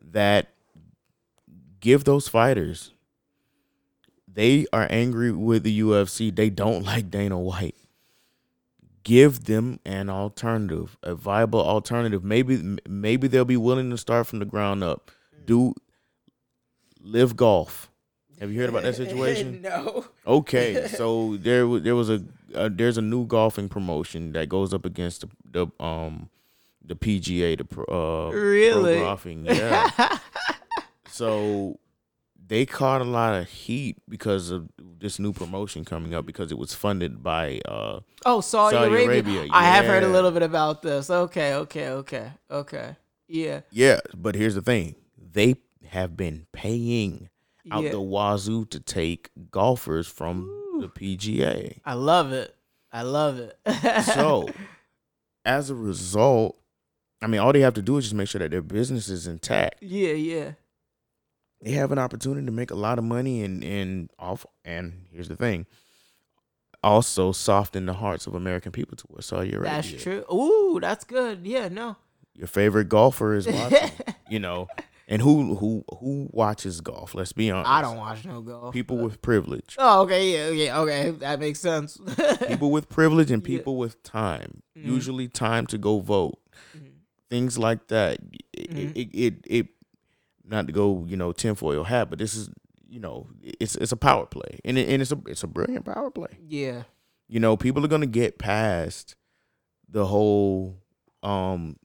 that 0.01 0.49
give 1.79 2.03
those 2.03 2.27
fighters 2.27 2.91
they 4.37 4.67
are 4.71 4.85
angry 4.91 5.31
with 5.31 5.63
the 5.63 5.79
UFC. 5.81 6.33
They 6.33 6.51
don't 6.51 6.83
like 6.85 7.09
Dana 7.09 7.39
White. 7.39 7.75
Give 9.03 9.45
them 9.45 9.79
an 9.83 10.11
alternative, 10.11 10.95
a 11.01 11.15
viable 11.15 11.61
alternative. 11.61 12.23
Maybe 12.23 12.77
maybe 12.87 13.27
they'll 13.27 13.45
be 13.45 13.57
willing 13.57 13.89
to 13.89 13.97
start 13.97 14.27
from 14.27 14.39
the 14.39 14.45
ground 14.45 14.83
up. 14.83 15.09
Do 15.45 15.73
LIV 17.01 17.35
Golf. 17.35 17.89
Have 18.39 18.51
you 18.51 18.59
heard 18.59 18.69
about 18.69 18.83
that 18.83 18.95
situation? 19.03 19.61
no 19.61 20.05
Okay, 20.25 20.87
so 20.97 21.37
there 21.37 21.67
wa- 21.67 21.79
there 21.79 21.95
was 21.95 22.09
a 22.09 22.23
uh, 22.55 22.69
there's 22.71 22.97
a 22.97 23.01
new 23.01 23.25
golfing 23.25 23.67
promotion 23.69 24.31
that 24.33 24.47
goes 24.49 24.73
up 24.73 24.85
against 24.85 25.21
the, 25.21 25.29
the 25.51 25.83
um 25.83 26.29
the 26.83 26.95
PGA 26.95 27.57
the 27.57 27.65
pro, 27.65 27.83
uh, 27.85 28.31
Really? 28.31 28.95
pro 28.95 29.03
golfing 29.03 29.45
yeah. 29.45 29.89
so 31.09 31.79
they 32.47 32.65
caught 32.65 33.01
a 33.01 33.05
lot 33.05 33.33
of 33.35 33.49
heat 33.49 33.97
because 34.07 34.51
of 34.51 34.69
this 34.99 35.19
new 35.19 35.33
promotion 35.33 35.83
coming 35.83 36.13
up 36.13 36.25
because 36.25 36.51
it 36.51 36.57
was 36.57 36.73
funded 36.73 37.21
by 37.21 37.59
uh 37.67 37.99
Oh, 38.25 38.41
Saudi, 38.41 38.75
Saudi 38.75 38.93
Arabia. 39.03 39.39
Arabia, 39.41 39.49
I 39.53 39.63
have 39.65 39.85
heard 39.85 40.03
a 40.03 40.07
little 40.07 40.31
bit 40.31 40.43
about 40.43 40.81
this. 40.81 41.09
Okay, 41.09 41.53
okay, 41.55 41.89
okay, 41.89 42.31
okay. 42.49 42.95
Yeah, 43.27 43.61
yeah, 43.71 43.99
but 44.15 44.35
here's 44.35 44.55
the 44.55 44.61
thing. 44.61 44.95
They 45.17 45.55
have 45.89 46.15
been 46.15 46.47
paying 46.53 47.29
out 47.71 47.83
yeah. 47.83 47.91
the 47.91 48.01
wazoo 48.01 48.65
to 48.65 48.79
take 48.79 49.29
golfers 49.51 50.07
from 50.07 50.43
Ooh. 50.43 50.81
the 50.81 50.87
PGA. 50.89 51.79
I 51.85 51.93
love 51.93 52.31
it. 52.31 52.55
I 52.91 53.01
love 53.03 53.39
it. 53.39 53.57
So, 54.03 54.49
as 55.45 55.69
a 55.69 55.75
result, 55.75 56.57
I 57.21 57.27
mean, 57.27 57.39
all 57.41 57.51
they 57.53 57.61
have 57.61 57.73
to 57.75 57.81
do 57.81 57.97
is 57.97 58.05
just 58.05 58.15
make 58.15 58.27
sure 58.27 58.39
that 58.39 58.51
their 58.51 58.61
business 58.61 59.09
is 59.09 59.27
intact. 59.27 59.81
yeah, 59.81 60.13
yeah, 60.13 60.51
They 61.61 61.71
have 61.71 61.91
an 61.91 61.99
opportunity 61.99 62.45
to 62.45 62.51
make 62.51 62.71
a 62.71 62.75
lot 62.75 62.97
of 62.97 63.03
money 63.03 63.43
and 63.43 63.63
and 63.63 64.09
off. 64.19 64.45
And 64.63 65.05
here's 65.11 65.27
the 65.27 65.35
thing, 65.35 65.65
also 66.83 67.31
soften 67.31 67.85
the 67.85 67.93
hearts 67.93 68.27
of 68.27 68.35
American 68.35 68.71
people 68.71 68.95
towards 68.97 69.25
Saudi 69.25 69.53
Arabia. 69.53 69.81
that's 69.81 70.03
true. 70.03 70.23
Ooh, 70.31 70.79
that's 70.79 71.03
good. 71.03 71.45
Yeah, 71.45 71.67
no. 71.69 71.95
Your 72.35 72.47
favorite 72.47 72.87
golfer 72.89 73.33
is 73.33 73.47
watching, 73.51 73.89
you 74.29 74.39
know, 74.39 74.67
and 75.07 75.21
who 75.21 75.55
who 75.55 75.83
who 75.99 76.29
watches 76.31 76.81
golf? 76.81 77.15
Let's 77.15 77.31
be 77.33 77.49
honest. 77.51 77.69
I 77.69 77.81
don't 77.81 77.97
watch 77.97 78.25
no 78.25 78.41
golf. 78.41 78.73
People 78.73 78.97
with 78.97 79.21
privilege, 79.21 79.75
Oh, 79.77 80.01
okay, 80.03 80.31
yeah, 80.33 80.49
yeah, 80.65 80.79
okay, 80.81 81.11
that 81.11 81.39
makes 81.39 81.59
sense. 81.59 81.97
people 82.47 82.71
with 82.71 82.89
privilege, 82.89 83.31
and 83.31 83.41
Yeah. 83.41 83.57
people 83.57 83.77
with 83.77 84.01
time. 84.03 84.61
Mhm. 84.77 84.85
Usually, 84.85 85.27
time 85.27 85.65
to 85.67 85.77
go 85.77 85.99
vote. 85.99 86.39
Mhm. 86.75 86.91
things 87.29 87.57
like 87.57 87.87
that. 87.87 88.19
It, 88.53 88.71
Mhm. 88.71 88.91
it, 88.95 89.09
it, 89.13 89.33
it, 89.47 89.67
not 90.45 90.65
to 90.67 90.71
go, 90.73 91.03
you 91.07 91.17
know, 91.17 91.33
tinfoil 91.33 91.83
hat, 91.83 92.09
but 92.09 92.19
this 92.19 92.35
is, 92.35 92.49
you 92.87 92.99
know, 93.01 93.27
it's 93.59 93.75
it's 93.75 93.91
a 93.91 93.97
power 93.97 94.25
play, 94.25 94.59
and 94.63 94.77
it, 94.77 94.87
and 94.87 95.01
it's 95.01 95.11
a 95.11 95.19
it's 95.27 95.43
a 95.43 95.47
brilliant 95.47 95.83
power 95.85 96.09
play. 96.09 96.37
yeah, 96.47 96.83
You 97.27 97.41
know, 97.41 97.57
people 97.57 97.83
are 97.83 97.89
gonna 97.89 98.05
get 98.05 98.37
past 98.39 99.15
the 99.89 100.05
whole 100.05 100.77
um 101.21 101.75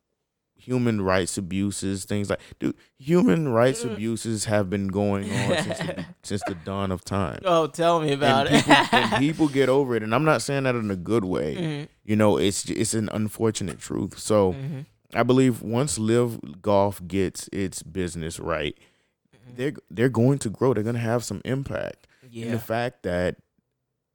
human 0.63 1.01
rights 1.03 1.37
abuses, 1.39 2.05
things 2.05 2.31
like, 2.31 2.41
dude, 2.59 2.77
human 2.99 3.49
rights 3.49 3.85
Mm. 3.85 3.93
abuses 3.95 4.45
have 4.47 4.71
been 4.71 4.89
going 4.89 5.25
on 5.33 5.63
since 5.63 5.79
the, 5.79 6.07
since 6.23 6.43
the 6.47 6.55
dawn 6.55 6.93
of 6.93 7.05
time. 7.05 7.41
Oh, 7.45 7.67
tell 7.67 8.01
me 8.01 8.13
about 8.13 8.47
and 8.47 8.57
it. 8.57 8.65
people, 8.65 8.99
and 8.99 9.13
people 9.27 9.49
get 9.49 9.69
over 9.69 9.95
it, 9.97 10.03
and 10.03 10.15
I'm 10.15 10.25
not 10.25 10.43
saying 10.43 10.65
that 10.65 10.75
in 10.77 10.91
a 10.91 10.97
good 10.97 11.25
way. 11.25 11.57
Mhm, 11.57 11.89
You 12.05 12.17
know, 12.17 12.37
it's 12.39 12.65
it's 12.71 12.95
an 12.95 13.09
unfortunate 13.13 13.79
truth. 13.79 14.19
So. 14.19 14.53
mhm, 14.55 14.87
I 15.15 15.23
believe 15.25 15.61
once 15.61 15.99
LIV 15.99 16.63
Golf 16.63 17.07
gets 17.07 17.47
its 17.53 17.83
business 17.83 18.41
right, 18.41 18.75
mhm. 19.37 19.57
they're 19.57 19.75
they're 19.91 20.09
going 20.09 20.39
to 20.39 20.49
grow. 20.49 20.73
They're 20.73 20.83
going 20.83 20.95
to 21.05 21.09
have 21.13 21.23
some 21.23 21.43
impact. 21.45 22.07
And 22.23 22.33
Yeah, 22.33 22.51
the 22.53 22.59
fact 22.59 23.03
that 23.03 23.37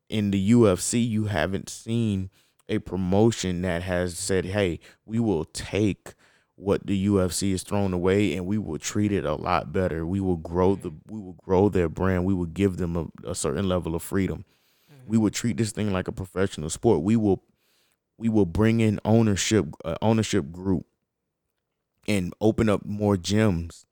in 0.10 0.32
the 0.32 0.52
UFC 0.54 1.08
you 1.08 1.26
haven't 1.26 1.70
seen 1.70 2.30
a 2.70 2.80
promotion 2.80 3.62
that 3.62 3.84
has 3.84 4.18
said, 4.18 4.46
"Hey, 4.46 4.80
we 5.06 5.20
will 5.20 5.46
take 5.46 6.16
what 6.60 6.86
the 6.88 7.06
UFC 7.08 7.54
is 7.54 7.62
thrown 7.64 7.94
away 7.94 8.36
and 8.36 8.46
we 8.46 8.58
will 8.58 8.80
treat 8.80 9.12
it 9.12 9.24
a 9.26 9.36
lot 9.36 9.72
better. 9.72 10.06
We 10.06 10.20
will 10.20 10.38
grow 10.38 10.76
the 10.76 10.92
we 11.08 11.20
will 11.20 11.38
grow 11.44 11.70
their 11.70 11.88
brand. 11.88 12.26
We 12.26 12.34
will 12.34 12.48
give 12.48 12.78
them 12.78 12.96
a, 12.98 13.30
a 13.30 13.36
certain 13.36 13.70
level 13.70 13.94
of 13.96 14.02
freedom. 14.02 14.44
Mhm. 14.92 15.08
We 15.08 15.18
will 15.18 15.30
treat 15.30 15.58
this 15.58 15.72
thing 15.72 15.94
like 15.94 16.08
a 16.08 16.12
professional 16.12 16.70
sport. 16.72 17.04
We 17.04 17.16
will 17.16 17.44
we 18.18 18.28
will 18.28 18.48
bring 18.48 18.80
in 18.80 19.00
ownership 19.06 19.68
uh, 19.86 19.96
ownership 20.02 20.52
group 20.52 20.86
and 22.08 22.34
open 22.42 22.70
up 22.70 22.84
more 22.86 23.16
gyms 23.18 23.86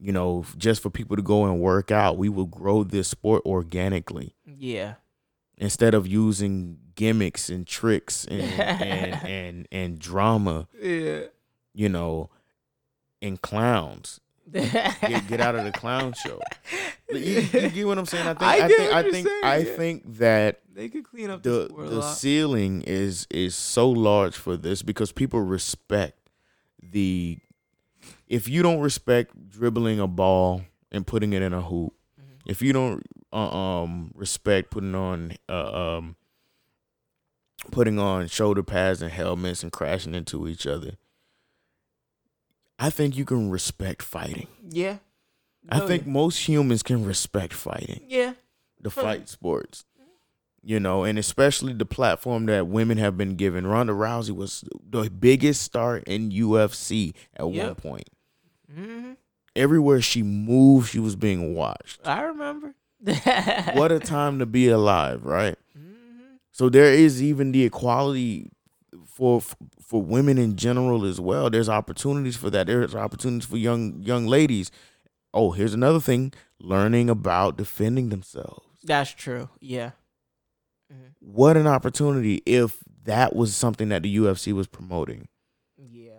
you 0.00 0.12
know 0.12 0.44
just 0.56 0.82
for 0.82 0.90
people 0.90 1.14
to 1.16 1.22
go 1.22 1.44
and 1.44 1.60
work 1.60 1.90
out 1.90 2.16
we 2.16 2.28
will 2.28 2.46
grow 2.46 2.82
this 2.82 3.08
sport 3.08 3.42
organically 3.44 4.34
yeah, 4.46 4.94
instead 5.56 5.92
of 5.94 6.06
using 6.06 6.78
gimmicks 6.94 7.48
and 7.50 7.66
tricks 7.66 8.24
and 8.26 8.42
and, 8.42 9.14
and 9.28 9.68
and 9.70 9.98
drama 9.98 10.66
yeah. 10.80 11.20
You 11.78 11.88
know 11.88 12.28
in 13.20 13.36
clowns 13.36 14.20
get, 14.52 15.28
get 15.28 15.40
out 15.40 15.54
of 15.54 15.64
the 15.64 15.70
clown 15.72 16.12
show 16.24 16.40
you, 17.12 17.18
you 17.52 17.68
get 17.70 17.86
what 17.86 17.98
i'm 17.98 18.06
saying 18.06 18.26
i 18.26 18.34
think 18.34 18.42
I 18.42 18.64
i, 18.64 18.68
think 18.68 18.92
i 18.92 19.02
think 19.10 19.26
saying, 19.28 19.44
i 19.44 19.56
yeah. 19.58 19.76
think 19.76 20.18
that 20.18 20.60
They 20.74 20.88
could 20.88 21.04
clean 21.04 21.30
up 21.30 21.42
the, 21.42 21.50
the 21.50 21.68
sport 21.68 21.86
a 21.86 21.90
the 21.90 21.96
lot. 22.00 22.16
ceiling 22.16 22.82
is 22.86 23.26
is 23.30 23.54
so 23.54 23.88
large 23.90 24.36
for 24.36 24.56
this 24.56 24.82
because 24.82 25.12
people 25.12 25.40
respect 25.40 26.18
the 26.82 27.38
if 28.26 28.48
you 28.48 28.62
don't 28.62 28.80
respect 28.80 29.32
dribbling 29.50 30.00
a 30.00 30.06
ball 30.08 30.62
and 30.90 31.06
putting 31.06 31.32
it 31.34 31.42
in 31.42 31.52
a 31.52 31.60
hoop 31.62 31.92
Mhm. 32.18 32.24
if 32.46 32.62
you 32.62 32.72
don't 32.72 33.02
uh, 33.32 33.82
um 33.82 34.10
respect 34.14 34.70
putting 34.70 34.94
on 34.94 35.32
uh, 35.50 35.96
um 35.98 36.16
putting 37.70 37.98
on 37.98 38.26
shoulder 38.28 38.62
pads 38.62 39.02
and 39.02 39.10
helmets 39.12 39.62
and 39.62 39.72
crashing 39.72 40.14
into 40.14 40.48
each 40.48 40.66
other 40.66 40.92
i 42.78 42.90
think 42.90 43.16
you 43.16 43.24
can 43.24 43.50
respect 43.50 44.02
fighting 44.02 44.46
Yeah, 44.70 44.98
i 45.70 45.80
Oh, 45.80 45.86
think 45.86 46.06
yeah. 46.06 46.12
most 46.12 46.48
humans 46.48 46.82
can 46.82 47.04
respect 47.04 47.52
fighting 47.52 48.00
yeah, 48.08 48.34
the 48.80 48.90
Huh. 48.90 49.02
fight 49.02 49.28
sports. 49.28 49.84
You 50.60 50.80
know, 50.80 51.04
and 51.04 51.18
especially 51.20 51.72
the 51.72 51.86
platform 51.86 52.46
that 52.46 52.66
women 52.66 52.98
have 52.98 53.16
been 53.16 53.36
given. 53.36 53.64
Ronda 53.64 53.92
Rousey 53.92 54.32
was 54.34 54.64
the 54.90 55.08
biggest 55.08 55.62
star 55.62 55.98
in 55.98 56.30
UFC 56.32 57.14
at 57.36 57.44
one 57.46 57.54
Yep. 57.54 57.76
point. 57.76 58.08
hmm 58.74 59.12
Everywhere 59.54 60.00
she 60.02 60.22
moved, 60.24 60.90
she 60.90 60.98
was 60.98 61.14
being 61.16 61.54
watched. 61.54 62.00
I 62.06 62.22
remember. 62.22 62.74
what 63.72 63.92
a 63.92 64.00
time 64.00 64.40
to 64.40 64.46
be 64.46 64.68
alive, 64.68 65.24
right? 65.24 65.56
hmm 65.74 66.36
So 66.50 66.68
there 66.68 66.92
is 66.92 67.22
even 67.22 67.52
the 67.52 67.62
equality 67.64 68.50
for 69.06 69.40
for 69.88 70.02
women 70.02 70.36
in 70.36 70.54
general 70.56 71.06
as 71.06 71.18
well. 71.18 71.48
There's 71.48 71.68
opportunities 71.68 72.36
for 72.36 72.50
that. 72.50 72.66
There's 72.66 72.94
opportunities 72.94 73.48
for 73.48 73.56
young 73.56 74.02
young 74.02 74.26
ladies. 74.26 74.70
Oh, 75.32 75.52
here's 75.52 75.72
another 75.74 76.00
thing: 76.00 76.32
learning 76.60 77.08
about 77.08 77.56
defending 77.56 78.10
themselves. 78.10 78.66
That's 78.84 79.10
true. 79.10 79.48
Yeah. 79.60 79.92
Mhm. 80.92 81.12
what 81.20 81.56
an 81.58 81.66
opportunity 81.66 82.36
if 82.46 82.78
that 83.04 83.36
was 83.36 83.54
something 83.54 83.90
that 83.90 84.02
the 84.02 84.16
UFC 84.16 84.54
was 84.54 84.66
promoting. 84.66 85.28
Yeah. 85.76 86.12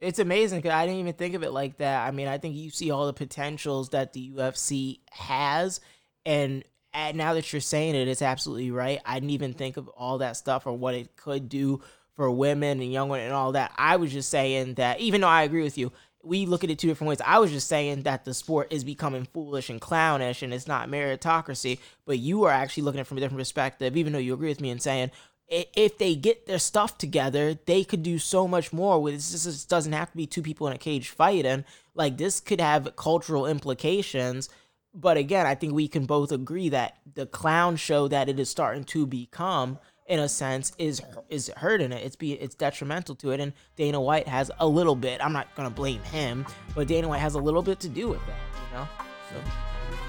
It's 0.00 0.18
amazing 0.18 0.60
because 0.60 0.72
I 0.72 0.86
didn't 0.86 1.00
even 1.00 1.12
think 1.14 1.34
of 1.34 1.42
it 1.42 1.52
like 1.52 1.76
that. 1.78 2.06
I 2.06 2.10
mean, 2.10 2.26
I 2.28 2.38
think 2.38 2.56
you 2.56 2.70
see 2.70 2.90
all 2.90 3.06
the 3.06 3.12
potentials 3.12 3.90
that 3.90 4.12
the 4.14 4.30
UFC 4.30 5.00
has, 5.10 5.80
and 6.24 6.64
and 6.94 7.18
now 7.18 7.34
that 7.34 7.52
you're 7.52 7.60
saying 7.60 7.96
it, 7.96 8.08
it's 8.08 8.22
absolutely 8.22 8.70
right. 8.70 9.00
I 9.04 9.14
didn't 9.14 9.30
even 9.30 9.52
think 9.52 9.76
of 9.76 9.88
all 9.88 10.18
that 10.18 10.36
stuff 10.36 10.66
or 10.66 10.72
what 10.72 10.94
it 10.94 11.16
could 11.16 11.48
do 11.48 11.80
for 12.14 12.30
women 12.30 12.80
and 12.80 12.92
young 12.92 13.08
women 13.08 13.26
and 13.26 13.34
all 13.34 13.52
that. 13.52 13.72
I 13.76 13.96
was 13.96 14.12
just 14.12 14.30
saying 14.30 14.74
that, 14.74 15.00
even 15.00 15.20
though 15.20 15.28
I 15.28 15.42
agree 15.42 15.62
with 15.62 15.76
you, 15.78 15.92
we 16.22 16.46
look 16.46 16.64
at 16.64 16.70
it 16.70 16.78
two 16.78 16.88
different 16.88 17.08
ways. 17.08 17.20
I 17.24 17.38
was 17.38 17.50
just 17.50 17.68
saying 17.68 18.02
that 18.02 18.24
the 18.24 18.32
sport 18.32 18.72
is 18.72 18.82
becoming 18.82 19.26
foolish 19.26 19.68
and 19.68 19.80
clownish 19.80 20.42
and 20.42 20.54
it's 20.54 20.66
not 20.66 20.88
meritocracy, 20.88 21.78
but 22.06 22.18
you 22.18 22.44
are 22.44 22.50
actually 22.50 22.84
looking 22.84 23.00
at 23.00 23.02
it 23.02 23.08
from 23.08 23.18
a 23.18 23.20
different 23.20 23.40
perspective, 23.40 23.96
even 23.96 24.12
though 24.12 24.18
you 24.18 24.32
agree 24.32 24.48
with 24.48 24.60
me 24.60 24.70
and 24.70 24.80
saying, 24.80 25.10
if 25.48 25.98
they 25.98 26.14
get 26.14 26.46
their 26.46 26.58
stuff 26.58 26.96
together, 26.96 27.58
they 27.66 27.84
could 27.84 28.02
do 28.02 28.18
so 28.18 28.48
much 28.48 28.72
more 28.72 29.02
with 29.02 29.14
this. 29.14 29.44
This 29.44 29.64
doesn't 29.66 29.92
have 29.92 30.10
to 30.10 30.16
be 30.16 30.26
two 30.26 30.42
people 30.42 30.66
in 30.66 30.72
a 30.72 30.78
cage 30.78 31.10
fighting. 31.10 31.64
Like 31.94 32.16
this 32.16 32.40
could 32.40 32.60
have 32.60 32.96
cultural 32.96 33.46
implications. 33.46 34.48
But 34.94 35.18
again, 35.18 35.44
I 35.44 35.54
think 35.54 35.74
we 35.74 35.88
can 35.88 36.06
both 36.06 36.32
agree 36.32 36.70
that 36.70 36.96
the 37.12 37.26
clown 37.26 37.76
show 37.76 38.08
that 38.08 38.30
it 38.30 38.40
is 38.40 38.48
starting 38.48 38.84
to 38.84 39.06
become, 39.06 39.78
in 40.06 40.20
a 40.20 40.28
sense, 40.28 40.72
is 40.78 41.00
is 41.28 41.50
hurting 41.56 41.92
it. 41.92 42.04
It's 42.04 42.16
be 42.16 42.32
it's 42.32 42.54
detrimental 42.54 43.14
to 43.16 43.30
it. 43.30 43.40
And 43.40 43.52
Dana 43.76 44.00
White 44.00 44.28
has 44.28 44.50
a 44.58 44.66
little 44.66 44.96
bit. 44.96 45.24
I'm 45.24 45.32
not 45.32 45.54
gonna 45.54 45.70
blame 45.70 46.02
him, 46.02 46.46
but 46.74 46.88
Dana 46.88 47.08
White 47.08 47.20
has 47.20 47.34
a 47.34 47.40
little 47.40 47.62
bit 47.62 47.80
to 47.80 47.88
do 47.88 48.08
with 48.08 48.20
that. 48.26 48.38
You 48.70 48.78
know. 48.78 48.88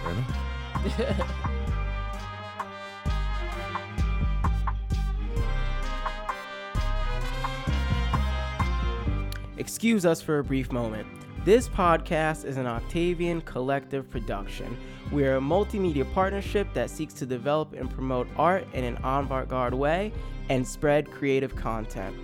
Fair 0.03 0.11
enough. 0.11 0.37
So. 1.17 1.25
Excuse 9.57 10.05
us 10.05 10.21
for 10.21 10.39
a 10.39 10.43
brief 10.43 10.71
moment. 10.71 11.07
This 11.45 11.69
podcast 11.69 12.43
is 12.43 12.57
an 12.57 12.65
Octavian 12.65 13.39
Collective 13.41 14.09
production. 14.09 14.75
We 15.11 15.25
are 15.25 15.35
a 15.35 15.39
multimedia 15.39 16.11
partnership 16.11 16.67
that 16.73 16.89
seeks 16.89 17.13
to 17.13 17.27
develop 17.27 17.73
and 17.73 17.87
promote 17.87 18.27
art 18.35 18.65
in 18.73 18.83
an 18.83 18.97
avant 19.03 19.47
garde 19.47 19.75
way 19.75 20.11
and 20.49 20.67
spread 20.67 21.11
creative 21.11 21.55
content. 21.55 22.15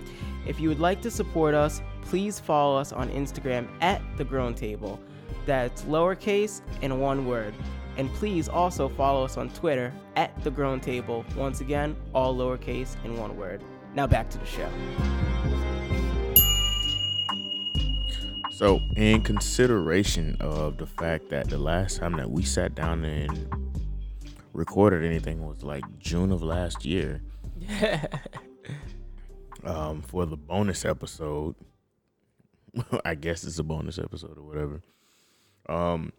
If 0.44 0.58
you 0.58 0.68
would 0.68 0.80
like 0.80 1.00
to 1.02 1.10
support 1.10 1.54
us, 1.54 1.82
please 2.00 2.40
follow 2.40 2.76
us 2.76 2.92
on 2.92 3.10
Instagram 3.10 3.68
at 3.80 4.02
The 4.16 4.24
Grown 4.24 4.56
Table. 4.56 4.98
That's 5.46 5.82
lowercase 5.82 6.60
and 6.82 7.00
one 7.00 7.24
word. 7.24 7.54
And 7.98 8.12
please 8.14 8.48
also 8.48 8.88
follow 8.88 9.24
us 9.24 9.36
on 9.36 9.50
Twitter 9.50 9.94
at 10.16 10.36
The 10.42 10.50
Grown 10.50 10.80
Table. 10.80 11.24
Once 11.36 11.60
again, 11.60 11.94
all 12.12 12.34
lowercase 12.34 12.96
and 13.04 13.16
one 13.16 13.36
word. 13.36 13.62
Now 13.94 14.08
back 14.08 14.30
to 14.30 14.38
the 14.38 14.46
show. 14.46 14.68
So, 18.62 18.80
in 18.94 19.22
consideration 19.22 20.36
of 20.38 20.76
the 20.76 20.86
fact 20.86 21.30
that 21.30 21.50
the 21.50 21.58
last 21.58 21.96
time 21.96 22.12
that 22.12 22.30
we 22.30 22.44
sat 22.44 22.76
down 22.76 23.04
and 23.04 23.52
recorded 24.52 25.04
anything 25.04 25.44
was 25.44 25.64
like 25.64 25.82
June 25.98 26.30
of 26.30 26.44
last 26.44 26.84
year, 26.84 27.20
um, 29.64 30.00
for 30.02 30.26
the 30.26 30.36
bonus 30.36 30.84
episode, 30.84 31.56
I 33.04 33.16
guess 33.16 33.42
it's 33.42 33.58
a 33.58 33.64
bonus 33.64 33.98
episode 33.98 34.38
or 34.38 34.44
whatever. 34.44 34.80
Um, 35.68 36.12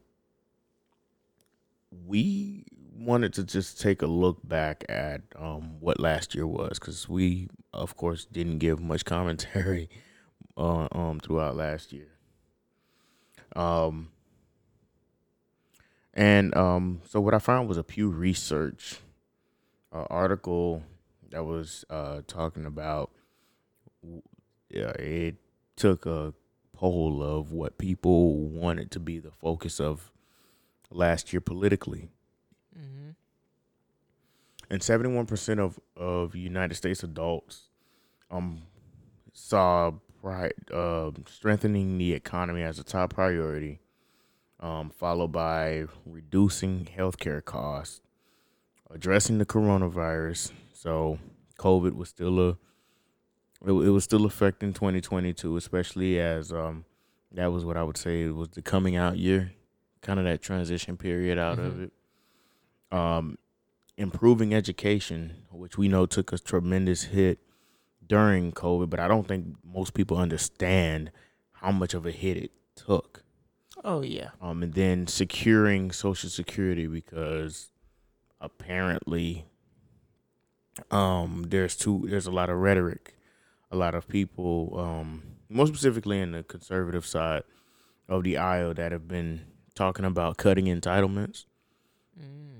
we 2.06 2.66
wanted 2.94 3.32
to 3.36 3.46
just 3.46 3.80
take 3.80 4.02
a 4.02 4.08
look 4.08 4.46
back 4.46 4.84
at 4.90 5.22
um, 5.40 5.80
what 5.80 5.98
last 5.98 6.36
year 6.36 6.46
was 6.46 6.78
because 6.78 7.08
we, 7.08 7.48
of 7.72 7.96
course, 7.96 8.26
didn't 8.26 8.58
give 8.58 8.82
much 8.82 9.06
commentary 9.06 9.88
uh, 10.58 10.90
um, 10.92 11.22
throughout 11.22 11.56
last 11.56 11.94
year. 11.94 12.13
Um, 13.56 14.10
and 16.14 16.56
um, 16.56 17.02
so 17.08 17.20
what 17.20 17.34
I 17.34 17.40
found 17.40 17.68
was 17.68 17.78
a 17.78 17.84
Pew 17.84 18.10
Research 18.10 19.00
uh, 19.92 20.06
article 20.10 20.84
that 21.32 21.44
was 21.44 21.86
uh, 21.90 22.22
talking 22.28 22.66
about. 22.66 23.12
Yeah, 24.70 24.92
it 24.92 25.36
took 25.76 26.06
a 26.06 26.34
poll 26.74 27.24
of 27.24 27.52
what 27.52 27.78
people 27.78 28.36
wanted 28.36 28.92
to 28.92 29.00
be 29.00 29.20
the 29.20 29.32
focus 29.32 29.80
of 29.80 30.12
last 30.92 31.34
year 31.34 31.42
politically. 31.42 32.10
Mm-hmm. 32.78 33.12
And 34.70 34.82
71% 34.82 35.60
of, 35.60 35.80
of 35.96 36.36
United 36.36 36.76
States 36.76 37.04
adults 37.04 37.70
um, 38.32 38.64
saw 39.32 39.92
pri- 40.24 40.52
uh, 40.74 41.12
strengthening 41.28 41.98
the 41.98 42.14
economy 42.14 42.62
as 42.64 42.80
a 42.80 42.84
top 42.84 43.14
priority, 43.14 43.80
um, 44.60 44.90
followed 44.90 45.32
by 45.34 45.86
reducing 46.06 46.86
healthcare 46.98 47.44
costs, 47.44 48.00
addressing 48.90 49.38
the 49.38 49.46
coronavirus. 49.46 50.52
So 50.74 51.20
COVID 51.60 51.94
was 51.96 52.10
still 52.10 52.40
a 52.40 52.50
it, 53.66 53.72
it 53.72 53.90
was 53.92 54.04
still 54.04 54.26
affecting 54.26 54.74
2022, 54.74 55.56
especially 55.56 56.20
as 56.20 56.52
um, 56.52 56.84
that 57.32 57.48
was 57.52 57.64
what 57.64 57.78
I 57.78 57.84
would 57.84 57.98
say 57.98 58.28
was 58.28 58.50
the 58.50 58.62
coming 58.62 58.96
out 58.98 59.18
year, 59.18 59.54
kind 60.02 60.20
of 60.20 60.26
that 60.26 60.42
transition 60.42 60.98
period 60.98 61.38
out 61.38 61.60
of 61.60 61.74
Mhm. 61.76 61.84
it. 61.84 61.94
Um, 62.98 63.38
improving 63.98 64.54
education, 64.54 65.34
which 65.50 65.78
we 65.78 65.88
know 65.88 66.06
took 66.06 66.32
a 66.34 66.38
tremendous 66.38 67.04
hit 67.04 67.40
during 68.08 68.52
COVID, 68.52 68.90
but 68.90 69.00
I 69.00 69.08
don't 69.08 69.28
think 69.28 69.56
most 69.64 69.94
people 69.94 70.18
understand 70.18 71.12
how 71.54 71.72
much 71.72 71.94
of 71.94 72.06
a 72.06 72.12
hit 72.12 72.38
it 72.38 72.52
took. 72.76 73.24
Oh 73.84 74.02
yeah. 74.02 74.30
Um, 74.42 74.64
and 74.64 74.74
then 74.74 75.08
securing 75.08 75.92
Social 75.92 76.30
Security 76.30 76.88
because 76.88 77.72
apparently, 78.40 79.46
um, 80.92 81.46
there's 81.48 81.76
two. 81.76 82.06
there's 82.08 82.28
a 82.28 82.32
lot 82.32 82.50
of 82.50 82.58
rhetoric, 82.58 83.16
a 83.72 83.76
lot 83.76 83.96
of 83.96 84.08
people, 84.08 84.76
um, 84.80 85.24
more 85.50 85.68
specifically 85.68 86.20
in 86.20 86.32
the 86.32 86.44
conservative 86.44 87.06
side 87.06 87.44
of 88.08 88.24
the 88.24 88.38
aisle 88.38 88.74
that 88.74 88.92
have 88.92 89.08
been 89.08 89.42
talking 89.76 90.06
about 90.06 90.38
cutting 90.38 90.66
entitlements 90.66 91.46
Mm. 92.20 92.53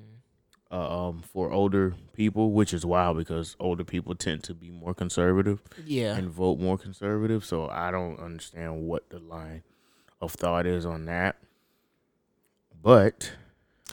Uh, 0.74 1.08
um, 1.10 1.22
for 1.22 1.52
older 1.52 1.94
people, 2.14 2.52
which 2.52 2.74
is 2.74 2.84
wild 2.86 3.16
because 3.18 3.56
older 3.60 3.84
people 3.84 4.16
tend 4.16 4.44
to 4.46 4.54
be 4.56 4.72
more 4.72 4.94
conservative 4.96 5.62
Yeah. 5.86 6.16
and 6.18 6.30
vote 6.30 6.60
more 6.60 6.78
conservative. 6.80 7.46
So 7.46 7.70
I 7.70 7.92
don't 7.92 8.20
understand 8.20 8.88
what 8.88 9.10
the 9.10 9.20
line 9.20 9.62
of 10.20 10.32
thought 10.34 10.66
is 10.66 10.84
on 10.86 11.06
that. 11.06 11.36
But 12.82 13.34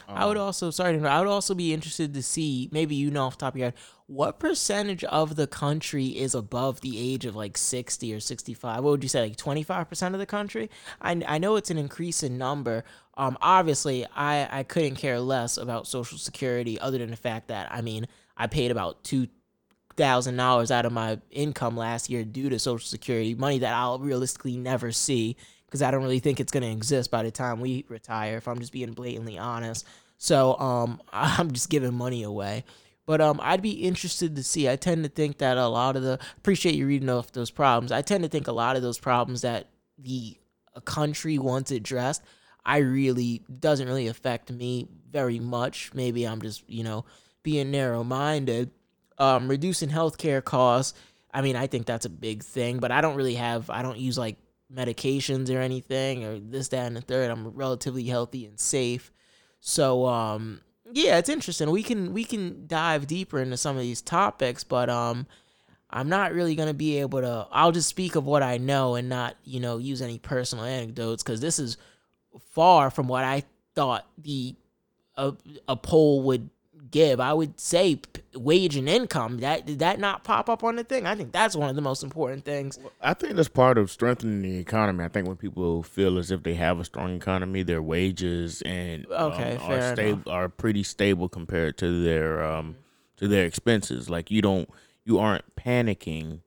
I 0.07 0.25
would 0.25 0.37
um, 0.37 0.43
also 0.43 0.71
sorry 0.71 0.99
I 1.05 1.19
would 1.19 1.27
also 1.29 1.53
be 1.53 1.73
interested 1.73 2.13
to 2.13 2.23
see 2.23 2.67
maybe 2.71 2.95
you 2.95 3.11
know 3.11 3.25
off 3.25 3.37
the 3.37 3.45
top 3.45 3.53
of 3.53 3.59
your 3.59 3.67
head 3.67 3.73
what 4.07 4.39
percentage 4.39 5.03
of 5.05 5.35
the 5.37 5.47
country 5.47 6.07
is 6.07 6.35
above 6.35 6.81
the 6.81 6.97
age 6.99 7.25
of 7.25 7.35
like 7.35 7.57
60 7.57 8.13
or 8.13 8.19
65 8.19 8.83
what 8.83 8.91
would 8.91 9.03
you 9.03 9.07
say 9.09 9.21
like 9.21 9.37
25% 9.37 10.13
of 10.13 10.19
the 10.19 10.25
country 10.25 10.69
I, 11.01 11.21
I 11.25 11.37
know 11.37 11.55
it's 11.55 11.69
an 11.69 11.77
increasing 11.77 12.37
number 12.37 12.83
um 13.17 13.37
obviously 13.41 14.05
I 14.15 14.59
I 14.59 14.63
couldn't 14.63 14.95
care 14.95 15.19
less 15.19 15.57
about 15.57 15.87
social 15.87 16.17
security 16.17 16.79
other 16.79 16.97
than 16.97 17.11
the 17.11 17.17
fact 17.17 17.47
that 17.49 17.71
I 17.71 17.81
mean 17.81 18.07
I 18.37 18.47
paid 18.47 18.71
about 18.71 19.03
two 19.03 19.27
thousand 19.97 20.37
dollars 20.37 20.71
out 20.71 20.85
of 20.85 20.91
my 20.91 21.19
income 21.29 21.75
last 21.77 22.09
year 22.09 22.23
due 22.23 22.49
to 22.49 22.59
social 22.59 22.87
security 22.87 23.35
money 23.35 23.59
that 23.59 23.73
I'll 23.73 23.99
realistically 23.99 24.57
never 24.57 24.91
see 24.91 25.35
because 25.65 25.81
I 25.81 25.91
don't 25.91 26.03
really 26.03 26.19
think 26.19 26.39
it's 26.39 26.51
going 26.51 26.63
to 26.63 26.71
exist 26.71 27.11
by 27.11 27.23
the 27.23 27.31
time 27.31 27.61
we 27.61 27.85
retire 27.87 28.37
if 28.37 28.47
I'm 28.47 28.59
just 28.59 28.73
being 28.73 28.91
blatantly 28.93 29.37
honest. 29.37 29.85
So 30.17 30.57
um 30.59 31.01
I'm 31.13 31.51
just 31.51 31.69
giving 31.69 31.93
money 31.93 32.23
away. 32.23 32.63
But 33.05 33.21
um 33.21 33.39
I'd 33.43 33.61
be 33.61 33.83
interested 33.83 34.35
to 34.35 34.43
see 34.43 34.69
I 34.69 34.75
tend 34.75 35.03
to 35.03 35.09
think 35.09 35.39
that 35.39 35.57
a 35.57 35.67
lot 35.67 35.95
of 35.95 36.03
the 36.03 36.19
appreciate 36.37 36.75
you 36.75 36.87
reading 36.87 37.09
off 37.09 37.31
those 37.31 37.51
problems. 37.51 37.91
I 37.91 38.01
tend 38.01 38.23
to 38.23 38.29
think 38.29 38.47
a 38.47 38.53
lot 38.53 38.75
of 38.75 38.81
those 38.81 38.99
problems 38.99 39.41
that 39.41 39.67
the 39.97 40.37
country 40.85 41.37
wants 41.37 41.71
addressed 41.71 42.23
I 42.65 42.77
really 42.77 43.43
doesn't 43.59 43.87
really 43.87 44.07
affect 44.07 44.51
me 44.51 44.87
very 45.09 45.39
much 45.39 45.91
maybe 45.93 46.25
I'm 46.25 46.41
just 46.41 46.63
you 46.69 46.83
know 46.83 47.05
being 47.43 47.71
narrow 47.71 48.03
minded 48.03 48.71
um, 49.21 49.47
reducing 49.47 49.89
healthcare 49.89 50.43
costs. 50.43 50.97
I 51.33 51.41
mean, 51.41 51.55
I 51.55 51.67
think 51.67 51.85
that's 51.85 52.05
a 52.05 52.09
big 52.09 52.43
thing, 52.43 52.79
but 52.79 52.91
I 52.91 53.01
don't 53.01 53.15
really 53.15 53.35
have, 53.35 53.69
I 53.69 53.83
don't 53.83 53.99
use 53.99 54.17
like 54.17 54.37
medications 54.73 55.53
or 55.55 55.59
anything 55.59 56.25
or 56.25 56.39
this, 56.39 56.69
that, 56.69 56.87
and 56.87 56.97
the 56.97 57.01
third. 57.01 57.29
I'm 57.29 57.49
relatively 57.49 58.03
healthy 58.05 58.45
and 58.47 58.59
safe. 58.59 59.11
So, 59.59 60.07
um, 60.07 60.61
yeah, 60.91 61.19
it's 61.19 61.29
interesting. 61.29 61.69
We 61.69 61.83
can 61.83 62.13
we 62.13 62.25
can 62.25 62.67
dive 62.67 63.07
deeper 63.07 63.39
into 63.39 63.55
some 63.55 63.77
of 63.77 63.83
these 63.83 64.01
topics, 64.01 64.63
but 64.65 64.89
um, 64.89 65.25
I'm 65.89 66.09
not 66.09 66.33
really 66.33 66.55
gonna 66.55 66.73
be 66.73 66.97
able 66.97 67.21
to. 67.21 67.47
I'll 67.49 67.71
just 67.71 67.87
speak 67.87 68.15
of 68.15 68.25
what 68.25 68.43
I 68.43 68.57
know 68.57 68.95
and 68.95 69.07
not 69.07 69.35
you 69.45 69.61
know 69.61 69.77
use 69.77 70.01
any 70.01 70.17
personal 70.17 70.65
anecdotes 70.65 71.23
because 71.23 71.39
this 71.39 71.59
is 71.59 71.77
far 72.51 72.89
from 72.89 73.07
what 73.07 73.23
I 73.23 73.43
thought 73.75 74.07
the 74.17 74.55
a, 75.15 75.33
a 75.67 75.75
poll 75.75 76.23
would 76.23 76.49
give. 76.89 77.19
I 77.19 77.33
would 77.33 77.59
say 77.59 77.95
p- 77.95 78.21
wage 78.35 78.75
and 78.75 78.87
income. 78.87 79.39
That 79.39 79.65
did 79.65 79.79
that 79.79 79.99
not 79.99 80.23
pop 80.23 80.49
up 80.49 80.63
on 80.63 80.75
the 80.75 80.83
thing? 80.83 81.05
I 81.05 81.15
think 81.15 81.31
that's 81.31 81.55
one 81.55 81.69
of 81.69 81.75
the 81.75 81.81
most 81.81 82.03
important 82.03 82.45
things. 82.45 82.79
I 83.01 83.13
think 83.13 83.35
that's 83.35 83.47
part 83.49 83.77
of 83.77 83.89
strengthening 83.89 84.41
the 84.41 84.57
economy. 84.57 85.03
I 85.03 85.07
think 85.07 85.27
when 85.27 85.37
people 85.37 85.83
feel 85.83 86.17
as 86.17 86.31
if 86.31 86.43
they 86.43 86.55
have 86.55 86.79
a 86.79 86.85
strong 86.85 87.15
economy, 87.15 87.63
their 87.63 87.81
wages 87.81 88.61
and 88.63 89.05
okay, 89.05 89.15
um, 89.15 89.31
Okay, 89.31 89.57
are 89.61 89.95
stable 89.95 90.31
are 90.31 90.49
pretty 90.49 90.83
stable 90.83 91.29
compared 91.29 91.77
to 91.79 92.03
their 92.03 92.43
um 92.43 92.75
to 93.17 93.27
their 93.27 93.45
expenses. 93.45 94.09
Like 94.09 94.29
you 94.31 94.41
don't 94.41 94.69
you 95.05 95.17
aren't 95.19 95.55
panicking 95.55 96.39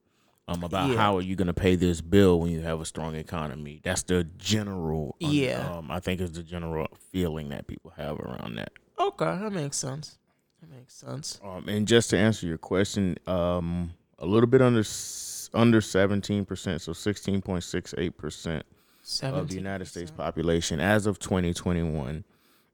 um 0.47 0.63
about 0.63 0.89
Yeah. 0.91 0.97
how 0.97 1.17
are 1.17 1.21
you 1.21 1.35
going 1.35 1.47
to 1.47 1.53
pay 1.53 1.75
this 1.75 2.01
bill 2.01 2.39
when 2.39 2.51
you 2.51 2.61
have 2.61 2.79
a 2.81 2.85
strong 2.85 3.15
economy. 3.15 3.81
That's 3.83 4.03
the 4.03 4.23
general 4.37 5.15
Yeah. 5.19 5.71
um 5.77 5.89
I 5.91 5.99
think 5.99 6.21
is 6.21 6.33
the 6.33 6.43
general 6.43 6.87
feeling 7.11 7.49
that 7.49 7.67
people 7.67 7.91
have 7.97 8.19
around 8.19 8.55
that. 8.55 8.71
Okay, 8.99 9.25
that 9.25 9.51
makes 9.51 9.77
sense. 9.77 10.17
That 10.61 10.69
makes 10.71 10.93
sense. 10.95 11.39
Um, 11.43 11.67
and 11.67 11.87
just 11.87 12.09
to 12.11 12.17
answer 12.17 12.47
your 12.47 12.57
question, 12.57 13.17
um, 13.27 13.93
a 14.19 14.25
little 14.25 14.47
bit 14.47 14.61
under 14.61 14.83
under 15.53 15.81
seventeen 15.81 16.45
percent, 16.45 16.81
so 16.81 16.93
sixteen 16.93 17.41
point 17.41 17.63
six 17.63 17.93
eight 17.97 18.17
percent 18.17 18.65
of 19.21 19.49
the 19.49 19.55
United 19.55 19.85
States 19.85 20.09
population 20.11 20.79
as 20.79 21.05
of 21.07 21.19
twenty 21.19 21.53
twenty 21.53 21.83
one. 21.83 22.23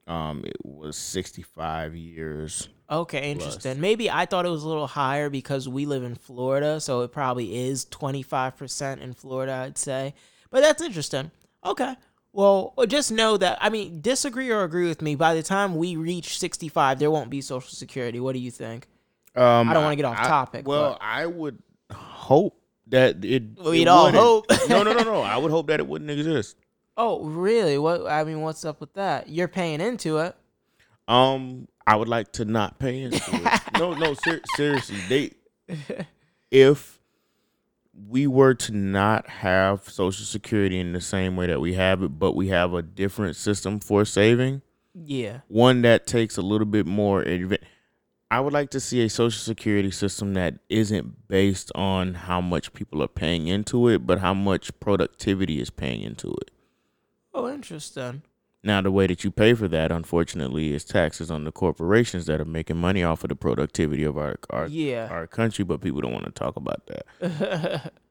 Um, 0.07 0.43
it 0.45 0.57
was 0.63 0.95
sixty 0.97 1.41
five 1.41 1.95
years. 1.95 2.69
Okay, 2.91 3.31
interesting. 3.31 3.79
Maybe 3.79 4.11
I 4.11 4.25
thought 4.25 4.45
it 4.45 4.49
was 4.49 4.63
a 4.63 4.67
little 4.67 4.87
higher 4.87 5.29
because 5.29 5.69
we 5.69 5.85
live 5.85 6.03
in 6.03 6.15
Florida, 6.15 6.81
so 6.81 7.01
it 7.01 7.11
probably 7.13 7.55
is 7.69 7.85
25% 7.85 8.99
in 8.99 9.13
Florida, 9.13 9.53
I'd 9.53 9.77
say. 9.77 10.13
But 10.49 10.61
that's 10.61 10.81
interesting. 10.81 11.31
Okay. 11.65 11.95
Well, 12.33 12.73
just 12.87 13.11
know 13.11 13.37
that, 13.37 13.57
I 13.61 13.69
mean, 13.69 14.01
disagree 14.01 14.49
or 14.51 14.63
agree 14.63 14.87
with 14.87 15.01
me, 15.01 15.15
by 15.15 15.33
the 15.35 15.43
time 15.43 15.75
we 15.75 15.95
reach 15.95 16.37
65, 16.37 16.99
there 16.99 17.11
won't 17.11 17.29
be 17.29 17.39
Social 17.41 17.69
Security. 17.69 18.19
What 18.19 18.33
do 18.33 18.39
you 18.39 18.51
think? 18.51 18.87
Um, 19.35 19.69
I 19.69 19.73
don't 19.73 19.83
wanna 19.83 19.95
get 19.95 20.05
off 20.05 20.19
I- 20.19 20.27
topic, 20.27 20.67
Well, 20.67 20.91
but- 20.93 20.99
I 21.01 21.25
would 21.25 21.59
hope 21.93 22.57
that 22.87 23.23
it. 23.23 23.43
We'd 23.63 23.83
it 23.83 23.87
all 23.87 24.05
wouldn't. 24.05 24.21
hope. 24.21 24.45
no, 24.69 24.83
no, 24.83 24.91
no, 24.93 25.03
no. 25.03 25.21
I 25.21 25.37
would 25.37 25.51
hope 25.51 25.67
that 25.67 25.79
it 25.79 25.87
wouldn't 25.87 26.11
exist. 26.11 26.57
Oh, 26.97 27.23
really? 27.23 27.77
What? 27.77 28.05
I 28.05 28.25
mean, 28.25 28.41
what's 28.41 28.65
up 28.65 28.81
with 28.81 28.93
that? 28.95 29.29
You're 29.29 29.47
paying 29.47 29.79
into 29.79 30.17
it. 30.17 30.35
Um, 31.11 31.67
I 31.85 31.95
would 31.95 32.07
like 32.07 32.31
to 32.33 32.45
not 32.45 32.79
pay 32.79 33.01
into 33.03 33.17
it. 33.27 33.61
no, 33.79 33.93
no, 33.93 34.13
ser- 34.13 34.41
seriously, 34.55 34.97
they 35.09 35.31
if 36.49 36.99
we 38.07 38.27
were 38.27 38.53
to 38.53 38.71
not 38.71 39.27
have 39.27 39.87
Social 39.89 40.25
Security 40.25 40.79
in 40.79 40.93
the 40.93 41.01
same 41.01 41.35
way 41.35 41.47
that 41.47 41.59
we 41.59 41.73
have 41.73 42.01
it, 42.03 42.17
but 42.19 42.33
we 42.35 42.47
have 42.47 42.73
a 42.73 42.81
different 42.81 43.35
system 43.35 43.79
for 43.79 44.05
saving, 44.05 44.61
Yeah. 44.93 45.41
one 45.47 45.81
that 45.83 46.07
takes 46.07 46.37
a 46.37 46.41
little 46.41 46.65
bit 46.65 46.85
more 46.85 47.23
adva- 47.23 47.61
I 48.29 48.39
would 48.39 48.53
like 48.53 48.69
to 48.71 48.79
see 48.79 49.01
a 49.03 49.09
Social 49.09 49.39
Security 49.39 49.91
system 49.91 50.33
that 50.35 50.55
isn't 50.69 51.27
based 51.27 51.69
on 51.75 52.13
how 52.13 52.39
much 52.39 52.71
people 52.73 53.03
are 53.03 53.09
paying 53.09 53.47
into 53.47 53.89
it, 53.89 54.07
but 54.07 54.19
how 54.19 54.33
much 54.33 54.71
productivity 54.79 55.59
is 55.59 55.69
paying 55.69 56.01
into 56.01 56.29
it. 56.41 56.51
Oh, 57.33 57.51
interesting. 57.53 58.21
Now, 58.63 58.79
the 58.81 58.91
way 58.91 59.07
that 59.07 59.23
you 59.23 59.31
pay 59.31 59.53
for 59.55 59.67
that, 59.69 59.91
unfortunately, 59.91 60.73
is 60.73 60.85
taxes 60.85 61.31
on 61.31 61.45
the 61.45 61.51
corporations 61.51 62.27
that 62.27 62.39
are 62.39 62.45
making 62.45 62.77
money 62.77 63.03
off 63.03 63.23
of 63.23 63.29
the 63.29 63.35
productivity 63.35 64.03
of 64.03 64.17
our 64.17 64.35
our, 64.51 64.67
Yeah. 64.67 65.07
our 65.09 65.25
country. 65.25 65.65
But 65.65 65.81
people 65.81 66.01
don't 66.01 66.13
want 66.13 66.25
to 66.25 66.31
talk 66.31 66.55
about 66.57 66.87
that. 66.87 67.91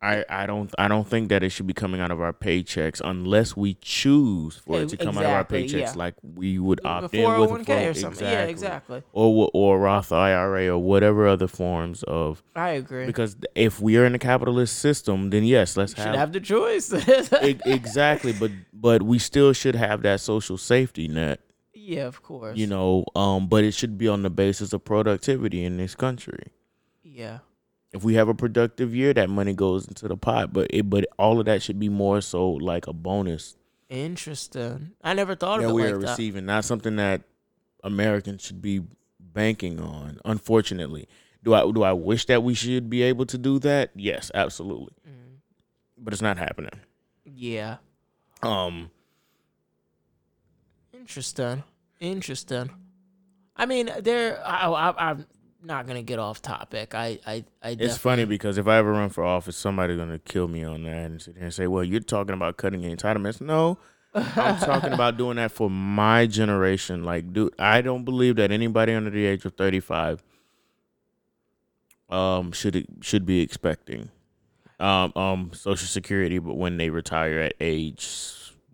I, 0.00 0.24
I 0.28 0.46
don't 0.46 0.72
I 0.78 0.86
don't 0.86 1.08
think 1.08 1.28
that 1.30 1.42
it 1.42 1.50
should 1.50 1.66
be 1.66 1.72
coming 1.72 2.00
out 2.00 2.12
of 2.12 2.20
our 2.20 2.32
paychecks 2.32 3.00
unless 3.04 3.56
we 3.56 3.74
choose 3.80 4.56
for 4.56 4.82
it 4.82 4.90
to 4.90 4.96
come 4.96 5.18
out 5.18 5.24
of 5.24 5.30
our 5.30 5.44
paychecks, 5.44 5.72
yeah. 5.72 5.92
like 5.96 6.14
we 6.22 6.60
would 6.60 6.80
opt 6.84 7.12
in 7.12 7.28
with 7.28 7.50
a 7.50 7.54
401k 7.54 7.58
or 7.58 7.92
401k 7.92 7.96
something. 7.96 8.28
Yeah, 8.28 8.44
exactly. 8.44 9.02
or 9.12 9.50
or 9.52 9.80
Roth 9.80 10.12
IRA 10.12 10.68
or 10.68 10.78
whatever 10.78 11.26
other 11.26 11.48
forms 11.48 12.04
of 12.04 12.44
I 12.54 12.70
agree. 12.70 13.06
because 13.06 13.36
if 13.56 13.80
we 13.80 13.96
are 13.96 14.04
in 14.04 14.14
a 14.14 14.20
capitalist 14.20 14.78
system, 14.78 15.30
then 15.30 15.42
yes, 15.42 15.76
let's 15.76 15.94
should 15.94 16.04
have, 16.04 16.14
have 16.14 16.32
the 16.32 16.40
choice. 16.40 16.92
Exactly, 17.68 18.32
but 18.32 18.52
but 18.72 19.02
we 19.02 19.18
still 19.18 19.52
should 19.52 19.74
have 19.74 20.02
that 20.02 20.20
social 20.20 20.56
safety 20.56 21.08
net, 21.08 21.40
yeah, 21.74 22.02
of 22.02 22.22
course. 22.22 22.56
you 22.56 22.68
know. 22.68 23.04
Um, 23.16 23.48
but 23.48 23.64
it 23.64 23.72
should 23.72 23.98
be 23.98 24.06
on 24.06 24.22
the 24.22 24.30
basis 24.30 24.72
of 24.72 24.84
productivity 24.84 25.64
in 25.64 25.76
this 25.76 25.96
country. 25.96 26.52
Yeah. 27.02 27.38
If 27.92 28.04
we 28.04 28.14
have 28.14 28.28
a 28.28 28.34
productive 28.34 28.94
year, 28.94 29.14
that 29.14 29.30
money 29.30 29.54
goes 29.54 29.88
into 29.88 30.08
the 30.08 30.16
pot. 30.16 30.52
But 30.52 30.68
it 30.70 30.90
but 30.90 31.06
all 31.18 31.40
of 31.40 31.46
that 31.46 31.62
should 31.62 31.78
be 31.78 31.88
more 31.88 32.20
so 32.20 32.50
like 32.50 32.86
a 32.86 32.92
bonus 32.92 33.56
Interesting. 33.88 34.92
I 35.02 35.14
never 35.14 35.34
thought 35.34 35.60
that 35.60 35.64
of 35.64 35.70
it 35.70 35.74
we 35.74 35.82
like 35.84 35.94
are 35.94 35.98
that. 35.98 36.10
receiving, 36.10 36.44
not 36.46 36.64
something 36.64 36.96
that 36.96 37.22
Americans 37.82 38.42
should 38.42 38.60
be 38.60 38.82
banking 39.18 39.80
on. 39.80 40.20
Unfortunately, 40.26 41.08
do 41.42 41.54
I 41.54 41.70
do 41.70 41.82
I 41.82 41.92
wish 41.92 42.26
that 42.26 42.42
we 42.42 42.52
should 42.54 42.90
be 42.90 43.02
able 43.02 43.24
to 43.26 43.38
do 43.38 43.58
that? 43.60 43.90
Yes, 43.94 44.30
absolutely. 44.34 44.94
Mm. 45.08 45.38
But 45.96 46.12
it's 46.12 46.22
not 46.22 46.36
happening. 46.36 46.80
Yeah. 47.24 47.78
Um, 48.42 48.90
Interesting. 50.92 51.62
Interesting. 52.00 52.70
I 53.56 53.64
mean, 53.66 53.90
there. 54.00 54.40
I, 54.46 54.68
I, 54.68 55.10
I'm 55.10 55.26
not 55.62 55.86
gonna 55.86 56.02
get 56.02 56.18
off 56.18 56.40
topic. 56.42 56.94
I, 56.94 57.18
I, 57.26 57.44
I. 57.62 57.76
it's 57.78 57.96
funny 57.98 58.24
because 58.24 58.58
if 58.58 58.66
I 58.68 58.76
ever 58.78 58.92
run 58.92 59.08
for 59.10 59.24
office, 59.24 59.56
somebody's 59.56 59.96
gonna 59.98 60.18
kill 60.18 60.48
me 60.48 60.64
on 60.64 60.82
that 60.84 61.06
and 61.10 61.20
sit 61.22 61.34
here 61.36 61.44
and 61.44 61.54
say, 61.54 61.66
"Well, 61.66 61.84
you're 61.84 62.00
talking 62.00 62.34
about 62.34 62.56
cutting 62.56 62.82
entitlements." 62.82 63.40
No, 63.40 63.78
I'm 64.14 64.58
talking 64.58 64.92
about 64.92 65.16
doing 65.16 65.36
that 65.36 65.50
for 65.52 65.68
my 65.68 66.26
generation. 66.26 67.04
Like, 67.04 67.32
dude, 67.32 67.54
I 67.58 67.80
don't 67.80 68.04
believe 68.04 68.36
that 68.36 68.50
anybody 68.52 68.92
under 68.94 69.10
the 69.10 69.24
age 69.26 69.44
of 69.44 69.54
35 69.54 70.22
um 72.10 72.52
should 72.52 72.86
should 73.02 73.26
be 73.26 73.40
expecting 73.40 74.08
um 74.80 75.12
um 75.14 75.50
social 75.52 75.86
security 75.86 76.38
but 76.38 76.54
when 76.54 76.78
they 76.78 76.88
retire 76.88 77.38
at 77.40 77.52
age 77.60 78.08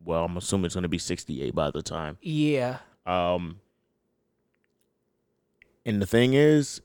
well 0.04 0.24
I'm 0.24 0.36
assuming 0.36 0.66
it's 0.66 0.74
going 0.76 0.82
to 0.82 0.88
be 0.88 0.98
68 0.98 1.52
by 1.52 1.72
the 1.72 1.82
time 1.82 2.16
Yeah. 2.22 2.78
um 3.06 3.58
and 5.86 6.00
the 6.00 6.06
thing 6.06 6.34
is 6.34 6.80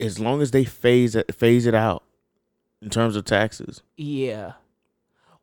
as 0.00 0.18
long 0.18 0.42
as 0.42 0.50
they 0.50 0.64
phase 0.64 1.14
it 1.14 1.34
phase 1.34 1.66
it 1.66 1.74
out 1.74 2.02
in 2.80 2.90
terms 2.90 3.16
of 3.16 3.24
taxes 3.24 3.82
Yeah. 3.96 4.52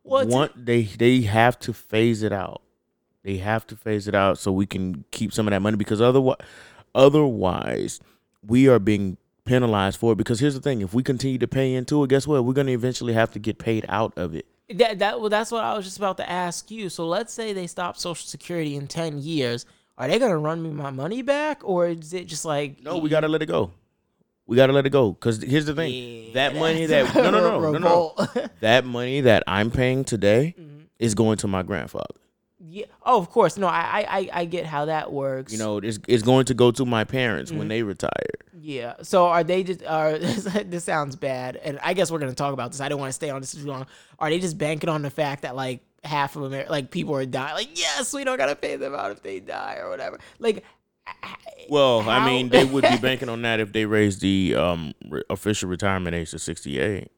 Well, 0.02 0.22
it's- 0.22 0.50
they 0.56 0.82
they 0.82 1.20
have 1.22 1.58
to 1.60 1.72
phase 1.72 2.22
it 2.22 2.32
out. 2.32 2.62
They 3.22 3.36
have 3.36 3.66
to 3.66 3.76
phase 3.76 4.08
it 4.08 4.14
out 4.14 4.38
so 4.38 4.50
we 4.50 4.64
can 4.66 5.04
keep 5.10 5.32
some 5.32 5.46
of 5.46 5.50
that 5.52 5.60
money 5.60 5.76
because 5.76 6.00
otherwise 6.00 6.38
otherwise 6.94 8.00
we 8.46 8.66
are 8.68 8.78
being 8.78 9.16
penalized 9.44 9.98
for 9.98 10.12
it 10.12 10.16
because 10.16 10.40
here's 10.40 10.54
the 10.54 10.60
thing 10.60 10.80
if 10.80 10.94
we 10.94 11.02
continue 11.02 11.38
to 11.38 11.48
pay 11.48 11.74
into 11.74 12.02
it 12.04 12.08
guess 12.10 12.26
what 12.26 12.44
we're 12.44 12.52
going 12.52 12.66
to 12.66 12.72
eventually 12.72 13.12
have 13.12 13.30
to 13.30 13.38
get 13.38 13.58
paid 13.58 13.84
out 13.88 14.12
of 14.16 14.34
it 14.34 14.46
That 14.70 14.98
that 15.00 15.20
well, 15.20 15.28
that's 15.28 15.50
what 15.50 15.64
I 15.64 15.74
was 15.74 15.84
just 15.84 15.98
about 15.98 16.16
to 16.18 16.30
ask 16.30 16.70
you. 16.70 16.88
So 16.88 17.06
let's 17.06 17.32
say 17.32 17.52
they 17.52 17.66
stop 17.66 17.96
Social 17.96 18.26
Security 18.26 18.76
in 18.76 18.86
ten 18.86 19.18
years. 19.18 19.66
Are 20.00 20.08
they 20.08 20.18
gonna 20.18 20.38
run 20.38 20.62
me 20.62 20.70
my 20.70 20.90
money 20.90 21.20
back, 21.22 21.60
or 21.62 21.88
is 21.88 22.12
it 22.14 22.26
just 22.26 22.44
like 22.46 22.82
no 22.82 22.96
we 22.98 23.10
got 23.10 23.20
to 23.20 23.28
let 23.28 23.42
it 23.42 23.46
go 23.46 23.70
we 24.46 24.56
got 24.56 24.68
to 24.68 24.72
let 24.72 24.86
it 24.86 24.90
go 24.90 25.12
cuz 25.14 25.42
here's 25.42 25.66
the 25.66 25.74
thing 25.74 25.92
Yeah, 25.92 26.32
that 26.38 26.54
money 26.56 26.86
that 26.92 27.14
no 27.14 27.30
no 27.30 27.40
no 27.60 27.70
no 27.72 27.78
no 27.78 28.26
that 28.60 28.84
money 28.86 29.20
that 29.20 29.42
I'm 29.46 29.70
paying 29.70 30.02
today 30.04 30.54
Mhm. 30.58 30.86
is 30.98 31.14
going 31.14 31.36
to 31.44 31.48
my 31.48 31.62
grandfather 31.62 32.14
yeah. 32.62 32.84
Oh, 33.06 33.18
of 33.18 33.30
course. 33.30 33.56
No, 33.56 33.66
I, 33.68 34.04
I 34.18 34.28
I 34.40 34.44
get 34.44 34.66
how 34.66 34.84
that 34.84 35.10
works. 35.10 35.50
you 35.50 35.58
know 35.58 35.78
it's, 35.78 35.98
it's 36.06 36.22
going 36.22 36.44
to 36.44 36.54
go 36.54 36.70
to 36.72 36.84
my 36.84 37.04
parents 37.04 37.50
Mhm. 37.50 37.56
when 37.58 37.68
they 37.68 37.82
retire 37.82 38.34
Yeah. 38.60 38.94
So 39.02 39.24
are 39.26 39.42
they 39.42 39.62
just 39.62 39.82
are 39.84 40.18
this 40.74 40.84
sounds 40.84 41.16
bad, 41.16 41.56
and 41.56 41.78
I 41.82 41.94
guess 41.94 42.10
we're 42.10 42.18
gonna 42.18 42.34
talk 42.34 42.52
about 42.52 42.70
this. 42.72 42.80
I 42.82 42.88
don't 42.90 43.00
want 43.00 43.08
to 43.14 43.14
stay 43.22 43.30
on 43.30 43.40
this 43.40 43.52
too 43.54 43.64
long. 43.66 43.86
Are 44.18 44.28
they 44.28 44.38
just 44.38 44.58
banking 44.58 44.90
on 44.90 45.00
the 45.02 45.10
fact 45.22 45.40
that 45.42 45.56
like 45.56 45.80
half 46.04 46.36
of 46.36 46.42
America, 46.42 46.70
like 46.70 46.90
people 46.90 47.14
are 47.14 47.26
dying? 47.26 47.54
Like 47.54 47.78
yes, 47.78 48.12
we 48.12 48.24
don't 48.24 48.36
gotta 48.36 48.56
pay 48.56 48.76
them 48.76 48.94
out 48.94 49.10
if 49.10 49.22
they 49.22 49.40
die 49.40 49.76
or 49.80 49.88
whatever. 49.90 50.18
Like. 50.38 50.64
Well, 51.68 52.08
I 52.08 52.24
mean, 52.24 52.50
they 52.50 52.64
would 52.64 52.84
be 52.84 52.96
banking 53.02 53.28
on 53.28 53.42
that 53.42 53.58
if 53.58 53.72
they 53.72 53.84
raised 53.84 54.20
the 54.20 54.54
um 54.54 54.92
re- 55.08 55.22
official 55.30 55.68
retirement 55.68 56.14
age 56.14 56.30
to 56.30 56.38
sixty 56.38 56.78
eight. 56.78 57.10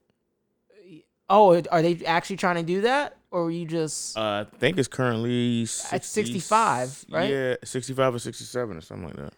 Oh, 1.29 1.63
are 1.71 1.81
they 1.83 2.05
actually 2.05 2.37
trying 2.37 2.57
to 2.57 2.63
do 2.63 2.83
that, 2.83 3.17
or 3.31 3.45
were 3.45 3.51
you 3.51 3.65
just? 3.65 4.19
Uh, 4.19 4.45
I 4.47 4.57
think 4.59 4.77
it's 4.77 4.89
currently 4.89 5.65
60, 5.65 5.97
At 5.97 6.05
65, 6.05 7.07
right? 7.11 7.31
Yeah, 7.31 7.55
sixty 7.65 7.95
five 7.95 8.15
or 8.15 8.19
sixty 8.19 8.45
seven 8.45 8.77
or 8.77 8.83
something 8.83 9.07
like 9.07 9.17
that. 9.17 9.33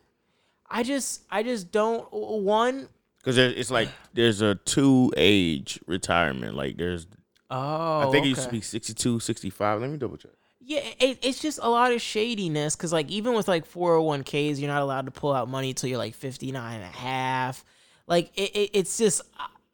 I 0.68 0.82
just, 0.82 1.22
I 1.30 1.44
just 1.44 1.70
don't. 1.70 2.04
One, 2.12 2.88
Because 3.18 3.38
it's 3.38 3.70
like 3.70 3.90
there's 4.12 4.40
a 4.40 4.56
two 4.56 5.12
age 5.16 5.78
retirement. 5.86 6.56
Like 6.56 6.78
there's, 6.78 7.06
oh, 7.50 8.08
I 8.08 8.10
think 8.10 8.26
it 8.26 8.30
used 8.30 8.44
to 8.44 8.50
be 8.50 8.60
62, 8.60 9.20
65. 9.20 9.80
Let 9.80 9.90
me 9.90 9.96
double 9.96 10.16
check. 10.16 10.32
Yeah, 10.66 10.80
it, 10.98 11.18
it's 11.22 11.40
just 11.40 11.58
a 11.62 11.68
lot 11.68 11.92
of 11.92 12.00
shadiness 12.00 12.74
because, 12.74 12.92
like, 12.92 13.10
even 13.10 13.34
with 13.34 13.48
like 13.48 13.70
401ks, 13.70 14.58
you're 14.58 14.70
not 14.70 14.80
allowed 14.80 15.04
to 15.04 15.10
pull 15.10 15.32
out 15.32 15.48
money 15.48 15.70
until 15.70 15.90
you're 15.90 15.98
like 15.98 16.14
59 16.14 16.74
and 16.74 16.82
a 16.82 16.86
half. 16.86 17.64
Like, 18.06 18.30
it, 18.34 18.56
it, 18.56 18.70
it's 18.72 18.96
just, 18.96 19.20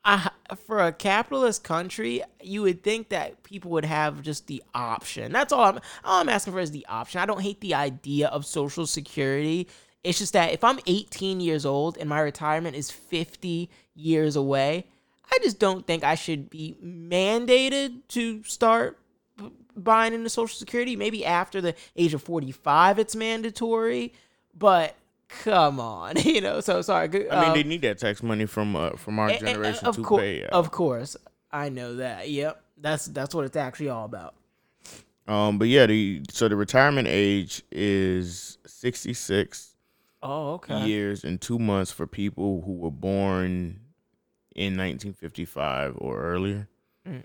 I, 0.04 0.30
for 0.66 0.80
a 0.80 0.92
capitalist 0.92 1.62
country, 1.62 2.22
you 2.42 2.62
would 2.62 2.82
think 2.82 3.10
that 3.10 3.42
people 3.44 3.70
would 3.72 3.84
have 3.84 4.22
just 4.22 4.48
the 4.48 4.62
option. 4.74 5.30
That's 5.30 5.52
all 5.52 5.64
I'm, 5.64 5.80
all 6.04 6.20
I'm 6.20 6.28
asking 6.28 6.54
for 6.54 6.60
is 6.60 6.72
the 6.72 6.86
option. 6.88 7.20
I 7.20 7.26
don't 7.26 7.40
hate 7.40 7.60
the 7.60 7.74
idea 7.74 8.28
of 8.28 8.44
Social 8.44 8.86
Security. 8.86 9.68
It's 10.02 10.18
just 10.18 10.32
that 10.32 10.52
if 10.52 10.64
I'm 10.64 10.80
18 10.86 11.40
years 11.40 11.64
old 11.64 11.98
and 11.98 12.08
my 12.08 12.20
retirement 12.20 12.74
is 12.74 12.90
50 12.90 13.70
years 13.94 14.34
away, 14.34 14.86
I 15.32 15.38
just 15.42 15.58
don't 15.58 15.86
think 15.86 16.04
I 16.04 16.14
should 16.14 16.50
be 16.50 16.76
mandated 16.84 18.00
to 18.08 18.42
start 18.44 18.98
b- 19.36 19.50
buying 19.76 20.12
into 20.14 20.28
Social 20.28 20.56
Security. 20.58 20.96
Maybe 20.96 21.24
after 21.24 21.60
the 21.60 21.74
age 21.96 22.14
of 22.14 22.22
45, 22.22 22.98
it's 22.98 23.14
mandatory. 23.16 24.12
But 24.58 24.96
come 25.28 25.78
on, 25.80 26.16
you 26.24 26.40
know. 26.40 26.60
So 26.60 26.82
sorry. 26.82 27.08
good- 27.08 27.28
I 27.30 27.40
mean, 27.40 27.50
um, 27.50 27.54
they 27.56 27.62
need 27.62 27.82
that 27.82 27.98
tax 27.98 28.22
money 28.22 28.46
from 28.46 28.74
uh, 28.76 28.90
from 28.90 29.18
our 29.18 29.28
a- 29.28 29.34
a- 29.34 29.38
generation 29.38 29.86
of 29.86 29.96
to 29.96 30.02
cour- 30.02 30.18
pay. 30.18 30.44
Of 30.44 30.70
course, 30.70 31.16
I 31.52 31.68
know 31.68 31.96
that. 31.96 32.28
Yep, 32.28 32.62
that's 32.78 33.06
that's 33.06 33.34
what 33.34 33.44
it's 33.44 33.56
actually 33.56 33.88
all 33.90 34.04
about. 34.04 34.34
Um, 35.28 35.58
but 35.58 35.68
yeah, 35.68 35.86
the 35.86 36.22
so 36.30 36.48
the 36.48 36.56
retirement 36.56 37.06
age 37.08 37.62
is 37.70 38.58
sixty 38.66 39.14
six. 39.14 39.68
Oh, 40.22 40.54
okay. 40.54 40.84
years 40.86 41.24
and 41.24 41.40
two 41.40 41.58
months 41.58 41.92
for 41.92 42.06
people 42.06 42.60
who 42.66 42.74
were 42.74 42.90
born 42.90 43.80
in 44.54 44.76
1955 44.76 45.94
or 45.98 46.20
earlier. 46.20 46.68
Mm, 47.08 47.22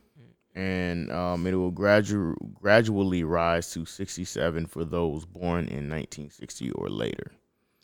And 0.56 1.12
um, 1.12 1.46
it 1.48 1.54
will 1.56 1.72
gradu- 1.72 2.36
gradually 2.54 3.24
rise 3.24 3.72
to 3.72 3.86
67 3.86 4.68
for 4.68 4.86
those 4.86 5.26
born 5.26 5.68
in 5.68 5.90
1960 5.90 6.72
or 6.72 6.90
later. 6.90 7.32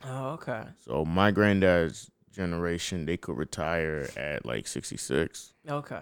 Oh, 0.06 0.30
okay. 0.32 0.64
So 0.80 1.04
my 1.06 1.32
granddad's 1.32 2.10
generation, 2.32 3.06
they 3.06 3.18
could 3.18 3.38
retire 3.38 4.10
at 4.16 4.46
like 4.46 4.68
66. 4.68 5.54
Okay. 5.70 6.02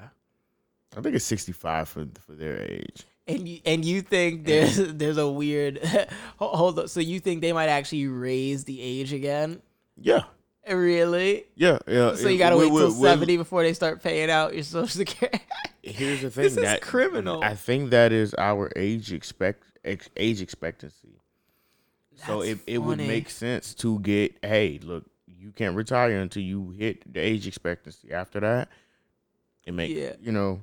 I 0.98 1.02
think 1.02 1.16
it's 1.16 1.26
65 1.26 1.90
for 1.90 2.08
for 2.26 2.34
their 2.34 2.62
age. 2.62 3.06
And 3.28 3.48
you 3.48 3.60
and 3.66 3.86
you 3.86 4.02
think 4.02 4.46
there's 4.46 4.78
there's 4.78 5.18
a 5.18 5.30
weird 5.30 5.80
hold 6.38 6.80
up. 6.80 6.90
So 6.90 7.00
you 7.00 7.20
think 7.20 7.42
they 7.42 7.54
might 7.54 7.70
actually 7.70 8.08
raise 8.08 8.64
the 8.64 8.82
age 8.82 9.14
again? 9.14 9.62
Yeah, 9.98 10.24
Really? 10.68 11.45
yeah, 11.55 11.80
yeah. 11.88 12.16
So 12.16 12.30
you 12.30 12.38
gotta 12.38 12.57
wait 12.57 12.70
till 12.70 12.91
seventy 12.91 13.38
before 13.38 13.64
they 13.64 13.74
start 13.74 14.03
paying 14.03 14.30
out 14.30 14.53
your 14.53 14.64
social 14.64 14.88
security. 14.88 15.39
Here's 15.82 16.22
the 16.22 16.30
thing. 16.30 16.43
This 16.43 16.57
is 16.57 16.80
criminal. 16.82 17.41
I 17.43 17.55
think 17.55 17.89
that 17.91 18.12
is 18.12 18.34
our 18.36 18.72
age 18.76 19.12
expect 19.12 19.64
age 19.86 20.41
expectancy. 20.41 21.22
so 22.26 22.39
That's 22.39 22.51
it, 22.51 22.60
it 22.68 22.78
would 22.80 22.97
make 22.97 23.30
sense 23.30 23.74
to 23.76 23.99
get 23.99 24.38
hey 24.43 24.80
look 24.84 25.05
you 25.26 25.51
can't 25.51 25.76
retire 25.76 26.20
until 26.20 26.43
you 26.43 26.72
hit 26.72 27.12
the 27.12 27.20
age 27.22 27.47
expectancy. 27.47 28.12
After 28.12 28.41
that, 28.41 28.68
it 29.66 29.74
make 29.74 29.95
Yeah. 29.95 30.14
you 30.22 30.32
know 30.34 30.62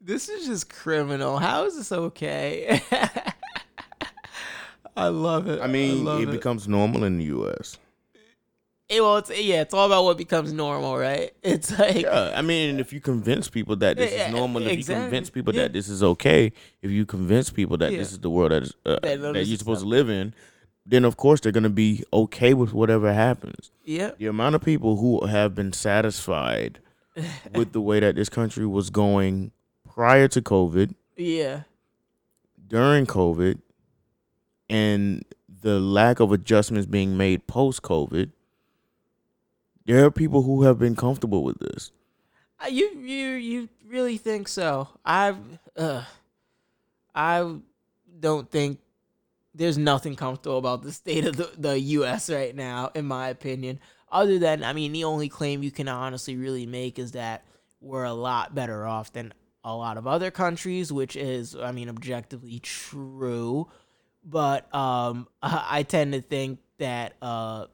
This 0.00 0.28
is 0.28 0.46
just 0.46 0.72
criminal. 0.72 1.38
How 1.38 1.64
is 1.64 1.76
this 1.76 1.90
okay? 1.92 2.80
I 4.96 5.08
love 5.08 5.48
it. 5.48 5.60
I 5.60 5.66
mean 5.66 6.04
love 6.04 6.22
it, 6.22 6.30
becomes 6.30 6.68
normal 6.68 7.04
in 7.04 7.18
the 7.18 7.24
U.S. 7.24 7.76
Eh, 8.90 9.00
well, 9.00 9.18
it's 9.18 9.30
yeah, 9.30 9.60
it's 9.60 9.74
all 9.74 9.84
about 9.86 10.04
what 10.04 10.16
becomes 10.16 10.52
normal, 10.52 10.96
right? 10.96 11.32
It's 11.42 11.78
like 11.78 12.02
Yeah, 12.02 12.32
I 12.34 12.40
mean, 12.40 12.80
if 12.80 12.92
you 12.92 13.00
convince 13.00 13.48
people 13.50 13.76
that 13.76 13.96
this 13.98 14.12
Yeah, 14.14 14.28
is 14.28 14.32
normal, 14.32 14.66
if 14.66 14.72
exactly. 14.72 14.94
you 14.94 15.02
convince 15.10 15.30
people 15.30 15.52
that 15.54 15.72
this 15.74 15.88
is 15.88 16.02
okay, 16.02 16.52
if 16.80 16.90
you 16.90 17.04
convince 17.04 17.50
people 17.50 17.76
that 17.78 17.92
Yeah. 17.92 17.98
this 17.98 18.12
is 18.12 18.20
the 18.20 18.30
world 18.30 18.52
that 18.52 18.62
is, 18.62 18.74
uh, 18.86 18.98
That 19.02 19.20
that 19.20 19.46
you're 19.46 19.58
supposed 19.58 19.82
to 19.82 19.86
live 19.86 20.08
in, 20.08 20.32
then 20.86 21.04
of 21.04 21.18
course 21.18 21.40
they're 21.40 21.52
gonna 21.52 21.68
be 21.68 22.02
okay 22.14 22.54
with 22.54 22.72
whatever 22.72 23.12
happens. 23.12 23.70
yeah, 23.84 24.12
The 24.18 24.26
amount 24.26 24.54
of 24.54 24.62
people 24.62 24.96
who 24.96 25.26
have 25.26 25.54
been 25.54 25.74
satisfied 25.74 26.80
with 27.54 27.72
the 27.72 27.82
way 27.82 28.00
that 28.00 28.14
this 28.16 28.30
country 28.30 28.64
was 28.66 28.88
going 28.88 29.52
prior 29.84 30.28
to 30.28 30.40
COVID, 30.40 30.94
yeah, 31.14 31.64
during 32.66 33.04
COVID, 33.04 33.58
and 34.70 35.24
the 35.60 35.78
lack 35.78 36.20
of 36.20 36.32
adjustments 36.32 36.86
being 36.86 37.16
made 37.18 37.46
post 37.46 37.82
COVID, 37.82 38.30
there 39.88 40.04
are 40.04 40.10
people 40.10 40.42
who 40.42 40.62
have 40.62 40.78
been 40.78 40.94
comfortable 40.94 41.42
with 41.42 41.58
this. 41.58 41.90
Uh, 42.62 42.68
You 42.68 42.90
you 43.00 43.28
you 43.32 43.68
really 43.86 44.18
think 44.18 44.46
so? 44.46 44.88
I 45.04 45.34
uh, 45.76 46.04
I 47.14 47.56
don't 48.20 48.50
think 48.50 48.78
there's 49.54 49.78
nothing 49.78 50.14
comfortable 50.14 50.58
about 50.58 50.82
the 50.82 50.92
state 50.92 51.24
of 51.24 51.36
the, 51.36 51.50
the 51.56 51.80
U.S. 51.80 52.30
right 52.30 52.54
now, 52.54 52.90
in 52.94 53.06
my 53.06 53.28
opinion. 53.28 53.80
Other 54.10 54.38
than, 54.38 54.62
I 54.62 54.72
mean, 54.72 54.92
the 54.92 55.04
only 55.04 55.28
claim 55.28 55.62
you 55.62 55.70
can 55.70 55.88
honestly 55.88 56.36
really 56.36 56.64
make 56.64 56.98
is 56.98 57.12
that 57.12 57.44
we're 57.80 58.04
a 58.04 58.12
lot 58.12 58.54
better 58.54 58.86
off 58.86 59.12
than 59.12 59.34
a 59.64 59.74
lot 59.74 59.96
of 59.98 60.06
other 60.06 60.30
countries, 60.30 60.92
which 60.92 61.16
is, 61.16 61.56
I 61.56 61.72
mean, 61.72 61.88
objectively 61.88 62.58
true. 62.60 63.68
But 64.24 64.72
um, 64.74 65.28
I 65.42 65.82
tend 65.82 66.12
to 66.12 66.20
think 66.20 66.60
that 66.78 67.14
uh, 67.20 67.66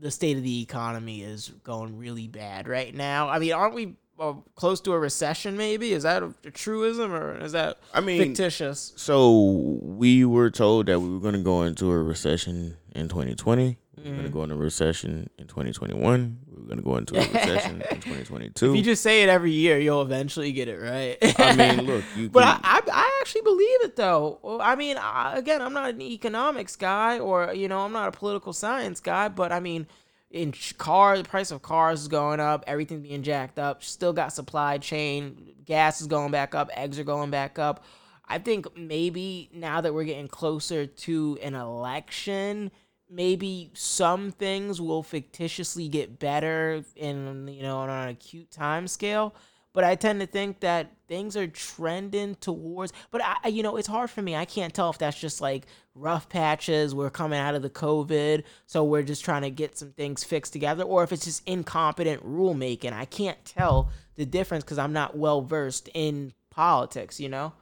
the 0.00 0.10
state 0.10 0.36
of 0.36 0.42
the 0.42 0.62
economy 0.62 1.22
is 1.22 1.52
going 1.62 1.96
really 1.98 2.26
bad 2.26 2.66
right 2.68 2.94
now. 2.94 3.28
I 3.28 3.38
mean, 3.38 3.52
aren't 3.52 3.74
we 3.74 3.96
uh, 4.18 4.34
close 4.54 4.80
to 4.82 4.92
a 4.92 4.98
recession? 4.98 5.56
Maybe 5.56 5.92
is 5.92 6.02
that 6.04 6.22
a, 6.22 6.34
a 6.44 6.50
truism 6.50 7.12
or 7.12 7.38
is 7.38 7.52
that 7.52 7.78
I 7.92 8.00
mean, 8.00 8.18
fictitious? 8.18 8.92
So 8.96 9.78
we 9.82 10.24
were 10.24 10.50
told 10.50 10.86
that 10.86 11.00
we 11.00 11.08
were 11.08 11.20
going 11.20 11.34
to 11.34 11.42
go 11.42 11.62
into 11.62 11.90
a 11.90 12.02
recession 12.02 12.76
in 12.94 13.08
2020. 13.08 13.78
We 13.96 14.04
were 14.04 14.16
going 14.16 14.22
to 14.24 14.28
Mhm. 14.30 14.32
go 14.32 14.42
into 14.44 14.54
a 14.54 14.58
recession 14.70 15.28
in 15.38 15.46
2021. 15.46 16.38
We're 16.48 16.64
going 16.66 16.76
to 16.78 16.82
go 16.82 16.96
into 16.96 17.16
a 17.16 17.20
recession 17.20 17.82
in 17.90 17.96
2022. 18.00 18.70
If 18.70 18.76
you 18.76 18.82
just 18.82 19.02
say 19.02 19.22
it 19.22 19.28
every 19.28 19.50
year, 19.50 19.78
you'll 19.78 20.02
eventually 20.02 20.52
get 20.52 20.68
it 20.68 20.78
right. 20.78 21.18
I 21.38 21.56
mean, 21.56 21.86
look, 21.86 22.04
you 22.16 22.30
But 22.30 22.44
can, 22.44 22.60
I, 22.64 22.80
I, 22.86 22.90
I 22.92 23.18
actually 23.20 23.42
believe 23.42 23.82
it 23.82 23.96
though. 23.96 24.58
I 24.62 24.76
mean, 24.76 24.96
I, 24.98 25.36
again, 25.36 25.60
I'm 25.60 25.72
not 25.72 25.90
an 25.90 26.00
economics 26.00 26.76
guy, 26.76 27.18
or 27.18 27.52
you 27.52 27.68
know, 27.68 27.80
I'm 27.80 27.92
not 27.92 28.08
a 28.08 28.12
political 28.16 28.52
science 28.52 29.00
guy. 29.00 29.28
But 29.28 29.52
I 29.52 29.60
mean, 29.60 29.86
in 30.30 30.54
car, 30.78 31.18
the 31.18 31.24
price 31.24 31.50
of 31.50 31.60
cars 31.62 32.02
is 32.02 32.08
going 32.08 32.38
up, 32.40 32.62
everything 32.68 33.02
being 33.02 33.22
jacked 33.22 33.58
up. 33.58 33.82
Still 33.82 34.12
got 34.12 34.32
supply 34.32 34.78
chain, 34.78 35.54
gas 35.64 36.00
is 36.00 36.06
going 36.06 36.30
back 36.30 36.54
up, 36.54 36.70
eggs 36.74 36.98
are 36.98 37.04
going 37.04 37.30
back 37.30 37.58
up. 37.58 37.84
I 38.28 38.38
think 38.38 38.76
maybe 38.78 39.50
now 39.52 39.80
that 39.80 39.92
we're 39.92 40.04
getting 40.04 40.28
closer 40.28 40.86
to 40.86 41.38
an 41.42 41.56
election, 41.56 42.70
maybe 43.10 43.70
some 43.74 44.30
things 44.30 44.80
will 44.80 45.02
fictitiously 45.02 45.88
get 45.88 46.18
better 46.18 46.84
in 46.96 47.48
you 47.48 47.62
know 47.62 47.78
on 47.78 47.90
an 47.90 48.08
acute 48.08 48.50
time 48.50 48.86
scale 48.86 49.34
but 49.72 49.84
I 49.84 49.94
tend 49.94 50.20
to 50.20 50.26
think 50.26 50.60
that 50.60 50.90
things 51.06 51.36
are 51.36 51.46
trending 51.46 52.34
towards. 52.36 52.92
But 53.10 53.22
I, 53.24 53.48
you 53.48 53.62
know, 53.62 53.76
it's 53.76 53.86
hard 53.86 54.10
for 54.10 54.20
me. 54.20 54.34
I 54.34 54.44
can't 54.44 54.74
tell 54.74 54.90
if 54.90 54.98
that's 54.98 55.18
just 55.18 55.40
like 55.40 55.66
rough 55.94 56.28
patches. 56.28 56.94
We're 56.94 57.10
coming 57.10 57.38
out 57.38 57.54
of 57.54 57.62
the 57.62 57.70
COVID, 57.70 58.42
so 58.66 58.84
we're 58.84 59.02
just 59.02 59.24
trying 59.24 59.42
to 59.42 59.50
get 59.50 59.78
some 59.78 59.92
things 59.92 60.24
fixed 60.24 60.52
together, 60.52 60.82
or 60.82 61.04
if 61.04 61.12
it's 61.12 61.24
just 61.24 61.46
incompetent 61.46 62.24
rulemaking. 62.24 62.92
I 62.92 63.04
can't 63.04 63.42
tell 63.44 63.90
the 64.16 64.26
difference 64.26 64.64
because 64.64 64.78
I'm 64.78 64.92
not 64.92 65.16
well 65.16 65.42
versed 65.42 65.88
in 65.94 66.32
politics. 66.50 67.20
You 67.20 67.28
know. 67.28 67.52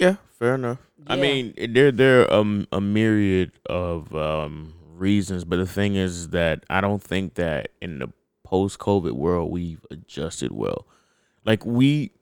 Yeah, 0.00 0.16
fair 0.38 0.54
enough. 0.54 0.78
I 1.06 1.16
mean, 1.16 1.54
there 1.56 1.92
there 1.92 2.22
are 2.22 2.32
um, 2.32 2.66
a 2.72 2.80
myriad 2.80 3.52
of 3.66 4.14
um, 4.14 4.74
reasons, 4.94 5.44
but 5.44 5.56
the 5.56 5.66
thing 5.66 5.94
is 5.94 6.30
that 6.30 6.64
I 6.70 6.80
don't 6.80 7.02
think 7.02 7.34
that 7.34 7.72
in 7.80 7.98
the 7.98 8.08
post 8.42 8.78
COVID 8.78 9.12
world 9.12 9.50
we've 9.50 9.84
adjusted 9.90 10.52
well. 10.52 10.86
Like 11.44 11.64
we, 11.66 12.12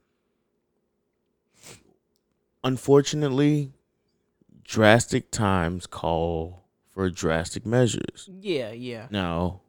unfortunately, 2.65 3.73
drastic 4.65 5.31
times 5.31 5.87
call 5.87 6.65
for 6.89 7.09
drastic 7.11 7.65
measures. 7.65 8.29
Yeah. 8.41 8.73
Yeah. 8.73 9.07
Now, 9.11 9.61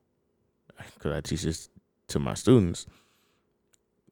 because 0.95 1.11
I 1.11 1.21
teach 1.21 1.43
this 1.43 1.69
to 2.07 2.19
my 2.19 2.33
students, 2.33 2.85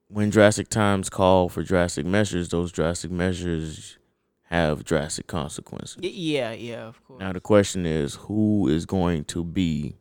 when 0.10 0.30
drastic 0.30 0.70
times 0.70 1.10
call 1.10 1.50
for 1.50 1.64
drastic 1.64 2.06
measures, 2.06 2.50
those 2.50 2.72
drastic 2.72 3.12
measures 3.12 3.98
have 4.44 4.84
drastic 4.86 5.28
consequences. 5.28 5.98
Yeah. 6.02 6.52
Yeah. 6.54 6.88
Of 6.88 7.04
course. 7.06 7.20
Now, 7.20 7.34
the 7.34 7.42
question 7.42 7.86
is 7.86 8.16
who 8.16 8.68
is 8.68 8.86
going 8.86 9.26
to 9.26 9.44
be 9.44 9.96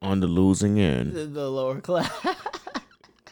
on 0.00 0.20
the 0.20 0.26
losing 0.28 0.78
end? 0.78 1.12
the, 1.12 1.24
the 1.26 1.50
lower 1.50 1.80
class. 1.80 2.10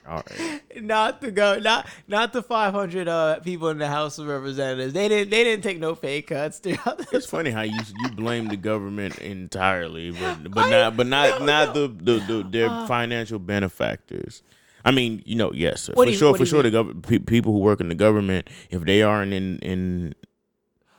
All 0.09 0.23
right. 0.31 0.63
not 0.85 1.21
the 1.21 1.33
go, 1.33 1.59
not 1.59 1.89
not 2.07 2.33
the 2.33 2.41
500 2.41 3.09
uh 3.09 3.41
people 3.41 3.71
in 3.71 3.79
the 3.79 3.89
House 3.89 4.19
of 4.19 4.29
Representatives. 4.29 4.93
They 4.93 5.09
didn't 5.09 5.31
they 5.31 5.43
didn't 5.43 5.65
take 5.65 5.81
no 5.81 5.97
pay 5.97 6.23
cuts. 6.23 6.61
It's 6.65 7.27
funny 7.27 7.51
how 7.51 7.63
you 7.63 7.77
you 8.03 8.11
blame 8.11 8.47
the 8.47 8.57
government 8.57 9.19
entirely, 9.19 10.13
but 10.13 10.49
but 10.53 10.67
I- 10.67 10.71
not 10.71 10.97
but 10.97 11.07
not 11.09 11.41
no, 11.41 11.47
not 11.47 11.75
no. 11.75 11.87
the, 11.89 12.05
the, 12.19 12.19
the 12.43 12.49
their 12.49 12.69
Uh, 12.69 12.87
financial 12.87 13.41
benefactors. 13.41 14.43
I 14.87 14.93
mean, 14.93 15.23
you 15.27 15.35
know, 15.35 15.53
yes, 15.53 15.89
What 15.93 16.07
for 16.07 16.11
you- 16.13 16.17
sure, 16.17 16.35
for 16.37 16.47
sure. 16.47 16.63
The 16.63 16.71
gov- 16.71 17.03
pe- 17.07 17.19
people 17.19 17.53
who 17.53 17.59
work 17.59 17.81
in 17.81 17.89
the 17.89 17.95
government, 17.97 18.49
if 18.71 18.83
they 18.85 19.03
aren't 19.03 19.33
in 19.33 19.59
in 19.59 20.15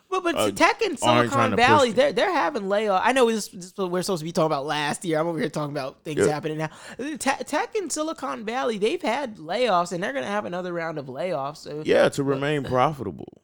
But 0.10 0.24
but 0.24 0.36
uh, 0.36 0.52
tech 0.52 0.82
in 0.82 0.98
Silicon 0.98 1.56
Valley, 1.56 1.92
they're 1.94 2.12
they're 2.14 2.32
having 2.34 2.68
layoff. 2.70 3.02
I 3.04 3.12
know 3.14 3.32
this, 3.32 3.48
this 3.48 3.74
we're 3.78 4.02
supposed 4.02 4.20
to 4.22 4.26
be 4.26 4.32
talking 4.32 4.48
about 4.48 4.66
last 4.66 5.04
year. 5.06 5.20
I'm 5.20 5.28
over 5.28 5.40
here 5.40 5.50
talking 5.50 5.72
about 5.76 6.04
things 6.04 6.20
Yeah. 6.26 6.34
happening 6.34 6.58
now. 6.58 6.70
Te- 6.98 7.44
tech 7.46 7.76
in 7.76 7.90
Silicon 7.90 8.44
Valley, 8.46 8.78
they've 8.78 9.02
had 9.02 9.38
layoffs, 9.38 9.92
and 9.94 10.04
they're 10.04 10.14
gonna 10.14 10.26
have 10.28 10.46
another 10.46 10.74
round 10.74 10.98
of 10.98 11.06
layoffs. 11.08 11.58
So 11.58 11.82
yeah 11.86 12.10
to 12.10 12.24
remain 12.24 12.64
profitable, 12.66 13.42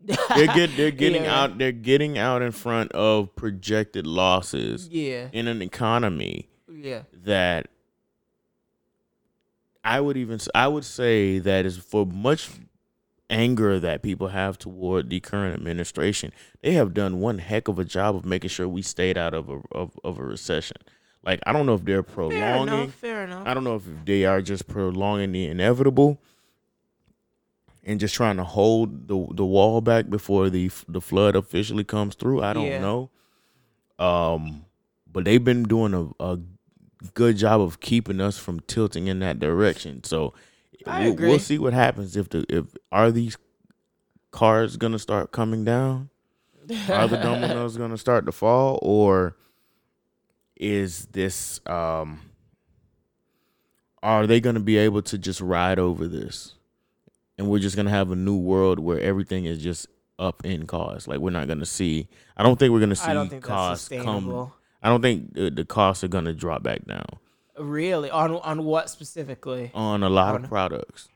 they're 0.00 0.46
get 0.54 0.76
they're 0.76 0.90
getting 0.90 1.24
Yeah. 1.24 1.42
out 1.42 1.58
they're 1.58 1.72
getting 1.72 2.16
out 2.18 2.40
in 2.42 2.52
front 2.52 2.92
of 2.92 3.34
projected 3.36 4.06
losses 4.06 4.88
yeah, 4.88 5.28
in 5.32 5.46
an 5.48 5.60
economy 5.62 6.48
yeah, 6.70 7.02
that 7.24 7.68
I 9.84 10.00
would 10.00 10.16
even 10.16 10.38
I 10.54 10.68
would 10.68 10.84
say 10.84 11.38
that 11.38 11.64
is 11.66 11.78
for 11.78 12.04
much 12.06 12.50
anger 13.30 13.78
that 13.78 14.02
people 14.02 14.28
have 14.28 14.58
toward 14.58 15.10
the 15.10 15.20
current 15.20 15.54
administration. 15.54 16.32
They 16.62 16.72
have 16.72 16.94
done 16.94 17.20
one 17.20 17.38
heck 17.38 17.68
of 17.68 17.78
a 17.78 17.84
job 17.84 18.16
of 18.16 18.24
making 18.24 18.50
sure 18.50 18.68
we 18.68 18.82
stayed 18.82 19.16
out 19.18 19.34
of 19.34 19.48
a 19.48 19.60
of, 19.72 19.98
of 20.04 20.18
a 20.18 20.22
recession. 20.24 20.76
Like 21.24 21.40
I 21.46 21.52
don't 21.52 21.66
know 21.66 21.74
if 21.74 21.84
they're 21.84 22.02
fair 22.02 22.14
prolonging. 22.14 22.74
enough. 22.84 22.94
Fair 22.94 23.24
enough. 23.24 23.46
I 23.46 23.54
don't 23.54 23.64
know 23.64 23.76
if 23.76 23.82
they 24.04 24.24
are 24.24 24.40
just 24.42 24.66
prolonging 24.68 25.32
the 25.32 25.46
inevitable 25.46 26.20
and 27.84 27.98
just 28.00 28.14
trying 28.14 28.36
to 28.36 28.44
hold 28.44 29.08
the 29.08 29.26
the 29.34 29.44
wall 29.44 29.80
back 29.80 30.08
before 30.10 30.50
the 30.50 30.70
the 30.88 31.00
flood 31.00 31.36
officially 31.36 31.84
comes 31.84 32.14
through. 32.14 32.42
I 32.42 32.52
don't 32.52 32.66
Yeah. 32.66 32.80
know. 32.80 33.10
Um, 33.98 34.64
but 35.10 35.24
they've 35.24 35.42
been 35.42 35.64
doing 35.64 35.92
a, 35.94 36.08
a 36.22 36.38
good 37.14 37.36
job 37.36 37.60
of 37.60 37.80
keeping 37.80 38.20
us 38.20 38.38
from 38.38 38.60
tilting 38.60 39.06
in 39.06 39.20
that 39.20 39.38
direction. 39.38 40.04
So 40.04 40.34
we'll, 40.86 41.14
we'll 41.14 41.38
see 41.38 41.58
what 41.58 41.72
happens 41.72 42.16
if 42.16 42.28
the 42.28 42.44
if 42.48 42.64
are 42.92 43.10
these 43.10 43.36
cars 44.30 44.76
gonna 44.76 44.98
start 44.98 45.32
coming 45.32 45.64
down? 45.64 46.10
Are 46.90 47.08
the 47.08 47.16
dominoes 47.16 47.76
gonna 47.78 47.98
start 47.98 48.26
to 48.26 48.32
fall, 48.32 48.78
or 48.82 49.36
is 50.56 51.06
this 51.06 51.60
um? 51.66 52.20
Are 54.02 54.26
they 54.26 54.40
gonna 54.40 54.60
be 54.60 54.76
able 54.76 55.02
to 55.02 55.18
just 55.18 55.40
ride 55.40 55.78
over 55.78 56.06
this, 56.06 56.54
and 57.36 57.48
we're 57.48 57.58
just 57.58 57.76
gonna 57.76 57.90
have 57.90 58.10
a 58.10 58.16
new 58.16 58.36
world 58.36 58.78
where 58.78 59.00
everything 59.00 59.44
is 59.44 59.62
just 59.62 59.88
up 60.18 60.44
in 60.44 60.66
cost? 60.66 61.08
Like 61.08 61.18
we're 61.18 61.30
not 61.30 61.48
gonna 61.48 61.66
see. 61.66 62.08
I 62.36 62.42
don't 62.42 62.58
think 62.58 62.72
we're 62.72 62.80
gonna 62.80 62.96
see 62.96 63.10
I 63.10 63.14
don't 63.14 63.28
think 63.28 63.42
that's 63.42 63.48
costs 63.48 63.88
come. 63.88 64.52
I 64.82 64.88
don't 64.88 65.02
think 65.02 65.34
the, 65.34 65.50
the 65.50 65.64
costs 65.64 66.04
are 66.04 66.08
gonna 66.08 66.32
drop 66.32 66.62
back 66.62 66.84
down 66.86 67.04
Really, 67.58 68.10
on 68.10 68.32
on 68.36 68.64
what 68.64 68.88
specifically? 68.90 69.70
on 69.74 70.02
a 70.02 70.08
lot 70.08 70.34
On- 70.34 70.44
of 70.44 70.48
products. 70.50 71.08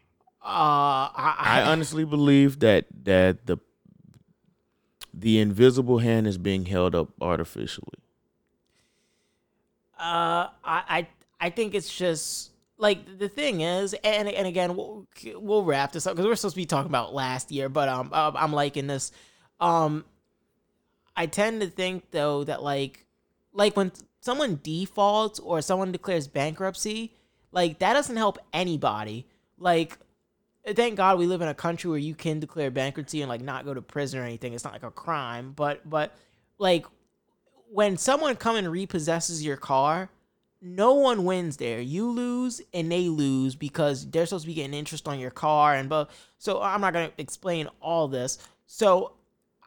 Uh, 0.45 1.07
I, 1.15 1.37
I 1.39 1.63
honestly 1.71 2.05
believe 2.05 2.59
that 2.61 2.87
that 3.05 3.47
the 3.47 3.59
the 5.15 5.39
invisible 5.39 5.99
hand 5.99 6.27
is 6.27 6.37
being 6.39 6.65
held 6.67 6.95
up 6.97 7.11
artificially. 7.21 7.99
Uh, 9.99 10.49
I, 10.65 10.83
I, 10.89 11.09
I 11.41 11.51
think 11.51 11.75
it's 11.75 11.95
just 11.97 12.51
like 12.77 13.19
the 13.19 13.29
thing 13.29 13.61
is, 13.61 13.95
and 14.03 14.29
and 14.29 14.47
again, 14.49 14.75
we'll, 14.77 15.07
we'll 15.37 15.63
wrap 15.65 15.93
this 15.93 16.07
up 16.09 16.15
because 16.17 16.27
we're 16.27 16.35
supposed 16.35 16.57
to 16.57 16.61
be 16.61 16.67
talking 16.67 16.91
about 16.91 17.15
last 17.15 17.53
year, 17.53 17.69
but 17.69 17.89
um, 17.89 18.11
uh, 18.13 18.33
I'm 18.35 18.53
liking 18.53 18.89
this. 18.89 19.13
Um, 19.61 20.05
I 21.17 21.27
tend 21.27 21.61
to 21.61 21.69
think 21.69 22.11
though 22.11 22.43
that 22.45 22.63
like, 22.65 23.05
like 23.53 23.77
when 23.77 23.93
someone 24.21 24.61
defaults 24.63 25.39
or 25.39 25.61
someone 25.61 25.93
declares 25.93 26.29
bankruptcy, 26.29 27.15
like 27.51 27.79
that 27.81 27.93
doesn't 27.93 28.17
help 28.17 28.39
anybody. 28.53 29.27
Like 29.59 29.99
thank 30.75 30.97
God 30.97 31.19
we 31.19 31.27
live 31.27 31.43
in 31.43 31.49
a 31.49 31.55
country 31.55 31.91
where 31.91 31.99
you 31.99 32.15
can 32.15 32.41
declare 32.41 32.71
bankruptcy 32.71 33.21
and 33.21 33.29
like 33.29 33.41
not 33.41 33.65
go 33.65 33.75
to 33.75 33.83
prison 33.83 34.21
or 34.21 34.25
anything. 34.25 34.53
It's 34.55 34.65
not 34.65 34.73
like 34.73 34.83
a 34.83 34.91
crime, 34.91 35.53
but 35.55 35.89
but 35.89 36.17
like 36.59 36.87
when 37.71 37.97
someone 37.97 38.37
come 38.37 38.57
and 38.57 38.69
repossesses 38.69 39.43
your 39.43 39.57
car, 39.57 40.11
no 40.61 40.95
one 40.95 41.25
wins 41.25 41.57
there. 41.57 41.81
You 41.81 42.11
lose 42.11 42.61
and 42.73 42.91
they 42.93 43.09
lose 43.09 43.57
because 43.57 44.09
they're 44.09 44.27
supposed 44.27 44.45
to 44.45 44.49
be 44.49 44.55
getting 44.55 44.75
interest 44.75 45.09
on 45.09 45.19
your 45.19 45.31
car 45.31 45.75
and 45.75 45.89
but 45.89 46.11
so 46.39 46.63
I'm 46.63 46.81
not 46.81 46.93
going 46.93 47.09
to 47.11 47.15
explain 47.21 47.69
all 47.81 48.09
this. 48.09 48.39
So 48.67 49.15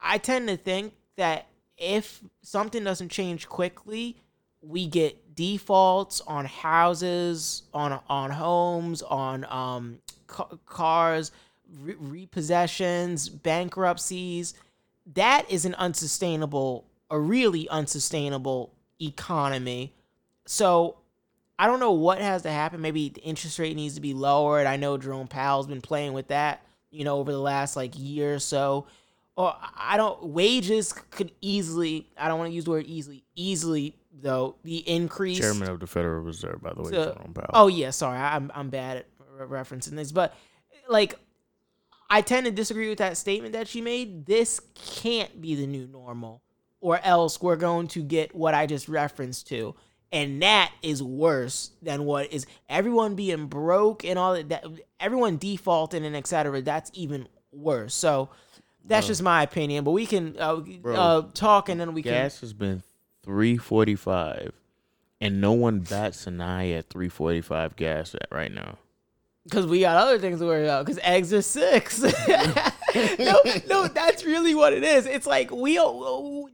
I 0.01 0.17
tend 0.17 0.47
to 0.47 0.57
think 0.57 0.93
that 1.17 1.47
if 1.77 2.21
something 2.41 2.83
doesn't 2.83 3.09
change 3.09 3.47
quickly, 3.47 4.17
we 4.61 4.87
get 4.87 5.35
defaults 5.35 6.21
on 6.21 6.45
houses, 6.45 7.63
on 7.73 7.99
on 8.09 8.31
homes, 8.31 9.01
on 9.01 9.45
um 9.45 9.99
ca- 10.27 10.57
cars, 10.65 11.31
re- 11.79 11.95
repossessions, 11.95 13.29
bankruptcies. 13.29 14.53
That 15.13 15.49
is 15.51 15.65
an 15.65 15.75
unsustainable, 15.75 16.85
a 17.11 17.19
really 17.19 17.69
unsustainable 17.69 18.73
economy. 18.99 19.93
So 20.45 20.97
I 21.59 21.67
don't 21.67 21.79
know 21.79 21.91
what 21.91 22.19
has 22.19 22.41
to 22.43 22.51
happen. 22.51 22.81
Maybe 22.81 23.09
the 23.09 23.21
interest 23.21 23.59
rate 23.59 23.75
needs 23.75 23.95
to 23.95 24.01
be 24.01 24.13
lowered. 24.13 24.67
I 24.67 24.77
know 24.77 24.97
Jerome 24.97 25.27
Powell's 25.27 25.67
been 25.67 25.81
playing 25.81 26.13
with 26.13 26.27
that, 26.29 26.61
you 26.91 27.03
know, 27.03 27.17
over 27.17 27.31
the 27.31 27.39
last 27.39 27.75
like 27.75 27.93
year 27.97 28.35
or 28.35 28.39
so. 28.39 28.87
Or 29.37 29.53
I 29.77 29.97
don't 29.97 30.27
wages 30.27 30.93
could 30.93 31.31
easily 31.41 32.07
I 32.17 32.29
don't 32.29 32.39
want 32.39 32.51
to 32.51 32.55
use 32.55 32.63
the 32.65 32.71
word 32.71 32.85
easily, 32.87 33.23
easily 33.35 33.97
though, 34.13 34.55
be 34.63 34.77
increased. 34.77 35.41
Chairman 35.41 35.69
of 35.69 35.79
the 35.81 35.87
Federal 35.87 36.21
Reserve, 36.21 36.61
by 36.61 36.73
the 36.73 36.81
way, 36.81 36.91
Jerome 36.91 37.33
Powell. 37.33 37.49
Oh 37.53 37.67
yeah, 37.67 37.89
sorry, 37.89 38.17
I'm 38.17 38.49
I'm 38.55 38.69
bad 38.69 38.97
at 38.97 39.05
re- 39.37 39.59
referencing 39.59 39.91
this, 39.91 40.13
but 40.13 40.33
like 40.87 41.15
I 42.09 42.21
tend 42.21 42.45
to 42.45 42.51
disagree 42.51 42.87
with 42.87 42.99
that 42.99 43.17
statement 43.17 43.53
that 43.53 43.67
she 43.67 43.81
made. 43.81 44.25
This 44.25 44.61
can't 44.73 45.41
be 45.41 45.55
the 45.55 45.67
new 45.67 45.85
normal, 45.85 46.41
or 46.79 46.99
else 47.03 47.41
we're 47.41 47.57
going 47.57 47.87
to 47.89 48.03
get 48.03 48.33
what 48.33 48.53
I 48.53 48.67
just 48.67 48.87
referenced 48.87 49.47
to, 49.49 49.75
and 50.13 50.41
that 50.43 50.71
is 50.81 51.03
worse 51.03 51.71
than 51.81 52.05
what 52.05 52.31
is 52.31 52.45
everyone 52.69 53.15
being 53.15 53.47
broke 53.47 54.05
and 54.05 54.17
all 54.17 54.33
that. 54.35 54.47
that 54.47 54.65
everyone 55.01 55.35
defaulting 55.35 56.05
and 56.05 56.15
etc. 56.15 56.61
That's 56.61 56.89
even 56.93 57.27
worse. 57.51 57.93
So. 57.93 58.29
That's 58.87 59.07
just 59.07 59.23
my 59.23 59.43
opinion, 59.43 59.83
but 59.83 59.91
we 59.91 60.05
can 60.05 60.35
uh, 60.39 60.55
Bro, 60.57 60.95
uh, 60.95 61.21
talk 61.33 61.69
and 61.69 61.79
then 61.79 61.93
we 61.93 62.03
can. 62.03 62.11
Gas 62.11 62.41
has 62.41 62.53
been 62.53 62.83
three 63.23 63.57
forty 63.57 63.95
five, 63.95 64.53
and 65.19 65.41
no 65.41 65.53
one 65.53 65.79
bats 65.79 66.27
an 66.27 66.41
eye 66.41 66.71
at 66.71 66.89
three 66.89 67.09
forty 67.09 67.41
five 67.41 67.75
gas 67.75 68.13
at 68.15 68.27
right 68.31 68.51
now. 68.51 68.77
Because 69.45 69.67
we 69.67 69.79
got 69.79 69.95
other 69.95 70.17
things 70.17 70.39
to 70.39 70.45
worry 70.45 70.63
about. 70.63 70.85
Because 70.85 70.99
eggs 71.03 71.31
are 71.31 71.41
six. 71.41 72.01
no, 73.19 73.39
no, 73.69 73.87
that's 73.87 74.25
really 74.25 74.55
what 74.55 74.73
it 74.73 74.83
is. 74.83 75.05
It's 75.05 75.27
like 75.27 75.51
we, 75.51 75.75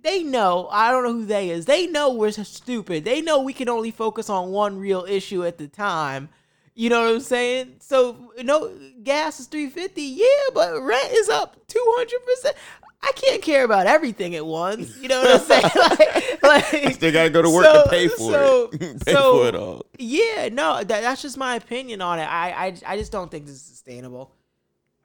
they 0.03 0.23
know. 0.23 0.67
I 0.69 0.91
don't 0.91 1.03
know 1.03 1.13
who 1.13 1.25
they 1.25 1.51
is. 1.51 1.65
They 1.65 1.87
know 1.87 2.11
we're 2.11 2.31
stupid. 2.31 3.05
They 3.05 3.21
know 3.21 3.41
we 3.41 3.53
can 3.53 3.69
only 3.69 3.91
focus 3.91 4.29
on 4.29 4.51
one 4.51 4.77
real 4.77 5.05
issue 5.07 5.45
at 5.45 5.57
the 5.57 5.69
time. 5.69 6.27
You 6.73 6.89
know 6.89 7.03
what 7.05 7.13
I'm 7.15 7.19
saying? 7.21 7.75
So 7.79 8.31
no, 8.43 8.71
gas 9.03 9.39
is 9.39 9.47
three 9.47 9.69
fifty. 9.69 10.03
Yeah, 10.03 10.25
but 10.53 10.81
rent 10.81 11.11
is 11.11 11.29
up 11.29 11.57
two 11.67 11.83
hundred 11.97 12.19
percent. 12.25 12.55
I 13.03 13.11
can't 13.15 13.41
care 13.41 13.63
about 13.63 13.87
everything 13.87 14.35
at 14.35 14.45
once. 14.45 14.95
You 14.97 15.07
know 15.07 15.21
what 15.21 15.41
I'm 15.41 15.47
saying? 15.47 16.37
like, 16.43 16.71
like 16.73 16.99
They 16.99 17.11
gotta 17.11 17.29
go 17.31 17.41
to 17.41 17.49
work 17.49 17.65
So- 17.65 17.83
to 17.83 17.89
pay 17.89 18.07
for 18.07 18.17
so- 18.31 18.69
it. 18.71 18.79
pay 19.05 19.11
so- 19.13 19.39
for 19.39 19.47
it 19.47 19.55
all. 19.55 19.85
yeah, 19.97 20.49
no, 20.51 20.77
that, 20.77 20.87
that's 21.01 21.21
just 21.21 21.35
my 21.37 21.55
opinion 21.55 22.01
on 22.01 22.19
it. 22.19 22.23
I, 22.25 22.67
I, 22.67 22.75
I 22.93 22.97
just 22.97 23.11
don't 23.11 23.29
think 23.31 23.47
this 23.47 23.55
is 23.55 23.61
sustainable. 23.63 24.31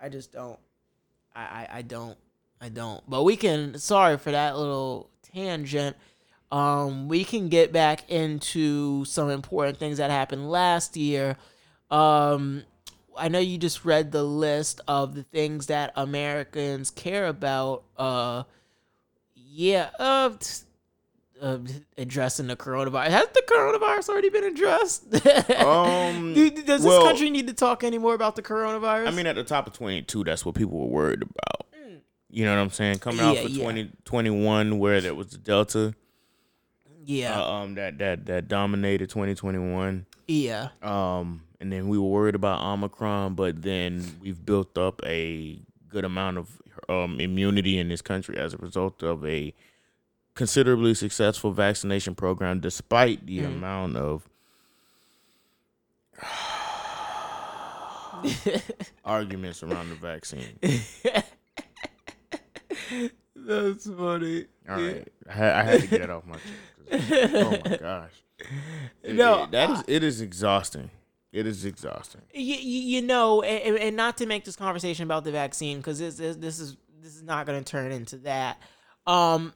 I 0.00 0.08
just 0.10 0.30
don't. 0.30 0.58
I, 1.34 1.40
I, 1.42 1.68
I 1.78 1.82
don't. 1.82 2.18
I 2.60 2.68
don't. 2.68 3.02
But 3.08 3.24
we 3.24 3.34
can. 3.36 3.78
Sorry 3.78 4.18
for 4.18 4.30
that 4.30 4.56
little 4.58 5.08
tangent. 5.32 5.96
Um, 6.52 7.08
we 7.08 7.24
can 7.24 7.48
get 7.48 7.72
back 7.72 8.08
into 8.10 9.04
some 9.06 9.30
important 9.30 9.78
things 9.78 9.98
that 9.98 10.10
happened 10.10 10.48
last 10.50 10.96
year. 10.96 11.36
Um, 11.90 12.64
I 13.16 13.28
know 13.28 13.38
you 13.38 13.58
just 13.58 13.84
read 13.84 14.12
the 14.12 14.22
list 14.22 14.80
of 14.88 15.14
the 15.14 15.22
things 15.22 15.66
that 15.66 15.92
Americans 15.96 16.90
care 16.90 17.26
about. 17.26 17.84
Uh, 17.96 18.42
yeah. 19.34 19.90
Uh, 19.98 20.30
uh, 21.40 21.58
addressing 21.98 22.46
the 22.46 22.56
coronavirus. 22.56 23.08
Has 23.10 23.28
the 23.34 23.42
coronavirus 23.46 24.08
already 24.08 24.30
been 24.30 24.44
addressed? 24.44 25.04
Um, 25.56 26.32
Do- 26.34 26.50
does 26.50 26.82
well- 26.82 27.00
this 27.02 27.08
country 27.10 27.30
need 27.30 27.46
to 27.48 27.52
talk 27.52 27.84
anymore 27.84 28.14
about 28.14 28.36
the 28.36 28.42
coronavirus? 28.42 29.08
I 29.08 29.10
mean, 29.10 29.26
at 29.26 29.36
the 29.36 29.44
top 29.44 29.66
of 29.66 29.72
22, 29.74 30.24
that's 30.24 30.44
what 30.46 30.54
people 30.54 30.78
were 30.78 30.86
worried 30.86 31.22
about. 31.22 31.66
You 32.30 32.44
know 32.44 32.54
what 32.56 32.60
I'm 32.62 32.70
saying? 32.70 32.98
Coming 32.98 33.20
out 33.20 33.36
Yeah, 33.36 33.42
for 33.42 33.48
yeah. 33.48 33.56
2021, 33.64 34.78
where 34.78 35.00
there 35.00 35.14
was 35.14 35.28
the 35.28 35.38
Delta 35.38 35.94
yeah, 37.04 37.40
uh, 37.40 37.50
um, 37.52 37.74
that, 37.76 37.98
that, 37.98 38.26
that 38.26 38.48
dominated 38.48 39.08
2021. 39.10 40.06
yeah, 40.26 40.68
Um, 40.82 41.42
and 41.60 41.72
then 41.72 41.88
we 41.88 41.98
were 41.98 42.08
worried 42.08 42.34
about 42.34 42.60
Omicron, 42.62 43.34
but 43.34 43.62
then 43.62 44.04
we've 44.20 44.44
built 44.44 44.76
up 44.78 45.00
a 45.04 45.58
good 45.88 46.04
amount 46.04 46.38
of 46.38 46.60
um, 46.88 47.18
immunity 47.20 47.78
in 47.78 47.88
this 47.88 48.02
country 48.02 48.36
as 48.38 48.52
a 48.54 48.58
result 48.58 49.02
of 49.02 49.24
a 49.26 49.54
considerably 50.34 50.92
successful 50.94 51.50
vaccination 51.52 52.14
program, 52.14 52.60
despite 52.60 53.26
the 53.26 53.38
Mhm. 53.40 53.46
amount 53.46 53.96
of 53.96 54.28
arguments 59.04 59.62
around 59.62 59.88
the 59.90 59.94
vaccine. 59.94 60.58
That's 63.34 63.86
funny. 63.88 64.46
All 64.68 64.76
right, 64.76 65.06
I, 65.28 65.32
had, 65.32 65.52
I 65.52 65.62
had 65.62 65.80
to 65.82 65.86
get 65.86 66.10
off 66.10 66.24
my 66.26 66.36
chest. 66.90 67.34
Oh 67.34 67.50
my 67.64 67.76
gosh, 67.76 68.10
It- 69.02 69.14
No, 69.14 69.44
it- 69.44 69.50
that 69.52 69.70
is 69.70 69.84
it 69.86 70.02
is 70.04 70.20
exhausting. 70.20 70.90
It 71.32 71.46
is 71.46 71.64
exhausting. 71.64 72.22
you, 72.32 72.56
you 72.56 73.02
know, 73.02 73.42
and, 73.42 73.76
and 73.76 73.96
not 73.96 74.16
to 74.18 74.26
make 74.26 74.44
this 74.44 74.56
conversation 74.56 75.04
about 75.04 75.24
the 75.24 75.32
vaccine 75.32 75.78
because 75.78 75.98
this, 75.98 76.16
this 76.16 76.36
this 76.36 76.60
is 76.60 76.76
this 77.02 77.14
is 77.16 77.22
not 77.22 77.46
going 77.46 77.62
to 77.62 77.70
turn 77.70 77.92
into 77.92 78.16
that. 78.18 78.58
Um, 79.06 79.52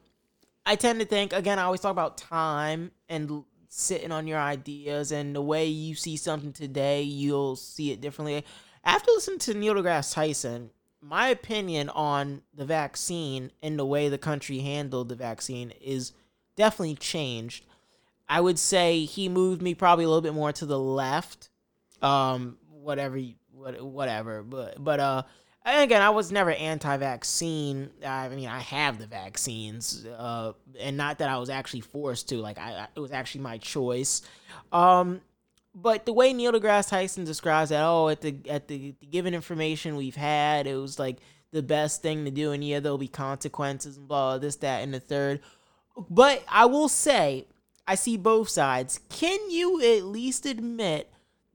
I 0.65 0.75
tend 0.75 0.99
to 0.99 1.05
think 1.05 1.33
again. 1.33 1.59
I 1.59 1.63
always 1.63 1.81
talk 1.81 1.91
about 1.91 2.17
time 2.17 2.91
and 3.09 3.43
sitting 3.71 4.11
on 4.11 4.27
your 4.27 4.37
ideas 4.37 5.11
and 5.11 5.35
the 5.35 5.41
way 5.41 5.65
you 5.65 5.95
see 5.95 6.17
something 6.17 6.51
today, 6.51 7.01
you'll 7.01 7.55
see 7.55 7.91
it 7.91 8.01
differently. 8.01 8.45
After 8.83 9.11
listening 9.11 9.39
to 9.39 9.53
Neil 9.53 9.75
deGrasse 9.75 10.13
Tyson, 10.13 10.71
my 11.01 11.29
opinion 11.29 11.89
on 11.89 12.41
the 12.53 12.65
vaccine 12.65 13.51
and 13.63 13.79
the 13.79 13.85
way 13.85 14.09
the 14.09 14.17
country 14.17 14.59
handled 14.59 15.09
the 15.09 15.15
vaccine 15.15 15.71
is 15.81 16.11
definitely 16.55 16.95
changed. 16.95 17.65
I 18.27 18.41
would 18.41 18.59
say 18.59 19.05
he 19.05 19.29
moved 19.29 19.61
me 19.61 19.73
probably 19.73 20.03
a 20.05 20.07
little 20.07 20.21
bit 20.21 20.33
more 20.33 20.51
to 20.51 20.65
the 20.65 20.79
left 20.79 21.49
um 22.01 22.57
whatever 22.69 23.19
whatever 23.53 24.43
but 24.43 24.83
but 24.83 24.99
uh 24.99 25.23
again 25.65 26.01
i 26.01 26.09
was 26.09 26.31
never 26.31 26.51
anti-vaccine. 26.51 27.89
I 28.05 28.29
mean 28.29 28.47
i 28.47 28.59
have 28.59 28.97
the 28.97 29.07
vaccines 29.07 30.05
uh 30.05 30.53
and 30.79 30.97
not 30.97 31.19
that 31.19 31.29
i 31.29 31.37
was 31.37 31.49
actually 31.49 31.81
forced 31.81 32.29
to 32.29 32.37
like 32.37 32.57
i, 32.57 32.71
I 32.71 32.87
it 32.95 32.99
was 32.99 33.11
actually 33.11 33.41
my 33.41 33.57
choice. 33.57 34.21
Um 34.71 35.21
but 35.73 36.05
the 36.05 36.13
way 36.13 36.33
neil 36.33 36.51
degrasse 36.51 36.89
tyson 36.89 37.23
describes 37.23 37.69
that 37.69 37.83
oh 37.83 38.09
at 38.09 38.21
the 38.21 38.35
at 38.49 38.67
the, 38.67 38.95
the 38.99 39.05
given 39.05 39.33
information 39.33 39.95
we've 39.95 40.15
had 40.15 40.67
it 40.67 40.75
was 40.75 40.99
like 40.99 41.19
the 41.51 41.61
best 41.63 42.01
thing 42.01 42.25
to 42.25 42.31
do 42.31 42.51
and 42.51 42.63
yeah 42.63 42.79
there'll 42.79 42.97
be 42.97 43.07
consequences 43.07 43.97
and 43.97 44.07
blah 44.07 44.37
this 44.37 44.55
that 44.57 44.81
and 44.83 44.93
the 44.93 44.99
third. 44.99 45.41
But 46.09 46.43
i 46.49 46.65
will 46.65 46.89
say 46.89 47.45
i 47.87 47.95
see 47.95 48.17
both 48.17 48.49
sides. 48.49 48.99
Can 49.09 49.51
you 49.51 49.79
at 49.97 50.05
least 50.05 50.45
admit 50.45 51.11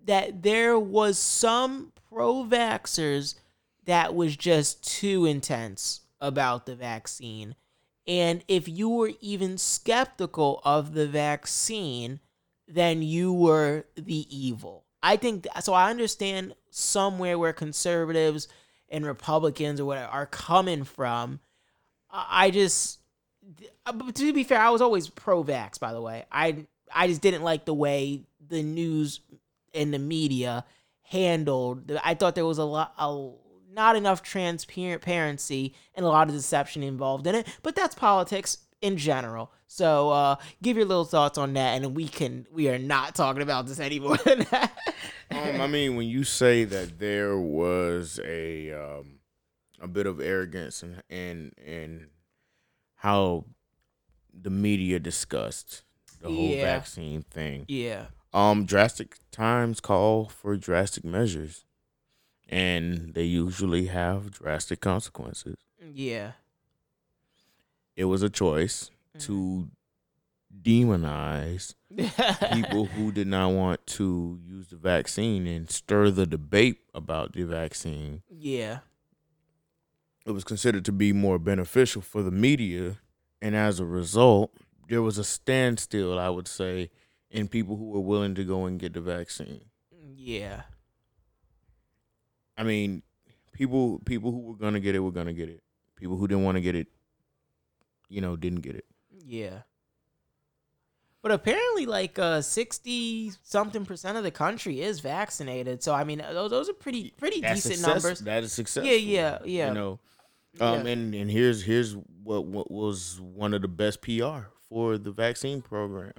that 0.06 0.42
there 0.42 0.78
was 0.78 1.18
some 1.18 1.92
pro 2.08 2.44
vaxxers 2.44 3.34
that 3.84 4.14
was 4.14 4.36
just 4.36 4.82
too 4.84 5.26
intense 5.26 6.00
about 6.20 6.66
the 6.66 6.74
vaccine. 6.74 7.54
And 8.06 8.42
if 8.48 8.68
you 8.68 8.88
were 8.88 9.12
even 9.20 9.58
skeptical 9.58 10.60
of 10.64 10.94
the 10.94 11.06
vaccine, 11.06 12.20
then 12.68 13.02
you 13.02 13.32
were 13.32 13.84
the 13.96 14.26
evil. 14.34 14.84
I 15.02 15.16
think 15.16 15.46
so. 15.60 15.72
I 15.72 15.90
understand 15.90 16.54
somewhere 16.70 17.38
where 17.38 17.52
conservatives 17.52 18.48
and 18.88 19.04
Republicans 19.04 19.80
or 19.80 19.84
whatever 19.84 20.10
are 20.10 20.26
coming 20.26 20.84
from. 20.84 21.40
I 22.10 22.50
just, 22.50 23.00
uh, 23.84 23.92
to 24.12 24.32
be 24.32 24.44
fair, 24.44 24.60
I 24.60 24.70
was 24.70 24.80
always 24.80 25.08
pro 25.08 25.44
vax, 25.44 25.78
by 25.78 25.92
the 25.92 26.00
way. 26.00 26.24
I, 26.30 26.66
I 26.94 27.08
just 27.08 27.20
didn't 27.20 27.42
like 27.42 27.64
the 27.64 27.74
way 27.74 28.22
the 28.48 28.62
news 28.62 29.20
and 29.74 29.92
the 29.94 29.98
media 29.98 30.64
handled. 31.02 31.92
I 32.04 32.14
thought 32.14 32.34
there 32.34 32.46
was 32.46 32.58
a 32.58 32.64
lot, 32.64 32.94
a, 32.98 33.30
not 33.72 33.96
enough 33.96 34.22
transparency 34.22 35.74
and 35.94 36.04
a 36.04 36.08
lot 36.08 36.28
of 36.28 36.34
deception 36.34 36.82
involved 36.82 37.26
in 37.26 37.34
it. 37.34 37.46
But 37.62 37.74
that's 37.76 37.94
politics. 37.94 38.58
in 38.82 38.96
general. 38.98 39.50
So 39.68 40.10
uh, 40.10 40.36
give 40.62 40.76
your 40.76 40.84
little 40.86 41.04
thoughts 41.06 41.38
on 41.38 41.54
that, 41.54 41.82
and 41.82 41.96
we 41.96 42.06
can 42.08 42.46
we 42.52 42.68
are 42.68 42.78
not 42.78 43.14
talking 43.14 43.42
about 43.42 43.66
this 43.66 43.80
anymore 43.80 44.18
than 44.18 44.40
that. 44.50 44.70
um, 45.30 45.60
I 45.60 45.66
mean, 45.66 45.96
when 45.96 46.06
you 46.06 46.22
say 46.24 46.64
that 46.64 46.98
there 46.98 47.38
was 47.38 48.20
a 48.24 48.70
um, 48.72 49.18
a 49.80 49.88
bit 49.88 50.06
of 50.06 50.20
arrogance 50.20 50.82
and 50.82 51.02
and 51.10 51.52
and 51.66 52.08
how 52.96 53.46
the 54.32 54.50
media 54.50 55.00
discussed 55.00 55.82
the 56.20 56.28
whole 56.28 56.50
Yeah. 56.50 56.62
vaccine 56.62 57.22
thing, 57.22 57.64
yeah, 57.66 58.06
um, 58.36 58.66
drastic 58.66 59.16
times 59.30 59.80
call 59.80 60.26
for 60.28 60.56
drastic 60.56 61.04
measures, 61.04 61.64
and 62.48 63.14
they 63.14 63.24
usually 63.24 63.86
have 63.86 64.30
drastic 64.30 64.80
consequences. 64.80 65.56
yeah, 65.80 66.32
It 67.96 68.04
was 68.04 68.22
a 68.22 68.28
choice 68.30 68.90
to 69.20 69.68
demonize 70.62 71.74
people 72.52 72.84
who 72.86 73.10
did 73.18 73.26
not 73.26 73.52
want 73.52 73.86
to 73.86 74.38
use 74.46 74.68
the 74.68 74.76
vaccine 74.76 75.46
and 75.46 75.70
stir 75.70 76.10
the 76.10 76.26
debate 76.26 76.80
about 76.94 77.32
the 77.32 77.44
vaccine. 77.44 78.22
yeah, 78.28 78.80
It 80.26 80.32
was 80.32 80.44
considered 80.44 80.84
to 80.84 80.92
be 80.92 81.14
more 81.14 81.38
beneficial 81.38 82.02
for 82.02 82.22
the 82.22 82.30
media, 82.30 82.98
and 83.40 83.56
as 83.56 83.80
a 83.80 83.86
result, 83.86 84.52
there 84.88 85.02
was 85.02 85.16
a 85.16 85.24
standstill, 85.24 86.18
I 86.18 86.28
would 86.28 86.48
say, 86.48 86.90
in 87.30 87.48
people 87.48 87.76
who 87.76 87.90
were 87.90 88.00
willing 88.00 88.34
to 88.36 88.44
go 88.44 88.66
and 88.66 88.78
get 88.78 88.92
the 88.94 89.00
vaccine. 89.00 89.62
yeah, 90.14 90.62
I 92.56 92.62
mean, 92.62 93.02
people 93.52 93.98
people 94.04 94.30
who 94.32 94.40
were 94.40 94.56
gonna 94.56 94.80
get 94.80 94.94
it 94.94 95.00
were 95.00 95.10
gonna 95.12 95.32
get 95.32 95.48
it. 95.48 95.62
People 95.96 96.16
who 96.16 96.26
didn't 96.28 96.44
want 96.44 96.56
to 96.56 96.60
get 96.60 96.74
it, 96.74 96.88
you 98.08 98.20
know, 98.20 98.36
didn't 98.36 98.60
get 98.60 98.76
it. 98.76 98.84
yeah. 99.24 99.60
But 101.22 101.32
apparently, 101.32 101.86
like 101.86 102.18
uh, 102.20 102.40
sixty 102.40 103.32
something 103.42 103.84
percent 103.84 104.16
of 104.16 104.22
the 104.22 104.30
country 104.30 104.80
is 104.80 105.00
vaccinated. 105.00 105.82
So 105.82 105.92
I 105.92 106.04
mean, 106.04 106.18
those, 106.18 106.50
those 106.50 106.68
are 106.68 106.72
pretty 106.74 107.12
pretty 107.16 107.40
That's 107.40 107.62
decent 107.64 107.76
success- 107.80 108.02
numbers. 108.04 108.20
That 108.20 108.44
is 108.44 108.52
successful. 108.52 108.88
Yeah, 108.88 108.96
yeah, 108.98 109.38
yeah. 109.44 109.68
You 109.68 109.74
know, 109.74 109.90
um, 110.60 110.86
Yeah. 110.86 110.92
and 110.92 111.14
and 111.16 111.28
here's 111.30 111.64
here's 111.64 111.96
what 112.22 112.44
what 112.46 112.70
was 112.70 113.20
one 113.20 113.54
of 113.54 113.62
the 113.62 113.68
best 113.68 114.02
PR 114.02 114.50
for 114.68 114.98
the 114.98 115.10
vaccine 115.10 115.62
program. 115.62 116.12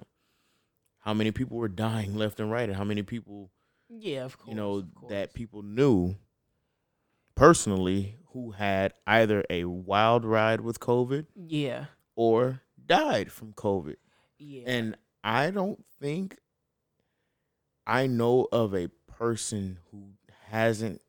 How 1.08 1.14
many 1.14 1.32
people 1.32 1.56
were 1.56 1.70
dying 1.70 2.16
left 2.18 2.42
and 2.42 2.52
right, 2.52 2.68
and 2.68 2.78
how 2.78 2.84
many 2.84 3.02
people 3.02 3.50
yeah, 3.90 4.26
of 4.26 4.38
course. 4.38 4.50
you 4.50 4.56
know 4.56 4.84
course. 4.94 5.10
that 5.10 5.34
people 5.34 5.64
knew 5.64 6.16
personally 7.34 8.18
who 8.34 8.52
had 8.52 8.94
either 9.08 9.46
a 9.50 9.64
wild 9.64 10.26
ride 10.26 10.60
with 10.60 10.82
COVID 10.82 11.28
Yeah, 11.34 11.86
or 12.18 12.62
died 12.86 13.32
from 13.32 13.54
COVID. 13.54 13.96
yeah, 14.38 14.64
And 14.66 14.98
I 15.24 15.50
don't 15.50 15.86
think 16.02 16.40
I 17.86 18.08
know 18.08 18.50
of 18.52 18.76
a 18.76 18.90
person 19.08 19.80
who 19.92 20.10
hasn't 20.50 21.02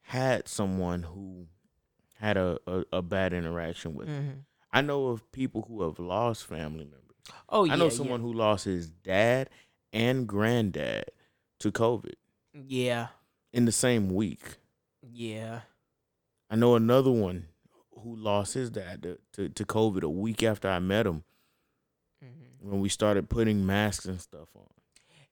had 0.00 0.48
someone 0.48 1.02
who 1.02 1.48
had 2.20 2.38
a, 2.38 2.58
a, 2.66 2.84
a 2.90 3.02
bad 3.02 3.34
interaction 3.34 3.94
with. 3.94 4.08
Mhm. 4.08 4.44
I 4.72 4.80
know 4.80 5.08
of 5.08 5.30
people 5.30 5.66
who 5.68 5.82
have 5.82 5.98
lost 5.98 6.46
family 6.46 6.84
members. 6.84 7.00
Oh 7.48 7.64
yeah, 7.64 7.72
I 7.72 7.76
know 7.76 7.84
yeah. 7.84 7.90
someone 7.90 8.20
who 8.20 8.32
lost 8.32 8.64
his 8.64 8.88
dad 8.90 9.50
and 9.92 10.26
granddad 10.26 11.04
to 11.60 11.70
COVID 11.72 12.14
Yeah, 12.52 13.08
in 13.52 13.64
the 13.64 13.72
same 13.72 14.12
week. 14.14 14.56
yeah, 15.02 15.60
I 16.50 16.56
know 16.56 16.74
another 16.74 17.10
one 17.10 17.46
who 18.00 18.16
lost 18.16 18.54
his 18.54 18.70
dad 18.70 19.02
to, 19.02 19.18
to, 19.32 19.48
to 19.48 19.64
COVID 19.64 20.02
a 20.02 20.08
week 20.08 20.42
after 20.42 20.68
I 20.68 20.78
met 20.78 21.06
him 21.06 21.24
Mhm. 22.24 22.68
when 22.70 22.80
we 22.80 22.88
started 22.88 23.28
putting 23.30 23.64
masks 23.66 24.04
and 24.06 24.20
stuff 24.20 24.48
on. 24.54 24.66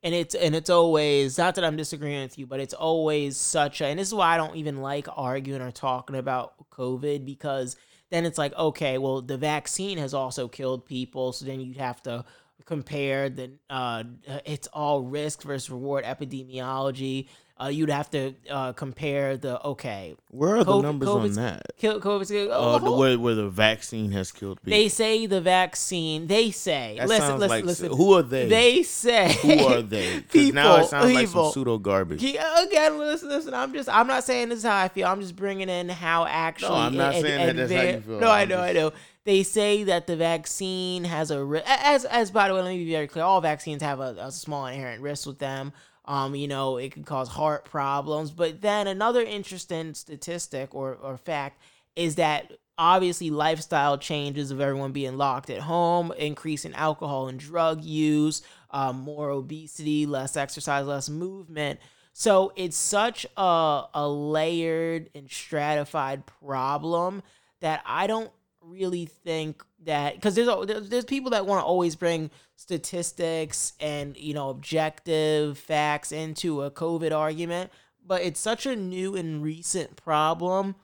and 0.03 0.15
it's 0.15 0.35
and 0.35 0.55
it's 0.57 0.71
always 0.71 1.39
not 1.39 1.55
that 1.55 1.65
I'm 1.65 1.77
disagreeing 1.77 2.23
with 2.23 2.39
you, 2.39 2.47
but 2.47 2.61
it's 2.61 2.75
always 2.75 3.37
such 3.37 3.81
a 3.81 3.87
and 3.87 3.99
this 3.99 4.09
is 4.09 4.15
why 4.15 4.35
I 4.35 4.37
don't 4.37 4.57
even 4.57 4.79
like 4.83 5.07
arguing 5.17 5.63
or 5.63 5.71
talking 5.71 6.17
about 6.17 6.55
COVID 6.71 7.25
because 7.25 7.77
then 8.13 8.27
it's 8.27 8.39
like 8.39 8.55
okay, 8.57 8.99
well 8.99 9.23
the 9.23 9.39
vaccine 9.39 9.99
has 9.99 10.15
also 10.15 10.47
killed 10.49 10.87
people, 10.87 11.33
so 11.33 11.45
then 11.45 11.61
you'd 11.61 11.79
have 11.79 12.03
to 12.03 12.25
compare 12.65 13.29
the 13.29 13.51
uh 13.71 14.05
it's 14.47 14.69
all 14.69 15.03
risk 15.03 15.43
versus 15.43 15.69
reward 15.71 16.05
epidemiology. 16.05 17.27
Uh, 17.63 17.69
you'd 17.69 17.91
have 17.91 18.11
to 18.11 18.35
uh, 18.51 18.73
compare 18.73 19.37
the 19.37 19.65
okay, 19.65 20.17
Where 20.31 20.57
are 20.57 20.65
the 20.65 20.81
numbers 20.81 21.09
COVID's- 21.09 21.39
on 21.39 21.45
that? 21.45 21.63
kill 21.79 22.01
COVID. 22.01 22.51
Uh, 22.51 22.79
the, 22.79 22.91
where, 22.91 23.19
where 23.19 23.35
the 23.37 23.49
vaccine 23.49 24.11
has 24.13 24.33
killed 24.33 24.61
people. 24.63 24.77
they 24.77 24.89
say 24.89 25.27
the 25.27 25.41
vaccine. 25.41 26.27
They 26.27 26.51
say. 26.51 26.97
that 26.99 27.09
listen, 27.09 27.39
listen, 27.39 27.49
like 27.51 27.65
listen. 27.65 27.93
who 27.93 28.15
are 28.15 28.23
they? 28.23 28.49
They 28.49 28.83
say. 28.83 29.33
who 29.43 29.67
are 29.67 29.83
they? 29.83 30.21
Because 30.21 30.53
now 30.55 30.73
People, 30.73 30.85
it 30.87 30.89
sounds 30.89 31.15
like 31.15 31.29
some 31.29 31.53
pseudo 31.53 31.79
garbage. 31.79 32.23
Yeah, 32.23 32.65
again, 32.65 32.99
listen, 32.99 33.29
listen. 33.29 33.55
I'm 33.55 33.73
just, 33.73 33.89
I'm 33.89 34.09
not 34.09 34.25
saying 34.25 34.49
this 34.49 34.59
is 34.59 34.65
how 34.65 34.77
I 34.77 34.89
feel. 34.89 35.07
I'm 35.07 35.21
just 35.21 35.37
bringing 35.37 35.69
in 35.69 35.89
how 35.89 36.27
actually. 36.27 36.71
No, 36.71 36.75
I'm 36.77 36.97
not 36.97 37.15
ad- 37.15 37.23
saying 37.23 37.47
that 37.47 37.69
that's 37.69 37.73
how 37.73 37.83
you 37.83 38.01
feel. 38.01 38.21
No, 38.21 38.29
I 38.29 38.43
I'm 38.43 38.49
know, 38.49 38.59
I 38.61 38.73
know. 38.73 38.93
They 39.25 39.45
say 39.45 39.85
that 39.85 40.09
the 40.09 40.17
vaccine 40.17 41.05
has 41.05 41.31
a 41.31 41.45
ri- 41.45 41.63
as 41.65 42.05
as 42.07 42.33
by 42.33 42.49
the 42.49 42.55
way, 42.55 42.63
let 42.63 42.71
me 42.71 42.85
be 42.85 42.91
very 42.91 43.07
clear. 43.07 43.25
All 43.25 43.41
vaccines 43.41 43.83
have 43.83 44.01
a, 44.01 44.17
a 44.19 44.33
small 44.33 44.67
inherent 44.67 45.01
risk 45.01 45.27
with 45.29 45.39
them. 45.39 45.73
Um, 46.13 46.35
you 46.35 46.47
know, 46.47 46.77
it 46.77 46.93
can 46.93 47.05
cause 47.05 47.29
heart 47.29 47.65
problems. 47.65 48.33
But 48.33 48.61
then 48.61 48.87
another 48.87 49.23
interesting 49.23 49.95
statistic 49.95 50.75
or 50.75 50.95
or 51.03 51.17
fact 51.17 51.59
is 51.97 52.17
that 52.17 52.53
obviously 52.77 53.31
lifestyle 53.31 53.97
changes 53.97 54.51
of 54.51 54.61
everyone 54.61 54.93
being 54.93 55.17
locked 55.17 55.49
at 55.49 55.61
home, 55.61 56.13
increase 56.19 56.67
in 56.67 56.75
alcohol 56.75 57.29
and 57.29 57.41
drug 57.41 57.83
use, 57.83 58.43
um, 58.73 58.97
more 58.97 59.31
obesity, 59.31 60.05
less 60.05 60.37
exercise, 60.37 60.85
less 60.87 61.09
movement. 61.09 61.81
So 62.13 62.53
it's 62.57 62.77
such 62.77 63.25
a, 63.39 63.85
a 63.95 64.07
layered 64.07 65.09
and 65.15 65.31
stratified 65.31 66.27
problem 66.27 67.23
that 67.61 67.83
I 67.87 68.07
don't 68.07 68.31
really 68.61 69.07
think 69.07 69.65
that 69.85 70.15
because 70.15 70.35
there's, 70.35 70.89
there's 70.89 71.05
people 71.05 71.31
that 71.31 71.47
want 71.47 71.61
to 71.61 71.65
always 71.65 71.97
bring 71.97 72.31
statistics 72.57 73.73
and 73.81 74.17
you 74.17 74.35
know 74.35 74.51
objective 74.51 75.59
facts 75.59 76.13
into 76.13 76.63
a 76.63 76.71
COVID 76.71 77.17
argument, 77.17 77.71
but 78.07 78.23
it's 78.23 78.41
such 78.41 78.67
a 78.67 78.77
new 78.77 79.17
and 79.17 79.43
recent 79.43 79.97
problem 79.97 80.75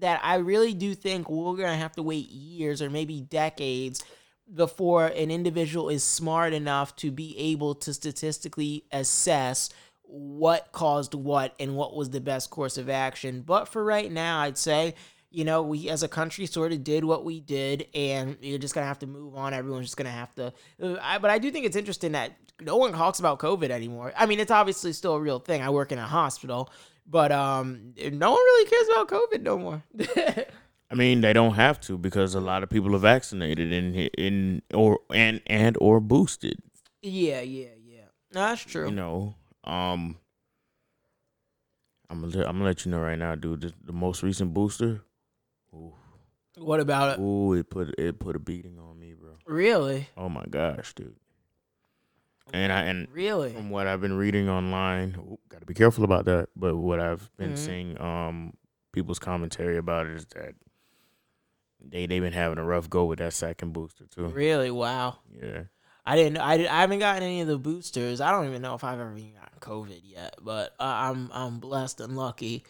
that 0.00 0.20
I 0.24 0.36
really 0.36 0.74
do 0.74 0.94
think 0.94 1.30
we're 1.30 1.56
gonna 1.56 1.76
have 1.76 1.92
to 1.92 2.02
wait 2.02 2.28
years 2.28 2.82
or 2.82 2.90
maybe 2.90 3.20
decades 3.20 4.04
before 4.52 5.06
an 5.06 5.30
individual 5.30 5.88
is 5.88 6.04
smart 6.04 6.52
enough 6.52 6.94
to 6.96 7.10
be 7.10 7.36
able 7.38 7.74
to 7.76 7.94
statistically 7.94 8.84
assess 8.92 9.70
what 10.02 10.70
caused 10.72 11.14
what 11.14 11.54
and 11.58 11.76
what 11.76 11.96
was 11.96 12.10
the 12.10 12.20
best 12.20 12.50
course 12.50 12.76
of 12.76 12.90
action. 12.90 13.40
But 13.40 13.68
for 13.68 13.82
right 13.82 14.10
now, 14.12 14.40
I'd 14.40 14.58
say, 14.58 14.94
you 15.34 15.44
know, 15.44 15.62
we 15.62 15.88
as 15.88 16.04
a 16.04 16.08
country 16.08 16.46
sort 16.46 16.72
of 16.72 16.84
did 16.84 17.04
what 17.04 17.24
we 17.24 17.40
did, 17.40 17.88
and 17.92 18.36
you're 18.40 18.58
just 18.58 18.72
gonna 18.72 18.86
have 18.86 19.00
to 19.00 19.06
move 19.06 19.34
on. 19.34 19.52
Everyone's 19.52 19.86
just 19.86 19.96
gonna 19.96 20.10
have 20.10 20.32
to. 20.36 20.52
uh, 20.80 20.96
I, 21.02 21.18
but 21.18 21.30
I 21.30 21.38
do 21.38 21.50
think 21.50 21.66
it's 21.66 21.76
interesting 21.76 22.12
that 22.12 22.32
no 22.60 22.76
one 22.76 22.92
talks 22.92 23.18
about 23.18 23.40
COVID 23.40 23.70
anymore. 23.70 24.12
I 24.16 24.26
mean, 24.26 24.38
it's 24.38 24.52
obviously 24.52 24.92
still 24.92 25.14
a 25.14 25.20
real 25.20 25.40
thing. 25.40 25.60
I 25.60 25.70
work 25.70 25.90
in 25.90 25.98
a 25.98 26.06
hospital, 26.06 26.70
but 27.06 27.32
um, 27.32 27.94
no 28.12 28.30
one 28.30 28.38
really 28.38 28.70
cares 28.70 28.88
about 28.88 29.08
COVID 29.08 29.42
no 29.42 29.58
more. 29.58 29.82
I 30.90 30.94
mean, 30.94 31.20
they 31.20 31.32
don't 31.32 31.54
have 31.54 31.80
to 31.82 31.98
because 31.98 32.36
a 32.36 32.40
lot 32.40 32.62
of 32.62 32.70
people 32.70 32.94
are 32.94 32.98
vaccinated 33.00 33.72
and 33.72 33.96
in 34.16 34.62
or 34.72 35.00
and 35.12 35.40
and 35.48 35.76
or 35.80 35.98
boosted. 35.98 36.60
yeah, 37.02 37.40
yeah, 37.40 37.74
yeah. 37.84 38.02
No, 38.32 38.40
that's 38.40 38.62
true. 38.62 38.88
You 38.88 38.94
know, 38.94 39.34
um, 39.64 40.16
I'm 42.08 42.20
gonna 42.20 42.44
I'm 42.46 42.58
gonna 42.58 42.64
let 42.64 42.84
you 42.84 42.92
know 42.92 43.00
right 43.00 43.18
now, 43.18 43.34
dude. 43.34 43.62
The, 43.62 43.72
the 43.84 43.92
most 43.92 44.22
recent 44.22 44.54
booster, 44.54 45.02
what 46.56 46.80
about 46.80 47.18
it? 47.18 47.22
ooh, 47.22 47.52
it 47.54 47.68
put 47.70 47.94
it 47.98 48.18
put 48.18 48.36
a 48.36 48.38
beating 48.38 48.78
on 48.78 48.98
me, 48.98 49.14
bro. 49.14 49.34
Really? 49.46 50.08
Oh 50.16 50.28
my 50.28 50.44
gosh, 50.48 50.94
dude. 50.94 51.16
And 52.52 52.72
I 52.72 52.82
and 52.82 53.08
Really? 53.12 53.52
from 53.52 53.70
what 53.70 53.86
I've 53.86 54.00
been 54.00 54.16
reading 54.16 54.48
online, 54.48 55.38
got 55.48 55.60
to 55.60 55.66
be 55.66 55.74
careful 55.74 56.04
about 56.04 56.26
that. 56.26 56.48
But 56.54 56.76
what 56.76 57.00
I've 57.00 57.30
been 57.36 57.52
Mhm. 57.54 57.58
seeing, 57.58 58.00
um, 58.00 58.52
people's 58.92 59.18
commentary 59.18 59.76
about 59.78 60.06
it 60.06 60.12
is 60.12 60.26
that 60.26 60.54
they 61.80 62.06
they've 62.06 62.22
been 62.22 62.32
having 62.32 62.58
a 62.58 62.64
rough 62.64 62.88
go 62.90 63.04
with 63.06 63.18
that 63.18 63.32
second 63.32 63.72
booster 63.72 64.06
too. 64.06 64.26
Really? 64.28 64.70
Wow. 64.70 65.18
Yeah, 65.30 65.64
I 66.06 66.16
didn't. 66.16 66.38
I, 66.38 66.56
did, 66.58 66.66
I 66.66 66.80
haven't 66.82 66.98
gotten 67.00 67.22
any 67.22 67.40
of 67.40 67.48
the 67.48 67.58
boosters. 67.58 68.20
I 68.20 68.30
don't 68.30 68.46
even 68.46 68.62
know 68.62 68.74
if 68.74 68.84
I've 68.84 69.00
ever 69.00 69.16
even 69.16 69.34
gotten 69.34 69.58
COVID 69.60 70.00
yet. 70.04 70.34
But 70.42 70.74
uh, 70.78 70.82
I'm 70.84 71.30
I'm 71.32 71.58
blessed 71.60 72.00
and 72.00 72.16
lucky. 72.16 72.64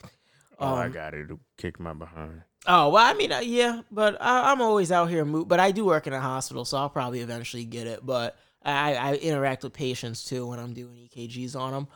oh, 0.59 0.75
I 0.75 0.87
Um, 0.87 0.93
got 0.93 1.15
it. 1.15 1.31
It 1.31 1.39
kicked 1.59 1.81
my 1.81 1.93
behind. 1.95 2.43
Oh 2.67 2.89
well, 2.91 3.05
I 3.05 3.15
mean, 3.15 3.31
uh, 3.31 3.41
yeah, 3.41 3.83
but 3.91 4.17
I, 4.21 4.51
I'm 4.51 4.61
always 4.63 4.91
out 4.91 5.11
here. 5.11 5.25
But 5.25 5.61
I 5.61 5.71
do 5.71 5.85
work 5.85 6.07
in 6.07 6.13
a 6.13 6.21
hospital, 6.21 6.65
so 6.65 6.79
I'll 6.79 6.89
probably 6.89 7.21
eventually 7.21 7.65
get 7.65 7.87
it. 7.87 8.05
But 8.05 8.37
I, 8.65 8.95
I 8.95 9.15
interact 9.17 9.65
with 9.65 9.75
patients 9.75 10.25
too 10.25 10.47
when 10.47 10.59
I'm 10.59 10.73
doing 10.73 11.09
EKGs 11.15 11.57
on 11.57 11.73
them. 11.73 11.89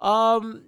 Um, 0.00 0.64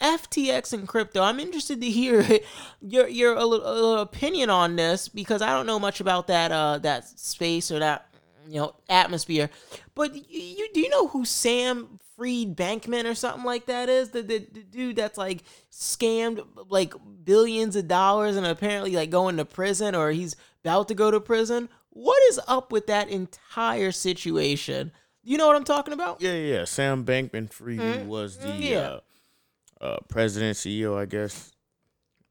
FTX 0.00 0.72
and 0.72 0.88
crypto. 0.88 1.22
I'm 1.22 1.38
interested 1.38 1.80
to 1.80 1.90
hear 1.90 2.24
your 2.80 3.08
your 3.08 3.34
a 3.36 3.44
little, 3.44 3.66
a 3.66 3.74
little 3.74 3.98
opinion 3.98 4.48
on 4.48 4.76
this 4.76 5.08
because 5.08 5.42
I 5.42 5.50
don't 5.50 5.66
know 5.66 5.78
much 5.78 6.00
about 6.00 6.26
that 6.28 6.50
uh 6.52 6.78
that 6.78 7.06
space 7.18 7.70
or 7.70 7.78
that 7.80 8.06
you 8.48 8.60
know 8.60 8.74
atmosphere. 8.88 9.50
But 9.94 10.14
you, 10.14 10.22
you 10.40 10.68
do 10.72 10.80
you 10.80 10.88
know 10.88 11.08
who 11.08 11.24
Sam 11.26 11.98
Fried 12.22 12.56
Bankman 12.56 13.04
or 13.04 13.14
something 13.16 13.42
like 13.44 13.66
that 13.66 13.88
is 13.88 14.10
the, 14.10 14.22
the 14.22 14.38
the 14.52 14.62
dude 14.62 14.94
that's 14.96 15.18
like 15.18 15.42
scammed 15.72 16.44
like 16.68 16.94
billions 17.24 17.74
of 17.74 17.88
dollars 17.88 18.36
and 18.36 18.46
apparently 18.46 18.92
like 18.92 19.10
going 19.10 19.36
to 19.38 19.44
prison 19.44 19.94
or 19.96 20.10
he's 20.12 20.36
about 20.64 20.86
to 20.88 20.94
go 20.94 21.10
to 21.10 21.18
prison. 21.20 21.68
What 21.90 22.22
is 22.28 22.38
up 22.46 22.70
with 22.70 22.86
that 22.86 23.08
entire 23.08 23.90
situation? 23.90 24.92
You 25.24 25.36
know 25.36 25.48
what 25.48 25.56
I'm 25.56 25.64
talking 25.64 25.92
about? 25.94 26.20
Yeah, 26.20 26.34
yeah. 26.34 26.64
Sam 26.64 27.04
Bankman 27.04 27.52
Fried 27.52 27.78
Mhm. 27.78 28.06
was 28.06 28.38
the 28.38 28.50
Yeah. 28.50 28.78
uh, 29.80 29.84
uh, 29.84 29.98
president, 30.08 30.56
CEO, 30.56 30.96
I 30.96 31.06
guess, 31.06 31.50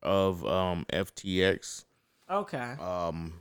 of 0.01 0.45
um, 0.45 0.85
FTX. 0.91 1.83
Okay. 2.29 2.57
Um, 2.79 3.33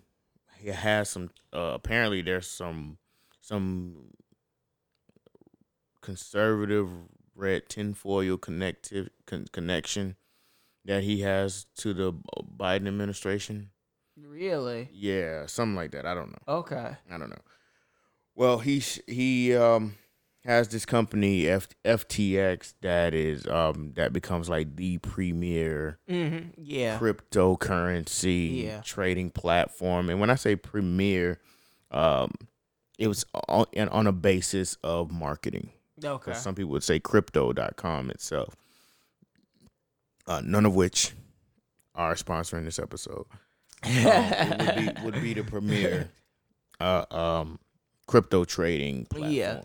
he 0.59 0.69
has 0.71 1.11
some. 1.11 1.31
Uh, 1.53 1.73
apparently, 1.75 2.23
there's 2.23 2.49
some 2.51 2.99
some 3.41 4.09
conservative 6.15 6.89
red 7.37 7.69
tinfoil 7.69 8.37
connective 8.37 9.09
con- 9.27 9.47
connection 9.53 10.17
that 10.85 11.05
he 11.05 11.21
has 11.21 11.67
to 11.77 11.95
the 11.95 12.13
Biden 12.57 12.89
administration. 12.89 13.71
Really? 14.21 14.89
Yeah, 14.93 15.47
something 15.47 15.77
like 15.77 15.93
that. 15.93 16.07
I 16.07 16.15
don't 16.15 16.33
know. 16.33 16.55
Okay. 16.59 16.97
I 17.11 17.17
don't 17.19 17.31
know. 17.31 17.43
Well, 18.35 18.59
he 18.59 18.81
he 19.07 19.55
um 19.55 19.95
has 20.45 20.69
this 20.69 20.85
company 20.87 21.47
F- 21.47 21.69
FTX 21.85 22.75
that 22.81 23.15
is 23.15 23.47
um 23.47 23.93
that 23.97 24.13
becomes 24.13 24.49
like 24.49 24.75
the 24.77 24.99
premier 24.99 25.99
Mm-hmm. 26.09 26.49
Yeah. 26.57 26.99
cryptocurrency 26.99 28.65
Yeah. 28.65 28.81
trading 28.83 29.31
platform. 29.31 30.11
And 30.11 30.19
when 30.19 30.31
I 30.31 30.35
say 30.35 30.57
premier, 30.57 31.39
um 31.93 32.33
it 32.99 33.07
was 33.09 33.25
on, 33.49 33.67
on 33.89 34.07
a 34.07 34.13
basis 34.13 34.77
of 34.83 35.11
marketing. 35.11 35.71
Okay. 36.05 36.35
Some 36.35 36.55
people 36.55 36.71
would 36.73 36.83
say 36.83 36.99
crypto.com 37.01 38.11
itself. 38.11 38.57
Uh, 40.27 40.41
none 40.45 40.67
of 40.67 40.75
which 40.75 41.13
are 41.95 42.15
sponsoring 42.15 42.65
this 42.65 42.79
episode. 42.79 43.27
Um, 43.83 43.91
it 43.93 44.59
would 44.59 44.77
be 44.77 45.05
would 45.05 45.23
be 45.23 45.33
the 45.35 45.43
premier 45.43 46.11
uh, 46.81 47.07
um, 47.11 47.59
crypto 48.07 48.45
trading 48.45 49.07
platform. 49.07 49.33
Yeah. 49.33 49.61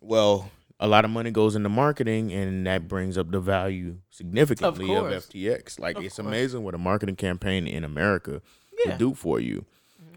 Well, 0.00 0.50
a 0.80 0.88
lot 0.88 1.04
of 1.04 1.10
money 1.12 1.30
goes 1.30 1.54
into 1.54 1.68
marketing, 1.68 2.32
and 2.32 2.66
that 2.66 2.88
brings 2.88 3.16
up 3.16 3.30
the 3.30 3.38
value 3.38 3.98
significantly 4.10 4.92
of, 4.92 5.04
course. 5.04 5.26
FTX. 5.28 5.78
Like 5.78 5.96
Of 5.98 6.04
it's 6.04 6.16
course. 6.16 6.26
amazing 6.26 6.64
what 6.64 6.74
a 6.74 6.78
marketing 6.78 7.16
campaign 7.16 7.66
in 7.68 7.84
America 7.84 8.42
yeah. 8.84 8.90
will 8.92 8.98
do 8.98 9.14
for 9.14 9.38
you. 9.38 9.64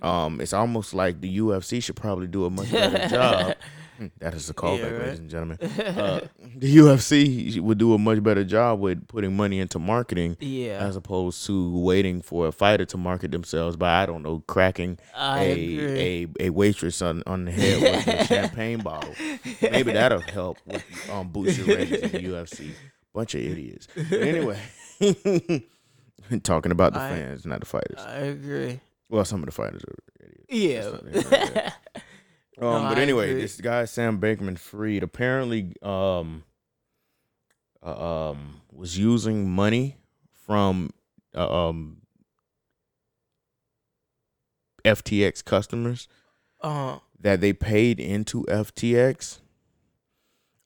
Um, 0.01 0.41
it's 0.41 0.53
almost 0.53 0.93
like 0.93 1.21
the 1.21 1.37
UFC 1.37 1.81
should 1.81 1.95
probably 1.95 2.27
do 2.27 2.45
a 2.45 2.49
much 2.49 2.71
better 2.71 3.07
job. 3.15 3.55
That 4.19 4.33
is 4.33 4.49
a 4.49 4.53
callback, 4.53 4.79
Yeah, 4.79 4.89
right. 4.89 5.01
ladies 5.05 5.19
and 5.19 5.29
gentlemen. 5.29 5.57
Uh, 5.97 6.19
the 6.55 6.77
UFC 6.77 7.59
would 7.59 7.77
do 7.77 7.93
a 7.93 7.97
much 7.97 8.21
better 8.23 8.43
job 8.43 8.79
with 8.79 9.07
putting 9.07 9.35
money 9.35 9.59
into 9.59 9.79
marketing 9.79 10.37
yeah. 10.39 10.77
as 10.79 10.95
opposed 10.95 11.45
to 11.47 11.79
waiting 11.79 12.21
for 12.21 12.47
a 12.47 12.51
fighter 12.51 12.85
to 12.85 12.97
market 12.97 13.31
themselves 13.31 13.75
by 13.75 14.03
I 14.03 14.05
don't 14.05 14.21
know 14.23 14.43
cracking 14.47 14.97
I 15.15 15.43
a, 15.43 15.51
agree. 15.53 16.27
a 16.39 16.45
a 16.47 16.49
waitress 16.51 17.01
on, 17.01 17.23
on 17.25 17.45
the 17.45 17.51
head 17.51 17.81
with 17.81 18.07
a 18.07 18.25
champagne 18.27 18.79
bottle. 18.79 19.13
Maybe 19.61 19.91
that'll 19.93 20.21
help 20.21 20.57
with, 20.65 20.83
um, 21.11 21.29
boost 21.29 21.57
your 21.57 21.67
ratings 21.77 22.01
in 22.03 22.11
the 22.11 22.19
UFC. 22.29 22.71
Bunch 23.13 23.33
of 23.35 23.41
idiots. 23.41 23.87
But 23.95 24.21
anyway, 24.21 24.59
talking 26.43 26.71
about 26.71 26.93
the 26.93 26.99
I- 26.99 27.09
fans, 27.09 27.45
not 27.45 27.59
the 27.61 27.65
fighters. 27.65 27.99
I 27.99 28.17
agree. 28.17 28.79
Well, 29.09 29.25
some 29.25 29.39
of 29.41 29.45
the 29.45 29.51
fighters 29.53 29.83
are 29.83 29.95
idiots. 30.49 31.25
Yeah. 31.31 31.71
That's 32.57 32.63
not- 32.63 32.69
yeah. 32.71 32.75
Um, 32.77 32.83
No, 32.83 32.89
but 32.89 32.97
I 32.97 33.01
anyway, 33.01 33.29
agree. 33.31 33.41
this 33.41 33.61
guy 33.61 33.85
Sam 33.85 34.19
Bankman 34.19 34.57
Fried 34.57 35.03
apparently 35.03 35.73
um 35.81 36.43
uh, 37.85 38.29
um 38.31 38.61
was 38.71 38.97
using 38.97 39.49
money 39.49 39.97
from 40.45 40.89
uh, 41.35 41.67
um 41.69 42.01
FTX 44.85 45.43
customers 45.43 46.07
uh, 46.61 46.99
that 47.19 47.41
they 47.41 47.53
paid 47.53 47.99
into 47.99 48.43
FTX 48.45 49.39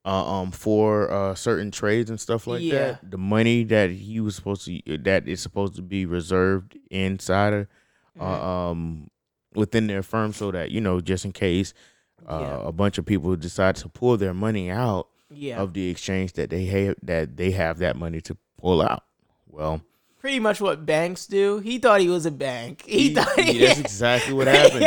uh, 0.05 0.25
um 0.41 0.51
for 0.51 1.11
uh 1.11 1.35
certain 1.35 1.69
trades 1.71 2.09
and 2.09 2.19
stuff 2.19 2.47
like 2.47 2.61
Yeah. 2.61 2.73
that. 3.01 3.11
The 3.11 3.17
money 3.17 3.63
that 3.65 3.89
he 3.91 4.19
was 4.19 4.35
supposed 4.35 4.65
to 4.65 4.97
that 4.99 5.27
is 5.27 5.41
supposed 5.41 5.75
to 5.75 5.81
be 5.81 6.05
reserved 6.05 6.77
inside 6.89 7.53
of 7.53 7.67
mhm. 8.17 8.21
uh, 8.21 8.69
um 8.71 9.09
within 9.55 9.87
their 9.87 10.03
firm 10.03 10.33
so 10.33 10.51
that 10.51 10.71
you 10.71 10.79
know 10.81 11.01
just 11.01 11.25
in 11.25 11.31
case 11.31 11.73
uh, 12.27 12.39
Yeah. 12.41 12.67
a 12.67 12.71
bunch 12.71 12.97
of 12.97 13.05
people 13.05 13.35
decide 13.35 13.75
to 13.77 13.89
pull 13.89 14.15
their 14.17 14.33
money 14.33 14.69
out 14.69 15.07
yeah. 15.29 15.59
of 15.61 15.73
the 15.73 15.89
exchange 15.89 16.33
that 16.33 16.49
they 16.49 16.65
have 16.65 16.95
that 17.03 17.37
they 17.37 17.51
have 17.51 17.79
that 17.79 17.95
money 17.95 18.21
to 18.21 18.37
pull 18.57 18.81
out. 18.81 19.03
Well, 19.47 19.81
Pretty 20.21 20.39
much 20.39 20.61
what 20.61 20.85
banks 20.85 21.25
do. 21.25 21.57
He 21.59 21.79
thought 21.79 21.99
he 21.99 22.07
was 22.07 22.27
a 22.27 22.31
bank. 22.31 22.83
He, 22.85 23.09
he- 23.09 23.13
thought 23.15 23.39
he- 23.39 23.57
that's 23.57 23.79
exactly 23.79 24.33
what 24.33 24.47
happened. 24.47 24.85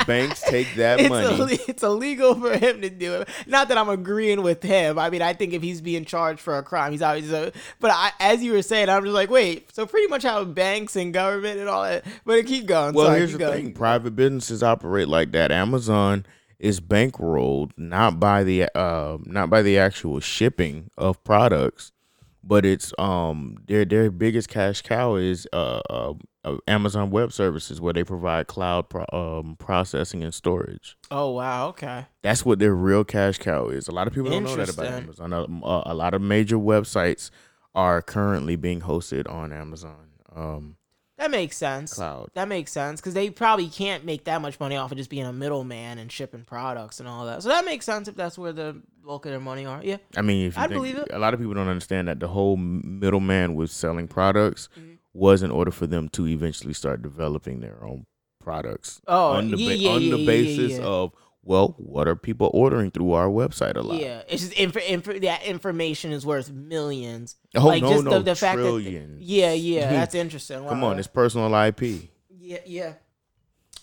Banks 0.06 0.40
take 0.40 0.74
that 0.76 0.98
it's 0.98 1.08
money. 1.10 1.58
It's 1.68 1.82
illegal 1.82 2.34
for 2.34 2.56
him 2.56 2.80
to 2.80 2.88
do 2.88 3.16
it. 3.16 3.28
Not 3.46 3.68
that 3.68 3.76
I'm 3.76 3.90
agreeing 3.90 4.42
with 4.42 4.62
him. 4.62 4.98
I 4.98 5.10
mean, 5.10 5.20
I 5.22 5.34
think 5.34 5.52
if 5.52 5.62
he's 5.62 5.82
being 5.82 6.04
charged 6.06 6.40
for 6.40 6.56
a 6.56 6.62
crime, 6.62 6.92
he's 6.92 7.02
obviously. 7.02 7.36
A, 7.48 7.52
but 7.78 7.90
I, 7.92 8.10
as 8.18 8.42
you 8.42 8.52
were 8.52 8.62
saying, 8.62 8.88
I'm 8.88 9.04
just 9.04 9.14
like, 9.14 9.28
wait. 9.30 9.72
So 9.74 9.84
pretty 9.86 10.06
much 10.08 10.22
how 10.22 10.42
banks 10.44 10.96
and 10.96 11.12
government 11.12 11.60
and 11.60 11.68
all 11.68 11.82
that. 11.84 12.04
But 12.24 12.46
keep 12.46 12.64
going. 12.66 12.94
Well, 12.94 13.06
Sorry, 13.06 13.18
here's 13.18 13.32
the 13.32 13.38
going. 13.38 13.64
thing: 13.66 13.72
private 13.74 14.16
businesses 14.16 14.62
operate 14.62 15.06
like 15.08 15.32
that. 15.32 15.52
Amazon 15.52 16.24
is 16.58 16.80
bankrolled 16.80 17.72
not 17.76 18.18
by 18.18 18.42
the 18.42 18.68
uh, 18.74 19.18
not 19.26 19.50
by 19.50 19.60
the 19.62 19.78
actual 19.78 20.18
shipping 20.20 20.90
of 20.96 21.22
products, 21.24 21.92
but 22.42 22.64
it's 22.64 22.92
um 22.98 23.56
their 23.66 23.84
their 23.84 24.10
biggest 24.10 24.48
cash 24.48 24.82
cow 24.82 25.16
is 25.16 25.46
uh, 25.52 25.80
uh, 25.90 26.14
uh 26.44 26.56
Amazon 26.66 27.10
Web 27.10 27.32
Services, 27.32 27.80
where 27.80 27.92
they 27.92 28.04
provide 28.04 28.46
cloud 28.46 28.88
pro- 28.88 29.06
um 29.12 29.56
processing 29.58 30.22
and 30.22 30.34
storage. 30.34 30.96
Oh 31.10 31.30
wow. 31.30 31.68
Okay. 31.68 32.06
That's 32.22 32.44
what 32.44 32.58
their 32.58 32.74
real 32.74 33.04
cash 33.04 33.38
cow 33.38 33.68
is. 33.68 33.88
A 33.88 33.92
lot 33.92 34.06
of 34.06 34.14
people 34.14 34.30
don't 34.30 34.44
know 34.44 34.56
that 34.56 34.70
about. 34.72 34.86
Amazon. 34.86 35.32
Uh, 35.32 35.82
a 35.86 35.94
lot 35.94 36.14
of 36.14 36.22
major 36.22 36.56
websites 36.56 37.30
are 37.74 38.02
currently 38.02 38.56
being 38.56 38.80
hosted 38.80 39.30
on 39.30 39.52
Amazon 39.52 40.10
um, 40.34 40.76
That 41.18 41.30
makes 41.30 41.56
sense. 41.56 41.94
Cloud. 41.94 42.30
That 42.34 42.48
makes 42.48 42.72
sense 42.72 43.00
because 43.00 43.14
they 43.14 43.30
probably 43.30 43.68
can't 43.68 44.04
make 44.04 44.24
that 44.24 44.40
much 44.40 44.58
money 44.58 44.76
off 44.76 44.90
of 44.90 44.98
just 44.98 45.10
being 45.10 45.26
a 45.26 45.32
middleman 45.32 45.98
and 45.98 46.10
shipping 46.10 46.44
products 46.44 47.00
and 47.00 47.08
all 47.08 47.26
that. 47.26 47.42
So 47.42 47.48
that 47.50 47.64
makes 47.64 47.84
sense 47.84 48.08
if 48.08 48.16
that's 48.16 48.38
where 48.38 48.52
the 48.52 48.80
bulk 49.04 49.26
of 49.26 49.30
their 49.32 49.40
money 49.40 49.66
are. 49.66 49.80
Yeah. 49.82 49.96
I 50.16 50.22
mean, 50.22 50.46
if 50.46 50.54
think, 50.54 50.70
believe 50.70 50.96
it. 50.96 51.08
a 51.10 51.18
lot 51.18 51.34
of 51.34 51.40
people 51.40 51.54
don't 51.54 51.68
understand 51.68 52.08
that 52.08 52.20
the 52.20 52.28
whole 52.28 52.56
middleman 52.56 53.54
with 53.54 53.70
selling 53.70 54.08
products 54.08 54.68
Mhm. 54.78 54.98
was 55.14 55.42
in 55.42 55.50
order 55.50 55.70
for 55.70 55.86
them 55.86 56.08
to 56.10 56.26
eventually 56.28 56.74
start 56.74 57.02
developing 57.02 57.60
their 57.60 57.82
own 57.84 58.06
products 58.40 59.00
Oh, 59.06 59.32
on 59.32 59.50
the, 59.50 59.56
yeah, 59.58 59.68
ba- 59.68 59.76
yeah, 59.76 59.90
on 59.90 60.02
yeah, 60.02 60.16
the 60.16 60.26
basis 60.26 60.78
of 60.78 61.12
well, 61.42 61.74
what 61.78 62.06
are 62.06 62.14
people 62.16 62.50
ordering 62.52 62.90
through 62.90 63.12
our 63.12 63.26
website 63.28 63.74
a 63.76 63.80
lot? 63.80 63.98
Yeah, 63.98 64.22
it's 64.28 64.42
just 64.42 64.52
inf- 64.54 64.76
inf- 64.76 65.20
that 65.22 65.42
information 65.44 66.12
is 66.12 66.24
worth 66.26 66.50
millions. 66.52 67.36
Oh 67.56 67.66
like 67.66 67.82
no, 67.82 67.88
just 67.92 68.04
no, 68.04 68.10
the, 68.18 68.20
the 68.20 68.34
fact 68.34 68.56
that 68.58 68.62
trillions. 68.62 69.22
yeah, 69.22 69.52
yeah, 69.52 69.90
that's 69.90 70.14
interesting. 70.14 70.64
Come 70.68 70.84
on, 70.84 70.98
it's 70.98 71.08
personal 71.08 71.52
IP 71.54 72.10
yeah, 72.38 72.58
yeah, 72.66 72.92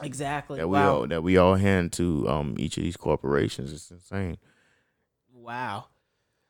exactly. 0.01 0.57
that 0.59 0.67
we 0.67 0.73
wow, 0.73 0.95
all 0.97 1.07
that 1.07 1.23
we 1.23 1.37
all 1.37 1.55
hand 1.55 1.91
to 1.93 2.27
um 2.29 2.55
each 2.59 2.77
of 2.77 2.83
these 2.83 2.97
corporations. 2.97 3.71
It's 3.73 3.89
insane. 3.91 4.37
Wow. 5.47 5.85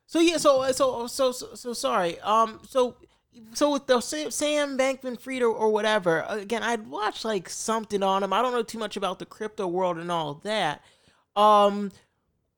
So 0.07 0.19
yeah, 0.19 0.37
so 0.37 0.69
so 0.71 1.07
so 1.07 1.31
so, 1.31 1.53
so 1.53 1.73
sorry. 1.73 2.19
Um, 2.21 2.59
so 2.67 2.95
so 3.53 3.71
with 3.73 3.85
the 3.87 4.01
Sam, 4.01 4.31
Sam 4.31 4.77
Bankman 4.77 5.19
Fried 5.19 5.41
or, 5.43 5.53
or 5.53 5.69
whatever, 5.69 6.25
again, 6.27 6.63
I'd 6.63 6.87
watched 6.87 7.23
like 7.25 7.49
something 7.49 8.01
on 8.01 8.23
him. 8.23 8.33
I 8.33 8.41
don't 8.41 8.53
know 8.53 8.63
too 8.63 8.79
much 8.79 8.97
about 8.97 9.19
the 9.19 9.25
crypto 9.25 9.67
world 9.67 9.97
and 9.97 10.11
all 10.11 10.35
that. 10.43 10.81
Um. 11.35 11.91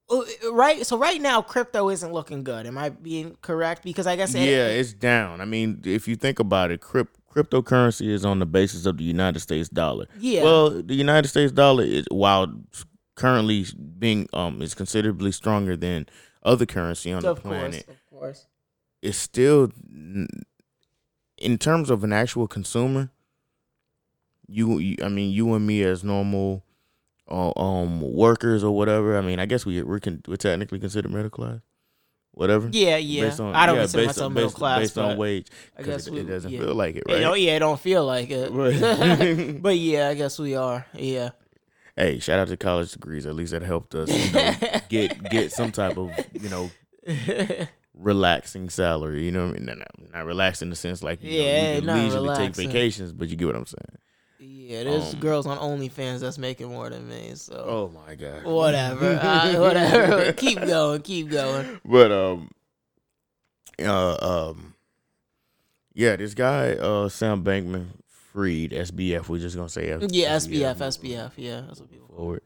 uh, 0.09 0.21
Right, 0.51 0.85
so 0.85 0.97
right 0.97 1.21
now 1.21 1.41
crypto 1.41 1.89
isn't 1.89 2.11
looking 2.13 2.43
good. 2.43 2.65
Am 2.65 2.77
I 2.77 2.89
being 2.89 3.35
correct? 3.41 3.83
Because 3.83 4.07
I 4.07 4.15
guess 4.15 4.33
it- 4.33 4.41
Yeah, 4.41 4.67
it's 4.67 4.93
down. 4.93 5.41
I 5.41 5.45
mean, 5.45 5.81
if 5.85 6.07
you 6.07 6.15
think 6.15 6.39
about 6.39 6.71
it, 6.71 6.81
crypt, 6.81 7.17
cryptocurrency 7.31 8.07
is 8.09 8.23
on 8.25 8.39
the 8.39 8.45
basis 8.45 8.85
of 8.85 8.97
the 8.97 9.03
United 9.03 9.39
States 9.41 9.69
dollar. 9.69 10.07
yeah, 10.19 10.43
Well, 10.43 10.69
the 10.81 10.95
United 10.95 11.27
States 11.27 11.51
dollar 11.51 11.83
is 11.83 12.05
while 12.09 12.47
currently 13.15 13.65
being 13.99 14.29
um 14.33 14.61
is 14.61 14.73
considerably 14.73 15.31
stronger 15.33 15.75
than 15.75 16.07
other 16.43 16.65
currency 16.65 17.11
on 17.11 17.21
the 17.21 17.33
course, 17.35 17.41
planet. 17.41 17.87
of 17.89 17.95
course. 18.09 18.45
It's 19.01 19.17
still 19.17 19.71
in 21.37 21.57
terms 21.57 21.89
of 21.89 22.03
an 22.03 22.11
actual 22.13 22.47
consumer. 22.47 23.09
You, 24.47 24.79
you 24.79 24.97
I 25.03 25.09
mean, 25.09 25.31
you 25.31 25.53
and 25.53 25.65
me 25.65 25.83
as 25.83 26.03
normal, 26.03 26.63
uh, 27.29 27.51
um, 27.59 28.01
workers 28.01 28.63
or 28.63 28.75
whatever. 28.75 29.17
I 29.17 29.21
mean, 29.21 29.39
I 29.39 29.45
guess 29.45 29.65
we 29.65 29.81
we're 29.83 29.99
con- 29.99 30.21
we're 30.27 30.37
technically 30.37 30.79
considered 30.79 31.11
middle 31.11 31.29
class. 31.29 31.59
whatever. 32.31 32.67
Yeah, 32.71 32.97
yeah. 32.97 33.25
Based 33.25 33.39
on, 33.39 33.53
I 33.53 33.65
don't 33.67 33.75
yeah, 33.75 33.81
consider 33.83 34.03
based 34.03 34.07
myself 34.17 34.25
on, 34.25 34.33
middle 34.33 34.49
based, 34.49 34.57
class. 34.57 34.79
based 34.79 34.97
on 34.97 35.17
wage. 35.17 35.47
I 35.77 35.83
'cause 35.83 35.87
guess 35.87 36.07
it, 36.07 36.13
it 36.15 36.23
doesn't 36.23 36.51
yeah. 36.51 36.59
feel 36.61 36.73
like 36.75 36.95
it, 36.95 37.03
right? 37.07 37.19
don't- 37.19 37.39
yeah, 37.39 37.55
it 37.55 37.59
don't 37.59 37.79
feel 37.79 38.05
like 38.05 38.29
it. 38.31 38.51
Right. 38.59 39.61
but 39.61 39.77
yeah, 39.77 40.07
I 40.09 40.13
guess 40.15 40.39
we 40.39 40.55
are. 40.55 40.85
Yeah. 40.95 41.29
Hey, 41.99 42.19
shout 42.19 42.39
out 42.39 42.47
to 42.47 42.57
college 42.57 42.91
degrees. 42.91 43.25
At 43.25 43.35
least 43.35 43.51
that 43.51 43.61
helped 43.61 43.93
us 43.93 44.09
you 44.09 44.31
know, 44.31 44.55
get 44.89 45.29
get 45.29 45.51
some 45.51 45.71
type 45.71 45.97
of 45.97 46.17
you 46.39 46.49
know 46.49 46.71
relaxing 47.93 48.69
salary. 48.69 49.25
You 49.25 49.31
know, 49.31 49.47
what 49.47 49.55
I 49.55 49.59
mean, 49.59 49.65
not, 49.65 49.77
not, 49.77 50.13
not 50.13 50.25
relaxed 50.25 50.61
in 50.61 50.69
the 50.69 50.75
sense 50.75 51.03
like 51.03 51.21
you 51.21 51.29
Yeah, 51.29 51.41
know, 51.43 51.47
you 51.75 51.81
can 51.81 51.93
leisurely 51.93 52.29
relaxing. 52.29 52.53
take 52.53 52.67
vacations, 52.67 53.13
but 53.13 53.29
you 53.29 53.35
get 53.35 53.47
what 53.47 53.55
I'm 53.55 53.65
saying. 53.65 53.97
yeah, 54.39 54.83
there's 54.83 55.13
Um, 55.13 55.19
girls 55.19 55.45
on 55.47 55.57
OnlyFans 55.57 56.19
that's 56.21 56.37
making 56.37 56.69
more 56.69 56.89
than 56.89 57.07
me. 57.07 57.31
So 57.35 57.55
Oh 57.67 57.89
my 57.89 58.15
god. 58.15 58.43
whatever, 58.43 59.19
uh, 59.21 59.55
whatever. 59.59 60.33
keep 60.33 60.59
going, 60.59 61.01
keep 61.01 61.29
going. 61.29 61.79
But 61.85 62.11
um, 62.11 62.51
uh, 63.83 64.17
um, 64.51 64.75
yeah, 65.93 66.15
this 66.15 66.33
guy, 66.33 66.73
uh, 66.73 67.09
Sam 67.09 67.43
Bankman 67.43 67.87
Fried, 68.33 68.71
SBF. 68.71 69.27
We're 69.27 69.39
just 69.39 69.55
gonna 69.55 69.69
say 69.69 69.89
F- 69.91 70.03
Yeah, 70.09 70.35
SBF, 70.35 70.77
SBF. 70.77 71.31
Yeah, 71.35 71.61
that's 71.67 71.79
what 71.79 71.89
people. 71.91 72.07
forward. 72.15 72.41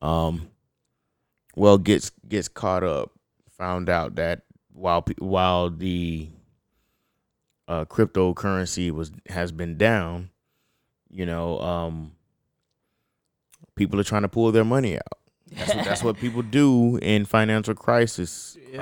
Um, 0.00 0.48
well, 1.56 1.78
gets 1.78 2.10
gets 2.28 2.48
caught 2.48 2.84
up. 2.84 3.12
Found 3.58 3.88
out 3.88 4.16
that 4.16 4.42
while 4.72 5.04
while 5.18 5.70
the 5.70 6.28
uh, 7.68 7.84
cryptocurrency 7.84 8.90
was 8.90 9.10
has 9.28 9.52
been 9.52 9.76
down, 9.78 10.30
you 11.10 11.24
know, 11.24 11.60
um, 11.60 12.12
people 13.74 14.00
are 14.00 14.04
trying 14.04 14.22
to 14.22 14.28
pull 14.28 14.50
their 14.52 14.64
money 14.64 14.96
out. 14.96 15.18
That's 15.50 15.74
what, 15.74 15.84
that's 15.84 16.02
what 16.02 16.16
people 16.20 16.42
do 16.42 16.96
in 16.98 17.24
financial 17.24 17.74
crisis 17.74 18.56
Yeah. 18.72 18.80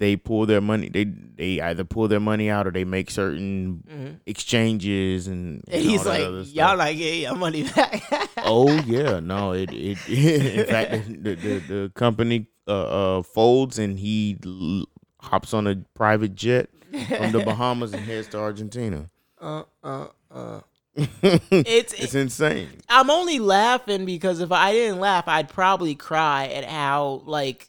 They 0.00 0.16
pull 0.16 0.46
their 0.46 0.62
money. 0.62 0.88
They 0.88 1.04
they 1.04 1.60
either 1.60 1.84
pull 1.84 2.08
their 2.08 2.20
money 2.20 2.48
out 2.50 2.66
or 2.66 2.70
they 2.72 2.84
make 2.84 3.10
certain 3.10 3.84
Mhm. 3.86 4.20
exchanges 4.26 5.28
and, 5.28 5.62
And 5.68 5.74
and 5.76 5.82
he's 5.82 6.04
like, 6.06 6.22
y'all 6.54 6.76
not 6.78 6.96
getting 6.96 7.20
your 7.22 7.36
money 7.36 7.62
back. 7.64 8.02
oh 8.38 8.72
yeah, 8.86 9.20
no, 9.20 9.52
it 9.52 9.70
it 9.72 9.98
in 10.08 10.66
fact 10.66 10.90
the 11.22 11.34
the, 11.36 11.58
the 11.68 11.92
company 11.94 12.46
uh, 12.66 13.18
uh 13.18 13.22
folds 13.22 13.78
and 13.78 13.98
he 13.98 14.38
l- 14.44 14.86
hops 15.20 15.52
on 15.52 15.66
a 15.66 15.76
private 15.94 16.34
jet 16.34 16.70
from 17.16 17.32
the 17.32 17.40
Bahamas 17.44 17.92
and 17.92 18.02
heads 18.04 18.26
to 18.28 18.38
Argentina. 18.38 19.10
uh, 19.38 19.64
uh, 19.84 20.06
uh. 20.30 20.60
it's 20.96 21.92
It's, 21.92 21.92
it's 21.92 22.14
insane. 22.14 22.68
I'm 22.88 23.10
only 23.10 23.38
laughing 23.38 24.06
because 24.06 24.40
if 24.40 24.50
I 24.50 24.72
didn't 24.72 24.98
laugh, 24.98 25.28
I'd 25.28 25.48
probably 25.50 25.94
cry 25.94 26.46
at 26.46 26.64
how 26.64 27.22
like, 27.26 27.68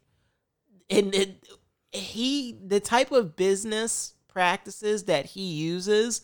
and 0.89 1.13
it, 1.15 1.40
he 1.91 2.57
the 2.65 2.79
type 2.79 3.11
of 3.11 3.35
business 3.35 4.13
practices 4.27 5.03
that 5.03 5.25
he 5.25 5.41
uses. 5.53 6.21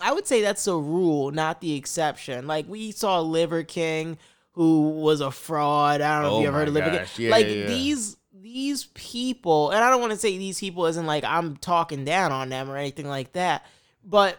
I 0.00 0.12
would 0.12 0.26
say 0.26 0.42
that's 0.42 0.66
a 0.66 0.76
rule, 0.76 1.30
not 1.32 1.60
the 1.60 1.74
exception. 1.74 2.46
Like 2.46 2.68
we 2.68 2.92
saw 2.92 3.20
Liver 3.20 3.64
King, 3.64 4.16
who 4.52 4.90
was 4.90 5.20
a 5.20 5.30
fraud. 5.30 6.00
I 6.00 6.20
don't 6.20 6.22
know 6.30 6.30
Oh 6.30 6.38
if 6.38 6.42
you 6.42 6.46
oh 6.46 6.48
ever 6.50 6.58
heard 6.58 6.68
of 6.68 6.74
Liver 6.74 6.90
gosh. 6.90 7.16
King. 7.16 7.24
Yeah, 7.26 7.30
like 7.32 7.46
yeah, 7.46 7.66
these 7.66 8.16
these 8.32 8.84
people, 8.94 9.70
and 9.70 9.82
I 9.82 9.90
don't 9.90 10.00
want 10.00 10.12
to 10.12 10.18
say 10.18 10.38
these 10.38 10.60
people 10.60 10.86
isn't 10.86 11.06
like 11.06 11.24
I'm 11.24 11.56
talking 11.56 12.04
down 12.04 12.30
on 12.30 12.48
them 12.48 12.70
or 12.70 12.76
anything 12.76 13.08
like 13.08 13.32
that, 13.32 13.66
but 14.04 14.38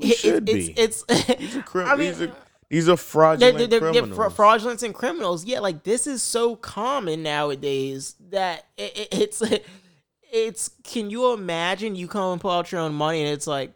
it- 0.00 0.16
should 0.16 0.48
it's, 0.48 0.68
be. 0.68 0.72
it's 0.80 1.02
These 1.38 1.56
are, 1.56 1.62
crim- 1.62 1.86
I 1.88 1.94
mean, 1.96 2.08
these 2.08 2.22
are 2.22 2.32
these 2.68 2.84
are 2.84 2.86
they're, 2.92 2.96
fraudulent 2.96 3.58
they're, 3.58 3.66
they're, 3.66 3.80
they're 3.80 3.92
criminals. 3.92 4.16
fra- 4.16 4.30
fraudulence 4.30 4.82
and 4.82 4.94
criminals. 4.94 5.44
Yeah, 5.44 5.60
like 5.60 5.84
this 5.84 6.06
is 6.06 6.22
so 6.22 6.56
common 6.56 7.22
nowadays 7.22 8.14
that 8.30 8.66
it, 8.76 8.96
it, 8.96 9.08
it's 9.12 9.42
it's. 10.32 10.70
Can 10.84 11.10
you 11.10 11.32
imagine 11.32 11.96
you 11.96 12.08
come 12.08 12.32
and 12.32 12.40
pull 12.40 12.50
out 12.50 12.70
your 12.70 12.80
own 12.82 12.94
money 12.94 13.22
and 13.22 13.32
it's 13.32 13.46
like, 13.46 13.72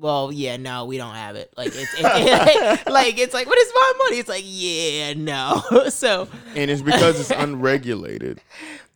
well, 0.00 0.32
yeah, 0.32 0.56
no, 0.56 0.86
we 0.86 0.96
don't 0.96 1.14
have 1.14 1.36
it. 1.36 1.52
Like 1.56 1.68
it's, 1.74 1.92
it's 1.98 2.86
like 2.88 3.18
it's 3.18 3.34
like 3.34 3.46
what 3.46 3.58
is 3.58 3.72
my 3.74 3.92
money? 3.98 4.16
It's 4.18 4.28
like 4.28 4.44
yeah, 4.46 5.12
no. 5.14 5.62
so 5.90 6.26
and 6.56 6.70
it's 6.70 6.82
because 6.82 7.20
it's 7.20 7.30
unregulated. 7.30 8.40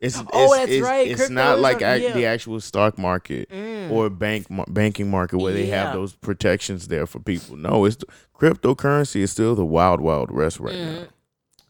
It's, 0.01 0.18
it's 0.20 0.28
Oh, 0.32 0.55
that's 0.56 0.70
it's, 0.70 0.82
right. 0.82 1.06
It's 1.06 1.16
Crypto 1.20 1.35
not 1.35 1.59
like 1.60 1.82
un- 1.82 2.01
ac- 2.01 2.12
the 2.12 2.26
actual 2.26 2.60
stock 2.60 2.97
market 2.98 3.48
Mm. 3.51 3.90
or 3.90 4.09
bank 4.10 4.47
banking 4.68 5.10
market 5.10 5.39
where 5.39 5.52
they 5.52 5.66
have 5.66 5.93
those 5.93 6.14
protections 6.14 6.89
there 6.89 7.06
for 7.06 7.20
people. 7.20 7.56
No, 7.56 7.85
it's 7.85 7.98
cryptocurrency 8.35 9.16
is 9.20 9.31
still 9.32 9.55
the 9.55 9.64
wild 9.64 10.01
wild 10.01 10.31
west 10.31 10.59
right 10.60 10.74
now. 10.74 10.81
Mhm. 11.02 11.09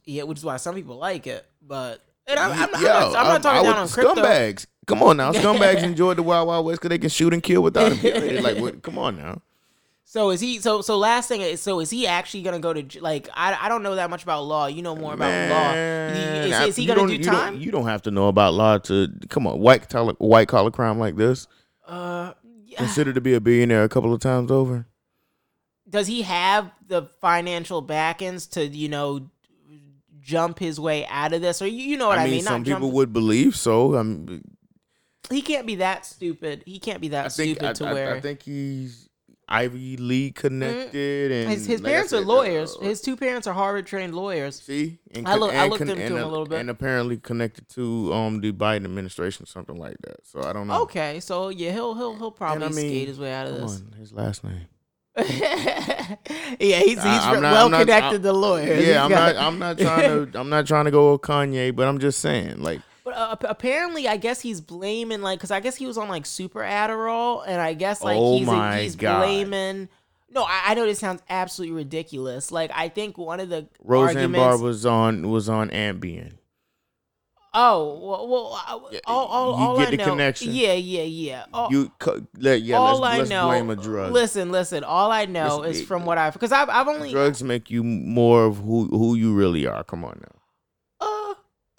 yeah, 0.05 0.23
which 0.25 0.39
is 0.39 0.45
why 0.45 0.57
some 0.59 0.75
people 0.75 0.97
like 0.97 1.27
it, 1.27 1.45
but. 1.61 2.01
And 2.27 2.41
I'm, 2.41 2.53
I'm, 2.53 2.75
I'm, 2.75 2.83
not, 2.83 3.03
I'm 3.05 3.13
not 3.27 3.43
talking 3.43 3.61
I 3.61 3.63
down 3.65 3.67
would- 3.67 3.77
on 3.77 3.89
crypto. 3.89 4.15
Scumbags, 4.15 4.67
come 4.87 5.03
on 5.03 5.17
now. 5.17 5.33
Scumbags 5.33 5.83
enjoy 5.83 6.15
the 6.15 6.23
wild 6.23 6.49
wild 6.49 6.67
west 6.67 6.81
because 6.81 6.91
they 6.91 6.99
can 6.99 7.11
shoot 7.11 7.33
and 7.33 7.43
kill 7.43 7.63
without 7.63 7.93
a 7.93 8.41
like, 8.41 8.59
what, 8.59 8.83
come 8.83 8.99
on 8.99 9.17
now. 9.17 9.41
So 10.07 10.31
is 10.31 10.41
he? 10.41 10.61
So 10.61 10.81
so 10.81 10.97
last 10.97 11.29
thing 11.29 11.41
is 11.41 11.61
so 11.61 11.81
is 11.81 11.91
he 11.91 12.07
actually 12.07 12.43
gonna 12.43 12.61
go 12.61 12.73
to 12.73 13.01
like 13.01 13.29
I, 13.35 13.57
I 13.63 13.69
don't 13.69 13.83
know 13.83 13.97
that 13.97 14.11
much 14.11 14.23
about 14.23 14.43
law. 14.45 14.67
You 14.67 14.83
know 14.83 14.95
more 14.95 15.15
about 15.15 15.27
law. 15.51 15.73
Man, 15.73 16.47
Is, 16.47 16.53
I- 16.53 16.65
is 16.67 16.77
he 16.77 16.87
gonna 16.87 17.01
don't- 17.01 17.09
do 17.09 17.15
you 17.15 17.25
don't- 17.25 17.35
time? 17.35 17.57
You 17.59 17.71
don't 17.73 17.87
have 17.87 18.03
to 18.03 18.11
know 18.13 18.29
about 18.29 18.55
law 18.55 18.79
to 18.79 19.09
come 19.29 19.47
on 19.47 19.59
white 19.59 19.89
collar 19.89 20.13
white 20.19 20.47
collar 20.49 20.71
crime 20.71 20.99
like 20.99 21.17
this. 21.17 21.49
Uh, 21.87 22.33
yeah. 22.67 22.79
Considered 22.79 23.15
to 23.17 23.21
be 23.21 23.35
a 23.35 23.41
billionaire 23.41 23.83
a 23.85 23.89
couple 23.89 24.13
of 24.15 24.21
times 24.21 24.51
over. 24.51 24.87
does 25.89 26.07
he 26.07 26.23
have 26.23 26.71
the 26.87 27.03
financial 27.21 27.81
backings 27.83 28.47
to 28.49 28.67
you 28.67 28.89
know 28.89 29.29
jump 30.21 30.59
his 30.59 30.79
way 30.79 31.07
out 31.07 31.33
of 31.33 31.41
this? 31.43 31.61
Or 31.61 31.67
you, 31.67 31.79
you 31.83 31.97
know 31.97 32.09
what 32.09 32.19
I, 32.19 32.23
I 32.23 32.25
mean, 32.27 32.35
mean? 32.37 32.43
some 32.45 32.63
Not 32.63 32.65
people 32.67 32.81
jump- 32.89 32.95
would 32.95 33.13
believe 33.13 33.57
so. 33.57 33.95
I'm, 33.95 34.43
He 35.31 35.43
can't 35.43 35.67
be 35.67 35.77
that 35.77 36.05
stupid. 36.07 36.63
He 36.67 36.79
can't 36.79 37.01
be 37.01 37.09
that 37.09 37.27
I 37.27 37.29
think 37.29 37.57
stupid 37.57 37.71
I, 37.71 37.73
to 37.75 37.87
I- 37.87 37.93
where 37.93 38.15
I 38.17 38.21
think 38.21 38.43
he's 38.43 39.09
Ivy 39.47 39.99
League 39.99 40.37
connected, 40.37 41.31
and 41.31 41.51
his, 41.51 41.67
his 41.67 41.83
like 41.83 41.93
parents 41.93 42.15
are 42.15 42.23
lawyers. 42.23 42.75
uh, 42.81 42.85
his 42.85 43.03
two 43.03 43.15
parents 43.15 43.47
are 43.47 43.53
Harvard 43.53 43.87
trained 43.87 44.15
lawyers. 44.15 44.59
See, 44.61 44.99
and, 45.13 45.29
I 45.29 45.35
look- 45.37 45.53
I 45.53 45.67
looked 45.69 45.83
into 45.83 45.93
and, 45.93 46.01
him 46.01 46.17
a 46.17 46.27
little 46.27 46.47
bit. 46.47 46.61
and 46.61 46.71
apparently 46.71 47.19
connected 47.19 47.69
to 47.71 48.11
um 48.15 48.41
the 48.41 48.53
Biden 48.53 48.85
administration, 48.87 49.45
something 49.45 49.77
like 49.77 49.97
that. 50.03 50.27
So 50.27 50.43
I 50.43 50.55
don't 50.55 50.67
know. 50.67 50.81
Okay, 50.83 51.21
so 51.21 51.51
yeah, 51.51 51.73
he'll 51.73 51.95
he'll 51.95 52.17
he'll 52.17 52.31
probably 52.31 52.65
I 52.65 52.69
mean, 52.71 52.89
skate 52.89 53.09
his 53.09 53.19
way 53.19 53.35
out 53.35 53.47
of 53.47 53.55
this. 53.61 53.83
on, 53.83 53.95
his 53.99 54.13
last 54.15 54.45
name. 54.45 54.67
yeah, 55.17 56.17
he's 56.59 56.85
he's 56.95 56.99
I'm 57.05 57.43
not- 57.43 57.53
well 57.53 57.65
I'm 57.67 57.71
not- 57.71 57.81
connected 57.81 58.15
I'm- 58.15 58.23
to 58.23 58.33
lawyers. 58.33 58.79
He's 58.79 58.89
Yeah, 58.89 59.05
I'm 59.05 59.11
got- 59.11 59.35
not. 59.37 59.45
I'm 59.45 59.59
not 59.59 59.79
trying 59.85 60.31
to. 60.33 60.39
I'm 60.41 60.49
not 60.49 60.67
trying 60.67 60.85
to 60.87 60.91
go 60.91 61.13
with 61.13 61.21
Kanye, 61.21 61.75
but 61.75 61.87
I'm 61.87 61.99
just 61.99 62.21
saying, 62.21 62.63
like, 62.63 62.81
uh, 63.15 63.37
apparently, 63.43 64.07
I 64.09 64.17
guess 64.17 64.41
he's 64.41 64.61
blaming 64.61 65.21
like 65.23 65.39
because 65.39 65.51
I 65.51 65.61
guess 65.61 65.77
he 65.77 65.87
was 65.87 65.97
on 65.99 66.09
like 66.09 66.27
super 66.27 66.61
Adderall, 66.61 67.45
and 67.47 67.61
I 67.61 67.75
guess 67.75 68.03
like 68.03 68.17
Oh 68.19 68.39
he's 68.39 68.83
he's 68.83 68.97
God. 68.97 69.21
blaming. 69.21 69.89
No, 70.31 70.43
I, 70.43 70.63
I 70.67 70.75
know 70.75 70.85
this 70.87 70.99
sounds 70.99 71.23
absolutely 71.31 71.77
ridiculous. 71.77 72.51
Like 72.51 72.71
I 72.75 72.89
think 72.89 73.17
one 73.17 73.41
of 73.41 73.49
the 73.49 73.69
Roseanne 73.83 74.33
Barr 74.33 74.59
was 74.59 74.85
on 74.85 75.31
was 75.31 75.49
on 75.49 75.71
Ambien. 75.71 76.33
oh 77.53 77.99
well, 78.03 78.29
well 78.29 78.89
Yeah, 78.93 78.99
all, 79.07 79.27
all, 79.27 79.79
get 79.79 79.89
I 79.89 79.91
the 79.93 79.97
know. 79.99 80.05
connection. 80.07 80.53
Yeah, 80.53 80.73
yeah, 80.73 81.03
yeah. 81.03 81.45
All, 81.55 81.71
You 81.71 81.93
let 82.37 82.63
yeah. 82.63 82.77
all 82.77 82.99
let's 83.01 83.15
I 83.15 83.19
let's 83.19 83.31
know. 83.31 83.47
blame 83.49 83.71
a 83.71 83.77
drug. 83.77 84.13
Listen, 84.13 84.51
listen. 84.51 84.83
All 84.83 85.13
I 85.13 85.25
know 85.27 85.59
Listen, 85.59 85.71
is 85.71 85.81
it- 85.81 85.87
from 85.87 86.05
what 86.05 86.19
I've 86.19 86.33
because 86.33 86.51
I've 86.53 86.69
I've 86.69 86.89
only 86.89 87.13
Drugs 87.13 87.43
make 87.45 87.71
you 87.71 87.85
more 87.85 88.47
of 88.47 88.57
who 88.59 88.87
who 88.89 89.15
you 89.15 89.35
really 89.35 89.67
are. 89.67 89.85
Come 89.85 90.05
on 90.05 90.19
now. 90.21 90.41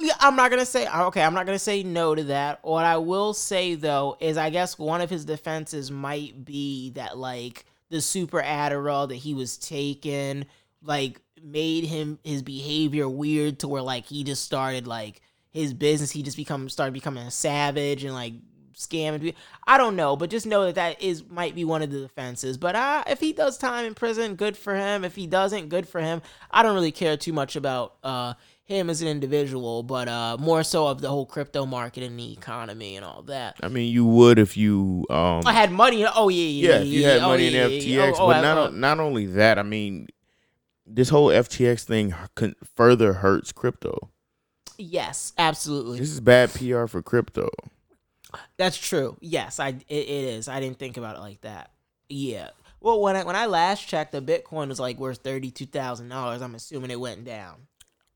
Uh, 0.10 0.16
I'm 0.20 0.36
not 0.36 0.50
gonna 0.50 0.66
say 0.66 0.88
okay. 0.88 1.22
I'm 1.22 1.34
not 1.34 1.46
gonna 1.46 1.60
say 1.60 1.84
no 1.84 2.16
to 2.16 2.24
that. 2.26 2.60
What 2.64 2.86
I 2.86 2.98
will 2.98 3.34
say 3.34 3.76
though 3.76 4.18
is, 4.20 4.38
I 4.38 4.50
guess 4.50 4.78
one 4.78 5.02
of 5.02 5.10
his 5.10 5.26
defenses 5.26 5.92
might 5.92 6.46
be 6.46 6.92
that 6.92 7.18
like 7.18 7.66
the 7.90 8.02
super 8.02 8.42
Adderall 8.42 9.08
that 9.10 9.16
he 9.16 9.34
was 9.34 9.58
taking, 9.58 10.46
like 10.82 11.22
made 11.42 11.84
him 11.86 12.20
his 12.24 12.42
behavior 12.42 13.08
weird 13.08 13.60
to 13.60 13.68
where 13.68 13.82
like 13.82 14.06
he 14.06 14.24
just 14.24 14.44
started 14.44 14.88
like 14.88 15.22
his 15.52 15.74
business. 15.74 16.12
He 16.12 16.24
just 16.24 16.38
become 16.38 16.70
started 16.70 16.94
becoming 16.94 17.26
a 17.26 17.32
savage 17.32 18.04
and 18.04 18.14
like 18.14 18.34
scamming 18.76 19.22
people. 19.22 19.42
I 19.66 19.78
don't 19.78 19.96
know, 19.96 20.16
but 20.16 20.30
just 20.30 20.46
know 20.46 20.66
that 20.66 20.76
that 20.76 21.02
is 21.02 21.24
might 21.30 21.56
be 21.56 21.64
one 21.64 21.82
of 21.82 21.92
the 21.92 22.00
defenses. 22.00 22.58
But 22.58 22.76
uh, 22.76 23.04
if 23.08 23.20
he 23.20 23.34
does 23.34 23.58
time 23.58 23.86
in 23.86 23.94
prison, 23.96 24.36
good 24.36 24.58
for 24.58 24.76
him. 24.76 25.04
If 25.04 25.16
he 25.16 25.28
doesn't, 25.28 25.70
good 25.70 25.88
for 25.88 26.02
him. 26.02 26.22
I 26.52 26.64
don't 26.64 26.76
really 26.76 26.92
care 26.92 27.18
too 27.18 27.34
much 27.34 27.56
about 27.56 27.96
uh 28.04 28.34
him 28.66 28.90
as 28.90 29.02
an 29.02 29.08
individual, 29.08 29.84
but 29.84 30.08
uh 30.08 30.38
more 30.40 30.64
so 30.64 30.88
of 30.88 31.00
the 31.00 31.08
whole 31.08 31.26
crypto 31.26 31.66
market 31.66 32.04
and 32.04 32.20
the 32.20 32.34
economy 32.34 32.96
and 32.96 33.06
all 33.06 33.22
that. 33.24 33.56
I 33.64 33.68
mean, 33.70 33.92
you 33.92 34.06
would 34.06 34.40
if 34.40 34.58
you 34.58 35.06
um. 35.10 35.44
I 35.46 35.54
had 35.54 35.72
money. 35.72 36.06
Oh 36.06 36.30
yeah, 36.30 36.44
yeah, 36.44 36.70
yeah, 36.70 36.82
if 36.82 36.88
you 36.88 37.06
had 37.06 37.20
oh, 37.22 37.30
money 37.30 37.48
in 37.48 37.54
yeah, 37.54 37.68
FTX. 37.68 38.14
Oh, 38.18 38.24
oh, 38.24 38.28
but 38.28 38.38
I- 38.38 38.42
not 38.42 38.58
oh. 38.58 38.64
o- 38.68 38.70
not 38.72 39.00
only 39.00 39.28
that. 39.28 39.58
I 39.60 39.64
mean, 39.64 40.08
this 40.86 41.10
whole 41.10 41.30
FTX 41.30 41.84
thing 41.84 42.14
further 42.76 43.14
hurts 43.14 43.52
crypto. 43.52 44.10
yes, 44.78 45.34
absolutely. 45.38 46.00
This 46.00 46.12
is 46.12 46.20
bad 46.20 46.52
PR 46.54 46.86
for 46.88 47.02
crypto. 47.02 47.50
That's 48.58 48.78
true. 48.78 49.16
Yes, 49.22 49.60
I 49.60 49.70
it, 49.70 49.84
it 49.88 50.10
is. 50.10 50.48
I 50.48 50.60
didn't 50.60 50.80
think 50.80 50.98
about 50.98 51.16
it 51.16 51.20
like 51.20 51.42
that. 51.42 51.72
Yeah. 52.10 52.50
Well, 52.82 53.00
when 53.02 53.16
I 53.16 53.24
when 53.24 53.36
I 53.36 53.46
last 53.46 53.88
checked, 53.88 54.12
the 54.12 54.22
Bitcoin 54.22 54.68
was 54.70 54.80
like 54.80 54.98
worth 55.00 55.20
thirty 55.20 55.52
two 55.52 55.66
thousand 55.66 56.10
dollars. 56.10 56.42
I'm 56.42 56.56
assuming 56.56 56.92
it 56.92 57.00
went 57.00 57.24
down. 57.26 57.68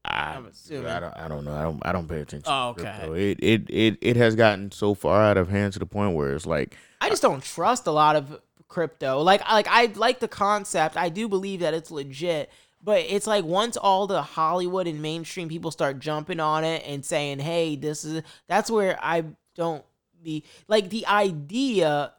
I, 0.06 0.36
I'm 0.36 0.46
assuming. 0.46 0.88
I 0.88 1.00
don't. 1.00 1.18
I 1.18 1.28
don't 1.28 1.46
know. 1.46 1.54
I 1.54 1.64
don't. 1.64 1.80
I 1.84 1.92
don't 1.92 2.08
pay 2.08 2.22
attention. 2.22 2.52
Oh, 2.52 2.70
okay. 2.70 2.84
crypto. 2.84 3.14
It, 3.14 3.38
it 3.42 3.70
it 3.70 3.98
it 4.02 4.16
has 4.16 4.36
gotten 4.36 4.72
so 4.72 4.94
far 4.94 5.22
out 5.22 5.38
of 5.38 5.50
hand 5.50 5.74
to 5.74 5.80
the 5.80 5.86
point 5.86 6.16
where 6.16 6.34
it's 6.34 6.46
like 6.46 6.78
I 7.02 7.10
just 7.10 7.22
don't 7.22 7.44
trust 7.44 7.86
a 7.88 7.92
lot 7.92 8.16
of 8.16 8.40
crypto. 8.70 9.22
Like 9.22 9.42
like 9.50 9.68
I 9.70 9.88
like 9.96 10.20
the 10.20 10.28
concept. 10.28 10.96
I 10.96 11.10
do 11.10 11.28
believe 11.28 11.60
that 11.60 11.74
it's 11.74 11.92
legit. 11.92 12.50
But 12.82 13.02
it's 13.10 13.28
like 13.28 13.44
once 13.44 13.76
all 13.76 14.08
the 14.08 14.22
Hollywood 14.22 14.88
and 14.88 15.02
mainstream 15.02 15.50
people 15.50 15.70
start 15.70 16.00
jumping 16.00 16.40
on 16.40 16.64
it 16.64 16.82
and 16.88 17.04
saying, 17.04 17.40
"Hey, 17.40 17.76
this 17.76 18.06
is," 18.06 18.24
that's 18.48 18.72
where 18.72 18.98
I 19.02 19.26
don't 19.56 19.84
be 20.24 20.46
like 20.70 20.90
the 20.90 21.06
idea. 21.06 22.14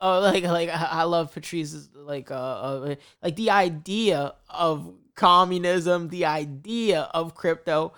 Uh, 0.00 0.20
like 0.32 0.44
like 0.44 0.68
I 0.68 0.88
I 0.90 1.02
love 1.02 1.32
Patrice's 1.32 1.88
like 1.94 2.30
uh, 2.30 2.34
uh 2.34 2.94
like 3.24 3.34
the 3.34 3.50
idea 3.50 4.34
of 4.48 4.94
communism, 5.14 6.08
the 6.08 6.24
idea 6.24 7.08
of 7.14 7.34
crypto. 7.34 7.92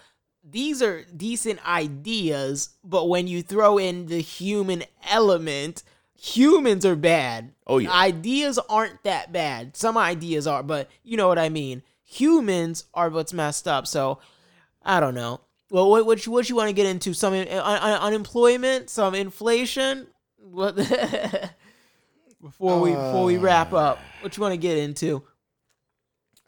These 0.48 0.82
are 0.82 1.04
decent 1.04 1.66
ideas, 1.66 2.70
but 2.84 3.08
when 3.08 3.26
you 3.26 3.42
throw 3.42 3.78
in 3.78 4.06
the 4.06 4.20
human 4.20 4.84
element, 5.08 5.82
humans 6.14 6.86
are 6.86 6.96
bad. 6.96 7.52
Oh, 7.66 7.78
yeah. 7.78 7.92
Ideas 7.92 8.58
aren't 8.68 9.02
that 9.02 9.32
bad. 9.32 9.76
Some 9.76 9.98
ideas 9.98 10.46
are, 10.46 10.62
but 10.62 10.88
you 11.02 11.16
know 11.16 11.28
what 11.28 11.38
I 11.38 11.48
mean. 11.48 11.82
Humans 12.04 12.84
are 12.94 13.10
what's 13.10 13.32
messed 13.32 13.66
up. 13.66 13.86
So 13.86 14.20
I 14.82 15.00
don't 15.00 15.14
know. 15.14 15.40
Well, 15.70 15.90
what 15.90 16.06
what 16.06 16.24
you, 16.24 16.32
what 16.32 16.48
you 16.48 16.54
want 16.54 16.68
to 16.68 16.72
get 16.72 16.86
into? 16.86 17.12
Some 17.12 17.32
un, 17.34 17.48
un- 17.48 18.00
unemployment, 18.00 18.88
some 18.88 19.16
inflation. 19.16 20.06
What? 20.38 20.76
before 22.40 22.80
we 22.80 22.92
before 22.92 23.24
we 23.24 23.36
wrap 23.36 23.72
up, 23.72 23.98
what 24.20 24.36
you 24.36 24.40
want 24.40 24.52
to 24.52 24.58
get 24.58 24.78
into? 24.78 25.24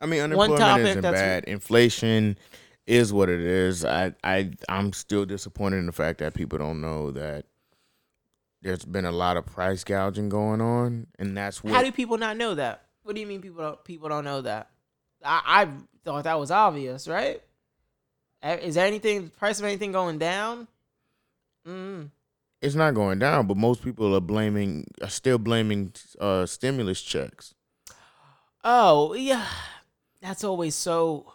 I 0.01 0.07
mean, 0.07 0.21
unemployment 0.21 0.61
topic 0.61 0.87
isn't 0.87 1.03
bad. 1.03 1.45
Inflation 1.45 2.39
is 2.87 3.13
what 3.13 3.29
it 3.29 3.41
is. 3.41 3.85
I 3.85 4.15
I 4.25 4.53
I'm 4.69 4.93
still 4.93 5.25
disappointed 5.25 5.79
in 5.79 5.87
the 5.87 5.93
fact 5.93 6.19
that 6.19 6.35
people 6.35 6.59
don't 6.59 6.81
know 6.81 7.11
that 7.13 7.47
there's 8.63 8.85
been 8.85 9.05
a 9.05 9.13
lot 9.13 9.37
of 9.37 9.47
price 9.47 9.85
gouging 9.85 10.29
going 10.29 10.61
on, 10.61 11.07
and 11.19 11.37
that's 11.37 11.63
what 11.63 11.73
How 11.73 11.83
do 11.83 11.93
people 11.93 12.19
not 12.19 12.37
know 12.37 12.55
that? 12.55 12.83
What 13.03 13.15
do 13.15 13.21
you 13.21 13.27
mean 13.27 13.41
people 13.41 13.63
don't 13.63 13.85
people 13.85 14.09
don't 14.09 14.25
know 14.25 14.41
that? 14.43 14.71
I, 15.25 15.41
I 15.47 15.69
thought 16.05 16.25
that 16.25 16.39
was 16.39 16.51
obvious, 16.51 17.09
right? 17.09 17.43
Is 18.43 18.77
there 18.77 18.87
anything 18.87 19.31
price 19.31 19.59
of 19.59 19.65
anything 19.65 19.93
going 19.93 20.19
down? 20.19 20.69
Mm. 21.67 22.11
it's 22.63 22.75
not 22.75 22.95
going 22.95 23.19
down. 23.19 23.47
But 23.47 23.57
most 23.57 23.83
people 23.83 24.15
are 24.15 24.21
blaming, 24.21 24.87
are 25.03 25.11
still 25.11 25.39
blaming 25.39 25.93
uh, 26.19 26.47
stimulus 26.47 27.03
checks. 27.03 27.55
Oh 28.65 29.15
yeah, 29.15 29.45
that's 30.21 30.45
always 30.45 30.75
so. 30.75 31.33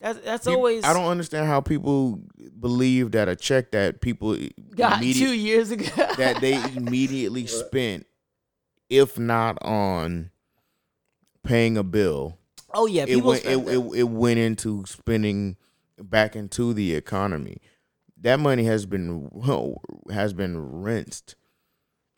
That's 0.00 0.18
that's 0.20 0.46
always. 0.46 0.84
I 0.84 0.92
don't 0.92 1.06
understand 1.06 1.46
how 1.46 1.60
people 1.60 2.20
believe 2.58 3.12
that 3.12 3.28
a 3.28 3.36
check 3.36 3.72
that 3.72 4.00
people 4.00 4.36
got 4.74 5.00
two 5.00 5.34
years 5.34 5.70
ago. 5.70 5.84
that 6.16 6.40
they 6.40 6.54
immediately 6.76 7.46
spent, 7.46 8.06
if 8.88 9.18
not 9.18 9.62
on 9.62 10.30
paying 11.44 11.76
a 11.76 11.82
bill, 11.82 12.38
oh 12.72 12.86
yeah, 12.86 13.04
it 13.06 13.22
went 13.22 13.44
it, 13.44 13.58
it, 13.58 13.78
it 13.94 14.08
went 14.08 14.38
into 14.38 14.84
spending 14.86 15.56
back 15.98 16.34
into 16.34 16.72
the 16.72 16.94
economy. 16.94 17.58
That 18.22 18.40
money 18.40 18.64
has 18.64 18.86
been 18.86 19.30
has 20.10 20.32
been 20.32 20.82
rinsed, 20.82 21.36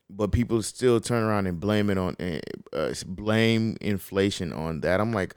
but 0.08 0.30
people 0.32 0.62
still 0.62 1.00
turn 1.00 1.24
around 1.24 1.46
and 1.46 1.58
blame 1.58 1.90
it 1.90 1.98
on 1.98 2.16
uh, 2.72 2.94
blame 3.06 3.76
inflation 3.80 4.52
on 4.52 4.80
that. 4.82 5.00
I'm 5.00 5.12
like, 5.12 5.34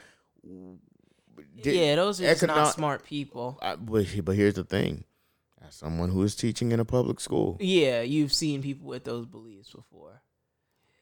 did- 1.65 1.75
yeah, 1.75 1.95
those 1.95 2.21
are 2.21 2.25
just 2.25 2.43
econo- 2.43 2.47
not 2.55 2.73
smart 2.73 3.03
people. 3.03 3.57
I, 3.61 3.75
but 3.75 4.05
but 4.23 4.35
here's 4.35 4.53
the 4.55 4.63
thing: 4.63 5.03
as 5.65 5.75
someone 5.75 6.09
who 6.09 6.21
is 6.23 6.35
teaching 6.35 6.71
in 6.71 6.79
a 6.79 6.85
public 6.85 7.19
school, 7.19 7.57
Yeah, 7.59 8.01
you've 8.01 8.33
seen 8.33 8.61
people 8.61 8.87
with 8.87 9.03
those 9.03 9.25
beliefs 9.25 9.71
before. 9.71 10.21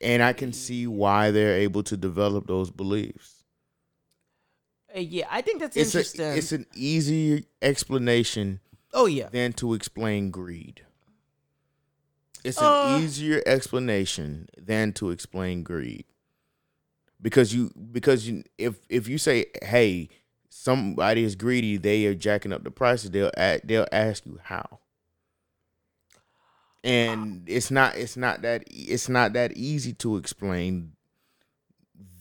and 0.02 0.22
I 0.23 0.34
can 0.34 0.52
see 0.53 0.85
why 0.88 1.31
they're 1.31 1.56
able 1.60 1.84
to 1.84 1.95
develop 1.95 2.48
those 2.48 2.69
beliefs. 2.72 3.44
Uh, 4.95 4.99
yeah, 4.99 5.26
I 5.31 5.41
think 5.41 5.60
that's 5.60 5.76
It's 5.77 5.95
a, 5.95 5.99
interesting. 5.99 6.38
it's 6.38 6.52
an 6.52 6.65
easier 6.76 7.41
explanation 7.61 8.60
oh 8.94 9.06
yeah, 9.06 9.30
than 9.30 9.53
to 9.53 9.73
explain 9.73 10.30
greed. 10.31 10.81
It's 12.44 12.57
an 12.60 12.65
Uh. 12.65 12.99
easier 13.02 13.41
explanation 13.45 14.48
than 14.57 14.91
to 14.94 15.10
explain 15.11 15.64
greed. 15.64 16.06
Because 17.22 17.53
you 17.56 17.72
because 17.91 18.27
you 18.27 18.44
if 18.57 18.80
if 18.90 19.07
you 19.07 19.18
say, 19.18 19.45
"Hey, 19.61 20.10
somebody 20.56 21.24
is 21.24 21.36
greedy, 21.36 21.78
they 21.78 22.06
are 22.06 22.14
jacking 22.14 22.54
up 22.54 22.64
the 22.64 22.72
prices," 22.72 23.12
they'll 23.12 23.32
they'll 23.64 23.88
ask 23.92 24.26
you 24.26 24.40
how. 24.44 24.80
And 26.84 27.44
it's 27.48 27.72
not 27.72 27.96
it's 27.96 28.18
not 28.18 28.42
that 28.42 28.64
it's 28.70 29.08
not 29.08 29.34
that 29.34 29.54
easy 29.54 29.94
to 29.94 30.18
explain 30.18 30.94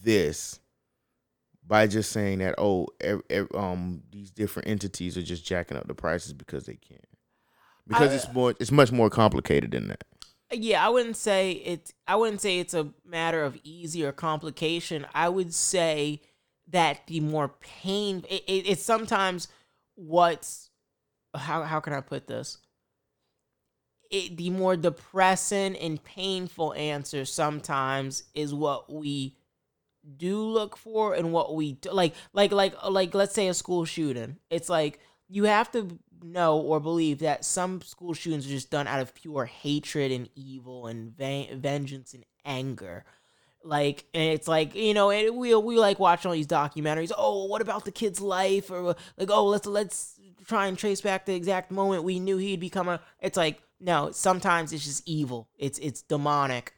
this 0.04 0.60
by 1.66 1.86
just 1.86 2.12
saying 2.12 2.38
that 2.38 2.54
oh 2.58 2.86
ev- 3.00 3.22
ev- 3.30 3.48
um 3.54 4.02
these 4.10 4.30
different 4.30 4.68
entities 4.68 5.16
are 5.16 5.22
just 5.22 5.44
jacking 5.44 5.76
up 5.76 5.86
the 5.88 5.94
prices 5.94 6.32
because 6.32 6.66
they 6.66 6.74
can 6.74 6.98
because 7.86 8.10
I- 8.12 8.14
it's 8.16 8.32
more 8.32 8.54
it's 8.60 8.72
much 8.72 8.92
more 8.92 9.10
complicated 9.10 9.72
than 9.72 9.88
that 9.88 10.04
yeah. 10.54 10.84
I 10.86 10.90
wouldn't 10.90 11.16
say 11.16 11.52
it. 11.52 11.94
I 12.06 12.16
wouldn't 12.16 12.42
say 12.42 12.58
it's 12.58 12.74
a 12.74 12.88
matter 13.06 13.42
of 13.42 13.58
easy 13.64 14.04
or 14.04 14.12
complication. 14.12 15.06
I 15.14 15.30
would 15.30 15.54
say 15.54 16.20
that 16.72 17.06
the 17.06 17.20
more 17.20 17.48
pain. 17.48 18.24
It, 18.28 18.44
it, 18.46 18.66
it's 18.68 18.82
sometimes 18.82 19.48
what's 19.94 20.70
how 21.34 21.62
how 21.62 21.80
can 21.80 21.92
I 21.92 22.00
put 22.00 22.26
this? 22.26 22.58
It, 24.10 24.36
the 24.36 24.50
more 24.50 24.76
depressing 24.76 25.76
and 25.76 26.02
painful 26.02 26.74
answer 26.74 27.24
sometimes 27.24 28.24
is 28.34 28.52
what 28.52 28.92
we 28.92 29.36
do 30.16 30.42
look 30.42 30.76
for 30.76 31.14
and 31.14 31.32
what 31.32 31.54
we 31.54 31.74
do. 31.74 31.90
like 31.92 32.14
like 32.32 32.52
like 32.52 32.74
like 32.90 33.14
let's 33.14 33.34
say 33.34 33.48
a 33.48 33.54
school 33.54 33.84
shooting 33.84 34.36
it's 34.50 34.68
like 34.68 34.98
you 35.28 35.44
have 35.44 35.70
to 35.70 35.98
know 36.22 36.58
or 36.58 36.80
believe 36.80 37.20
that 37.20 37.44
some 37.44 37.80
school 37.80 38.12
shootings 38.12 38.46
are 38.46 38.50
just 38.50 38.70
done 38.70 38.86
out 38.86 39.00
of 39.00 39.14
pure 39.14 39.44
hatred 39.44 40.10
and 40.10 40.28
evil 40.34 40.88
and 40.88 41.16
vengeance 41.16 42.14
and 42.14 42.24
anger 42.44 43.04
like 43.64 44.04
and 44.14 44.22
it's 44.22 44.48
like 44.48 44.74
you 44.74 44.94
know 44.94 45.10
and 45.10 45.36
we 45.36 45.54
we 45.54 45.78
like 45.78 45.98
watching 45.98 46.28
all 46.28 46.34
these 46.34 46.46
documentaries. 46.46 47.12
Oh 47.16 47.46
what 47.46 47.62
about 47.62 47.84
the 47.84 47.92
kid's 47.92 48.20
life? 48.20 48.70
Or 48.70 48.94
like 49.16 49.30
oh 49.30 49.46
let's 49.46 49.66
let's 49.66 50.18
try 50.46 50.66
and 50.66 50.76
trace 50.76 51.00
back 51.00 51.26
the 51.26 51.34
exact 51.34 51.70
moment 51.70 52.02
we 52.04 52.18
knew 52.18 52.36
he'd 52.36 52.60
become 52.60 52.88
a 52.88 53.00
it's 53.20 53.36
like 53.36 53.62
no 53.80 54.10
sometimes 54.10 54.72
it's 54.72 54.84
just 54.84 55.08
evil. 55.08 55.48
It's 55.58 55.78
it's 55.78 56.02
demonic. 56.02 56.74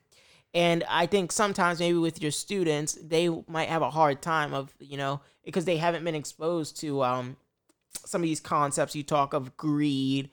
And 0.52 0.85
i 0.89 1.06
think 1.06 1.32
sometimes 1.32 1.81
maybe 1.81 1.98
with 1.98 2.23
your 2.23 2.31
students 2.31 2.97
they 3.02 3.28
might 3.48 3.69
have 3.69 3.82
a 3.82 3.90
hard 3.90 4.23
time 4.23 4.55
of 4.55 4.73
you 4.78 4.97
know 4.97 5.20
because 5.44 5.65
they 5.65 5.78
haven't 5.78 6.05
been 6.05 6.15
exposed 6.15 6.78
to 6.81 7.02
um 7.02 7.36
some 8.05 8.23
of 8.23 8.27
these 8.27 8.40
concepts. 8.40 8.94
You 8.94 9.02
talk 9.02 9.32
of 9.35 9.56
greed 9.56 10.31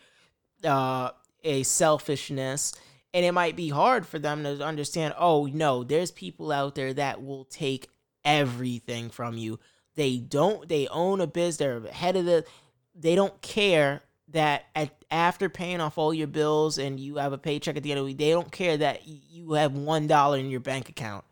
uh 0.63 1.11
a 1.43 1.63
selfishness 1.63 2.73
and 3.13 3.25
it 3.25 3.33
might 3.33 3.55
be 3.55 3.69
hard 3.69 4.05
for 4.05 4.19
them 4.19 4.43
to 4.43 4.63
understand 4.63 5.13
oh 5.17 5.45
no 5.45 5.83
there's 5.83 6.11
people 6.11 6.51
out 6.51 6.75
there 6.75 6.93
that 6.93 7.23
will 7.23 7.45
take 7.45 7.89
everything 8.23 9.09
from 9.09 9.37
you. 9.37 9.59
They 9.95 10.17
don't 10.17 10.67
they 10.67 10.87
own 10.87 11.21
a 11.21 11.27
biz 11.27 11.57
they're 11.57 11.81
head 11.91 12.15
of 12.15 12.25
the 12.25 12.45
they 12.95 13.15
don't 13.15 13.41
care 13.41 14.01
that 14.29 14.65
at, 14.75 14.91
after 15.09 15.49
paying 15.49 15.81
off 15.81 15.97
all 15.97 16.13
your 16.13 16.27
bills 16.27 16.77
and 16.77 16.99
you 16.99 17.17
have 17.17 17.33
a 17.33 17.37
paycheck 17.37 17.75
at 17.75 17.83
the 17.83 17.91
end 17.91 17.99
of 17.99 18.05
the 18.05 18.11
week 18.11 18.17
they 18.17 18.29
don't 18.29 18.51
care 18.51 18.77
that 18.77 19.01
you 19.05 19.53
have 19.53 19.73
one 19.73 20.07
dollar 20.07 20.37
in 20.37 20.49
your 20.49 20.59
bank 20.59 20.89
account. 20.89 21.25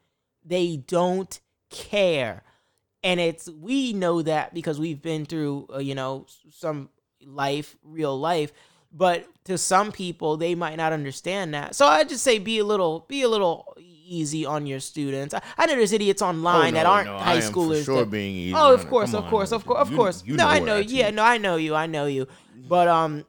They 0.44 0.78
don't 0.78 1.40
care. 1.70 2.44
And 3.04 3.20
it's 3.20 3.50
we 3.50 3.94
know 3.94 4.22
that 4.22 4.54
because 4.54 4.80
we've 4.80 5.02
been 5.02 5.26
through 5.26 5.68
uh, 5.74 5.80
you 5.80 5.96
know 5.96 6.26
some 6.52 6.90
life 7.26 7.78
real 7.84 8.18
life 8.20 8.52
but 8.92 9.26
to 9.46 9.58
some 9.58 9.92
people 9.92 10.38
they 10.38 10.56
might 10.56 10.76
not 10.76 10.92
understand 10.94 11.54
that 11.54 11.76
so 11.76 11.86
i 11.86 12.04
just 12.04 12.24
say 12.24 12.40
be 12.40 12.60
a 12.60 12.64
little 12.64 13.06
be 13.08 13.22
a 13.22 13.28
little 13.30 13.76
easy 13.80 14.46
on 14.46 14.66
your 14.66 14.80
students 14.80 15.34
i, 15.34 15.42
I 15.58 15.66
know 15.68 15.76
there's 15.76 15.94
idiots 15.94 16.22
online 16.22 16.74
that 16.74 16.86
Oh, 16.86 16.90
no, 16.90 16.94
aren't 16.96 17.08
no, 17.08 17.16
I 17.18 17.20
high 17.22 17.42
for 17.42 17.52
schoolers 17.52 17.86
sure 17.86 18.00
that- 18.00 18.12
being 18.12 18.36
easy 18.36 18.54
Oh, 18.56 18.74
of 18.74 18.88
course, 18.90 19.14
of 19.14 19.26
course, 19.28 19.52
of 19.52 19.66
course, 19.66 19.88
of 19.90 19.96
course. 19.96 20.24
no, 20.26 20.48
I 20.48 20.60
know. 20.60 20.78
Yeah, 20.78 21.12
no, 21.12 21.24
I 21.24 21.38
know 21.38 21.56
you. 21.58 21.76
I 21.76 21.86
know 21.86 22.06
you. 22.08 22.28
But 22.68 22.88
um, 22.88 23.26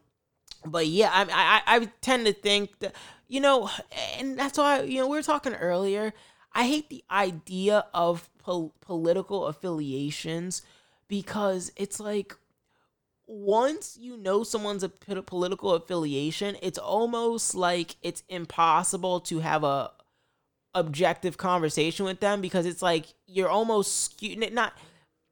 but 0.64 0.86
yeah, 0.86 1.10
I 1.12 1.60
I 1.66 1.76
I 1.76 1.84
tend 2.00 2.24
to 2.26 2.32
think 2.32 2.78
that 2.80 2.94
you 3.28 3.40
know, 3.40 3.68
and 4.18 4.38
that's 4.38 4.56
why 4.58 4.80
you 4.82 5.00
know 5.00 5.06
we 5.08 5.16
were 5.18 5.22
talking 5.22 5.52
earlier. 5.54 6.12
I 6.54 6.66
hate 6.66 6.88
the 6.88 7.04
idea 7.10 7.84
of 7.94 8.28
pol- 8.38 8.72
political 8.80 9.46
affiliations 9.46 10.62
because 11.08 11.72
it's 11.76 12.00
like 12.00 12.34
once 13.30 13.96
you 14.00 14.16
know 14.16 14.42
someone's 14.42 14.82
a 14.82 14.88
political 14.88 15.74
affiliation, 15.74 16.56
it's 16.62 16.78
almost 16.78 17.54
like 17.54 17.96
it's 18.02 18.24
impossible 18.28 19.20
to 19.20 19.38
have 19.38 19.62
a 19.62 19.92
objective 20.74 21.36
conversation 21.36 22.04
with 22.04 22.20
them 22.20 22.40
because 22.40 22.66
it's 22.66 22.82
like 22.82 23.06
you're 23.26 23.48
almost 23.48 24.04
skew- 24.04 24.36
not 24.36 24.72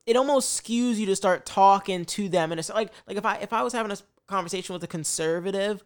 it 0.07 0.17
almost 0.17 0.65
skews 0.65 0.97
you 0.97 1.07
to 1.07 1.15
start 1.15 1.47
talking 1.47 2.05
to 2.05 2.29
them 2.29 2.51
and 2.51 2.59
it's 2.59 2.71
like 2.71 2.91
like 3.07 3.17
if 3.17 3.25
I 3.25 3.37
if 3.37 3.53
I 3.53 3.63
was 3.63 3.73
having 3.73 3.93
a 3.93 3.99
conversation 4.27 4.73
with 4.73 4.83
a 4.83 4.89
conservative 4.89 5.85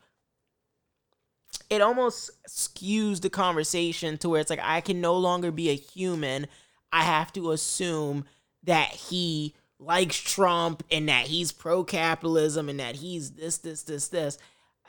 it 1.68 1.82
almost 1.82 2.30
skews 2.48 3.20
the 3.20 3.30
conversation 3.30 4.16
to 4.18 4.28
where 4.28 4.40
it's 4.40 4.50
like 4.50 4.60
I 4.62 4.80
can 4.80 5.00
no 5.00 5.16
longer 5.16 5.50
be 5.50 5.70
a 5.70 5.74
human. 5.74 6.46
I 6.92 7.02
have 7.04 7.32
to 7.34 7.52
assume 7.52 8.24
that 8.64 8.88
he 8.88 9.54
likes 9.82 10.16
Trump 10.16 10.82
and 10.90 11.08
that 11.08 11.26
he's 11.26 11.52
pro 11.52 11.84
capitalism 11.84 12.68
and 12.68 12.80
that 12.80 12.96
he's 12.96 13.32
this, 13.32 13.58
this, 13.58 13.82
this, 13.82 14.08
this. 14.08 14.38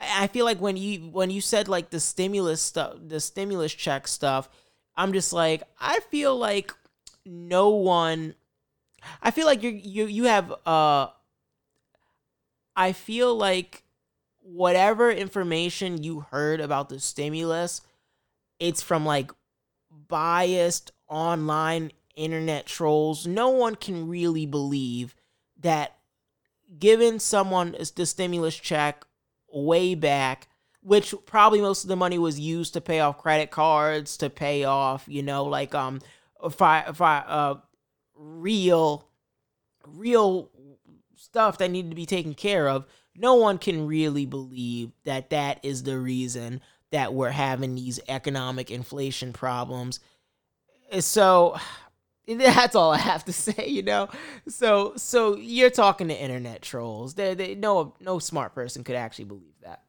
I 0.00 0.26
feel 0.26 0.44
like 0.44 0.60
when 0.60 0.76
you 0.76 1.10
when 1.10 1.30
you 1.30 1.40
said 1.40 1.68
like 1.68 1.90
the 1.90 2.00
stimulus 2.00 2.60
stuff, 2.60 2.96
the 3.06 3.20
stimulus 3.20 3.72
check 3.72 4.08
stuff, 4.08 4.48
I'm 4.96 5.12
just 5.12 5.32
like 5.32 5.62
I 5.78 6.00
feel 6.10 6.36
like 6.36 6.74
no 7.24 7.70
one. 7.70 8.34
I 9.22 9.30
feel 9.30 9.46
like 9.46 9.62
you 9.62 9.70
you 9.70 10.06
you 10.06 10.24
have 10.24 10.52
uh. 10.66 11.08
I 12.76 12.92
feel 12.92 13.36
like 13.36 13.84
whatever 14.40 15.10
information 15.10 16.02
you 16.02 16.26
heard 16.30 16.60
about 16.60 16.88
the 16.88 16.98
stimulus, 16.98 17.80
it's 18.58 18.82
from 18.82 19.06
like 19.06 19.30
biased 20.08 20.90
online 21.08 21.92
internet 22.16 22.66
trolls. 22.66 23.26
No 23.26 23.50
one 23.50 23.74
can 23.74 24.08
really 24.08 24.46
believe 24.46 25.14
that 25.60 25.96
giving 26.78 27.18
someone 27.18 27.76
the 27.96 28.06
stimulus 28.06 28.56
check 28.56 29.04
way 29.52 29.94
back, 29.94 30.48
which 30.82 31.14
probably 31.26 31.60
most 31.60 31.84
of 31.84 31.88
the 31.88 31.96
money 31.96 32.18
was 32.18 32.38
used 32.38 32.74
to 32.74 32.80
pay 32.80 33.00
off 33.00 33.18
credit 33.18 33.50
cards, 33.50 34.16
to 34.18 34.30
pay 34.30 34.64
off, 34.64 35.04
you 35.06 35.22
know, 35.22 35.44
like 35.44 35.74
um, 35.74 36.00
if 36.42 36.60
I 36.60 36.80
if 36.80 37.00
I 37.00 37.18
uh, 37.18 37.56
real, 38.14 39.08
real 39.86 40.50
stuff 41.16 41.58
that 41.58 41.70
needed 41.70 41.90
to 41.90 41.96
be 41.96 42.06
taken 42.06 42.34
care 42.34 42.68
of 42.68 42.86
no 43.16 43.34
one 43.34 43.58
can 43.58 43.86
really 43.86 44.26
believe 44.26 44.92
that 45.04 45.30
that 45.30 45.60
is 45.62 45.82
the 45.82 45.98
reason 45.98 46.60
that 46.90 47.14
we're 47.14 47.30
having 47.30 47.74
these 47.74 48.00
economic 48.08 48.70
inflation 48.70 49.32
problems. 49.32 50.00
So 51.00 51.56
that's 52.38 52.74
all 52.74 52.92
I 52.92 52.98
have 52.98 53.24
to 53.26 53.32
say, 53.46 53.66
you 53.68 53.82
know. 53.82 54.08
So 54.48 54.94
so 54.96 55.36
you're 55.36 55.70
talking 55.70 56.08
to 56.08 56.14
internet 56.14 56.62
trolls. 56.62 57.14
They 57.14 57.34
they 57.34 57.54
no 57.54 57.94
no 58.00 58.18
smart 58.18 58.54
person 58.54 58.84
could 58.84 58.96
actually 58.96 59.26
believe 59.26 59.54
that. 59.62 59.82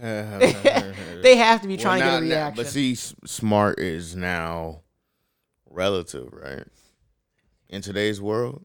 they 1.22 1.36
have 1.36 1.60
to 1.60 1.68
be 1.68 1.76
trying 1.76 2.00
well, 2.00 2.20
to 2.20 2.26
get 2.26 2.32
a 2.32 2.36
reaction. 2.36 2.56
Now, 2.56 2.62
but 2.62 2.66
see, 2.66 2.94
smart 2.94 3.78
is 3.78 4.16
now 4.16 4.80
relative, 5.68 6.32
right? 6.32 6.64
In 7.68 7.82
today's 7.82 8.20
world. 8.20 8.64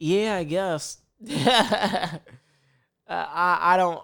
Yeah, 0.00 0.34
I 0.34 0.44
guess. 0.44 0.98
uh, 1.30 2.18
I 3.08 3.58
I 3.62 3.76
don't 3.76 4.02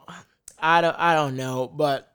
I 0.59 0.81
don't 0.81 0.97
I 0.97 1.15
don't 1.15 1.37
know, 1.37 1.67
but 1.67 2.10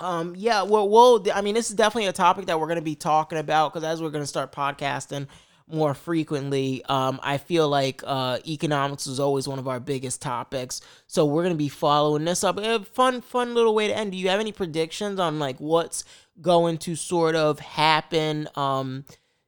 um 0.00 0.34
yeah, 0.36 0.62
well, 0.62 0.88
well, 0.88 1.24
I 1.34 1.40
mean, 1.40 1.54
this 1.54 1.70
is 1.70 1.76
definitely 1.76 2.08
a 2.08 2.12
topic 2.12 2.46
that 2.46 2.58
we're 2.58 2.68
gonna 2.68 2.82
be 2.82 2.94
talking 2.94 3.38
about 3.38 3.72
because 3.72 3.84
as 3.84 4.02
we're 4.02 4.10
gonna 4.10 4.26
start 4.26 4.52
podcasting 4.52 5.26
more 5.70 5.94
frequently, 5.94 6.82
um, 6.86 7.20
I 7.22 7.38
feel 7.38 7.68
like 7.68 8.02
uh, 8.06 8.38
economics 8.46 9.06
is 9.06 9.20
always 9.20 9.46
one 9.46 9.58
of 9.58 9.68
our 9.68 9.80
biggest 9.80 10.22
topics. 10.22 10.80
So 11.06 11.26
we're 11.26 11.42
gonna 11.42 11.54
be 11.54 11.68
following 11.68 12.24
this 12.24 12.42
up. 12.44 12.58
A 12.58 12.80
fun, 12.80 13.20
fun 13.20 13.54
little 13.54 13.74
way 13.74 13.88
to 13.88 13.96
end. 13.96 14.12
Do 14.12 14.18
you 14.18 14.28
have 14.28 14.40
any 14.40 14.52
predictions 14.52 15.20
on 15.20 15.38
like 15.38 15.58
what's 15.58 16.04
going 16.40 16.78
to 16.78 16.96
sort 16.96 17.34
of 17.34 17.58
happen? 17.60 18.48
Um, 18.56 19.04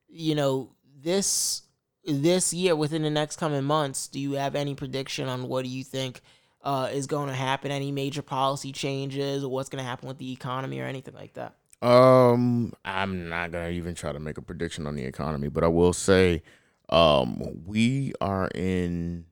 you 0.08 0.34
know, 0.34 0.70
this 1.02 1.62
this 2.04 2.52
year 2.52 2.74
within 2.74 3.02
the 3.02 3.10
next 3.10 3.36
coming 3.36 3.64
months 3.64 4.08
do 4.08 4.18
you 4.18 4.32
have 4.32 4.54
any 4.54 4.74
prediction 4.74 5.28
on 5.28 5.46
what 5.46 5.64
do 5.64 5.68
you 5.68 5.84
think 5.84 6.22
uh, 6.62 6.88
is 6.92 7.06
going 7.06 7.28
to 7.28 7.34
happen 7.34 7.70
any 7.70 7.92
major 7.92 8.22
policy 8.22 8.72
changes 8.72 9.44
or 9.44 9.50
what's 9.50 9.68
going 9.68 9.82
to 9.82 9.88
happen 9.88 10.08
with 10.08 10.18
the 10.18 10.32
economy 10.32 10.80
or 10.80 10.84
anything 10.84 11.14
like 11.14 11.34
that? 11.34 11.54
Um 11.82 12.74
i'm 12.84 13.30
not 13.30 13.52
to 13.52 13.70
even 13.70 13.94
try 13.94 14.12
to 14.12 14.20
make 14.20 14.36
a 14.36 14.42
prediction 14.42 14.86
on 14.86 14.96
the 14.96 15.04
economy 15.04 15.48
but 15.48 15.64
i 15.64 15.66
will 15.66 15.94
say 15.94 16.42
um 16.90 17.40
we 17.64 18.12
are 18.20 18.48
in 18.54 19.24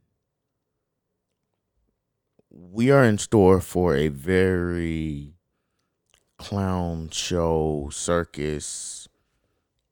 we 2.50 2.90
are 2.90 3.04
in 3.04 3.18
store 3.18 3.60
for 3.60 3.94
a 3.94 4.08
very 4.08 5.34
clown 6.38 7.10
show 7.10 7.90
circus 7.92 9.08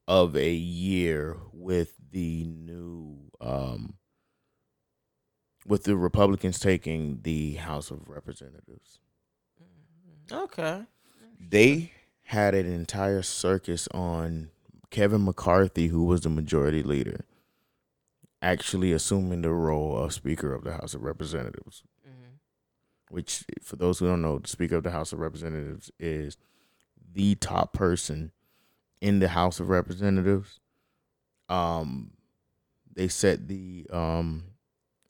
of 0.08 0.36
a 0.36 0.52
year 0.52 1.36
with 1.52 1.94
the 2.10 2.44
new 2.44 3.18
um, 3.40 3.94
with 5.66 5.84
the 5.84 5.96
Republicans 5.96 6.58
taking 6.58 7.20
the 7.22 7.54
House 7.54 7.90
of 7.90 8.08
Representatives. 8.08 9.00
Okay. 10.30 10.82
They 11.38 11.92
had 12.24 12.54
an 12.54 12.66
entire 12.66 13.22
circus 13.22 13.88
on 13.92 14.50
Kevin 14.90 15.24
McCarthy, 15.24 15.88
who 15.88 16.04
was 16.04 16.22
the 16.22 16.28
majority 16.28 16.82
leader, 16.82 17.24
actually 18.42 18.92
assuming 18.92 19.42
the 19.42 19.52
role 19.52 19.96
of 19.98 20.12
Speaker 20.12 20.52
of 20.52 20.64
the 20.64 20.72
House 20.72 20.94
of 20.94 21.02
Representatives. 21.02 21.82
Mm-hmm. 22.06 23.14
Which, 23.14 23.44
for 23.62 23.76
those 23.76 23.98
who 23.98 24.06
don't 24.06 24.22
know, 24.22 24.38
the 24.38 24.48
Speaker 24.48 24.76
of 24.76 24.82
the 24.82 24.90
House 24.90 25.12
of 25.12 25.20
Representatives 25.20 25.90
is 25.98 26.36
the 27.12 27.34
top 27.36 27.72
person 27.72 28.32
in 29.00 29.20
the 29.20 29.28
House 29.28 29.60
of 29.60 29.68
Representatives 29.68 30.60
um, 31.48 32.10
they 32.94 33.08
set 33.08 33.48
the 33.48 33.86
um, 33.92 34.44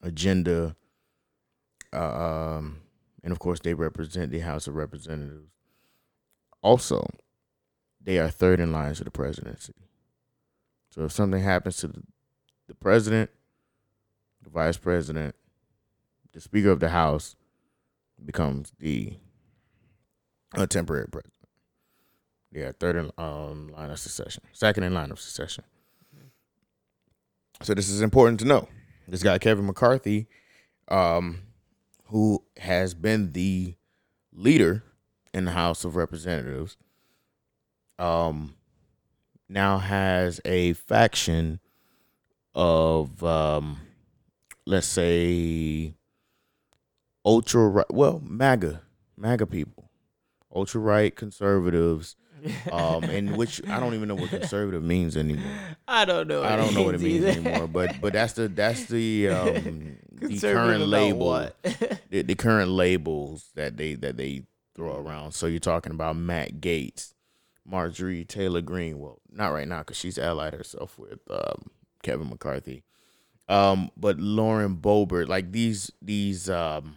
agenda, 0.06 0.76
uh, 1.92 1.96
um, 1.96 2.80
and 3.22 3.32
of 3.32 3.38
course, 3.38 3.60
they 3.60 3.74
represent 3.74 4.30
the 4.30 4.38
House 4.38 4.66
of 4.66 4.74
Representatives. 4.74 5.50
Also, 6.62 7.06
they 8.00 8.18
are 8.18 8.30
third 8.30 8.60
in 8.60 8.72
line 8.72 8.94
to 8.94 9.04
the 9.04 9.10
presidency. 9.10 9.74
So 10.90 11.04
if 11.04 11.12
something 11.12 11.42
happens 11.42 11.76
to 11.78 11.88
the, 11.88 12.02
the 12.68 12.74
president, 12.74 13.30
the 14.42 14.50
vice 14.50 14.76
president, 14.76 15.34
the 16.32 16.40
Speaker 16.40 16.70
of 16.70 16.80
the 16.80 16.90
House 16.90 17.36
becomes 18.24 18.72
the 18.78 19.14
a 20.54 20.66
temporary 20.66 21.08
president. 21.08 21.34
Yeah, 22.52 22.72
third 22.78 22.96
in 22.96 23.10
um, 23.18 23.72
line 23.76 23.90
of 23.90 23.98
succession, 23.98 24.44
second 24.52 24.84
in 24.84 24.94
line 24.94 25.10
of 25.10 25.20
succession. 25.20 25.64
So 27.62 27.74
this 27.74 27.88
is 27.88 28.00
important 28.00 28.40
to 28.40 28.46
know. 28.46 28.68
This 29.08 29.22
guy 29.22 29.38
Kevin 29.38 29.66
McCarthy, 29.66 30.26
um, 30.88 31.42
who 32.06 32.44
has 32.56 32.94
been 32.94 33.32
the 33.32 33.74
leader 34.32 34.82
in 35.32 35.44
the 35.44 35.52
House 35.52 35.84
of 35.84 35.96
Representatives, 35.96 36.76
um, 37.98 38.54
now 39.48 39.78
has 39.78 40.40
a 40.44 40.72
faction 40.72 41.60
of, 42.54 43.22
um, 43.22 43.78
let's 44.64 44.88
say, 44.88 45.94
ultra 47.24 47.68
right, 47.68 47.92
well, 47.92 48.20
MAGA, 48.24 48.82
MAGA 49.16 49.46
people, 49.46 49.90
ultra 50.54 50.80
right 50.80 51.14
conservatives 51.14 52.16
um, 52.72 53.04
and 53.04 53.36
which 53.36 53.66
I 53.68 53.80
don't 53.80 53.94
even 53.94 54.08
know 54.08 54.14
what 54.14 54.30
conservative 54.30 54.82
means 54.82 55.16
anymore. 55.16 55.50
I 55.86 56.04
don't 56.04 56.28
know. 56.28 56.42
I 56.42 56.56
don't 56.56 56.74
know 56.74 56.82
what 56.82 56.94
it 56.94 57.00
means 57.00 57.24
either. 57.24 57.48
anymore. 57.48 57.68
But 57.68 58.00
but 58.00 58.12
that's 58.12 58.34
the 58.34 58.48
that's 58.48 58.86
the 58.86 59.28
um, 59.28 59.96
the 60.12 60.38
current 60.40 60.86
label, 60.86 61.50
the, 62.10 62.22
the 62.22 62.34
current 62.34 62.70
labels 62.70 63.50
that 63.54 63.76
they 63.76 63.94
that 63.94 64.16
they 64.16 64.42
throw 64.74 64.96
around. 64.96 65.32
So 65.32 65.46
you're 65.46 65.60
talking 65.60 65.92
about 65.92 66.16
Matt 66.16 66.60
Gaetz, 66.60 67.14
Marjorie 67.64 68.24
Taylor 68.24 68.60
Greene. 68.60 68.98
Well, 68.98 69.20
not 69.30 69.48
right 69.52 69.68
now 69.68 69.78
because 69.78 69.96
she's 69.96 70.18
allied 70.18 70.54
herself 70.54 70.98
with 70.98 71.20
um, 71.30 71.70
Kevin 72.02 72.28
McCarthy. 72.28 72.82
Um, 73.48 73.90
but 73.96 74.18
Lauren 74.18 74.76
Boebert, 74.76 75.28
like 75.28 75.52
these 75.52 75.92
these 76.02 76.50
um 76.50 76.96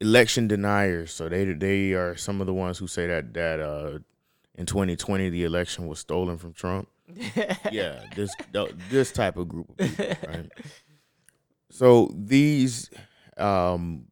election 0.00 0.48
deniers. 0.48 1.12
So 1.12 1.28
they 1.28 1.44
they 1.44 1.92
are 1.92 2.16
some 2.16 2.40
of 2.40 2.46
the 2.46 2.54
ones 2.54 2.78
who 2.78 2.86
say 2.86 3.06
that 3.06 3.34
that 3.34 3.60
uh, 3.60 3.98
in 4.54 4.66
2020 4.66 5.30
the 5.30 5.44
election 5.44 5.86
was 5.86 5.98
stolen 5.98 6.38
from 6.38 6.52
Trump. 6.52 6.88
yeah, 7.72 8.04
this 8.14 8.30
this 8.90 9.12
type 9.12 9.36
of 9.36 9.48
group 9.48 9.70
of 9.70 9.76
people, 9.78 10.16
right? 10.28 10.50
So 11.70 12.10
these 12.14 12.90
um, 13.36 14.04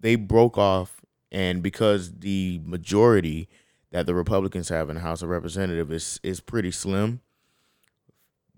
they 0.00 0.16
broke 0.16 0.58
off, 0.58 1.00
and 1.30 1.62
because 1.62 2.12
the 2.18 2.60
majority 2.64 3.48
that 3.90 4.06
the 4.06 4.14
Republicans 4.14 4.68
have 4.68 4.88
in 4.88 4.96
the 4.96 5.02
House 5.02 5.22
of 5.22 5.28
Representatives 5.28 5.92
is 5.92 6.20
is 6.22 6.40
pretty 6.40 6.70
slim. 6.70 7.20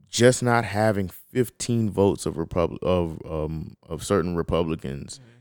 Just 0.08 0.42
not 0.42 0.66
having 0.66 1.08
15 1.08 1.88
votes 1.88 2.26
of 2.26 2.36
Repub- 2.36 2.78
of 2.82 3.18
um, 3.24 3.76
of 3.82 4.04
certain 4.04 4.36
Republicans 4.36 5.18
mm-hmm. 5.18 5.38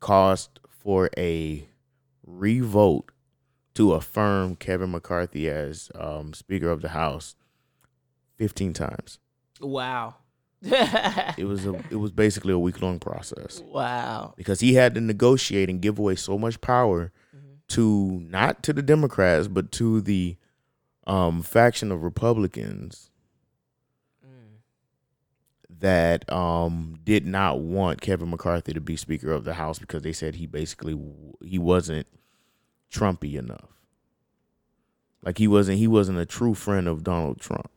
caused 0.00 0.58
for 0.82 1.10
a 1.16 1.68
revote 2.26 3.10
to 3.74 3.92
affirm 3.92 4.56
Kevin 4.56 4.90
McCarthy 4.90 5.48
as 5.48 5.90
um, 5.94 6.34
Speaker 6.34 6.70
of 6.70 6.82
the 6.82 6.90
House. 6.90 7.36
15 8.38 8.72
times. 8.72 9.18
Wow. 9.60 10.16
It 11.38 11.44
was 11.44 11.66
a 11.66 11.74
it 11.90 11.96
was 11.96 12.12
basically 12.12 12.52
a 12.52 12.58
week 12.58 12.80
long 12.82 12.98
process 12.98 13.62
wow. 13.66 14.34
because 14.36 14.60
he 14.60 14.74
had 14.74 14.94
to 14.94 15.00
negotiate 15.00 15.68
and 15.68 15.80
give 15.80 15.98
away 15.98 16.14
so 16.16 16.38
much 16.38 16.60
power 16.60 17.12
Mm-hmm. 17.34 17.54
to 17.68 18.20
not 18.28 18.62
to 18.64 18.72
the 18.72 18.82
Democrats 18.82 19.48
but 19.48 19.72
to 19.72 20.00
the 20.00 20.36
um, 21.06 21.42
faction 21.42 21.90
of 21.90 22.02
Republicans. 22.02 23.10
That 25.82 26.30
um, 26.32 26.98
did 27.04 27.26
not 27.26 27.60
want 27.60 28.00
Kevin 28.00 28.30
McCarthy 28.30 28.72
to 28.72 28.80
be 28.80 28.96
Speaker 28.96 29.32
of 29.32 29.44
the 29.44 29.54
House 29.54 29.78
because 29.78 30.02
they 30.02 30.12
said 30.12 30.36
he 30.36 30.46
basically 30.46 30.98
he 31.44 31.58
wasn't 31.58 32.06
Trumpy 32.90 33.34
enough. 33.34 33.68
Like 35.22 35.38
he 35.38 35.48
wasn't 35.48 35.78
he 35.78 35.86
wasn't 35.86 36.18
a 36.18 36.26
true 36.26 36.54
friend 36.54 36.88
of 36.88 37.04
Donald 37.04 37.40
Trump. 37.40 37.70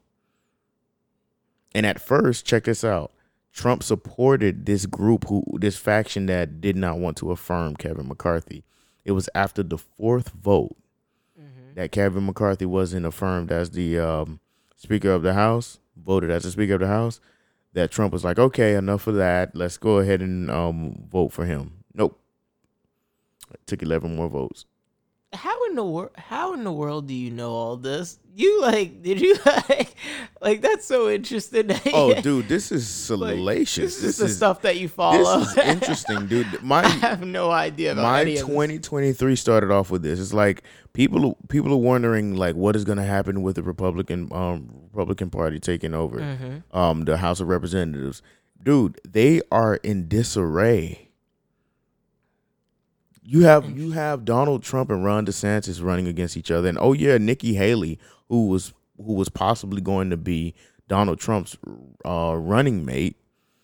And 1.74 1.86
at 1.86 2.00
first, 2.00 2.46
check 2.46 2.64
this 2.64 2.84
out. 2.84 3.12
Trump 3.52 3.84
supported 3.84 4.66
this 4.66 4.86
group 4.86 5.28
who 5.28 5.44
this 5.60 5.78
faction 5.78 6.28
that 6.28 6.62
did 6.62 6.76
not 6.76 7.00
want 7.00 7.18
to 7.18 7.32
affirm 7.32 7.76
Kevin 7.76 8.08
McCarthy. 8.08 8.64
It 9.04 9.12
was 9.12 9.30
after 9.36 9.64
the 9.64 9.78
fourth 9.78 10.30
vote 10.30 10.76
Mm-hmm. 11.38 11.74
that 11.76 11.92
Kevin 11.92 12.26
McCarthy 12.26 12.66
wasn't 12.66 13.06
affirmed 13.06 13.52
as 13.52 13.72
the 13.72 14.00
um, 14.00 14.40
Speaker 14.78 15.12
of 15.12 15.22
the 15.22 15.34
House, 15.34 15.80
voted 15.98 16.32
as 16.32 16.44
the 16.44 16.52
Speaker 16.52 16.76
of 16.76 16.80
the 16.80 16.88
House, 16.88 17.20
that 17.76 17.92
Trump 17.92 18.12
was 18.12 18.24
like, 18.24 18.40
okay, 18.40 18.74
enough 18.76 19.06
of 19.06 19.16
that. 19.16 19.56
Let's 19.56 19.78
go 19.78 20.00
ahead 20.00 20.22
and 20.22 20.50
um, 20.50 21.06
vote 21.12 21.32
for 21.32 21.46
him. 21.46 21.84
Nope. 21.94 22.20
It 23.54 23.60
took 23.68 23.84
11 23.84 24.16
more 24.16 24.30
votes. 24.30 24.66
How 25.34 25.66
in 25.66 25.76
the 25.76 25.84
world? 25.84 26.12
How 26.16 26.54
in 26.54 26.64
the 26.64 26.72
world 26.72 27.08
do 27.08 27.14
you 27.14 27.30
know 27.30 27.52
all 27.52 27.76
this? 27.78 28.20
You 28.34 28.62
like? 28.62 29.02
Did 29.04 29.20
you 29.20 29.36
like? 29.46 29.96
Like 30.42 30.62
that's 30.62 30.86
so 30.86 31.10
interesting. 31.10 31.72
Oh, 31.94 32.14
dude, 32.22 32.48
this 32.48 32.72
is 32.72 32.86
Like, 33.10 33.36
salacious. 33.36 34.00
This, 34.00 34.04
is 34.04 34.18
the 34.18 34.30
stuff 34.30 34.62
that 34.62 34.78
you 34.78 34.88
follow. 34.88 35.40
This 35.40 35.50
is 35.52 35.58
interesting, 35.66 36.28
dude. 36.28 36.62
my 36.62 36.84
I 36.84 36.88
have 36.88 37.26
no 37.26 37.52
idea 37.52 37.92
about 37.94 38.04
my 38.04 38.22
any 38.22 38.34
this. 38.36 38.42
2023 38.42 39.36
started 39.36 39.72
off 39.72 39.90
with 39.92 40.04
this. 40.04 40.20
It's 40.20 40.34
like 40.34 40.64
people 40.94 41.38
people 41.50 41.74
are 41.74 41.78
wondering 41.78 42.36
like 42.36 42.56
what 42.56 42.76
is 42.76 42.86
going 42.86 42.98
to 42.98 43.04
happen 43.04 43.42
with 43.42 43.56
the 43.58 43.64
Republican 43.64 44.30
um 44.32 44.70
Republican 44.92 45.30
Party 45.30 45.60
taking 45.60 45.94
over. 45.94 46.20
Mhm. 46.20 46.64
um 46.74 47.02
the 47.06 47.18
House 47.18 47.40
of 47.42 47.48
Representatives. 47.50 48.22
Dude, 48.64 49.00
they 49.08 49.42
are 49.52 49.76
in 49.78 50.08
disarray. 50.08 51.05
You 53.28 53.42
have 53.44 53.76
you 53.78 53.92
have 53.92 54.24
Donald 54.24 54.62
Trump 54.62 54.92
and 54.92 55.04
Ron 55.04 55.26
DeSantis 55.26 55.84
running 55.84 56.08
against 56.08 56.38
each 56.38 56.52
other, 56.52 56.70
and 56.70 56.78
oh 56.80 56.94
yeah, 56.94 57.18
Nikki 57.18 57.56
Haley, 57.56 57.98
who 58.30 58.48
was 58.48 58.74
who 58.98 59.14
was 59.14 59.30
possibly 59.30 59.82
going 59.82 60.12
to 60.12 60.18
be 60.18 60.54
Donald 60.88 61.20
Trump's 61.20 61.58
uh, 62.06 62.36
running 62.38 62.86
mate. 62.86 63.18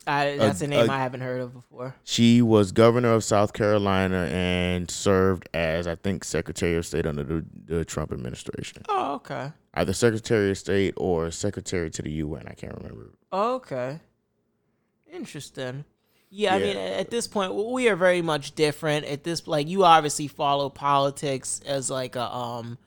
I, 0.08 0.36
that's 0.36 0.62
a 0.62 0.68
name 0.68 0.90
uh, 0.90 0.94
I 0.94 0.98
haven't 0.98 1.22
heard 1.22 1.42
of 1.42 1.54
before. 1.54 1.96
She 2.04 2.42
was 2.42 2.72
governor 2.72 3.14
of 3.14 3.24
South 3.24 3.54
Carolina 3.54 4.28
and 4.32 4.90
served 4.90 5.48
as 5.54 5.86
I 5.86 5.94
think 5.94 6.24
Secretary 6.24 6.76
of 6.76 6.88
State 6.88 7.06
under 7.06 7.24
the, 7.24 7.46
the 7.68 7.86
Trump 7.86 8.12
administration, 8.12 8.82
Oh, 8.90 9.14
okay. 9.16 9.52
either 9.76 9.94
Secretary 9.94 10.50
of 10.50 10.58
State 10.58 10.96
or 10.98 11.30
Secretary 11.30 11.92
to 11.92 12.02
the 12.02 12.10
UN. 12.14 12.48
I 12.48 12.54
can't 12.56 12.74
remember. 12.76 13.12
Okay. 13.32 14.00
Interesting. 15.14 15.86
Yeah, 16.34 16.56
I 16.56 16.60
mean, 16.60 16.78
at 16.78 17.10
this 17.10 17.28
point, 17.28 17.54
we 17.54 17.90
are 17.90 17.98
very 17.98 18.22
much 18.22 18.56
different. 18.56 19.06
At 19.06 19.26
this, 19.26 19.48
like, 19.48 19.68
you 19.68 19.84
obviously 19.84 20.28
follow 20.28 20.70
politics 20.70 21.60
as 21.66 21.90
like 21.90 22.16
a 22.16 22.34
um, 22.34 22.78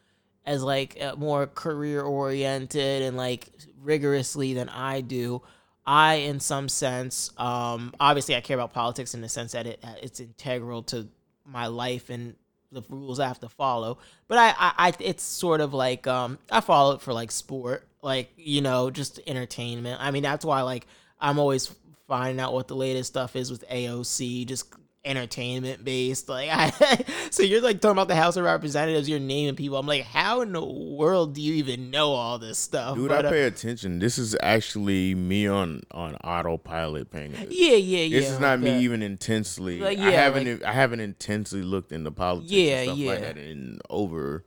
as 0.47 0.62
like 0.62 0.99
a 0.99 1.15
more 1.16 1.47
career 1.47 2.01
oriented 2.01 3.03
and 3.03 3.19
like 3.19 3.51
rigorously 3.83 4.55
than 4.55 4.71
I 4.71 5.03
do. 5.03 5.43
I, 5.87 6.15
in 6.15 6.41
some 6.41 6.71
sense, 6.71 7.31
um, 7.37 7.93
obviously, 8.01 8.35
I 8.35 8.41
care 8.41 8.57
about 8.57 8.73
politics 8.73 9.12
in 9.12 9.21
the 9.21 9.29
sense 9.29 9.53
that 9.53 9.66
it 9.66 9.85
it's 10.01 10.21
integral 10.21 10.83
to 10.85 11.07
my 11.45 11.66
life 11.66 12.09
and 12.09 12.37
the 12.73 12.83
rules 12.89 13.21
I 13.21 13.29
have 13.29 13.41
to 13.41 13.51
follow. 13.51 13.99
But 14.27 14.39
I, 14.39 14.49
I, 14.49 14.73
I 14.79 14.93
it's 15.01 15.23
sort 15.23 15.61
of 15.61 15.75
like 15.75 16.07
um, 16.07 16.39
I 16.51 16.62
follow 16.62 16.95
it 16.95 17.03
for 17.03 17.12
like 17.12 17.31
sport, 17.31 17.87
like 18.01 18.33
you 18.39 18.62
know, 18.62 18.91
just 18.91 19.21
entertainment. 19.27 20.01
I 20.01 20.11
mean, 20.11 20.23
that's 20.23 20.47
why 20.47 20.62
like 20.62 20.87
I'm 21.21 21.39
always 21.39 21.75
finding 22.06 22.40
out 22.40 22.52
what 22.52 22.68
the 22.68 22.76
latest 22.76 23.09
stuff 23.09 23.36
is 23.36 23.51
with 23.51 23.66
AOC, 23.68 24.47
just 24.47 24.74
entertainment 25.05 25.85
based. 25.85 26.28
Like, 26.28 26.48
I, 26.52 27.05
so 27.31 27.43
you're 27.43 27.60
like 27.60 27.81
talking 27.81 27.93
about 27.93 28.09
the 28.09 28.14
House 28.16 28.36
of 28.36 28.44
Representatives, 28.44 29.09
you're 29.09 29.20
naming 29.20 29.56
people. 29.56 29.78
I'm 29.78 29.86
like, 29.86 30.05
how 30.05 30.40
in 30.40 30.52
the 30.52 30.64
world 30.64 31.35
do 31.35 31.43
you 31.43 31.55
even 31.55 31.90
know 31.90 32.12
all 32.12 32.39
this 32.39 32.59
stuff? 32.59 32.97
Dude, 32.97 33.09
But, 33.09 33.24
I 33.24 33.28
uh, 33.28 33.32
pay 33.32 33.43
attention. 33.44 33.98
This 33.98 34.18
is 34.18 34.36
actually 34.43 35.14
me 35.14 35.47
on 35.47 35.82
on 35.90 36.16
autopilot 36.16 37.10
paying 37.10 37.32
attention. 37.32 37.52
yeah, 37.52 37.76
yeah, 37.76 38.05
yeah. 38.05 38.20
This 38.20 38.31
is 38.31 38.40
not 38.40 38.60
me 38.60 38.78
even 38.81 39.02
intensely. 39.02 39.81
Like, 39.81 39.98
I 39.98 40.10
haven't. 40.10 40.64
I 40.64 40.72
haven't 40.72 41.01
intensely 41.01 41.62
looked 41.62 41.93
into 41.93 42.10
politics. 42.10 42.52
Yeah, 42.52 42.78
and 42.78 42.85
stuff 42.85 42.98
like 42.98 43.20
yeah. 43.20 43.32
that 43.32 43.39
in 43.39 43.78
over 43.90 44.44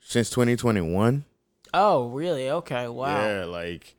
since 0.00 0.30
2021. 0.30 1.24
Oh, 1.74 2.08
really? 2.08 2.50
Okay, 2.50 2.88
wow. 2.88 3.16
Yeah, 3.16 3.44
like 3.44 3.96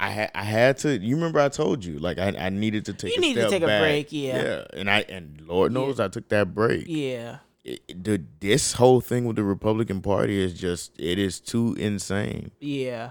I 0.00 0.10
had. 0.10 0.30
I 0.34 0.42
had 0.42 0.78
to. 0.78 0.98
You 0.98 1.14
remember 1.14 1.40
I 1.40 1.48
told 1.48 1.84
you 1.84 1.98
like 1.98 2.18
I, 2.18 2.28
I 2.36 2.48
needed 2.50 2.84
to 2.86 2.92
take. 2.92 3.12
You 3.12 3.18
a 3.18 3.20
needed 3.20 3.42
to 3.42 3.50
take 3.50 3.62
a 3.62 3.66
break, 3.66 4.08
yeah. 4.12 4.42
Yeah, 4.42 4.64
and 4.74 4.90
I 4.90 5.00
and 5.08 5.40
Lord 5.46 5.72
Yeah. 5.72 5.80
knows 5.80 6.00
I 6.00 6.08
took 6.08 6.28
that 6.30 6.54
break. 6.54 6.84
Yeah. 6.88 7.38
It, 7.64 8.04
the, 8.04 8.22
this 8.40 8.74
whole 8.74 9.00
thing 9.00 9.24
with 9.24 9.36
the 9.36 9.42
Republican 9.44 10.02
Party 10.02 10.38
is 10.42 10.52
just 10.52 10.92
it 11.00 11.18
is 11.18 11.40
too 11.40 11.74
insane. 11.78 12.50
Yeah. 12.60 13.10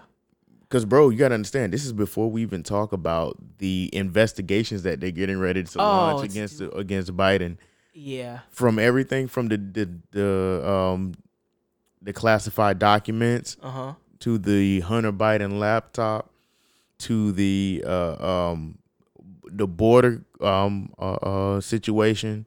Because, 0.61 0.85
bro, 0.85 1.09
you 1.09 1.17
gotta 1.19 1.35
understand, 1.35 1.71
this 1.71 1.85
is 1.85 1.93
before 1.93 2.29
we 2.31 2.41
even 2.41 2.63
talk 2.63 2.93
about 2.93 3.37
the 3.59 3.89
investigations 3.93 4.83
that 4.83 4.99
they're 4.99 5.11
getting 5.11 5.39
ready 5.39 5.63
to 5.63 5.79
Oh, 5.79 5.83
launch 5.83 6.29
against 6.29 6.61
against 6.75 7.15
Biden. 7.15 7.57
Yeah. 7.93 8.39
From 8.49 8.77
everything 8.79 9.27
from 9.27 9.47
the 9.47 9.57
the, 9.57 9.89
the 10.11 10.67
um 10.69 11.13
the 12.01 12.11
classified 12.13 12.77
documents 12.79 13.55
Uh 13.63 13.69
huh. 13.71 13.93
to 14.19 14.37
the 14.37 14.81
Hunter 14.81 15.13
Biden 15.13 15.57
laptop 15.59 16.29
to 16.99 17.31
the 17.31 17.83
uh 17.85 18.51
um 18.51 18.77
the 19.45 19.67
border 19.67 20.23
um 20.41 20.93
uh, 20.99 21.13
uh 21.55 21.61
situation. 21.61 22.45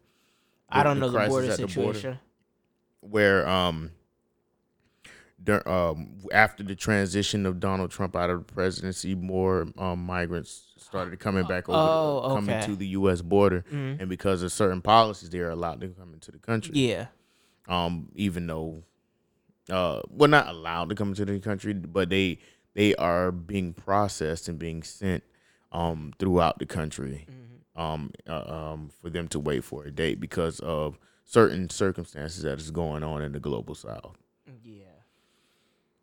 I 0.68 0.82
don't 0.82 0.98
the 1.00 1.06
know 1.06 1.12
the 1.12 1.28
border 1.28 1.50
at 1.52 1.58
the 1.58 1.66
border. 1.66 1.94
situation. 1.94 2.18
where 3.00 3.46
um 3.48 3.90
dur- 5.42 5.66
um 5.68 6.18
after 6.32 6.62
the 6.62 6.74
transition 6.74 7.46
of 7.46 7.60
Donald 7.60 7.90
Trump 7.90 8.16
out 8.16 8.30
of 8.30 8.46
the 8.46 8.52
presidency, 8.52 9.14
more 9.14 9.68
um, 9.78 10.04
migrants 10.04 10.72
started 10.78 11.18
coming 11.20 11.44
back 11.46 11.68
over, 11.68 11.78
Oh, 11.78 12.34
coming 12.34 12.60
to 12.62 12.76
the 12.76 12.86
U.S. 12.88 13.20
border, 13.22 13.64
Mhm. 13.72 14.00
and 14.00 14.08
because 14.08 14.42
of 14.42 14.52
certain 14.52 14.80
policies, 14.80 15.30
they 15.30 15.38
are 15.40 15.50
allowed 15.50 15.80
to 15.82 15.88
come 15.88 16.14
into 16.14 16.30
the 16.32 16.38
country. 16.38 16.74
Yeah. 16.74 17.06
Um, 17.68 18.08
even 18.14 18.46
though, 18.46 18.82
uh, 19.70 20.00
well, 20.08 20.28
not 20.28 20.48
allowed 20.48 20.88
to 20.90 20.94
come 20.94 21.08
into 21.08 21.24
the 21.24 21.40
country, 21.40 21.72
but 21.74 22.08
they 22.08 22.38
they 22.76 22.94
are 22.94 23.32
being 23.32 23.72
processed 23.74 24.48
and 24.48 24.58
being 24.58 24.84
sent 24.84 25.24
um 25.72 26.12
throughout 26.20 26.58
the 26.60 26.66
country 26.66 27.26
Mm-hmm. 27.28 27.82
um, 27.82 28.10
uh, 28.28 28.44
um, 28.72 28.90
for 29.02 29.10
them 29.10 29.26
to 29.28 29.40
wait 29.40 29.64
for 29.64 29.84
a 29.84 29.90
date 29.90 30.20
because 30.20 30.60
of 30.60 30.98
certain 31.24 31.68
circumstances 31.68 32.42
that 32.44 32.58
is 32.60 32.70
going 32.70 33.02
on 33.02 33.20
in 33.22 33.32
the 33.32 33.40
global 33.40 33.74
south. 33.74 34.16
Yeah. 34.64 34.84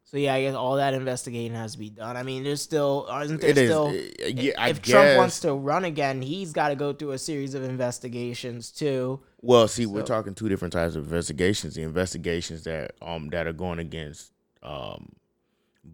So 0.03 0.17
yeah, 0.17 0.35
I 0.35 0.41
guess 0.43 0.53
all 0.53 0.75
that 0.75 0.93
investigating 0.93 1.55
has 1.55 1.71
to 1.73 1.79
be 1.79 1.89
done. 1.89 2.15
I 2.17 2.21
mean, 2.21 2.43
there's 2.43 2.61
still 2.61 3.07
isn't 3.23 3.41
there 3.41 3.49
It 3.49 3.57
is, 3.57 3.69
still 3.71 3.87
uh, 3.87 4.27
yeah, 4.27 4.51
I 4.59 4.69
if 4.69 4.81
Trump 4.83 5.17
wants 5.17 5.39
to 5.39 5.53
run 5.53 5.85
again, 5.85 6.21
he's 6.21 6.53
got 6.53 6.69
to 6.69 6.75
go 6.75 6.93
through 6.93 7.11
a 7.13 7.17
series 7.17 7.55
of 7.55 7.63
investigations 7.63 8.69
too. 8.69 9.21
Well, 9.41 9.67
see, 9.67 9.87
we're 9.87 10.03
talking 10.03 10.35
two 10.35 10.49
different 10.49 10.73
types 10.73 10.95
of 10.95 11.05
investigations. 11.05 11.73
The 11.73 11.81
investigations 11.81 12.63
that 12.65 12.91
um 13.01 13.29
that 13.29 13.47
are 13.47 13.53
going 13.53 13.79
against 13.79 14.31
um 14.61 15.13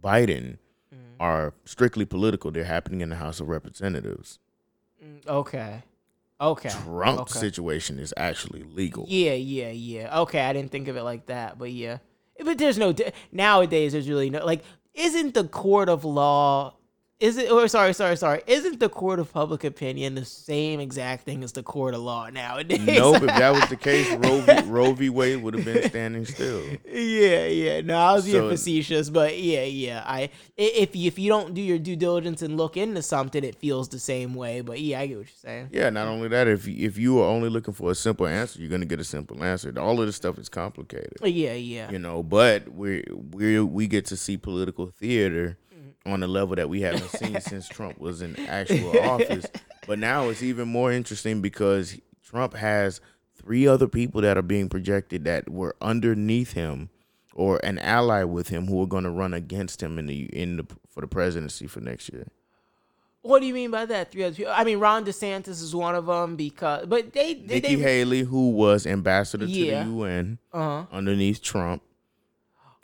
Biden 0.01 0.57
Mm-hmm. 0.93 1.21
are 1.21 1.53
strictly 1.65 2.03
political. 2.05 2.49
They're 2.49 2.63
happening 2.63 3.01
in 3.01 3.09
the 3.09 3.17
House 3.17 3.39
of 3.39 3.47
Representatives. 3.47 4.39
Mm, 5.03 5.27
Okay. 5.27 5.83
Okay. 6.41 6.69
Trump's 6.69 7.35
okay. 7.35 7.39
situation 7.39 7.99
is 7.99 8.13
actually 8.15 8.63
legal. 8.63 9.05
Yeah, 9.07 9.33
yeah, 9.33 9.69
yeah. 9.71 10.19
Okay, 10.21 10.39
I 10.41 10.53
didn't 10.53 10.71
think 10.71 10.87
of 10.87 10.95
it 10.95 11.03
like 11.03 11.25
that, 11.25 11.59
but 11.59 11.69
yeah. 11.71 11.97
But 12.43 12.57
there's 12.57 12.77
no 12.77 12.95
nowadays. 13.31 13.91
There's 13.91 14.09
really 14.09 14.29
no 14.29 14.45
like. 14.45 14.63
Isn't 14.93 15.33
the 15.33 15.43
court 15.43 15.89
of 15.89 16.05
law 16.05 16.75
is 17.19 17.37
it? 17.37 17.51
Or 17.51 17.67
sorry, 17.67 17.93
sorry, 17.93 18.15
sorry. 18.15 18.41
Isn't 18.47 18.79
the 18.79 18.87
court 18.87 19.19
of 19.19 19.31
public 19.33 19.63
opinion 19.65 20.15
the 20.15 20.23
same 20.23 20.79
exact 20.79 21.25
thing 21.25 21.43
as 21.43 21.51
the 21.51 21.63
court 21.63 21.93
of 21.93 22.01
law 22.01 22.29
nowadays? 22.29 22.79
Nope. 22.79 23.15
if 23.17 23.21
that 23.23 23.49
was 23.53 23.67
the 23.67 23.75
case, 23.89 24.09
Roe 24.15 24.39
v, 24.39 24.61
Roe 24.69 24.93
v. 24.93 25.09
Wade 25.09 25.43
would 25.43 25.53
have 25.53 25.65
been 25.65 25.89
standing 25.89 26.25
still. 26.25 26.63
yeah, 26.89 27.45
yeah. 27.47 27.81
No, 27.81 27.97
I 27.97 28.13
was 28.13 28.25
being 28.25 28.37
So- 28.37 28.49
facetious, 28.49 29.09
but 29.09 29.37
yeah, 29.37 29.63
yeah. 29.63 30.03
I 30.05 30.29
if 30.55 30.95
you, 30.95 31.07
if 31.07 31.19
you 31.19 31.29
don't 31.29 31.53
do 31.53 31.61
your 31.61 31.79
due 31.79 31.95
diligence 31.97 32.41
and 32.41 32.55
look 32.55 32.77
into 32.77 33.01
something, 33.01 33.43
it 33.43 33.55
feels 33.55 33.89
the 33.89 33.99
same 33.99 34.33
way. 34.33 34.61
But 34.61 34.79
yeah, 34.79 35.01
I 35.01 35.07
get 35.07 35.17
what 35.17 35.27
you're 35.27 35.35
saying. 35.41 35.69
Yeah. 35.71 35.89
Not 35.89 36.07
only 36.07 36.29
that, 36.29 36.47
if 36.47 36.67
you, 36.67 36.85
if 36.87 36.97
you 36.97 37.19
are 37.19 37.25
only 37.27 37.49
looking 37.49 37.73
for 37.73 37.91
a 37.91 37.95
simple 37.95 38.27
answer, 38.27 38.59
you're 38.61 38.69
gonna 38.69 38.85
get 38.85 38.99
a 38.99 39.03
simple 39.03 39.43
answer. 39.43 39.73
All 39.77 39.99
of 39.99 40.05
this 40.05 40.15
stuff 40.15 40.37
is 40.37 40.47
complicated. 40.47 41.17
Yeah, 41.21 41.53
yeah. 41.53 41.91
you 41.91 41.99
know 41.99 42.23
but 42.23 42.69
we 42.73 43.03
we 43.31 43.59
we 43.59 43.87
get 43.87 44.05
to 44.05 44.17
see 44.17 44.37
political 44.37 44.87
theater 44.87 45.57
on 46.05 46.23
a 46.23 46.27
level 46.27 46.55
that 46.55 46.69
we 46.69 46.81
haven't 46.81 47.09
seen 47.19 47.39
since 47.41 47.67
Trump 47.67 47.99
was 47.99 48.21
in 48.21 48.35
actual 48.47 48.97
office 48.99 49.45
but 49.87 49.99
now 49.99 50.29
it's 50.29 50.43
even 50.43 50.67
more 50.67 50.91
interesting 50.91 51.41
because 51.41 51.97
Trump 52.23 52.53
has 52.53 53.01
three 53.35 53.67
other 53.67 53.87
people 53.87 54.21
that 54.21 54.37
are 54.37 54.41
being 54.43 54.69
projected 54.69 55.25
that 55.25 55.49
were 55.49 55.75
underneath 55.81 56.53
him 56.53 56.89
or 57.33 57.59
an 57.63 57.79
ally 57.79 58.23
with 58.23 58.49
him 58.49 58.67
who 58.67 58.81
are 58.83 58.87
going 58.87 59.03
to 59.03 59.09
run 59.09 59.33
against 59.33 59.81
him 59.81 59.97
in 59.97 60.07
the 60.07 60.23
in 60.25 60.57
the 60.57 60.67
for 60.89 61.01
the 61.01 61.07
presidency 61.07 61.67
for 61.67 61.79
next 61.81 62.11
year 62.11 62.27
What 63.21 63.39
do 63.41 63.45
you 63.45 63.53
mean 63.53 63.71
by 63.71 63.85
that? 63.85 64.11
Three 64.11 64.23
other 64.23 64.35
people. 64.35 64.53
I 64.55 64.63
mean, 64.63 64.79
Ron 64.79 65.03
DeSantis 65.05 65.61
is 65.61 65.75
one 65.75 65.93
of 65.95 66.05
them 66.05 66.35
because, 66.37 66.85
but 66.87 67.11
they, 67.11 67.33
they, 67.33 67.55
Nikki 67.59 67.75
they 67.75 67.81
Haley 67.81 68.23
who 68.23 68.49
was 68.51 68.87
ambassador 68.87 69.45
Yeah. 69.45 69.83
to 69.83 69.89
the 69.89 69.95
UN 69.95 70.37
uh 70.53 70.57
huh. 70.57 70.85
underneath 70.91 71.41
Trump 71.41 71.81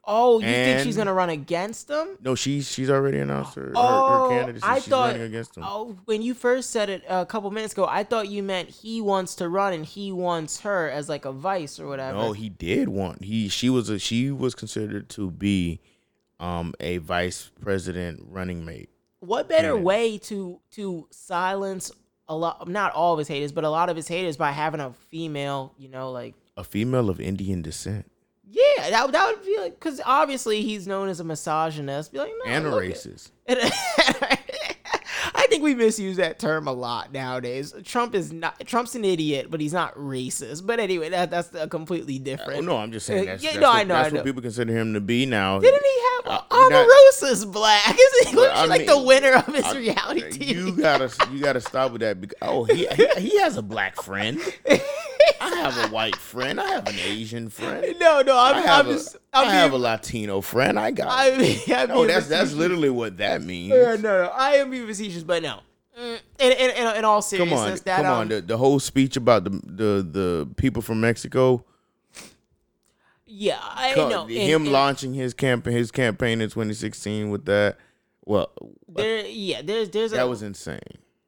Oh, 0.07 0.39
you 0.39 0.45
think 0.45 0.81
she's 0.81 0.95
gonna 0.97 1.13
run 1.13 1.29
against 1.29 1.87
them? 1.87 2.17
no 2.21 2.35
she's 2.35 2.71
she's 2.71 2.89
already 2.89 3.17
announced 3.19 3.55
her, 3.55 3.67
her, 3.67 3.73
Oh, 3.75 4.29
her 4.29 4.35
candidacy 4.37 4.63
I 4.65 4.75
she's 4.79 4.87
thought- 4.87 5.07
running 5.11 5.23
against 5.23 5.57
him 5.57 5.63
Oh, 5.65 5.97
when 6.05 6.21
you 6.21 6.33
first 6.33 6.69
said 6.69 6.89
it 6.89 7.03
a 7.09 7.25
couple 7.25 7.49
minutes 7.51 7.73
ago, 7.73 7.85
I 7.89 8.03
thought 8.03 8.29
you 8.29 8.43
meant 8.43 8.69
he 8.69 9.01
wants 9.01 9.35
to 9.35 9.49
run 9.49 9.73
and 9.73 9.85
he 9.85 10.11
wants 10.11 10.59
her 10.61 10.89
as 10.89 11.09
like 11.09 11.25
a 11.25 11.31
vice 11.31 11.79
or 11.79 11.87
whatever. 11.87 12.17
No, 12.17 12.31
he 12.33 12.49
did 12.49 12.89
want 12.89 13.23
he 13.23 13.47
she 13.49 13.69
was 13.69 13.89
a 13.89 13.97
she 13.99 14.29
was 14.31 14.53
considered 14.55 15.09
to 15.09 15.31
be 15.31 15.79
um 16.39 16.73
a 16.79 16.97
vice 16.97 17.49
president 17.61 18.21
running 18.29 18.63
mate. 18.65 18.89
what 19.21 19.47
better 19.49 19.69
candidate. 19.69 19.83
way 19.85 20.17
to 20.19 20.59
to 20.71 21.07
silence 21.11 21.91
a 22.27 22.35
lot, 22.35 22.67
not 22.67 22.91
all 22.93 23.13
of 23.13 23.19
his 23.19 23.27
haters, 23.27 23.51
but 23.51 23.63
a 23.63 23.69
lot 23.69 23.87
of 23.89 23.95
his 23.95 24.07
haters 24.07 24.35
by 24.35 24.51
having 24.51 24.79
a 24.81 24.91
female, 25.09 25.73
you 25.77 25.87
know, 25.87 26.11
like 26.11 26.33
A 26.57 26.63
female 26.63 27.09
of 27.09 27.19
Indian 27.19 27.61
descent 27.61 28.11
yeah, 28.55 28.89
that 28.89 29.11
that 29.11 29.27
would 29.27 29.45
be 29.45 29.57
like 29.59 29.77
because 29.77 29.99
obviously 30.05 30.61
he's 30.61 30.87
known 30.87 31.09
as 31.09 31.19
a 31.19 31.23
misogynist. 31.25 32.13
Be 32.13 32.19
like, 32.19 32.31
no, 32.45 32.51
and 32.51 32.65
a 32.65 32.69
racist. 32.69 33.31
I 35.37 35.47
think 35.47 35.63
we 35.63 35.75
misuse 35.75 36.17
that 36.17 36.39
term 36.39 36.67
a 36.67 36.73
lot 36.73 37.11
nowadays. 37.11 37.73
Trump 37.83 38.15
is 38.15 38.31
not 38.33 38.59
Trump's 38.65 38.95
an 38.95 39.05
idiot, 39.05 39.47
but 39.49 39.59
he's 39.61 39.73
not 39.73 39.95
racist. 39.95 40.65
But 40.65 40.79
anyway, 40.79 41.09
that 41.09 41.29
that's 41.31 41.53
a 41.53 41.67
completely 41.67 42.17
different. 42.19 42.59
Oh 42.59 42.61
no, 42.61 42.77
I'm 42.77 42.91
just 42.91 43.05
saying 43.05 43.23
Uh, 43.27 43.31
that's, 43.33 43.43
yeah, 43.43 43.51
that's 43.51 43.61
no, 43.61 43.69
what, 43.69 43.75
I 43.79 43.83
know, 43.83 43.93
that's 43.95 44.07
I 44.07 44.09
know. 44.11 44.15
what 44.17 44.25
people 44.25 44.41
consider 44.41 44.73
him 44.75 44.93
to 44.93 45.01
be 45.01 45.25
now. 45.25 45.59
Didn't 45.59 45.83
he 45.83 46.01
have 46.15 46.25
Uh, 46.27 46.41
Omarosa's 46.49 47.45
black? 47.45 47.85
Isn't 48.23 48.33
he 48.39 48.45
I 48.47 48.65
like 48.65 48.85
the 48.87 48.99
winner 49.01 49.33
of 49.33 49.45
his 49.53 49.63
I- 49.65 49.77
reality 49.77 50.21
TV? 50.23 50.47
You 50.47 50.71
gotta 50.71 51.11
you 51.31 51.41
gotta 51.41 51.61
stop 51.61 51.91
with 51.91 52.01
that. 52.01 52.19
Because, 52.21 52.37
oh, 52.41 52.63
he, 52.63 52.87
he 52.87 53.07
he 53.17 53.39
has 53.41 53.57
a 53.57 53.61
black 53.61 54.01
friend. 54.01 54.39
I 55.41 55.49
have 55.55 55.77
a 55.77 55.93
white 55.93 56.15
friend. 56.15 56.59
I 56.61 56.67
have 56.69 56.87
an 56.87 56.95
Asian 56.99 57.49
friend. 57.49 57.95
no, 57.99 58.21
no, 58.21 58.37
I'm, 58.37 58.55
I 58.55 58.61
have, 58.61 58.87
I'm 58.87 58.95
a, 58.95 58.99
just, 59.43 59.47
I 59.47 59.49
I'm 59.49 59.61
have 59.61 59.73
a 59.73 59.77
Latino 59.77 60.41
friend. 60.41 60.79
I 60.79 60.91
got. 60.91 61.07
I 61.09 61.37
mean, 61.37 61.59
I'm 61.75 61.89
no, 61.89 62.05
that's 62.05 62.27
that's 62.27 62.53
literally 62.53 62.89
what 62.89 63.17
that 63.17 63.41
means. 63.41 63.73
Uh, 63.73 63.97
no, 64.01 64.23
no, 64.23 64.29
I 64.33 64.55
am 64.55 64.71
being 64.71 64.85
facetious, 64.87 65.23
but 65.23 65.43
no. 65.43 65.59
Mm, 65.99 66.19
In, 66.39 66.51
in, 66.51 66.69
in, 66.71 66.95
in 66.97 67.05
all 67.05 67.21
Come 67.21 67.29
seriousness, 67.29 67.79
on, 67.79 67.85
that 67.85 67.97
come 67.97 68.05
um, 68.05 68.11
on. 68.19 68.27
The, 68.29 68.41
the 68.41 68.57
whole 68.57 68.79
speech 68.79 69.15
about 69.15 69.43
the 69.45 69.49
the 69.51 70.07
the 70.09 70.49
people 70.57 70.81
from 70.81 70.99
Mexico, 71.01 71.63
yeah, 73.25 73.59
I 73.61 73.95
know. 73.95 74.25
him 74.27 74.63
and- 74.63 74.71
launching 74.71 75.13
his 75.13 75.33
campaign 75.33 75.73
his 75.73 75.91
campaign 75.91 76.41
in 76.41 76.49
2016 76.49 77.29
with 77.29 77.45
that. 77.45 77.77
Well, 78.25 78.51
There, 78.87 79.25
yeah, 79.25 79.61
there's, 79.63 79.89
there's 79.91 80.11
a, 80.11 80.15
that 80.15 80.29
was 80.29 80.41
insane. 80.41 80.79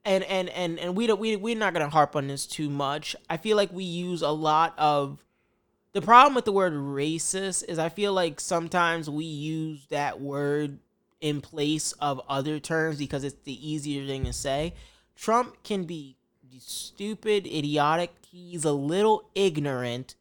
and 0.04 0.24
and 0.24 0.50
and 0.50 0.80
and 0.80 0.96
we 0.96 1.06
don't 1.08 1.20
we 1.20 1.36
we're 1.36 1.56
not 1.56 1.74
gonna 1.74 1.90
harp 1.90 2.16
on 2.16 2.28
this 2.28 2.46
too 2.48 2.70
much. 2.70 3.16
I 3.30 3.38
feel 3.38 3.56
like 3.56 3.72
we 3.72 3.84
use 3.84 4.22
a 4.22 4.32
lot 4.32 4.74
of 4.78 5.24
the 5.94 6.02
problem 6.02 6.36
with 6.36 6.46
the 6.46 6.52
word 6.52 6.74
racist 6.74 7.64
is 7.68 7.80
I 7.80 7.90
feel 7.90 8.14
like 8.14 8.40
sometimes 8.40 9.10
we 9.10 9.26
use 9.26 9.86
that 9.90 10.20
word 10.20 10.80
in 11.22 11.42
place 11.42 11.94
of 11.94 12.22
other 12.30 12.60
terms 12.60 12.98
because 12.98 13.24
it's 13.24 13.42
the 13.44 13.70
easier 13.70 14.06
thing 14.06 14.26
to 14.26 14.34
say. 14.34 14.74
Trump 15.16 15.64
can 15.64 15.86
be 15.86 16.18
stupid, 16.60 17.46
idiotic. 17.48 18.12
He's 18.30 18.66
a 18.66 18.72
little 18.72 19.30
ignorant, 19.36 20.16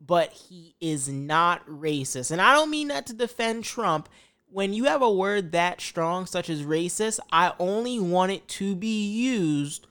but 0.00 0.32
he 0.32 0.74
is 0.80 1.08
not 1.08 1.66
racist. 1.66 2.30
And 2.30 2.40
I 2.40 2.54
don't 2.54 2.70
mean 2.70 2.88
that 2.88 3.06
to 3.06 3.14
defend 3.14 3.64
Trump. 3.64 4.08
When 4.50 4.74
you 4.74 4.84
have 4.84 5.00
a 5.00 5.10
word 5.10 5.52
that 5.52 5.80
strong, 5.80 6.26
such 6.26 6.50
as 6.50 6.62
racist, 6.62 7.20
I 7.30 7.54
only 7.58 7.98
want 7.98 8.32
it 8.32 8.46
to 8.48 8.74
be 8.74 9.06
used 9.06 9.86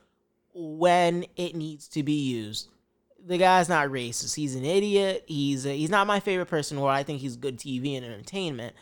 when 0.53 1.26
it 1.36 1.56
needs 1.56 1.88
to 1.90 2.03
be 2.03 2.14
used. 2.14 2.68
The 3.26 3.38
guy's 3.38 3.69
not 3.69 3.89
racist. 3.89 4.35
He's 4.35 4.56
an 4.56 4.65
idiot. 4.65 5.23
He's 5.27 5.65
a, 5.65 5.76
he's 5.76 5.89
not 5.89 6.07
my 6.07 6.19
favorite 6.19 6.48
person. 6.48 6.77
Or 6.77 6.89
I 6.89 7.03
think 7.03 7.22
he's 7.22 7.35
good 7.35 7.57
TV 7.57 7.95
and 7.95 8.06
entertainment. 8.06 8.76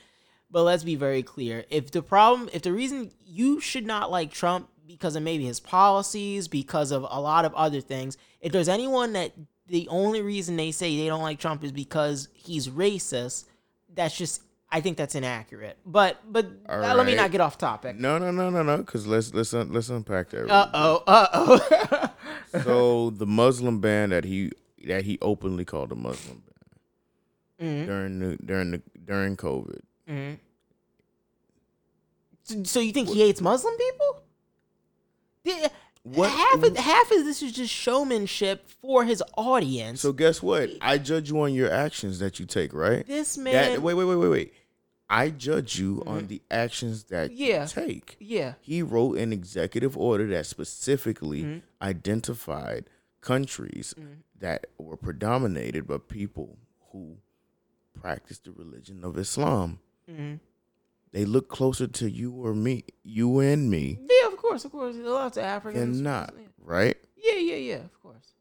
But 0.51 0.63
let's 0.63 0.83
be 0.83 0.95
very 0.95 1.21
clear. 1.21 1.65
If 1.69 1.91
the 1.91 2.01
problem, 2.01 2.49
if 2.53 2.63
the 2.63 2.71
reason 2.71 3.11
you 3.25 3.59
should 3.59 3.85
not 3.85 4.09
like 4.09 4.31
Trump 4.31 4.69
because 4.87 5.15
of 5.15 5.21
maybe 5.21 5.45
his 5.45 5.59
policies, 5.59 6.47
because 6.47 6.91
of 6.91 7.03
a 7.07 7.21
lot 7.21 7.45
of 7.45 7.53
other 7.53 7.81
things, 7.81 8.17
if 8.41 8.51
there's 8.51 8.69
anyone 8.69 9.13
that 9.13 9.33
the 9.67 9.87
only 9.89 10.21
reason 10.21 10.57
they 10.57 10.71
say 10.71 10.97
they 10.97 11.07
don't 11.07 11.21
like 11.21 11.39
Trump 11.39 11.63
is 11.63 11.71
because 11.71 12.27
he's 12.33 12.67
racist, 12.67 13.45
that's 13.93 14.17
just 14.17 14.41
I 14.71 14.81
think 14.81 14.97
that's 14.97 15.15
inaccurate. 15.15 15.77
But 15.85 16.17
but 16.31 16.47
uh, 16.67 16.93
let 16.95 17.05
me 17.05 17.15
not 17.15 17.31
get 17.31 17.41
off 17.41 17.57
topic. 17.57 17.97
No, 17.97 18.17
no, 18.17 18.31
no, 18.31 18.49
no, 18.49 18.63
no. 18.63 18.77
Because 18.77 19.07
let's 19.07 19.33
let's 19.33 19.53
un- 19.53 19.71
let's 19.71 19.89
unpack 19.89 20.29
that. 20.29 20.49
Uh 20.49 20.69
oh, 20.73 21.03
uh 21.07 21.27
oh. 21.33 22.08
So 22.63 23.09
the 23.11 23.25
Muslim 23.27 23.79
ban 23.79 24.09
that 24.09 24.23
he 24.25 24.51
that 24.87 25.03
he 25.03 25.17
openly 25.21 25.65
called 25.65 25.91
a 25.91 25.95
Muslim 25.95 26.41
ban 27.59 27.79
hmm 27.81 27.85
during 27.85 28.19
the 28.19 28.37
during 28.45 28.71
the 28.71 28.81
during 29.05 29.35
COVID. 29.37 29.81
hmm 30.07 30.33
So, 32.43 32.63
so 32.63 32.79
you 32.79 32.91
think 32.91 33.09
he 33.09 33.19
hates 33.21 33.41
Muslim 33.41 33.75
people? 33.77 34.23
Yeah, 35.43 35.67
What- 36.03 36.29
half 36.31 36.63
of 36.63 36.77
half 36.77 37.11
of 37.11 37.23
this 37.25 37.41
is 37.43 37.51
just 37.53 37.71
showmanship 37.73 38.69
for 38.81 39.03
his 39.05 39.21
audience. 39.37 40.01
So 40.01 40.11
guess 40.13 40.41
what? 40.41 40.69
I 40.81 40.97
judge 40.97 41.29
you 41.29 41.39
on 41.41 41.53
your 41.53 41.71
actions 41.71 42.19
that 42.19 42.39
you 42.39 42.45
take, 42.45 42.73
right? 42.73 43.05
this 43.07 43.37
man, 43.37 43.53
That, 43.73 43.81
wait, 43.81 43.93
wait, 43.93 44.05
wait, 44.05 44.15
wait, 44.15 44.29
wait. 44.29 44.53
I 45.09 45.29
judge 45.31 45.79
you 45.79 46.03
on 46.05 46.27
the 46.27 46.41
actions 46.51 47.05
that 47.05 47.31
Yeah. 47.31 47.63
you 47.63 47.67
take. 47.69 48.15
yeah, 48.19 48.53
He 48.61 48.81
wrote 48.83 49.17
an 49.17 49.33
executive 49.33 49.97
order 49.97 50.27
that 50.27 50.45
specifically 50.45 51.43
Mhm. 51.43 51.61
identified 51.81 52.89
countries 53.21 53.93
Mhm. 53.97 54.17
that 54.37 54.67
were 54.77 54.95
predominated 54.97 55.87
by 55.87 55.97
people 55.97 56.59
who 56.91 57.17
practice 57.99 58.37
the 58.39 58.51
religion 58.51 59.03
of 59.03 59.17
Islam. 59.17 59.79
hmm 60.07 60.35
They 61.11 61.25
look 61.25 61.47
closer 61.49 61.87
to 61.87 62.07
you 62.09 62.31
or 62.33 62.53
me, 62.53 62.83
you 63.03 63.39
and 63.39 63.67
me, 63.71 63.99
yeah, 64.07 64.27
of 64.27 64.37
course, 64.37 64.63
of 64.63 64.71
course. 64.71 64.93
There's 64.95 65.07
lots 65.07 65.37
of 65.37 65.43
Africans. 65.43 65.97
than 65.97 66.03
not, 66.03 66.35
right? 66.59 66.97
Yeah, 67.17 67.33
yeah, 67.33 67.55
yeah, 67.55 67.83
of 67.83 67.99
course. 67.99 68.35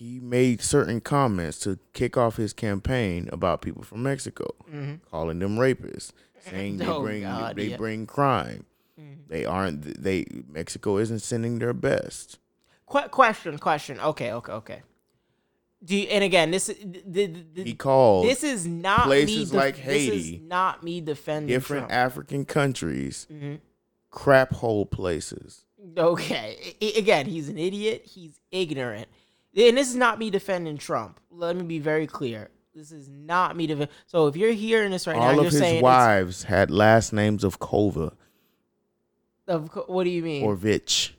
He 0.00 0.18
made 0.18 0.62
certain 0.62 1.02
comments 1.02 1.58
to 1.58 1.78
kick 1.92 2.16
off 2.16 2.36
his 2.38 2.54
campaign 2.54 3.28
about 3.30 3.60
people 3.60 3.82
from 3.82 4.02
Mexico. 4.02 4.46
hmm 4.66 4.94
calling 5.10 5.40
them 5.40 5.58
rapists, 5.58 6.12
saying 6.40 6.78
they 6.78 6.86
Oh, 6.86 7.02
bring 7.02 7.20
God, 7.20 7.56
they 7.56 7.66
yeah. 7.66 7.76
bring 7.76 8.06
crime. 8.06 8.64
Mhm. 8.98 9.28
They 9.28 9.44
aren't. 9.44 10.02
They 10.02 10.24
Mexico 10.48 10.96
isn't 10.96 11.18
sending 11.18 11.58
their 11.58 11.74
best. 11.74 12.38
Qu- 12.86 13.08
question, 13.10 13.58
question. 13.58 14.00
Okay, 14.00 14.32
okay, 14.32 14.52
okay. 14.52 14.82
Do 15.84 15.94
you, 15.94 16.04
and 16.08 16.24
again, 16.24 16.50
this 16.50 16.68
the, 16.68 17.02
the, 17.06 17.26
the, 17.54 17.64
He 17.64 17.74
called 17.74 18.24
this 18.24 18.42
is 18.42 18.66
not 18.66 19.06
me 19.06 19.26
places 19.26 19.50
def- 19.50 19.58
like 19.58 19.76
This 19.76 19.84
Haiti, 19.84 20.34
is 20.36 20.40
not 20.40 20.82
me 20.82 21.02
defending 21.02 21.54
different 21.54 21.88
Trump. 21.88 21.92
African 21.92 22.46
countries, 22.46 23.26
hmm 23.30 23.56
crap 24.08 24.54
hole 24.54 24.86
places. 24.86 25.66
Okay. 25.98 26.74
I- 26.82 26.98
again, 26.98 27.26
he's 27.26 27.50
an 27.50 27.58
idiot. 27.58 28.06
He's 28.06 28.40
ignorant. 28.50 29.08
And 29.56 29.76
this 29.76 29.88
is 29.88 29.96
not 29.96 30.18
me 30.18 30.30
defending 30.30 30.78
Trump. 30.78 31.18
Let 31.30 31.56
me 31.56 31.62
be 31.62 31.78
very 31.78 32.06
clear. 32.06 32.50
This 32.74 32.92
is 32.92 33.08
not 33.08 33.56
me 33.56 33.66
defending. 33.66 33.94
So 34.06 34.26
if 34.28 34.36
you're 34.36 34.52
hearing 34.52 34.90
this 34.92 35.06
right 35.06 35.16
now, 35.16 35.22
All 35.22 35.34
you're 35.34 35.46
of 35.46 35.52
his 35.52 35.82
wives 35.82 36.44
had 36.44 36.70
last 36.70 37.12
names 37.12 37.42
of 37.44 37.58
Kova 37.58 38.12
of 39.48 39.68
what 39.88 40.04
do 40.04 40.10
you 40.10 40.22
mean? 40.22 40.44
or 40.44 40.54
Vich. 40.54 41.14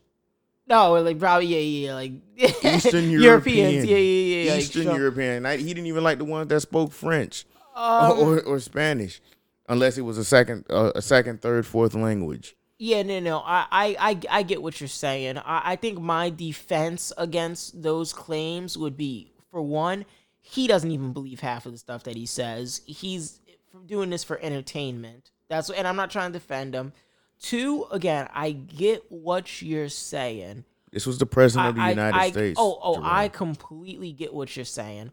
no, 0.68 0.94
like 1.02 1.20
probably 1.20 1.48
yeah, 1.48 1.88
yeah, 1.90 1.94
like 1.96 2.14
Eastern 2.64 3.10
Europeans. 3.10 3.86
European. 3.86 3.86
Yeah, 3.86 3.98
yeah, 3.98 4.44
yeah. 4.52 4.58
Eastern 4.58 4.84
sure. 4.84 4.96
European. 4.98 5.46
I- 5.46 5.58
He 5.58 5.66
didn't 5.74 5.88
even 5.88 6.04
like 6.04 6.18
the 6.18 6.26
ones 6.26 6.48
that 6.48 6.62
spoke 6.62 6.94
French 6.94 7.46
Um, 7.76 8.18
or, 8.20 8.42
or 8.44 8.60
Spanish, 8.60 9.20
unless 9.68 9.98
it 9.98 10.02
was 10.04 10.18
a 10.18 10.24
second, 10.24 10.66
uh, 10.70 10.92
a 10.96 11.02
second, 11.02 11.42
third, 11.42 11.66
fourth 11.66 11.94
language. 11.94 12.56
Yeah, 12.84 13.04
no, 13.04 13.20
no. 13.20 13.38
I, 13.46 13.68
I, 13.72 13.96
I, 14.00 14.20
I 14.40 14.42
get 14.42 14.60
what 14.64 14.82
you're 14.82 14.88
saying. 14.88 15.38
I, 15.38 15.62
I 15.64 15.76
think 15.76 16.02
my 16.02 16.32
defense 16.32 17.14
against 17.16 17.84
those 17.84 18.12
claims 18.12 18.76
would 18.76 18.98
be, 18.98 19.32
for 19.52 19.62
one, 19.62 20.04
he 20.40 20.66
doesn't 20.66 20.90
even 20.90 21.14
believe 21.14 21.42
half 21.42 21.68
of 21.68 21.74
the 21.74 21.78
stuff 21.78 22.02
that 22.06 22.16
he 22.16 22.26
says. 22.26 22.82
He's 22.88 23.40
doing 23.86 24.10
this 24.10 24.24
for 24.24 24.40
entertainment. 24.40 25.30
That's 25.48 25.70
and 25.70 25.88
I'm 25.88 25.96
not 25.96 26.10
trying 26.10 26.34
to 26.34 26.40
defend 26.40 26.74
him. 26.74 26.92
Two, 27.40 27.86
again, 27.92 28.28
I 28.34 28.50
get 28.54 29.04
what 29.12 29.62
you're 29.62 29.88
saying. 29.88 30.66
This 30.92 31.06
was 31.06 31.20
the 31.20 31.28
president 31.28 31.68
I, 31.68 31.70
of 31.70 31.76
the 31.76 31.82
I- 31.82 31.90
United 31.92 32.18
I- 32.18 32.32
States. 32.32 32.60
Oh, 32.60 32.80
oh, 32.82 32.96
Jerome. 32.96 33.08
I 33.08 33.28
completely 33.28 34.12
get 34.12 34.34
what 34.34 34.56
you're 34.56 34.66
saying. 34.66 35.12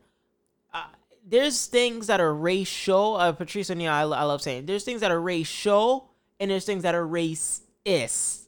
Uh, 0.72 0.86
there's 1.22 1.66
things 1.66 2.06
that 2.06 2.18
are 2.18 2.34
racial. 2.34 3.16
Uh, 3.16 3.32
Patrice 3.32 3.70
O'Neal, 3.70 3.92
I, 3.92 4.00
I 4.04 4.22
love 4.22 4.40
saying. 4.40 4.64
There's 4.64 4.84
things 4.84 5.02
that 5.02 5.10
are 5.10 5.20
racial, 5.20 6.07
and 6.40 6.50
there's 6.50 6.64
things 6.64 6.82
that 6.82 6.94
are 6.94 7.06
racist. 7.06 8.46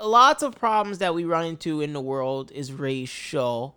Lots 0.00 0.42
of 0.42 0.54
problems 0.54 0.98
that 0.98 1.14
we 1.14 1.24
run 1.24 1.44
into 1.44 1.80
in 1.80 1.92
the 1.92 2.00
world 2.00 2.50
is 2.52 2.72
racial. 2.72 3.76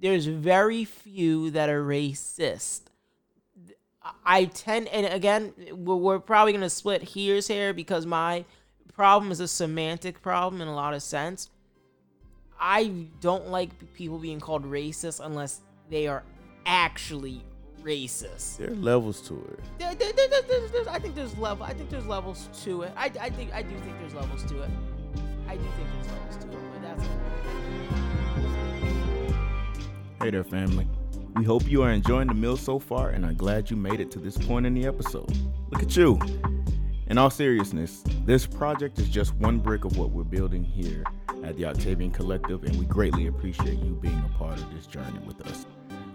There's 0.00 0.26
very 0.26 0.84
few 0.84 1.50
that 1.50 1.68
are 1.68 1.84
racist. 1.84 2.82
I 4.24 4.46
tend, 4.46 4.88
and 4.88 5.06
again, 5.06 5.52
we're 5.72 6.18
probably 6.18 6.52
gonna 6.52 6.70
split 6.70 7.10
hairs 7.10 7.46
here 7.48 7.72
because 7.72 8.06
my 8.06 8.44
problem 8.94 9.32
is 9.32 9.40
a 9.40 9.48
semantic 9.48 10.22
problem 10.22 10.62
in 10.62 10.68
a 10.68 10.74
lot 10.74 10.94
of 10.94 11.02
sense. 11.02 11.50
I 12.58 13.06
don't 13.20 13.48
like 13.48 13.70
people 13.94 14.18
being 14.18 14.40
called 14.40 14.64
racist 14.64 15.24
unless 15.24 15.60
they 15.90 16.06
are 16.06 16.22
actually 16.64 17.42
racist. 17.84 18.56
there 18.56 18.70
are 18.70 18.74
levels 18.76 19.20
to 19.28 19.34
it. 19.34 19.60
There- 19.78 19.94
there- 19.94 20.12
there- 20.12 20.28
there- 20.28 20.42
there's- 20.48 20.70
there's- 20.70 20.86
I 20.88 20.98
think 20.98 21.14
there's 21.14 21.36
level. 21.38 21.64
I 21.66 21.74
think 21.74 21.90
there's 21.90 22.06
levels 22.06 22.48
to 22.64 22.82
it. 22.82 22.92
I, 22.96 23.10
I 23.20 23.30
think 23.30 23.52
I 23.52 23.62
do 23.62 23.76
think 23.80 23.98
there's 24.00 24.14
levels 24.14 24.42
to 24.44 24.62
it. 24.62 24.70
I 25.48 25.56
do 25.56 25.62
think 25.62 25.88
there's 25.94 26.08
levels 26.12 26.36
to 26.38 26.48
it. 26.48 26.58
But 26.72 26.82
that's 26.82 27.04
Hey 30.22 30.30
there, 30.30 30.44
family. 30.44 30.86
We 31.36 31.44
hope 31.44 31.68
you 31.68 31.82
are 31.82 31.90
enjoying 31.90 32.28
the 32.28 32.34
meal 32.34 32.56
so 32.56 32.78
far 32.78 33.10
and 33.10 33.24
are 33.24 33.32
glad 33.34 33.70
you 33.70 33.76
made 33.76 34.00
it 34.00 34.10
to 34.12 34.18
this 34.18 34.38
point 34.38 34.64
in 34.66 34.72
the 34.74 34.86
episode. 34.86 35.30
Look 35.70 35.82
at 35.82 35.94
you. 35.96 36.18
In 37.08 37.18
all 37.18 37.28
seriousness, 37.28 38.02
this 38.24 38.46
project 38.46 38.98
is 38.98 39.08
just 39.08 39.34
one 39.34 39.58
brick 39.58 39.84
of 39.84 39.98
what 39.98 40.10
we're 40.10 40.22
building 40.24 40.64
here 40.64 41.04
at 41.42 41.56
the 41.56 41.66
Octavian 41.66 42.10
Collective, 42.12 42.62
and 42.64 42.74
we 42.78 42.86
greatly 42.86 43.26
appreciate 43.26 43.78
you 43.80 43.98
being 44.00 44.18
a 44.24 44.38
part 44.38 44.56
of 44.58 44.72
this 44.72 44.86
journey 44.86 45.18
with 45.26 45.40
us. 45.46 45.66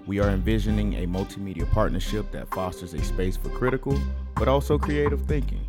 We 0.10 0.20
are 0.20 0.30
envisioning 0.30 0.96
a 0.96 1.06
multimedia 1.06 1.70
partnership 1.70 2.32
that 2.32 2.50
fosters 2.50 2.96
a 2.96 3.04
space 3.04 3.38
for 3.38 3.50
critical, 3.50 3.96
but 4.34 4.48
also 4.48 4.80
creative 4.80 5.22
thinking. 5.28 5.64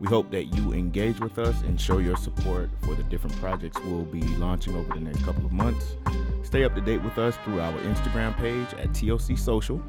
We 0.00 0.08
hope 0.08 0.32
that 0.32 0.46
you 0.46 0.72
engage 0.72 1.20
with 1.20 1.38
us 1.38 1.62
and 1.62 1.80
show 1.80 1.98
your 1.98 2.16
support 2.16 2.70
for 2.82 2.96
the 2.96 3.04
different 3.04 3.36
projects 3.36 3.78
we'll 3.84 4.02
be 4.02 4.20
launching 4.36 4.74
over 4.74 4.92
the 4.94 4.98
next 4.98 5.22
couple 5.22 5.46
of 5.46 5.52
months. 5.52 5.94
Stay 6.42 6.64
up 6.64 6.74
to 6.74 6.80
date 6.80 7.04
with 7.04 7.18
us 7.18 7.36
through 7.44 7.60
our 7.60 7.78
Instagram 7.82 8.36
page 8.36 8.66
at 8.80 8.92
TOC 8.94 9.38
Social 9.38 9.80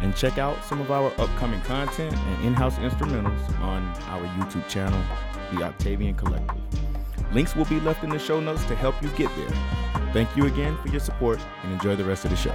and 0.00 0.16
check 0.16 0.38
out 0.38 0.56
some 0.64 0.80
of 0.80 0.90
our 0.90 1.12
upcoming 1.20 1.60
content 1.60 2.16
and 2.16 2.46
in 2.46 2.54
house 2.54 2.76
instrumentals 2.76 3.60
on 3.60 3.82
our 4.08 4.26
YouTube 4.38 4.66
channel, 4.66 4.98
The 5.52 5.62
Octavian 5.62 6.14
Collective. 6.14 6.56
Links 7.34 7.54
will 7.54 7.66
be 7.66 7.80
left 7.80 8.02
in 8.02 8.08
the 8.08 8.18
show 8.18 8.40
notes 8.40 8.64
to 8.64 8.74
help 8.74 8.94
you 9.02 9.10
get 9.10 9.28
there. 9.36 10.10
Thank 10.14 10.34
you 10.38 10.46
again 10.46 10.74
for 10.78 10.88
your 10.88 11.00
support 11.00 11.38
and 11.64 11.72
enjoy 11.74 11.96
the 11.96 12.04
rest 12.04 12.24
of 12.24 12.30
the 12.30 12.36
show. 12.38 12.54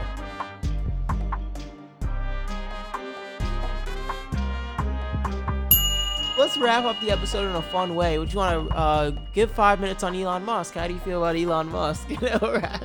Let's 6.38 6.58
wrap 6.58 6.84
up 6.86 7.00
the 7.02 7.12
episode 7.12 7.50
in 7.50 7.56
a 7.56 7.62
fun 7.62 7.96
way. 7.96 8.20
Would 8.20 8.32
you 8.32 8.40
want 8.40 8.70
to 8.70 8.76
uh, 8.76 9.12
give 9.34 9.52
five 9.52 9.80
minutes 9.80 10.04
on 10.04 10.16
Elon 10.16 10.44
Musk? 10.46 10.74
How 10.76 10.88
do 10.88 10.94
you 10.94 11.00
feel 11.00 11.24
about 11.24 11.36
Elon 11.36 11.70
Musk? 11.72 12.08
You 12.10 12.18
know, 12.22 12.40
right? 12.62 12.84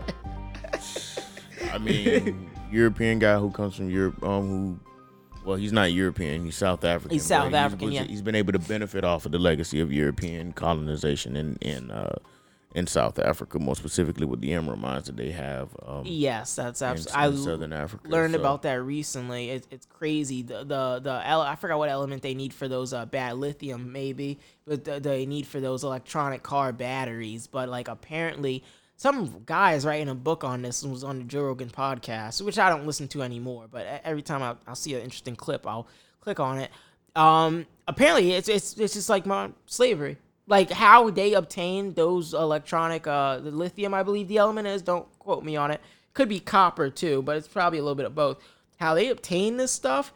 I 1.72 1.78
mean, 1.78 2.50
European 2.70 3.18
guy 3.18 3.38
who 3.38 3.50
comes 3.50 3.76
from 3.76 3.88
Europe, 3.90 4.22
um, 4.22 4.48
who, 4.48 4.78
well, 5.44 5.56
he's 5.56 5.72
not 5.72 5.92
European, 5.92 6.44
he's 6.44 6.56
South 6.56 6.84
African. 6.84 7.14
He's 7.14 7.24
South 7.24 7.52
African, 7.54 7.86
was- 7.86 7.94
yeah. 7.94 8.04
He's 8.04 8.22
been 8.22 8.34
able 8.34 8.52
to 8.52 8.58
benefit 8.58 9.04
off 9.04 9.26
of 9.26 9.32
the 9.32 9.38
legacy 9.38 9.80
of 9.80 9.92
European 9.92 10.52
colonization 10.52 11.36
and 11.36 11.56
in 11.62 11.90
uh, 11.90 12.16
in 12.74 12.86
South 12.86 13.18
Africa, 13.18 13.58
more 13.58 13.76
specifically 13.76 14.24
with 14.26 14.40
the 14.40 14.52
emerald 14.52 14.80
mines 14.80 15.06
that 15.06 15.16
they 15.16 15.30
have. 15.30 15.68
Um, 15.86 16.02
Yes, 16.06 16.54
that's 16.54 16.80
absolutely. 16.82 17.20
I 17.40 17.44
Southern 17.44 17.72
Africa. 17.72 18.08
learned 18.08 18.34
So- 18.34 18.40
about 18.40 18.62
that 18.62 18.82
recently. 18.82 19.50
It, 19.50 19.66
it's 19.70 19.86
crazy. 19.86 20.42
The 20.42 20.64
the 20.64 21.00
the 21.02 21.22
ele- 21.26 21.42
I 21.42 21.54
forgot 21.56 21.78
what 21.78 21.88
element 21.90 22.22
they 22.22 22.34
need 22.34 22.54
for 22.54 22.68
those 22.68 22.92
uh, 22.92 23.04
bad 23.06 23.36
lithium 23.36 23.92
maybe, 23.92 24.38
but 24.66 24.84
the, 24.84 25.00
they 25.00 25.26
need 25.26 25.46
for 25.46 25.60
those 25.60 25.84
electronic 25.84 26.42
car 26.42 26.72
batteries. 26.72 27.46
But 27.46 27.68
like 27.68 27.88
apparently. 27.88 28.64
Some 28.96 29.42
guy 29.46 29.72
is 29.72 29.84
writing 29.84 30.08
a 30.08 30.14
book 30.14 30.44
on 30.44 30.62
this 30.62 30.84
and 30.84 30.92
was 30.92 31.02
on 31.02 31.18
the 31.18 31.24
Joe 31.24 31.42
Rogan 31.42 31.70
podcast, 31.70 32.40
which 32.40 32.56
I 32.56 32.68
don't 32.68 32.86
listen 32.86 33.08
to 33.08 33.22
anymore. 33.22 33.66
But 33.68 33.84
every 34.04 34.22
time 34.22 34.44
I, 34.44 34.54
I'll 34.68 34.76
see 34.76 34.94
an 34.94 35.00
interesting 35.02 35.34
clip, 35.34 35.66
I'll 35.66 35.88
click 36.20 36.38
on 36.38 36.58
it. 36.58 36.70
Um, 37.16 37.66
apparently, 37.88 38.32
it's 38.32 38.48
it's 38.48 38.76
it's 38.78 38.94
just 38.94 39.08
like 39.08 39.26
my 39.26 39.50
slavery, 39.66 40.18
like 40.46 40.70
how 40.70 41.10
they 41.10 41.34
obtain 41.34 41.94
those 41.94 42.34
electronic 42.34 43.06
uh 43.06 43.38
the 43.38 43.50
lithium. 43.50 43.94
I 43.94 44.02
believe 44.02 44.28
the 44.28 44.38
element 44.38 44.66
is. 44.66 44.82
Don't 44.82 45.06
quote 45.18 45.44
me 45.44 45.56
on 45.56 45.70
it. 45.70 45.80
Could 46.14 46.28
be 46.28 46.40
copper 46.40 46.90
too, 46.90 47.22
but 47.22 47.36
it's 47.36 47.48
probably 47.48 47.78
a 47.78 47.82
little 47.82 47.94
bit 47.94 48.06
of 48.06 48.14
both. 48.14 48.42
How 48.78 48.94
they 48.94 49.08
obtain 49.08 49.56
this 49.56 49.70
stuff 49.72 50.12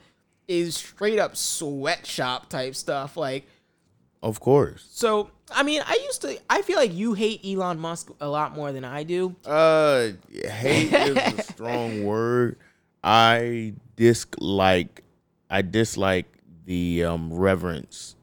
is 0.48 0.76
straight 0.76 1.18
up 1.18 1.36
sweatshop 1.36 2.48
type 2.48 2.74
stuff. 2.74 3.16
Like 3.16 3.46
Of 4.22 4.40
course. 4.40 4.86
so, 4.90 5.30
I 5.50 5.62
mean, 5.62 5.82
I 5.86 5.98
used 6.04 6.22
to. 6.22 6.38
I 6.50 6.62
feel 6.62 6.76
like 6.76 6.92
you 6.92 7.14
hate 7.14 7.40
Elon 7.44 7.78
Musk 7.78 8.10
a 8.20 8.28
lot 8.28 8.54
more 8.54 8.72
than 8.72 8.84
I 8.84 9.04
do. 9.04 9.34
Uh, 9.44 10.08
hate 10.32 10.92
is 10.92 11.16
a 11.16 11.42
strong 11.52 12.04
word. 12.04 12.56
I 13.02 13.74
dislike, 13.94 15.02
I 15.48 15.62
dislike 15.62 16.26
the 16.64 17.04
um 17.04 17.32
reverence 17.32 18.16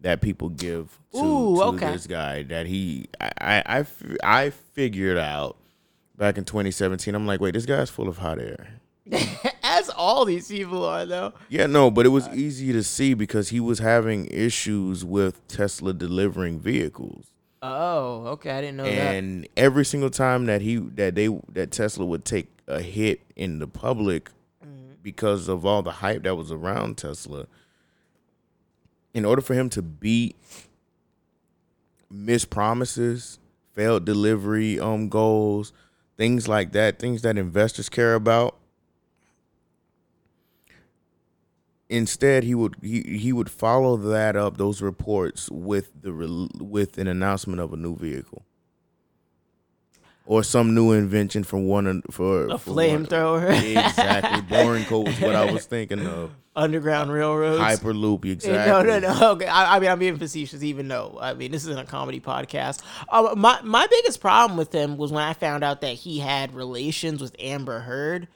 that 0.00 0.20
people 0.20 0.50
give 0.50 0.98
to, 1.16 1.24
Ooh, 1.24 1.56
to 1.56 1.62
okay. 1.62 1.92
this 1.92 2.06
guy. 2.06 2.42
That 2.44 2.66
he, 2.66 3.08
I, 3.20 3.84
I 4.22 4.50
figured 4.50 5.18
out 5.18 5.56
back 6.16 6.38
in 6.38 6.44
2017. 6.44 7.14
I'm 7.14 7.26
like, 7.26 7.40
wait, 7.40 7.54
this 7.54 7.66
guy's 7.66 7.90
full 7.90 8.08
of 8.08 8.18
hot 8.18 8.38
air. 8.38 8.80
As 9.62 9.88
all 9.90 10.24
these 10.24 10.48
people 10.48 10.84
are, 10.84 11.06
though. 11.06 11.32
Yeah, 11.48 11.66
no, 11.66 11.90
but 11.90 12.06
it 12.06 12.10
was 12.10 12.26
uh, 12.28 12.32
easy 12.34 12.72
to 12.72 12.82
see 12.82 13.14
because 13.14 13.50
he 13.50 13.60
was 13.60 13.78
having 13.78 14.26
issues 14.26 15.04
with 15.04 15.46
Tesla 15.48 15.92
delivering 15.92 16.58
vehicles. 16.58 17.26
Oh, 17.62 18.26
okay. 18.28 18.50
I 18.50 18.60
didn't 18.60 18.76
know 18.76 18.84
that. 18.84 19.14
and 19.14 19.48
every 19.56 19.84
single 19.84 20.10
time 20.10 20.46
that 20.46 20.60
he 20.60 20.76
that 20.76 21.14
they 21.14 21.28
that 21.52 21.70
Tesla 21.70 22.04
would 22.04 22.24
take 22.24 22.48
a 22.66 22.80
hit 22.80 23.22
in 23.34 23.58
the 23.58 23.66
public 23.66 24.30
mm-hmm. 24.64 24.92
because 25.02 25.48
of 25.48 25.64
all 25.64 25.82
the 25.82 25.92
hype 25.92 26.22
that 26.24 26.36
was 26.36 26.52
around 26.52 26.98
Tesla, 26.98 27.46
in 29.14 29.24
order 29.24 29.42
for 29.42 29.54
him 29.54 29.70
to 29.70 29.82
beat 29.82 30.36
missed 32.10 32.50
promises, 32.50 33.38
failed 33.74 34.04
delivery 34.04 34.78
um 34.80 35.08
goals, 35.08 35.72
things 36.16 36.48
like 36.48 36.72
that, 36.72 36.98
things 36.98 37.22
that 37.22 37.36
investors 37.38 37.88
care 37.88 38.14
about. 38.14 38.56
Instead, 41.88 42.42
he 42.42 42.54
would 42.54 42.74
he, 42.82 43.02
he 43.02 43.32
would 43.32 43.48
follow 43.48 43.96
that 43.96 44.34
up 44.34 44.56
those 44.56 44.82
reports 44.82 45.48
with 45.50 45.92
the 46.02 46.48
with 46.60 46.98
an 46.98 47.06
announcement 47.06 47.60
of 47.60 47.72
a 47.72 47.76
new 47.76 47.94
vehicle 47.94 48.42
or 50.24 50.42
some 50.42 50.74
new 50.74 50.90
invention 50.90 51.44
from 51.44 51.66
one 51.68 51.86
of- 51.86 52.02
for 52.10 52.46
A 52.46 52.54
flamethrower. 52.58 53.48
exactly, 53.52 54.40
boring 54.42 54.84
code 54.86 55.06
was 55.06 55.20
what 55.20 55.36
I 55.36 55.52
was 55.52 55.64
thinking 55.74 56.04
of. 56.04 56.32
Underground 56.56 57.12
railroads. 57.12 57.60
Hyperloop, 57.60 58.24
exactly. 58.32 58.72
No, 58.72 58.82
no, 58.82 58.98
no. 58.98 59.30
Okay, 59.32 59.46
I, 59.46 59.76
I 59.76 59.78
mean, 59.78 59.90
I'm 59.90 59.98
being 59.98 60.16
facetious, 60.16 60.62
even 60.62 60.88
though 60.88 61.18
I 61.20 61.34
mean 61.34 61.52
this 61.52 61.64
isn't 61.64 61.78
a 61.78 61.84
comedy 61.84 62.18
podcast. 62.18 62.82
Uh, 63.10 63.34
my 63.36 63.60
my 63.62 63.86
biggest 63.86 64.20
problem 64.20 64.56
with 64.56 64.72
him 64.74 64.96
was 64.96 65.12
when 65.12 65.22
I 65.22 65.34
found 65.34 65.62
out 65.62 65.82
that 65.82 65.94
he 65.94 66.18
had 66.18 66.54
relations 66.54 67.20
with 67.20 67.36
Amber 67.38 67.80
Heard. 67.80 68.28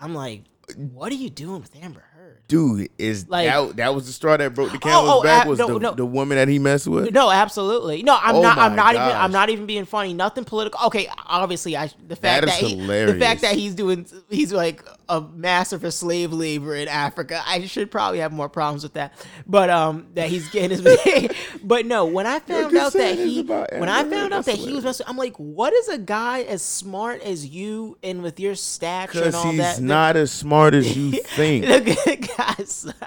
I'm 0.00 0.14
like, 0.14 0.42
what 0.76 1.10
are 1.12 1.16
you 1.16 1.30
doing 1.30 1.60
with 1.60 1.74
Amber 1.82 2.00
Heard? 2.00 2.42
Dude, 2.48 2.88
is 2.98 3.28
Like- 3.28 3.46
that 3.46 3.76
that 3.76 3.94
was 3.94 4.06
the 4.06 4.12
straw 4.12 4.36
that 4.36 4.54
broke 4.54 4.72
the 4.72 4.78
camel's 4.78 5.08
oh, 5.08 5.22
back? 5.22 5.46
uh, 5.46 5.50
Was 5.50 5.58
no, 5.58 5.74
the, 5.74 5.78
no. 5.78 5.94
the 5.94 6.06
woman 6.06 6.36
that 6.36 6.48
he 6.48 6.58
messed 6.58 6.86
with? 6.86 7.12
No, 7.12 7.30
absolutely. 7.30 8.02
No, 8.02 8.18
I'm 8.20 8.36
Oh 8.36 8.42
not. 8.42 8.58
I'm 8.58 8.74
not 8.74 8.94
even. 8.94 9.06
I'm 9.06 9.32
not 9.32 9.50
even 9.50 9.66
being 9.66 9.84
funny. 9.84 10.14
Nothing 10.14 10.44
political. 10.44 10.84
Okay, 10.86 11.08
obviously, 11.26 11.76
I 11.76 11.90
the 12.06 12.16
fact 12.16 12.46
That 12.46 12.46
that, 12.46 12.54
he, 12.54 12.74
the 12.74 13.18
fact 13.18 13.42
that 13.42 13.54
he's 13.54 13.74
doing, 13.74 14.06
he's 14.30 14.52
like 14.52 14.82
a 15.08 15.20
master 15.20 15.78
for 15.78 15.90
slave 15.90 16.32
labor 16.32 16.74
in 16.74 16.88
Africa. 16.88 17.42
I 17.46 17.64
should 17.66 17.90
probably 17.90 18.18
have 18.18 18.32
more 18.32 18.48
problems 18.48 18.82
with 18.82 18.94
that. 18.94 19.12
But 19.46 19.70
um, 19.70 20.06
that 20.14 20.28
he's 20.28 20.48
getting 20.50 20.78
his. 20.78 21.32
but 21.62 21.86
no, 21.86 22.04
when 22.04 22.26
I 22.26 22.38
found 22.40 22.76
out 22.76 22.92
that 22.92 23.16
he, 23.16 23.42
when 23.42 23.88
I 23.88 24.04
found 24.04 24.32
out 24.34 24.44
that 24.44 24.56
he 24.56 24.72
was 24.72 24.84
messing, 24.84 25.06
I'm 25.08 25.16
like, 25.16 25.36
what 25.36 25.72
is 25.72 25.88
a 25.88 25.98
guy 25.98 26.42
as 26.42 26.62
smart 26.62 27.22
as 27.22 27.46
you 27.46 27.96
and 28.02 28.22
with 28.22 28.38
your 28.38 28.54
stature 28.54 29.18
and 29.18 29.26
Because 29.26 29.34
all 29.34 29.50
he's 29.52 29.58
that? 29.60 29.80
not 29.80 30.16
as 30.16 30.30
smart 30.30 30.74
as 30.74 30.96
you 30.96 31.12
think. 31.22 31.66
Look 31.66 31.88
at 31.88 32.36
guys. 32.36 32.92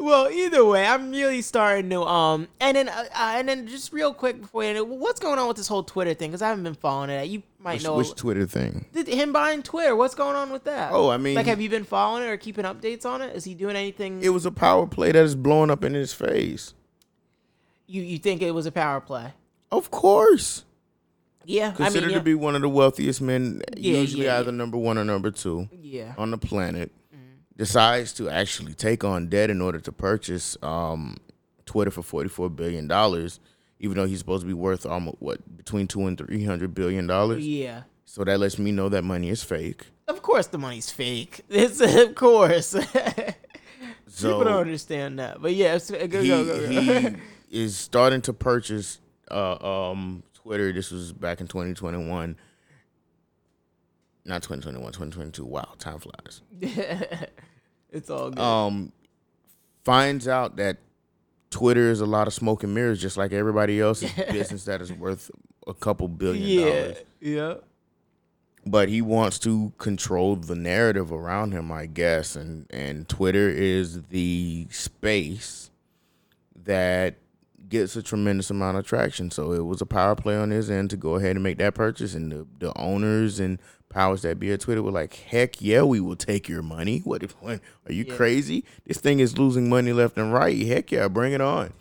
well, 0.00 0.30
either 0.30 0.64
way, 0.64 0.86
I'm 0.86 1.10
really 1.10 1.42
starting 1.42 1.90
to 1.90 2.02
um, 2.02 2.48
and 2.58 2.76
then 2.76 2.88
uh, 2.88 3.04
uh, 3.14 3.32
and 3.36 3.48
then 3.48 3.66
just 3.66 3.92
real 3.92 4.14
quick 4.14 4.40
before 4.40 4.64
you, 4.64 4.84
what's 4.84 5.20
going 5.20 5.38
on 5.38 5.46
with 5.46 5.56
this 5.58 5.68
whole 5.68 5.82
Twitter 5.82 6.14
thing? 6.14 6.30
Because 6.30 6.42
I 6.42 6.48
haven't 6.48 6.64
been 6.64 6.74
following 6.74 7.10
it. 7.10 7.28
You 7.28 7.42
might 7.58 7.74
Which, 7.74 7.84
know 7.84 7.96
which 7.96 8.14
Twitter 8.14 8.46
thing? 8.46 8.86
Did 8.92 9.06
him 9.06 9.32
buying 9.32 9.62
Twitter. 9.62 9.94
What's 9.94 10.14
going 10.14 10.36
on 10.36 10.50
with 10.50 10.64
that? 10.64 10.92
Oh, 10.92 11.10
I 11.10 11.18
mean, 11.18 11.34
like, 11.34 11.46
have 11.46 11.60
you 11.60 11.68
been 11.68 11.84
following 11.84 12.22
it 12.22 12.26
or 12.26 12.36
keeping 12.38 12.64
updates 12.64 13.04
on 13.04 13.20
it? 13.20 13.36
Is 13.36 13.44
he 13.44 13.54
doing 13.54 13.76
anything? 13.76 14.22
It 14.22 14.30
was 14.30 14.46
a 14.46 14.50
power 14.50 14.86
play 14.86 15.12
that 15.12 15.22
is 15.22 15.34
blowing 15.34 15.70
up 15.70 15.84
in 15.84 15.94
his 15.94 16.12
face. 16.12 16.72
you 17.86 18.02
you 18.02 18.18
think 18.18 18.40
it 18.42 18.52
was 18.52 18.66
a 18.66 18.72
power 18.72 19.00
play? 19.00 19.34
Of 19.70 19.90
course. 19.90 20.64
Yeah, 21.44 21.72
Considered 21.72 21.98
I 21.98 22.06
mean, 22.06 22.10
yeah. 22.10 22.18
to 22.18 22.24
be 22.24 22.34
one 22.34 22.54
of 22.54 22.62
the 22.62 22.68
wealthiest 22.68 23.20
men, 23.20 23.62
Yeah, 23.76 23.98
usually 24.00 24.26
yeah, 24.26 24.38
either 24.38 24.52
number 24.52 24.76
one 24.76 24.98
or 24.98 25.04
number 25.04 25.30
two 25.30 25.68
yeah. 25.72 26.14
on 26.18 26.30
the 26.30 26.38
planet. 26.38 26.92
Decides 27.60 28.14
to 28.14 28.30
actually 28.30 28.72
take 28.72 29.04
on 29.04 29.28
debt 29.28 29.50
in 29.50 29.60
order 29.60 29.78
to 29.78 29.92
purchase 29.92 30.56
um, 30.62 31.18
Twitter 31.66 31.90
for 31.90 32.02
forty-four 32.02 32.48
billion 32.48 32.88
dollars, 32.88 33.38
even 33.78 33.98
though 33.98 34.06
he's 34.06 34.18
supposed 34.18 34.40
to 34.40 34.46
be 34.46 34.54
worth 34.54 34.86
almost 34.86 35.18
what 35.20 35.58
between 35.58 35.86
two 35.86 36.06
and 36.06 36.16
three 36.16 36.42
hundred 36.42 36.74
billion 36.74 37.06
dollars. 37.06 37.46
Yeah. 37.46 37.82
So 38.06 38.24
that 38.24 38.40
lets 38.40 38.58
me 38.58 38.72
know 38.72 38.88
that 38.88 39.04
money 39.04 39.28
is 39.28 39.44
fake. 39.44 39.88
Of 40.08 40.22
course, 40.22 40.46
the 40.46 40.56
money's 40.56 40.90
fake. 40.90 41.42
It's 41.50 41.80
of 41.80 42.14
course. 42.14 42.74
So 44.12 44.28
People 44.28 44.44
don't 44.52 44.60
understand 44.62 45.20
that, 45.20 45.40
but 45.40 45.54
yeah, 45.54 45.78
go, 45.78 45.96
he, 46.20 46.28
go, 46.28 46.44
go. 46.44 46.68
he 46.68 47.16
is 47.62 47.76
starting 47.76 48.20
to 48.22 48.32
purchase 48.32 48.98
uh, 49.30 49.90
um, 49.90 50.24
Twitter. 50.34 50.72
This 50.72 50.90
was 50.90 51.12
back 51.12 51.40
in 51.40 51.46
2021. 51.46 52.36
Not 54.24 54.42
2021, 54.42 54.92
2022. 54.92 55.44
Wow, 55.44 55.68
time 55.78 56.00
flies. 56.00 56.42
It's 57.92 58.10
all 58.10 58.30
good. 58.30 58.38
Um, 58.38 58.92
finds 59.84 60.28
out 60.28 60.56
that 60.56 60.78
Twitter 61.50 61.90
is 61.90 62.00
a 62.00 62.06
lot 62.06 62.26
of 62.26 62.34
smoke 62.34 62.62
and 62.62 62.74
mirrors, 62.74 63.00
just 63.00 63.16
like 63.16 63.32
everybody 63.32 63.80
else's 63.80 64.12
business 64.30 64.64
that 64.64 64.80
is 64.80 64.92
worth 64.92 65.30
a 65.66 65.74
couple 65.74 66.08
billion 66.08 66.46
yeah, 66.46 66.64
dollars. 66.64 66.96
yeah. 67.20 67.54
But 68.66 68.88
he 68.88 69.00
wants 69.00 69.38
to 69.40 69.72
control 69.78 70.36
the 70.36 70.54
narrative 70.54 71.12
around 71.12 71.52
him, 71.52 71.72
I 71.72 71.86
guess, 71.86 72.36
and 72.36 72.66
and 72.70 73.08
Twitter 73.08 73.48
is 73.48 74.02
the 74.04 74.66
space 74.70 75.70
that 76.64 77.16
gets 77.68 77.96
a 77.96 78.02
tremendous 78.02 78.50
amount 78.50 78.76
of 78.76 78.86
traction. 78.86 79.30
So 79.30 79.52
it 79.52 79.64
was 79.64 79.80
a 79.80 79.86
power 79.86 80.14
play 80.14 80.36
on 80.36 80.50
his 80.50 80.70
end 80.70 80.90
to 80.90 80.96
go 80.96 81.14
ahead 81.14 81.36
and 81.36 81.42
make 81.42 81.56
that 81.58 81.74
purchase, 81.74 82.14
and 82.14 82.30
the, 82.30 82.46
the 82.58 82.78
owners 82.78 83.40
and 83.40 83.58
powers 83.90 84.22
that 84.22 84.38
be 84.40 84.50
at 84.52 84.60
Twitter 84.60 84.82
were 84.82 84.90
like, 84.90 85.12
"Heck 85.14 85.60
yeah, 85.60 85.82
we 85.82 86.00
will 86.00 86.16
take 86.16 86.48
your 86.48 86.62
money. 86.62 87.00
What 87.04 87.22
if? 87.22 87.32
When, 87.42 87.60
are 87.86 87.92
you 87.92 88.04
Yeah. 88.08 88.16
crazy? 88.16 88.64
This 88.86 88.96
thing 88.98 89.20
is 89.20 89.36
losing 89.36 89.68
money 89.68 89.92
left 89.92 90.16
and 90.16 90.32
right. 90.32 90.56
Heck 90.66 90.90
yeah, 90.90 91.08
bring 91.08 91.32
it 91.34 91.40
on." 91.42 91.72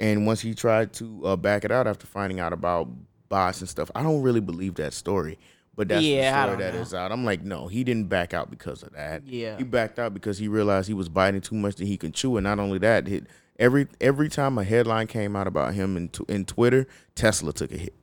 And 0.00 0.26
once 0.26 0.40
he 0.40 0.54
tried 0.54 0.92
to 0.94 1.26
uh, 1.26 1.36
back 1.36 1.64
it 1.64 1.72
out 1.72 1.86
after 1.86 2.06
finding 2.06 2.38
out 2.40 2.52
about 2.52 2.88
bots 3.28 3.60
and 3.60 3.68
stuff, 3.68 3.90
I 3.94 4.02
don't 4.02 4.22
really 4.22 4.40
believe 4.40 4.76
that 4.76 4.92
story. 4.92 5.38
But 5.74 5.88
that's 5.88 6.04
Yeah, 6.04 6.32
the 6.46 6.52
story 6.52 6.64
that 6.64 6.74
know. 6.74 6.80
is 6.80 6.94
out. 6.94 7.12
I'm 7.12 7.24
like, 7.24 7.42
no, 7.42 7.66
he 7.68 7.84
didn't 7.84 8.08
back 8.08 8.32
out 8.34 8.50
because 8.50 8.82
of 8.82 8.92
that. 8.94 9.26
Yeah. 9.26 9.56
he 9.58 9.64
backed 9.64 9.98
out 9.98 10.14
because 10.14 10.38
he 10.38 10.48
realized 10.48 10.88
he 10.88 10.94
was 10.94 11.08
biting 11.08 11.40
too 11.40 11.54
much 11.56 11.76
that 11.76 11.86
he 11.86 11.96
can 11.96 12.12
chew. 12.12 12.36
And 12.36 12.44
not 12.44 12.58
only 12.58 12.78
that, 12.78 13.08
every 13.58 13.86
every 14.00 14.28
time 14.28 14.56
a 14.58 14.64
headline 14.64 15.06
came 15.08 15.34
out 15.36 15.46
about 15.48 15.74
him 15.74 15.96
in 15.96 16.10
in 16.28 16.44
Twitter, 16.44 16.86
Tesla 17.16 17.52
took 17.52 17.72
a 17.72 17.76
hit. 17.76 17.94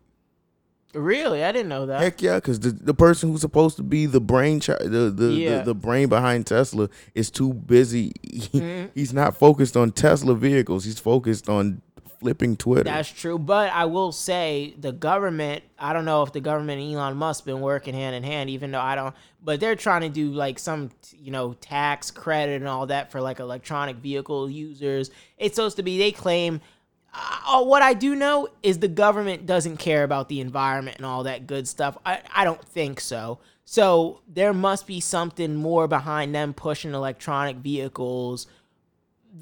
Really, 0.96 1.44
I 1.44 1.52
didn't 1.52 1.70
know 1.70 1.86
that. 1.88 2.00
Heck 2.02 2.22
yeah, 2.22 2.36
because 2.36 2.60
the, 2.60 2.72
the 2.72 2.94
person 2.94 3.30
who's 3.32 3.42
supposed 3.42 3.76
to 3.78 3.84
be 3.84 4.06
the 4.06 4.22
brain 4.22 4.60
chi- 4.62 4.78
the 4.82 5.12
the, 5.16 5.28
Yeah. 5.34 5.58
the 5.60 5.66
the 5.66 5.76
brain 5.76 6.08
behind 6.10 6.48
Tesla 6.48 6.90
is 7.14 7.30
too 7.30 7.54
busy. 7.54 8.14
He- 8.24 8.60
Mhm. 8.60 8.90
He's 8.96 9.14
not 9.14 9.38
focused 9.38 9.76
on 9.76 9.92
Tesla 9.92 10.36
vehicles. 10.36 10.86
He's 10.86 11.00
focused 11.00 11.50
on 11.50 11.82
flipping 12.22 12.56
Twitter. 12.56 12.86
That's 12.86 13.10
true, 13.12 13.38
but 13.38 13.72
I 13.74 13.86
will 13.86 14.12
say 14.12 14.74
the 14.80 14.92
government. 14.94 15.64
I 15.78 15.92
don't 15.94 16.06
know 16.06 16.24
if 16.24 16.32
the 16.32 16.40
government 16.40 16.82
and 16.82 16.96
Elon 16.96 17.18
Musk 17.18 17.44
been 17.46 17.60
working 17.60 17.94
hand 17.94 18.16
in 18.16 18.24
hand, 18.24 18.50
even 18.50 18.72
though 18.72 18.80
I 18.80 18.96
don't. 18.96 19.14
But 19.44 19.60
they're 19.60 19.76
trying 19.76 20.02
to 20.02 20.10
do 20.10 20.32
like 20.32 20.58
some, 20.58 20.90
you 21.20 21.30
know, 21.32 21.54
tax 21.54 22.10
credit 22.10 22.56
and 22.62 22.68
all 22.70 22.88
that 22.88 23.12
for 23.12 23.22
like 23.22 23.40
electronic 23.40 23.98
vehicle 23.98 24.50
users. 24.50 25.12
It's 25.38 25.56
supposed 25.58 25.76
to 25.78 25.84
be. 25.84 25.98
They 26.00 26.12
claim. 26.12 26.62
Uh, 27.48 27.64
what 27.64 27.82
I 27.82 27.94
do 27.94 28.16
know 28.16 28.48
is 28.64 28.80
the 28.80 28.88
government 28.88 29.46
doesn't 29.46 29.78
care 29.78 30.04
about 30.04 30.28
the 30.30 30.42
environment 30.42 30.98
and 30.98 31.06
all 31.06 31.24
that 31.24 31.48
good 31.48 31.68
stuff. 31.68 31.98
I, 32.06 32.20
I 32.36 32.44
don't 32.44 32.64
think 32.64 33.00
so. 33.00 33.40
So 33.64 34.22
there 34.28 34.54
must 34.54 34.86
be 34.86 35.00
something 35.00 35.56
more 35.56 35.88
behind 35.88 36.36
them 36.36 36.54
pushing 36.54 36.94
electronic 36.94 37.58
vehicles 37.58 38.48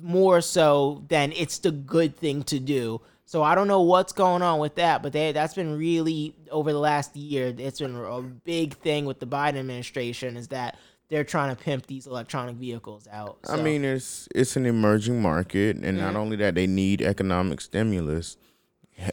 more 0.02 0.42
so 0.42 1.04
than 1.08 1.32
it's 1.34 1.60
the 1.60 1.72
good 1.72 2.18
thing 2.18 2.44
to 2.44 2.60
do. 2.60 3.02
So 3.26 3.42
I 3.42 3.56
don't 3.56 3.68
know 3.68 3.82
what's 3.82 4.14
going 4.14 4.42
on 4.42 4.60
with 4.60 4.76
that, 4.76 5.02
but 5.02 5.14
they, 5.14 5.32
that's 5.32 5.54
been 5.54 5.78
really 5.78 6.36
over 6.52 6.72
the 6.72 6.80
last 6.80 7.16
year. 7.16 7.54
It's 7.58 7.80
been 7.80 7.96
a 7.96 8.22
big 8.22 8.76
thing 8.78 9.06
with 9.06 9.20
the 9.20 9.26
Biden 9.26 9.58
administration 9.58 10.38
is 10.38 10.50
that 10.50 10.78
they're 11.10 11.24
trying 11.24 11.56
to 11.56 11.62
pimp 11.62 11.88
these 11.88 12.08
electronic 12.08 12.56
vehicles 12.56 13.08
out. 13.12 13.38
I 13.50 13.58
mean, 13.58 13.84
it's 13.86 14.28
it's 14.34 14.56
an 14.56 14.66
emerging 14.66 15.22
market, 15.22 15.78
and 15.78 15.98
not 16.00 16.14
Mhm. 16.14 16.18
only 16.18 16.38
that, 16.38 16.56
they 16.56 16.68
need 16.68 17.02
economic 17.02 17.62
stimulus. 17.62 18.38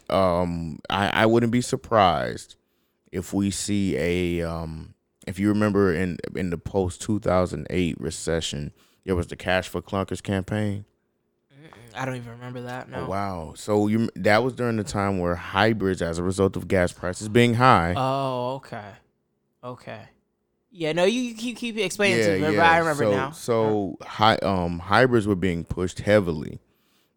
Um, 0.08 0.78
I, 0.88 1.08
I 1.22 1.26
wouldn't 1.26 1.52
be 1.52 1.60
surprised 1.62 2.56
if 3.12 3.32
we 3.32 3.50
see 3.50 3.96
a 3.96 4.42
um, 4.48 4.94
if 5.26 5.38
you 5.38 5.48
remember 5.48 5.92
in 5.92 6.18
in 6.36 6.50
the 6.50 6.58
post 6.58 7.00
two 7.02 7.18
thousand 7.18 7.66
eight 7.70 8.00
recession, 8.00 8.72
there 9.04 9.16
was 9.16 9.26
the 9.28 9.36
Cash 9.36 9.68
for 9.68 9.80
Clunkers 9.82 10.22
campaign. 10.22 10.84
I 11.94 12.04
don't 12.04 12.14
even 12.16 12.30
remember 12.32 12.62
that. 12.62 12.88
No. 12.88 12.98
Oh, 13.04 13.08
wow! 13.08 13.52
So 13.56 13.88
you 13.88 14.08
that 14.14 14.44
was 14.44 14.52
during 14.54 14.76
the 14.76 14.84
time 14.84 15.18
where 15.18 15.34
hybrids, 15.34 16.00
as 16.02 16.18
a 16.18 16.22
result 16.22 16.56
of 16.56 16.68
gas 16.68 16.92
prices 16.92 17.28
being 17.28 17.54
high, 17.54 17.94
Oh, 17.96 18.54
okay, 18.56 18.90
okay. 19.64 20.02
Yeah, 20.70 20.92
no, 20.92 21.04
you 21.04 21.34
keep 21.34 21.56
keep 21.56 21.76
explaining 21.76 22.24
to 22.24 22.38
me. 22.50 22.56
but 22.56 22.64
I 22.64 22.78
remember 22.78 23.04
so, 23.04 23.10
now. 23.10 23.30
So 23.32 23.98
hi, 24.02 24.36
um, 24.36 24.78
hybrids 24.78 25.26
were 25.26 25.34
being 25.34 25.64
pushed 25.64 26.00
heavily. 26.00 26.60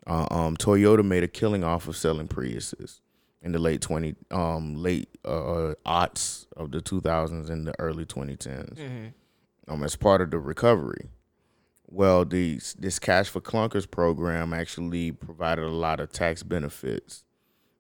Uh, 0.08 0.28
um, 0.32 0.58
Toyota 0.58 1.06
made 1.06 1.24
a 1.24 1.28
killing 1.28 1.64
off 1.64 1.88
of 1.88 1.96
selling 1.96 2.28
Priuses 2.28 3.00
in 3.42 3.52
the 3.52 3.60
late 3.60 3.82
twenty, 3.82 4.16
um, 4.32 4.76
late 4.76 5.08
uh, 5.24 5.74
aughts 5.86 6.48
of 6.58 6.72
the 6.72 6.82
two 6.82 7.00
thousands 7.00 7.50
and 7.50 7.68
the 7.68 7.74
early 7.80 8.06
twenty 8.06 8.36
tens. 8.36 8.80
hmm 8.80 9.08
Um, 9.68 9.84
as 9.84 9.96
part 9.96 10.22
of 10.22 10.32
the 10.32 10.40
recovery. 10.40 11.10
Well, 11.88 12.26
these 12.26 12.76
this 12.80 12.98
Cash 12.98 13.30
for 13.30 13.40
Clunkers 13.40 13.90
program 13.90 14.52
actually 14.52 15.12
provided 15.12 15.64
a 15.64 15.70
lot 15.70 16.00
of 16.00 16.12
tax 16.12 16.42
benefits, 16.42 17.24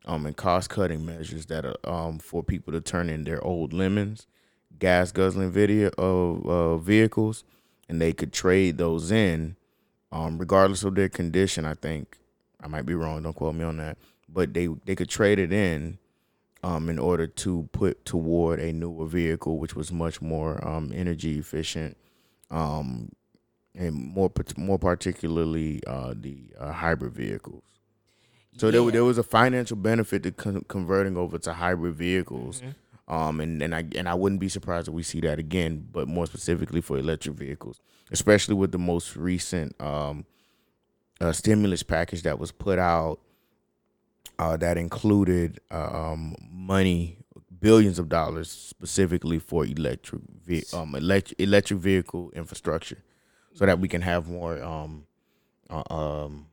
um, 0.05 0.27
and 0.27 0.37
cost 0.37 0.69
cutting 0.69 1.03
measures 1.03 1.47
that 1.47 1.65
are 1.65 1.75
um 1.83 2.19
for 2.19 2.43
people 2.43 2.71
to 2.73 2.79
turn 2.79 3.09
in 3.09 3.23
their 3.23 3.43
old 3.43 3.73
lemons, 3.73 4.27
gas 4.79 5.11
guzzling 5.11 5.51
video 5.51 5.89
of 5.97 6.45
uh, 6.45 6.77
vehicles, 6.77 7.43
and 7.89 8.01
they 8.01 8.13
could 8.13 8.33
trade 8.33 8.77
those 8.77 9.11
in, 9.11 9.55
um, 10.11 10.37
regardless 10.37 10.83
of 10.83 10.95
their 10.95 11.09
condition. 11.09 11.65
I 11.65 11.73
think 11.75 12.17
I 12.61 12.67
might 12.67 12.85
be 12.85 12.95
wrong. 12.95 13.23
Don't 13.23 13.33
quote 13.35 13.55
me 13.55 13.63
on 13.63 13.77
that, 13.77 13.97
but 14.27 14.53
they 14.53 14.67
they 14.85 14.95
could 14.95 15.09
trade 15.09 15.39
it 15.39 15.51
in, 15.53 15.97
um, 16.63 16.89
in 16.89 16.99
order 16.99 17.27
to 17.27 17.69
put 17.71 18.05
toward 18.05 18.59
a 18.59 18.71
newer 18.73 19.05
vehicle, 19.05 19.57
which 19.57 19.75
was 19.75 19.91
much 19.91 20.21
more 20.21 20.65
um 20.67 20.91
energy 20.93 21.37
efficient, 21.37 21.97
um, 22.51 23.09
and 23.75 23.93
more 23.93 24.31
more 24.57 24.79
particularly 24.79 25.81
uh 25.87 26.13
the 26.15 26.37
uh, 26.59 26.71
hybrid 26.71 27.13
vehicles. 27.13 27.63
So 28.55 28.69
there, 28.69 28.91
there 28.91 29.03
was 29.03 29.17
a 29.17 29.23
financial 29.23 29.75
benefit 29.77 30.21
to 30.23 30.31
con- 30.31 30.63
converting 30.67 31.17
over 31.17 31.39
to 31.39 31.53
hybrid 31.53 31.95
vehicles. 31.95 32.61
Um, 33.07 33.41
and, 33.41 33.61
and 33.61 33.75
I 33.75 33.83
and 33.95 34.07
I 34.07 34.13
wouldn't 34.13 34.39
be 34.39 34.47
surprised 34.47 34.87
if 34.87 34.93
we 34.93 35.03
see 35.03 35.19
that 35.21 35.37
again, 35.37 35.87
but 35.91 36.07
more 36.07 36.25
specifically 36.25 36.79
for 36.79 36.97
electric 36.97 37.35
vehicles, 37.35 37.81
especially 38.11 38.55
with 38.55 38.71
the 38.71 38.77
most 38.77 39.17
recent 39.17 39.79
um, 39.81 40.25
uh, 41.19 41.33
stimulus 41.33 41.83
package 41.83 42.23
that 42.23 42.39
was 42.39 42.51
put 42.51 42.79
out 42.79 43.19
uh, 44.39 44.55
that 44.57 44.77
included 44.77 45.59
uh, 45.69 46.11
um, 46.11 46.35
money, 46.49 47.17
billions 47.59 47.99
of 47.99 48.07
dollars 48.09 48.49
specifically 48.49 49.37
for 49.39 49.65
electric 49.65 50.21
ve- 50.45 50.63
um, 50.73 50.95
elect- 50.95 51.33
electric 51.37 51.79
vehicle 51.79 52.31
infrastructure, 52.33 53.03
so 53.53 53.65
that 53.65 53.79
we 53.79 53.87
can 53.89 54.01
have 54.01 54.29
more 54.29 54.63
um, 54.63 55.05
uh, 55.69 55.83
um, 55.93 56.47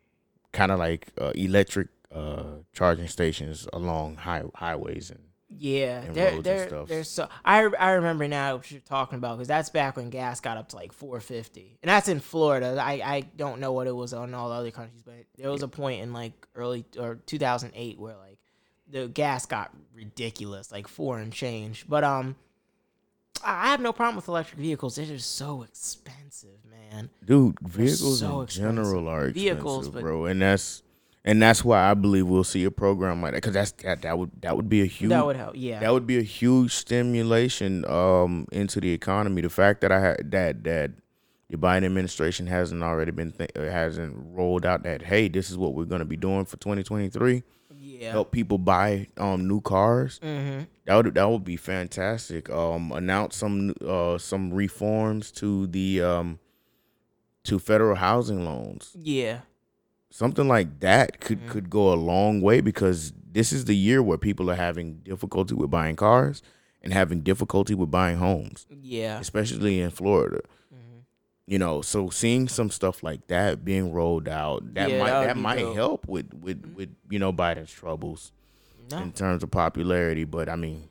kind 0.53 0.73
of 0.73 0.79
like 0.81 1.09
uh, 1.21 1.31
electric 1.37 1.89
uh, 2.13 2.59
charging 2.73 3.07
stations 3.07 3.69
along 3.73 4.17
high- 4.17 4.43
highways 4.57 5.11
and 5.11 5.21
Yeah, 5.59 6.03
and 6.03 6.15
there, 6.15 6.27
roads 6.27 6.37
and 6.37 6.45
there, 6.45 6.69
stuff. 6.69 6.89
there's 6.89 7.09
so 7.09 7.29
I 7.45 7.63
I 7.63 7.91
remember 7.93 8.29
now 8.29 8.57
what 8.57 8.71
you're 8.71 8.81
talking 8.81 9.19
about 9.19 9.37
because 9.37 9.49
that's 9.49 9.69
back 9.69 9.97
when 9.97 10.09
gas 10.09 10.41
got 10.41 10.57
up 10.57 10.69
to 10.69 10.77
like 10.77 10.93
450, 10.93 11.79
and 11.83 11.89
that's 11.89 12.09
in 12.09 12.21
Florida. 12.21 12.79
I 12.81 12.93
I 13.05 13.21
don't 13.37 13.61
know 13.61 13.73
what 13.73 13.87
it 13.89 13.95
was 13.95 14.13
on 14.13 14.33
all 14.33 14.49
the 14.49 14.55
other 14.55 14.71
countries, 14.71 15.03
but 15.05 15.25
there 15.37 15.51
was 15.51 15.63
a 15.63 15.69
point 15.69 16.03
in 16.03 16.13
like 16.13 16.47
early 16.55 16.85
or 16.99 17.17
2008 17.27 17.99
where 17.99 18.17
like 18.17 18.39
the 18.89 19.09
gas 19.09 19.47
got 19.47 19.75
ridiculous, 19.95 20.71
like 20.71 20.87
four 20.87 21.19
and 21.19 21.33
change. 21.33 21.85
But 21.89 22.05
um, 22.05 22.37
I 23.45 23.69
have 23.69 23.81
no 23.81 23.93
problem 23.93 24.17
with 24.17 24.29
electric 24.29 24.61
vehicles. 24.61 24.97
They're 24.97 25.07
just 25.07 25.35
so 25.37 25.63
expensive, 25.63 26.59
man. 26.71 27.11
dude 27.25 27.59
vehicles 27.61 28.21
so 28.21 28.43
in 28.43 28.47
general 28.47 29.09
are 29.09 29.27
expensive, 29.27 29.53
Vehicles, 29.57 29.89
but- 29.89 30.03
bro 30.03 30.27
and 30.27 30.43
that's 30.43 30.83
and 31.25 31.41
that's 31.43 31.65
why 31.65 31.91
i 31.91 31.95
believe 31.95 32.27
we'll 32.27 32.43
see 32.45 32.65
a 32.65 32.71
program 32.71 33.21
like 33.23 33.33
that 33.33 33.39
because 33.39 33.53
that's 33.55 33.73
that, 33.83 34.03
that 34.03 34.19
would 34.19 34.31
that 34.41 34.57
would 34.57 34.69
be 34.69 34.81
a 34.83 34.87
huge 34.87 35.11
That 35.11 35.27
would 35.27 35.37
help. 35.37 35.55
Yeah. 35.57 35.81
that 35.81 35.93
would 35.93 36.07
be 36.07 36.19
a 36.19 36.23
huge 36.23 36.73
stimulation 36.75 37.85
um 37.87 38.47
into 38.53 38.81
the 38.81 38.93
economy 38.93 39.43
the 39.43 39.51
fact 39.51 39.81
that 39.83 39.93
i 39.93 40.01
had 40.01 40.31
that 40.31 40.65
that 40.65 40.93
the 41.51 41.57
biden 41.57 41.85
administration 41.85 42.47
hasn't 42.47 42.83
already 42.83 43.11
been 43.11 43.33
th- 43.33 43.51
uh, 43.57 43.63
hasn't 43.63 44.15
rolled 44.17 44.65
out 44.65 44.83
that 44.85 45.03
hey 45.03 45.29
this 45.29 45.51
is 45.51 45.59
what 45.59 45.75
we're 45.75 45.85
going 45.85 45.99
to 45.99 46.05
be 46.07 46.17
doing 46.17 46.45
for 46.45 46.57
2023 46.59 47.43
yeah. 47.83 48.11
help 48.13 48.31
people 48.31 48.57
buy 48.59 49.07
um 49.19 49.47
new 49.49 49.61
cars 49.61 50.19
Mm-hmm. 50.23 50.65
that 50.87 50.95
would 50.97 51.15
that 51.15 51.29
would 51.31 51.45
be 51.45 51.57
fantastic. 51.57 52.49
Um, 52.51 52.93
announce 52.93 53.37
some 53.37 53.75
uh 53.87 54.17
some 54.19 54.53
reforms 54.53 55.31
to 55.33 55.67
the 55.67 56.03
um 56.03 56.39
to 57.45 57.59
federal 57.59 57.97
housing 57.97 58.45
loans. 58.45 58.93
Yeah. 58.99 59.41
Something 60.11 60.49
like 60.49 60.81
that 60.81 61.21
could 61.21 61.41
Mhm. 61.41 61.49
could 61.49 61.71
go 61.71 61.93
a 61.93 61.95
long 61.95 62.41
way 62.41 62.61
because 62.61 63.13
this 63.33 63.53
is 63.53 63.65
the 63.67 63.77
year 63.77 64.03
where 64.03 64.19
people 64.19 64.51
are 64.51 64.57
having 64.57 64.95
difficulty 65.05 65.55
with 65.55 65.71
buying 65.71 65.95
cars 65.97 66.43
and 66.83 66.93
having 66.93 67.21
difficulty 67.21 67.75
with 67.75 67.91
buying 67.91 68.17
homes, 68.19 68.67
Yeah. 68.83 69.21
especially 69.21 69.81
in 69.81 69.91
Florida. 69.91 70.41
Mhm. 70.73 71.03
You 71.47 71.59
know, 71.61 71.81
so 71.81 72.11
seeing 72.11 72.49
some 72.49 72.71
stuff 72.71 73.03
like 73.05 73.27
that 73.29 73.65
being 73.65 73.93
rolled 73.93 74.29
out, 74.29 74.75
that 74.75 74.91
Yeah, 74.91 74.99
might 74.99 75.11
that 75.11 75.19
would 75.21 75.29
that 75.29 75.35
be 75.37 75.41
might 75.43 75.59
dope. 75.61 75.75
help 75.77 76.09
with 76.09 76.35
with 76.35 76.61
Mhm. 76.63 76.75
with 76.75 76.89
you 77.09 77.19
know 77.21 77.33
Biden's 77.33 77.71
troubles 77.73 78.33
No. 78.91 78.99
in 79.03 79.13
terms 79.13 79.45
of 79.45 79.51
popularity. 79.53 80.25
But 80.25 80.49
I 80.49 80.57
mean, 80.57 80.89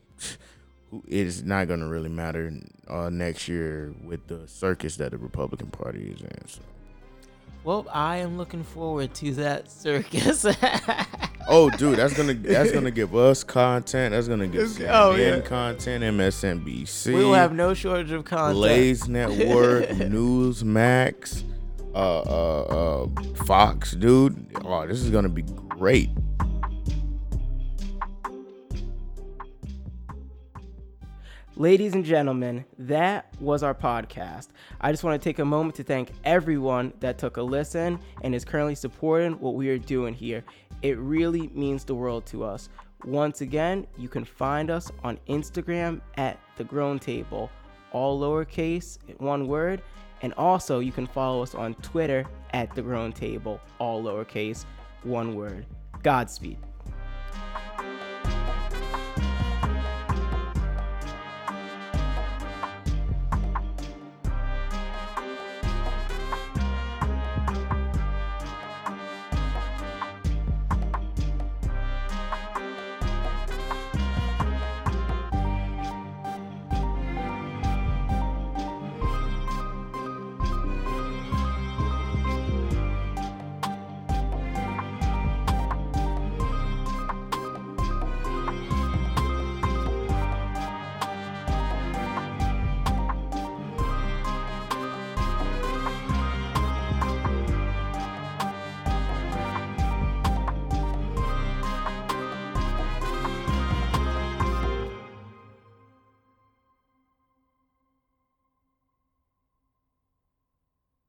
it's 1.06 1.42
not 1.42 1.68
going 1.68 1.80
to 1.80 1.86
really 1.86 2.08
matter 2.08 2.52
uh, 2.88 3.08
next 3.10 3.46
year 3.48 3.94
with 4.02 4.26
the 4.28 4.48
circus 4.48 4.96
that 4.96 5.10
the 5.12 5.18
Republican 5.18 5.68
Party 5.68 6.10
is 6.16 6.22
in. 6.22 6.46
So. 6.48 6.60
Well, 7.62 7.86
I 7.92 8.18
am 8.18 8.38
looking 8.38 8.64
forward 8.64 9.12
to 9.14 9.32
that 9.34 9.70
circus. 9.70 10.46
Oh, 11.52 11.68
dude, 11.68 11.98
that's 11.98 12.14
gonna 12.16 12.34
that's 12.34 12.70
gonna 12.70 12.92
give 12.92 13.16
us 13.16 13.42
content. 13.42 14.12
That's 14.12 14.28
gonna 14.28 14.46
give 14.46 14.68
CNN 14.68 14.90
Oh, 14.92 15.16
yeah. 15.16 15.40
content, 15.40 16.04
MSNBC, 16.04 17.06
we 17.12 17.24
will 17.24 17.34
have 17.34 17.52
no 17.52 17.74
shortage 17.74 18.12
of 18.12 18.24
content. 18.24 18.54
Blaze 18.56 19.08
Network, 19.08 19.88
Newsmax, 19.88 21.42
uh, 21.92 22.20
uh, 22.20 22.62
uh, 22.62 23.06
Fox, 23.46 23.92
dude. 23.92 24.46
Oh, 24.64 24.86
this 24.86 25.00
is 25.02 25.10
gonna 25.10 25.28
be 25.28 25.42
great. 25.42 26.10
Ladies 31.60 31.92
and 31.92 32.06
gentlemen, 32.06 32.64
that 32.78 33.34
was 33.38 33.62
our 33.62 33.74
podcast. 33.74 34.48
I 34.80 34.92
just 34.92 35.04
want 35.04 35.20
to 35.20 35.22
take 35.22 35.40
a 35.40 35.44
moment 35.44 35.74
to 35.74 35.82
thank 35.82 36.10
everyone 36.24 36.94
that 37.00 37.18
took 37.18 37.36
a 37.36 37.42
listen 37.42 38.00
and 38.22 38.34
is 38.34 38.46
currently 38.46 38.74
supporting 38.74 39.32
what 39.40 39.56
we 39.56 39.68
are 39.68 39.76
doing 39.76 40.14
here. 40.14 40.42
It 40.80 40.96
really 40.96 41.48
means 41.48 41.84
the 41.84 41.94
world 41.94 42.24
to 42.28 42.44
us. 42.44 42.70
Once 43.04 43.42
again, 43.42 43.86
you 43.98 44.08
can 44.08 44.24
find 44.24 44.70
us 44.70 44.90
on 45.04 45.18
Instagram 45.28 46.00
at 46.14 46.40
The 46.56 46.64
Grown 46.64 46.98
Table, 46.98 47.50
all 47.92 48.18
lowercase, 48.18 48.96
one 49.20 49.46
word. 49.46 49.82
And 50.22 50.32
also, 50.38 50.78
you 50.78 50.92
can 50.92 51.06
follow 51.06 51.42
us 51.42 51.54
on 51.54 51.74
Twitter 51.74 52.24
at 52.54 52.74
The 52.74 52.80
Grown 52.80 53.12
Table, 53.12 53.60
all 53.78 54.02
lowercase, 54.02 54.64
one 55.02 55.34
word. 55.34 55.66
Godspeed. 56.02 56.56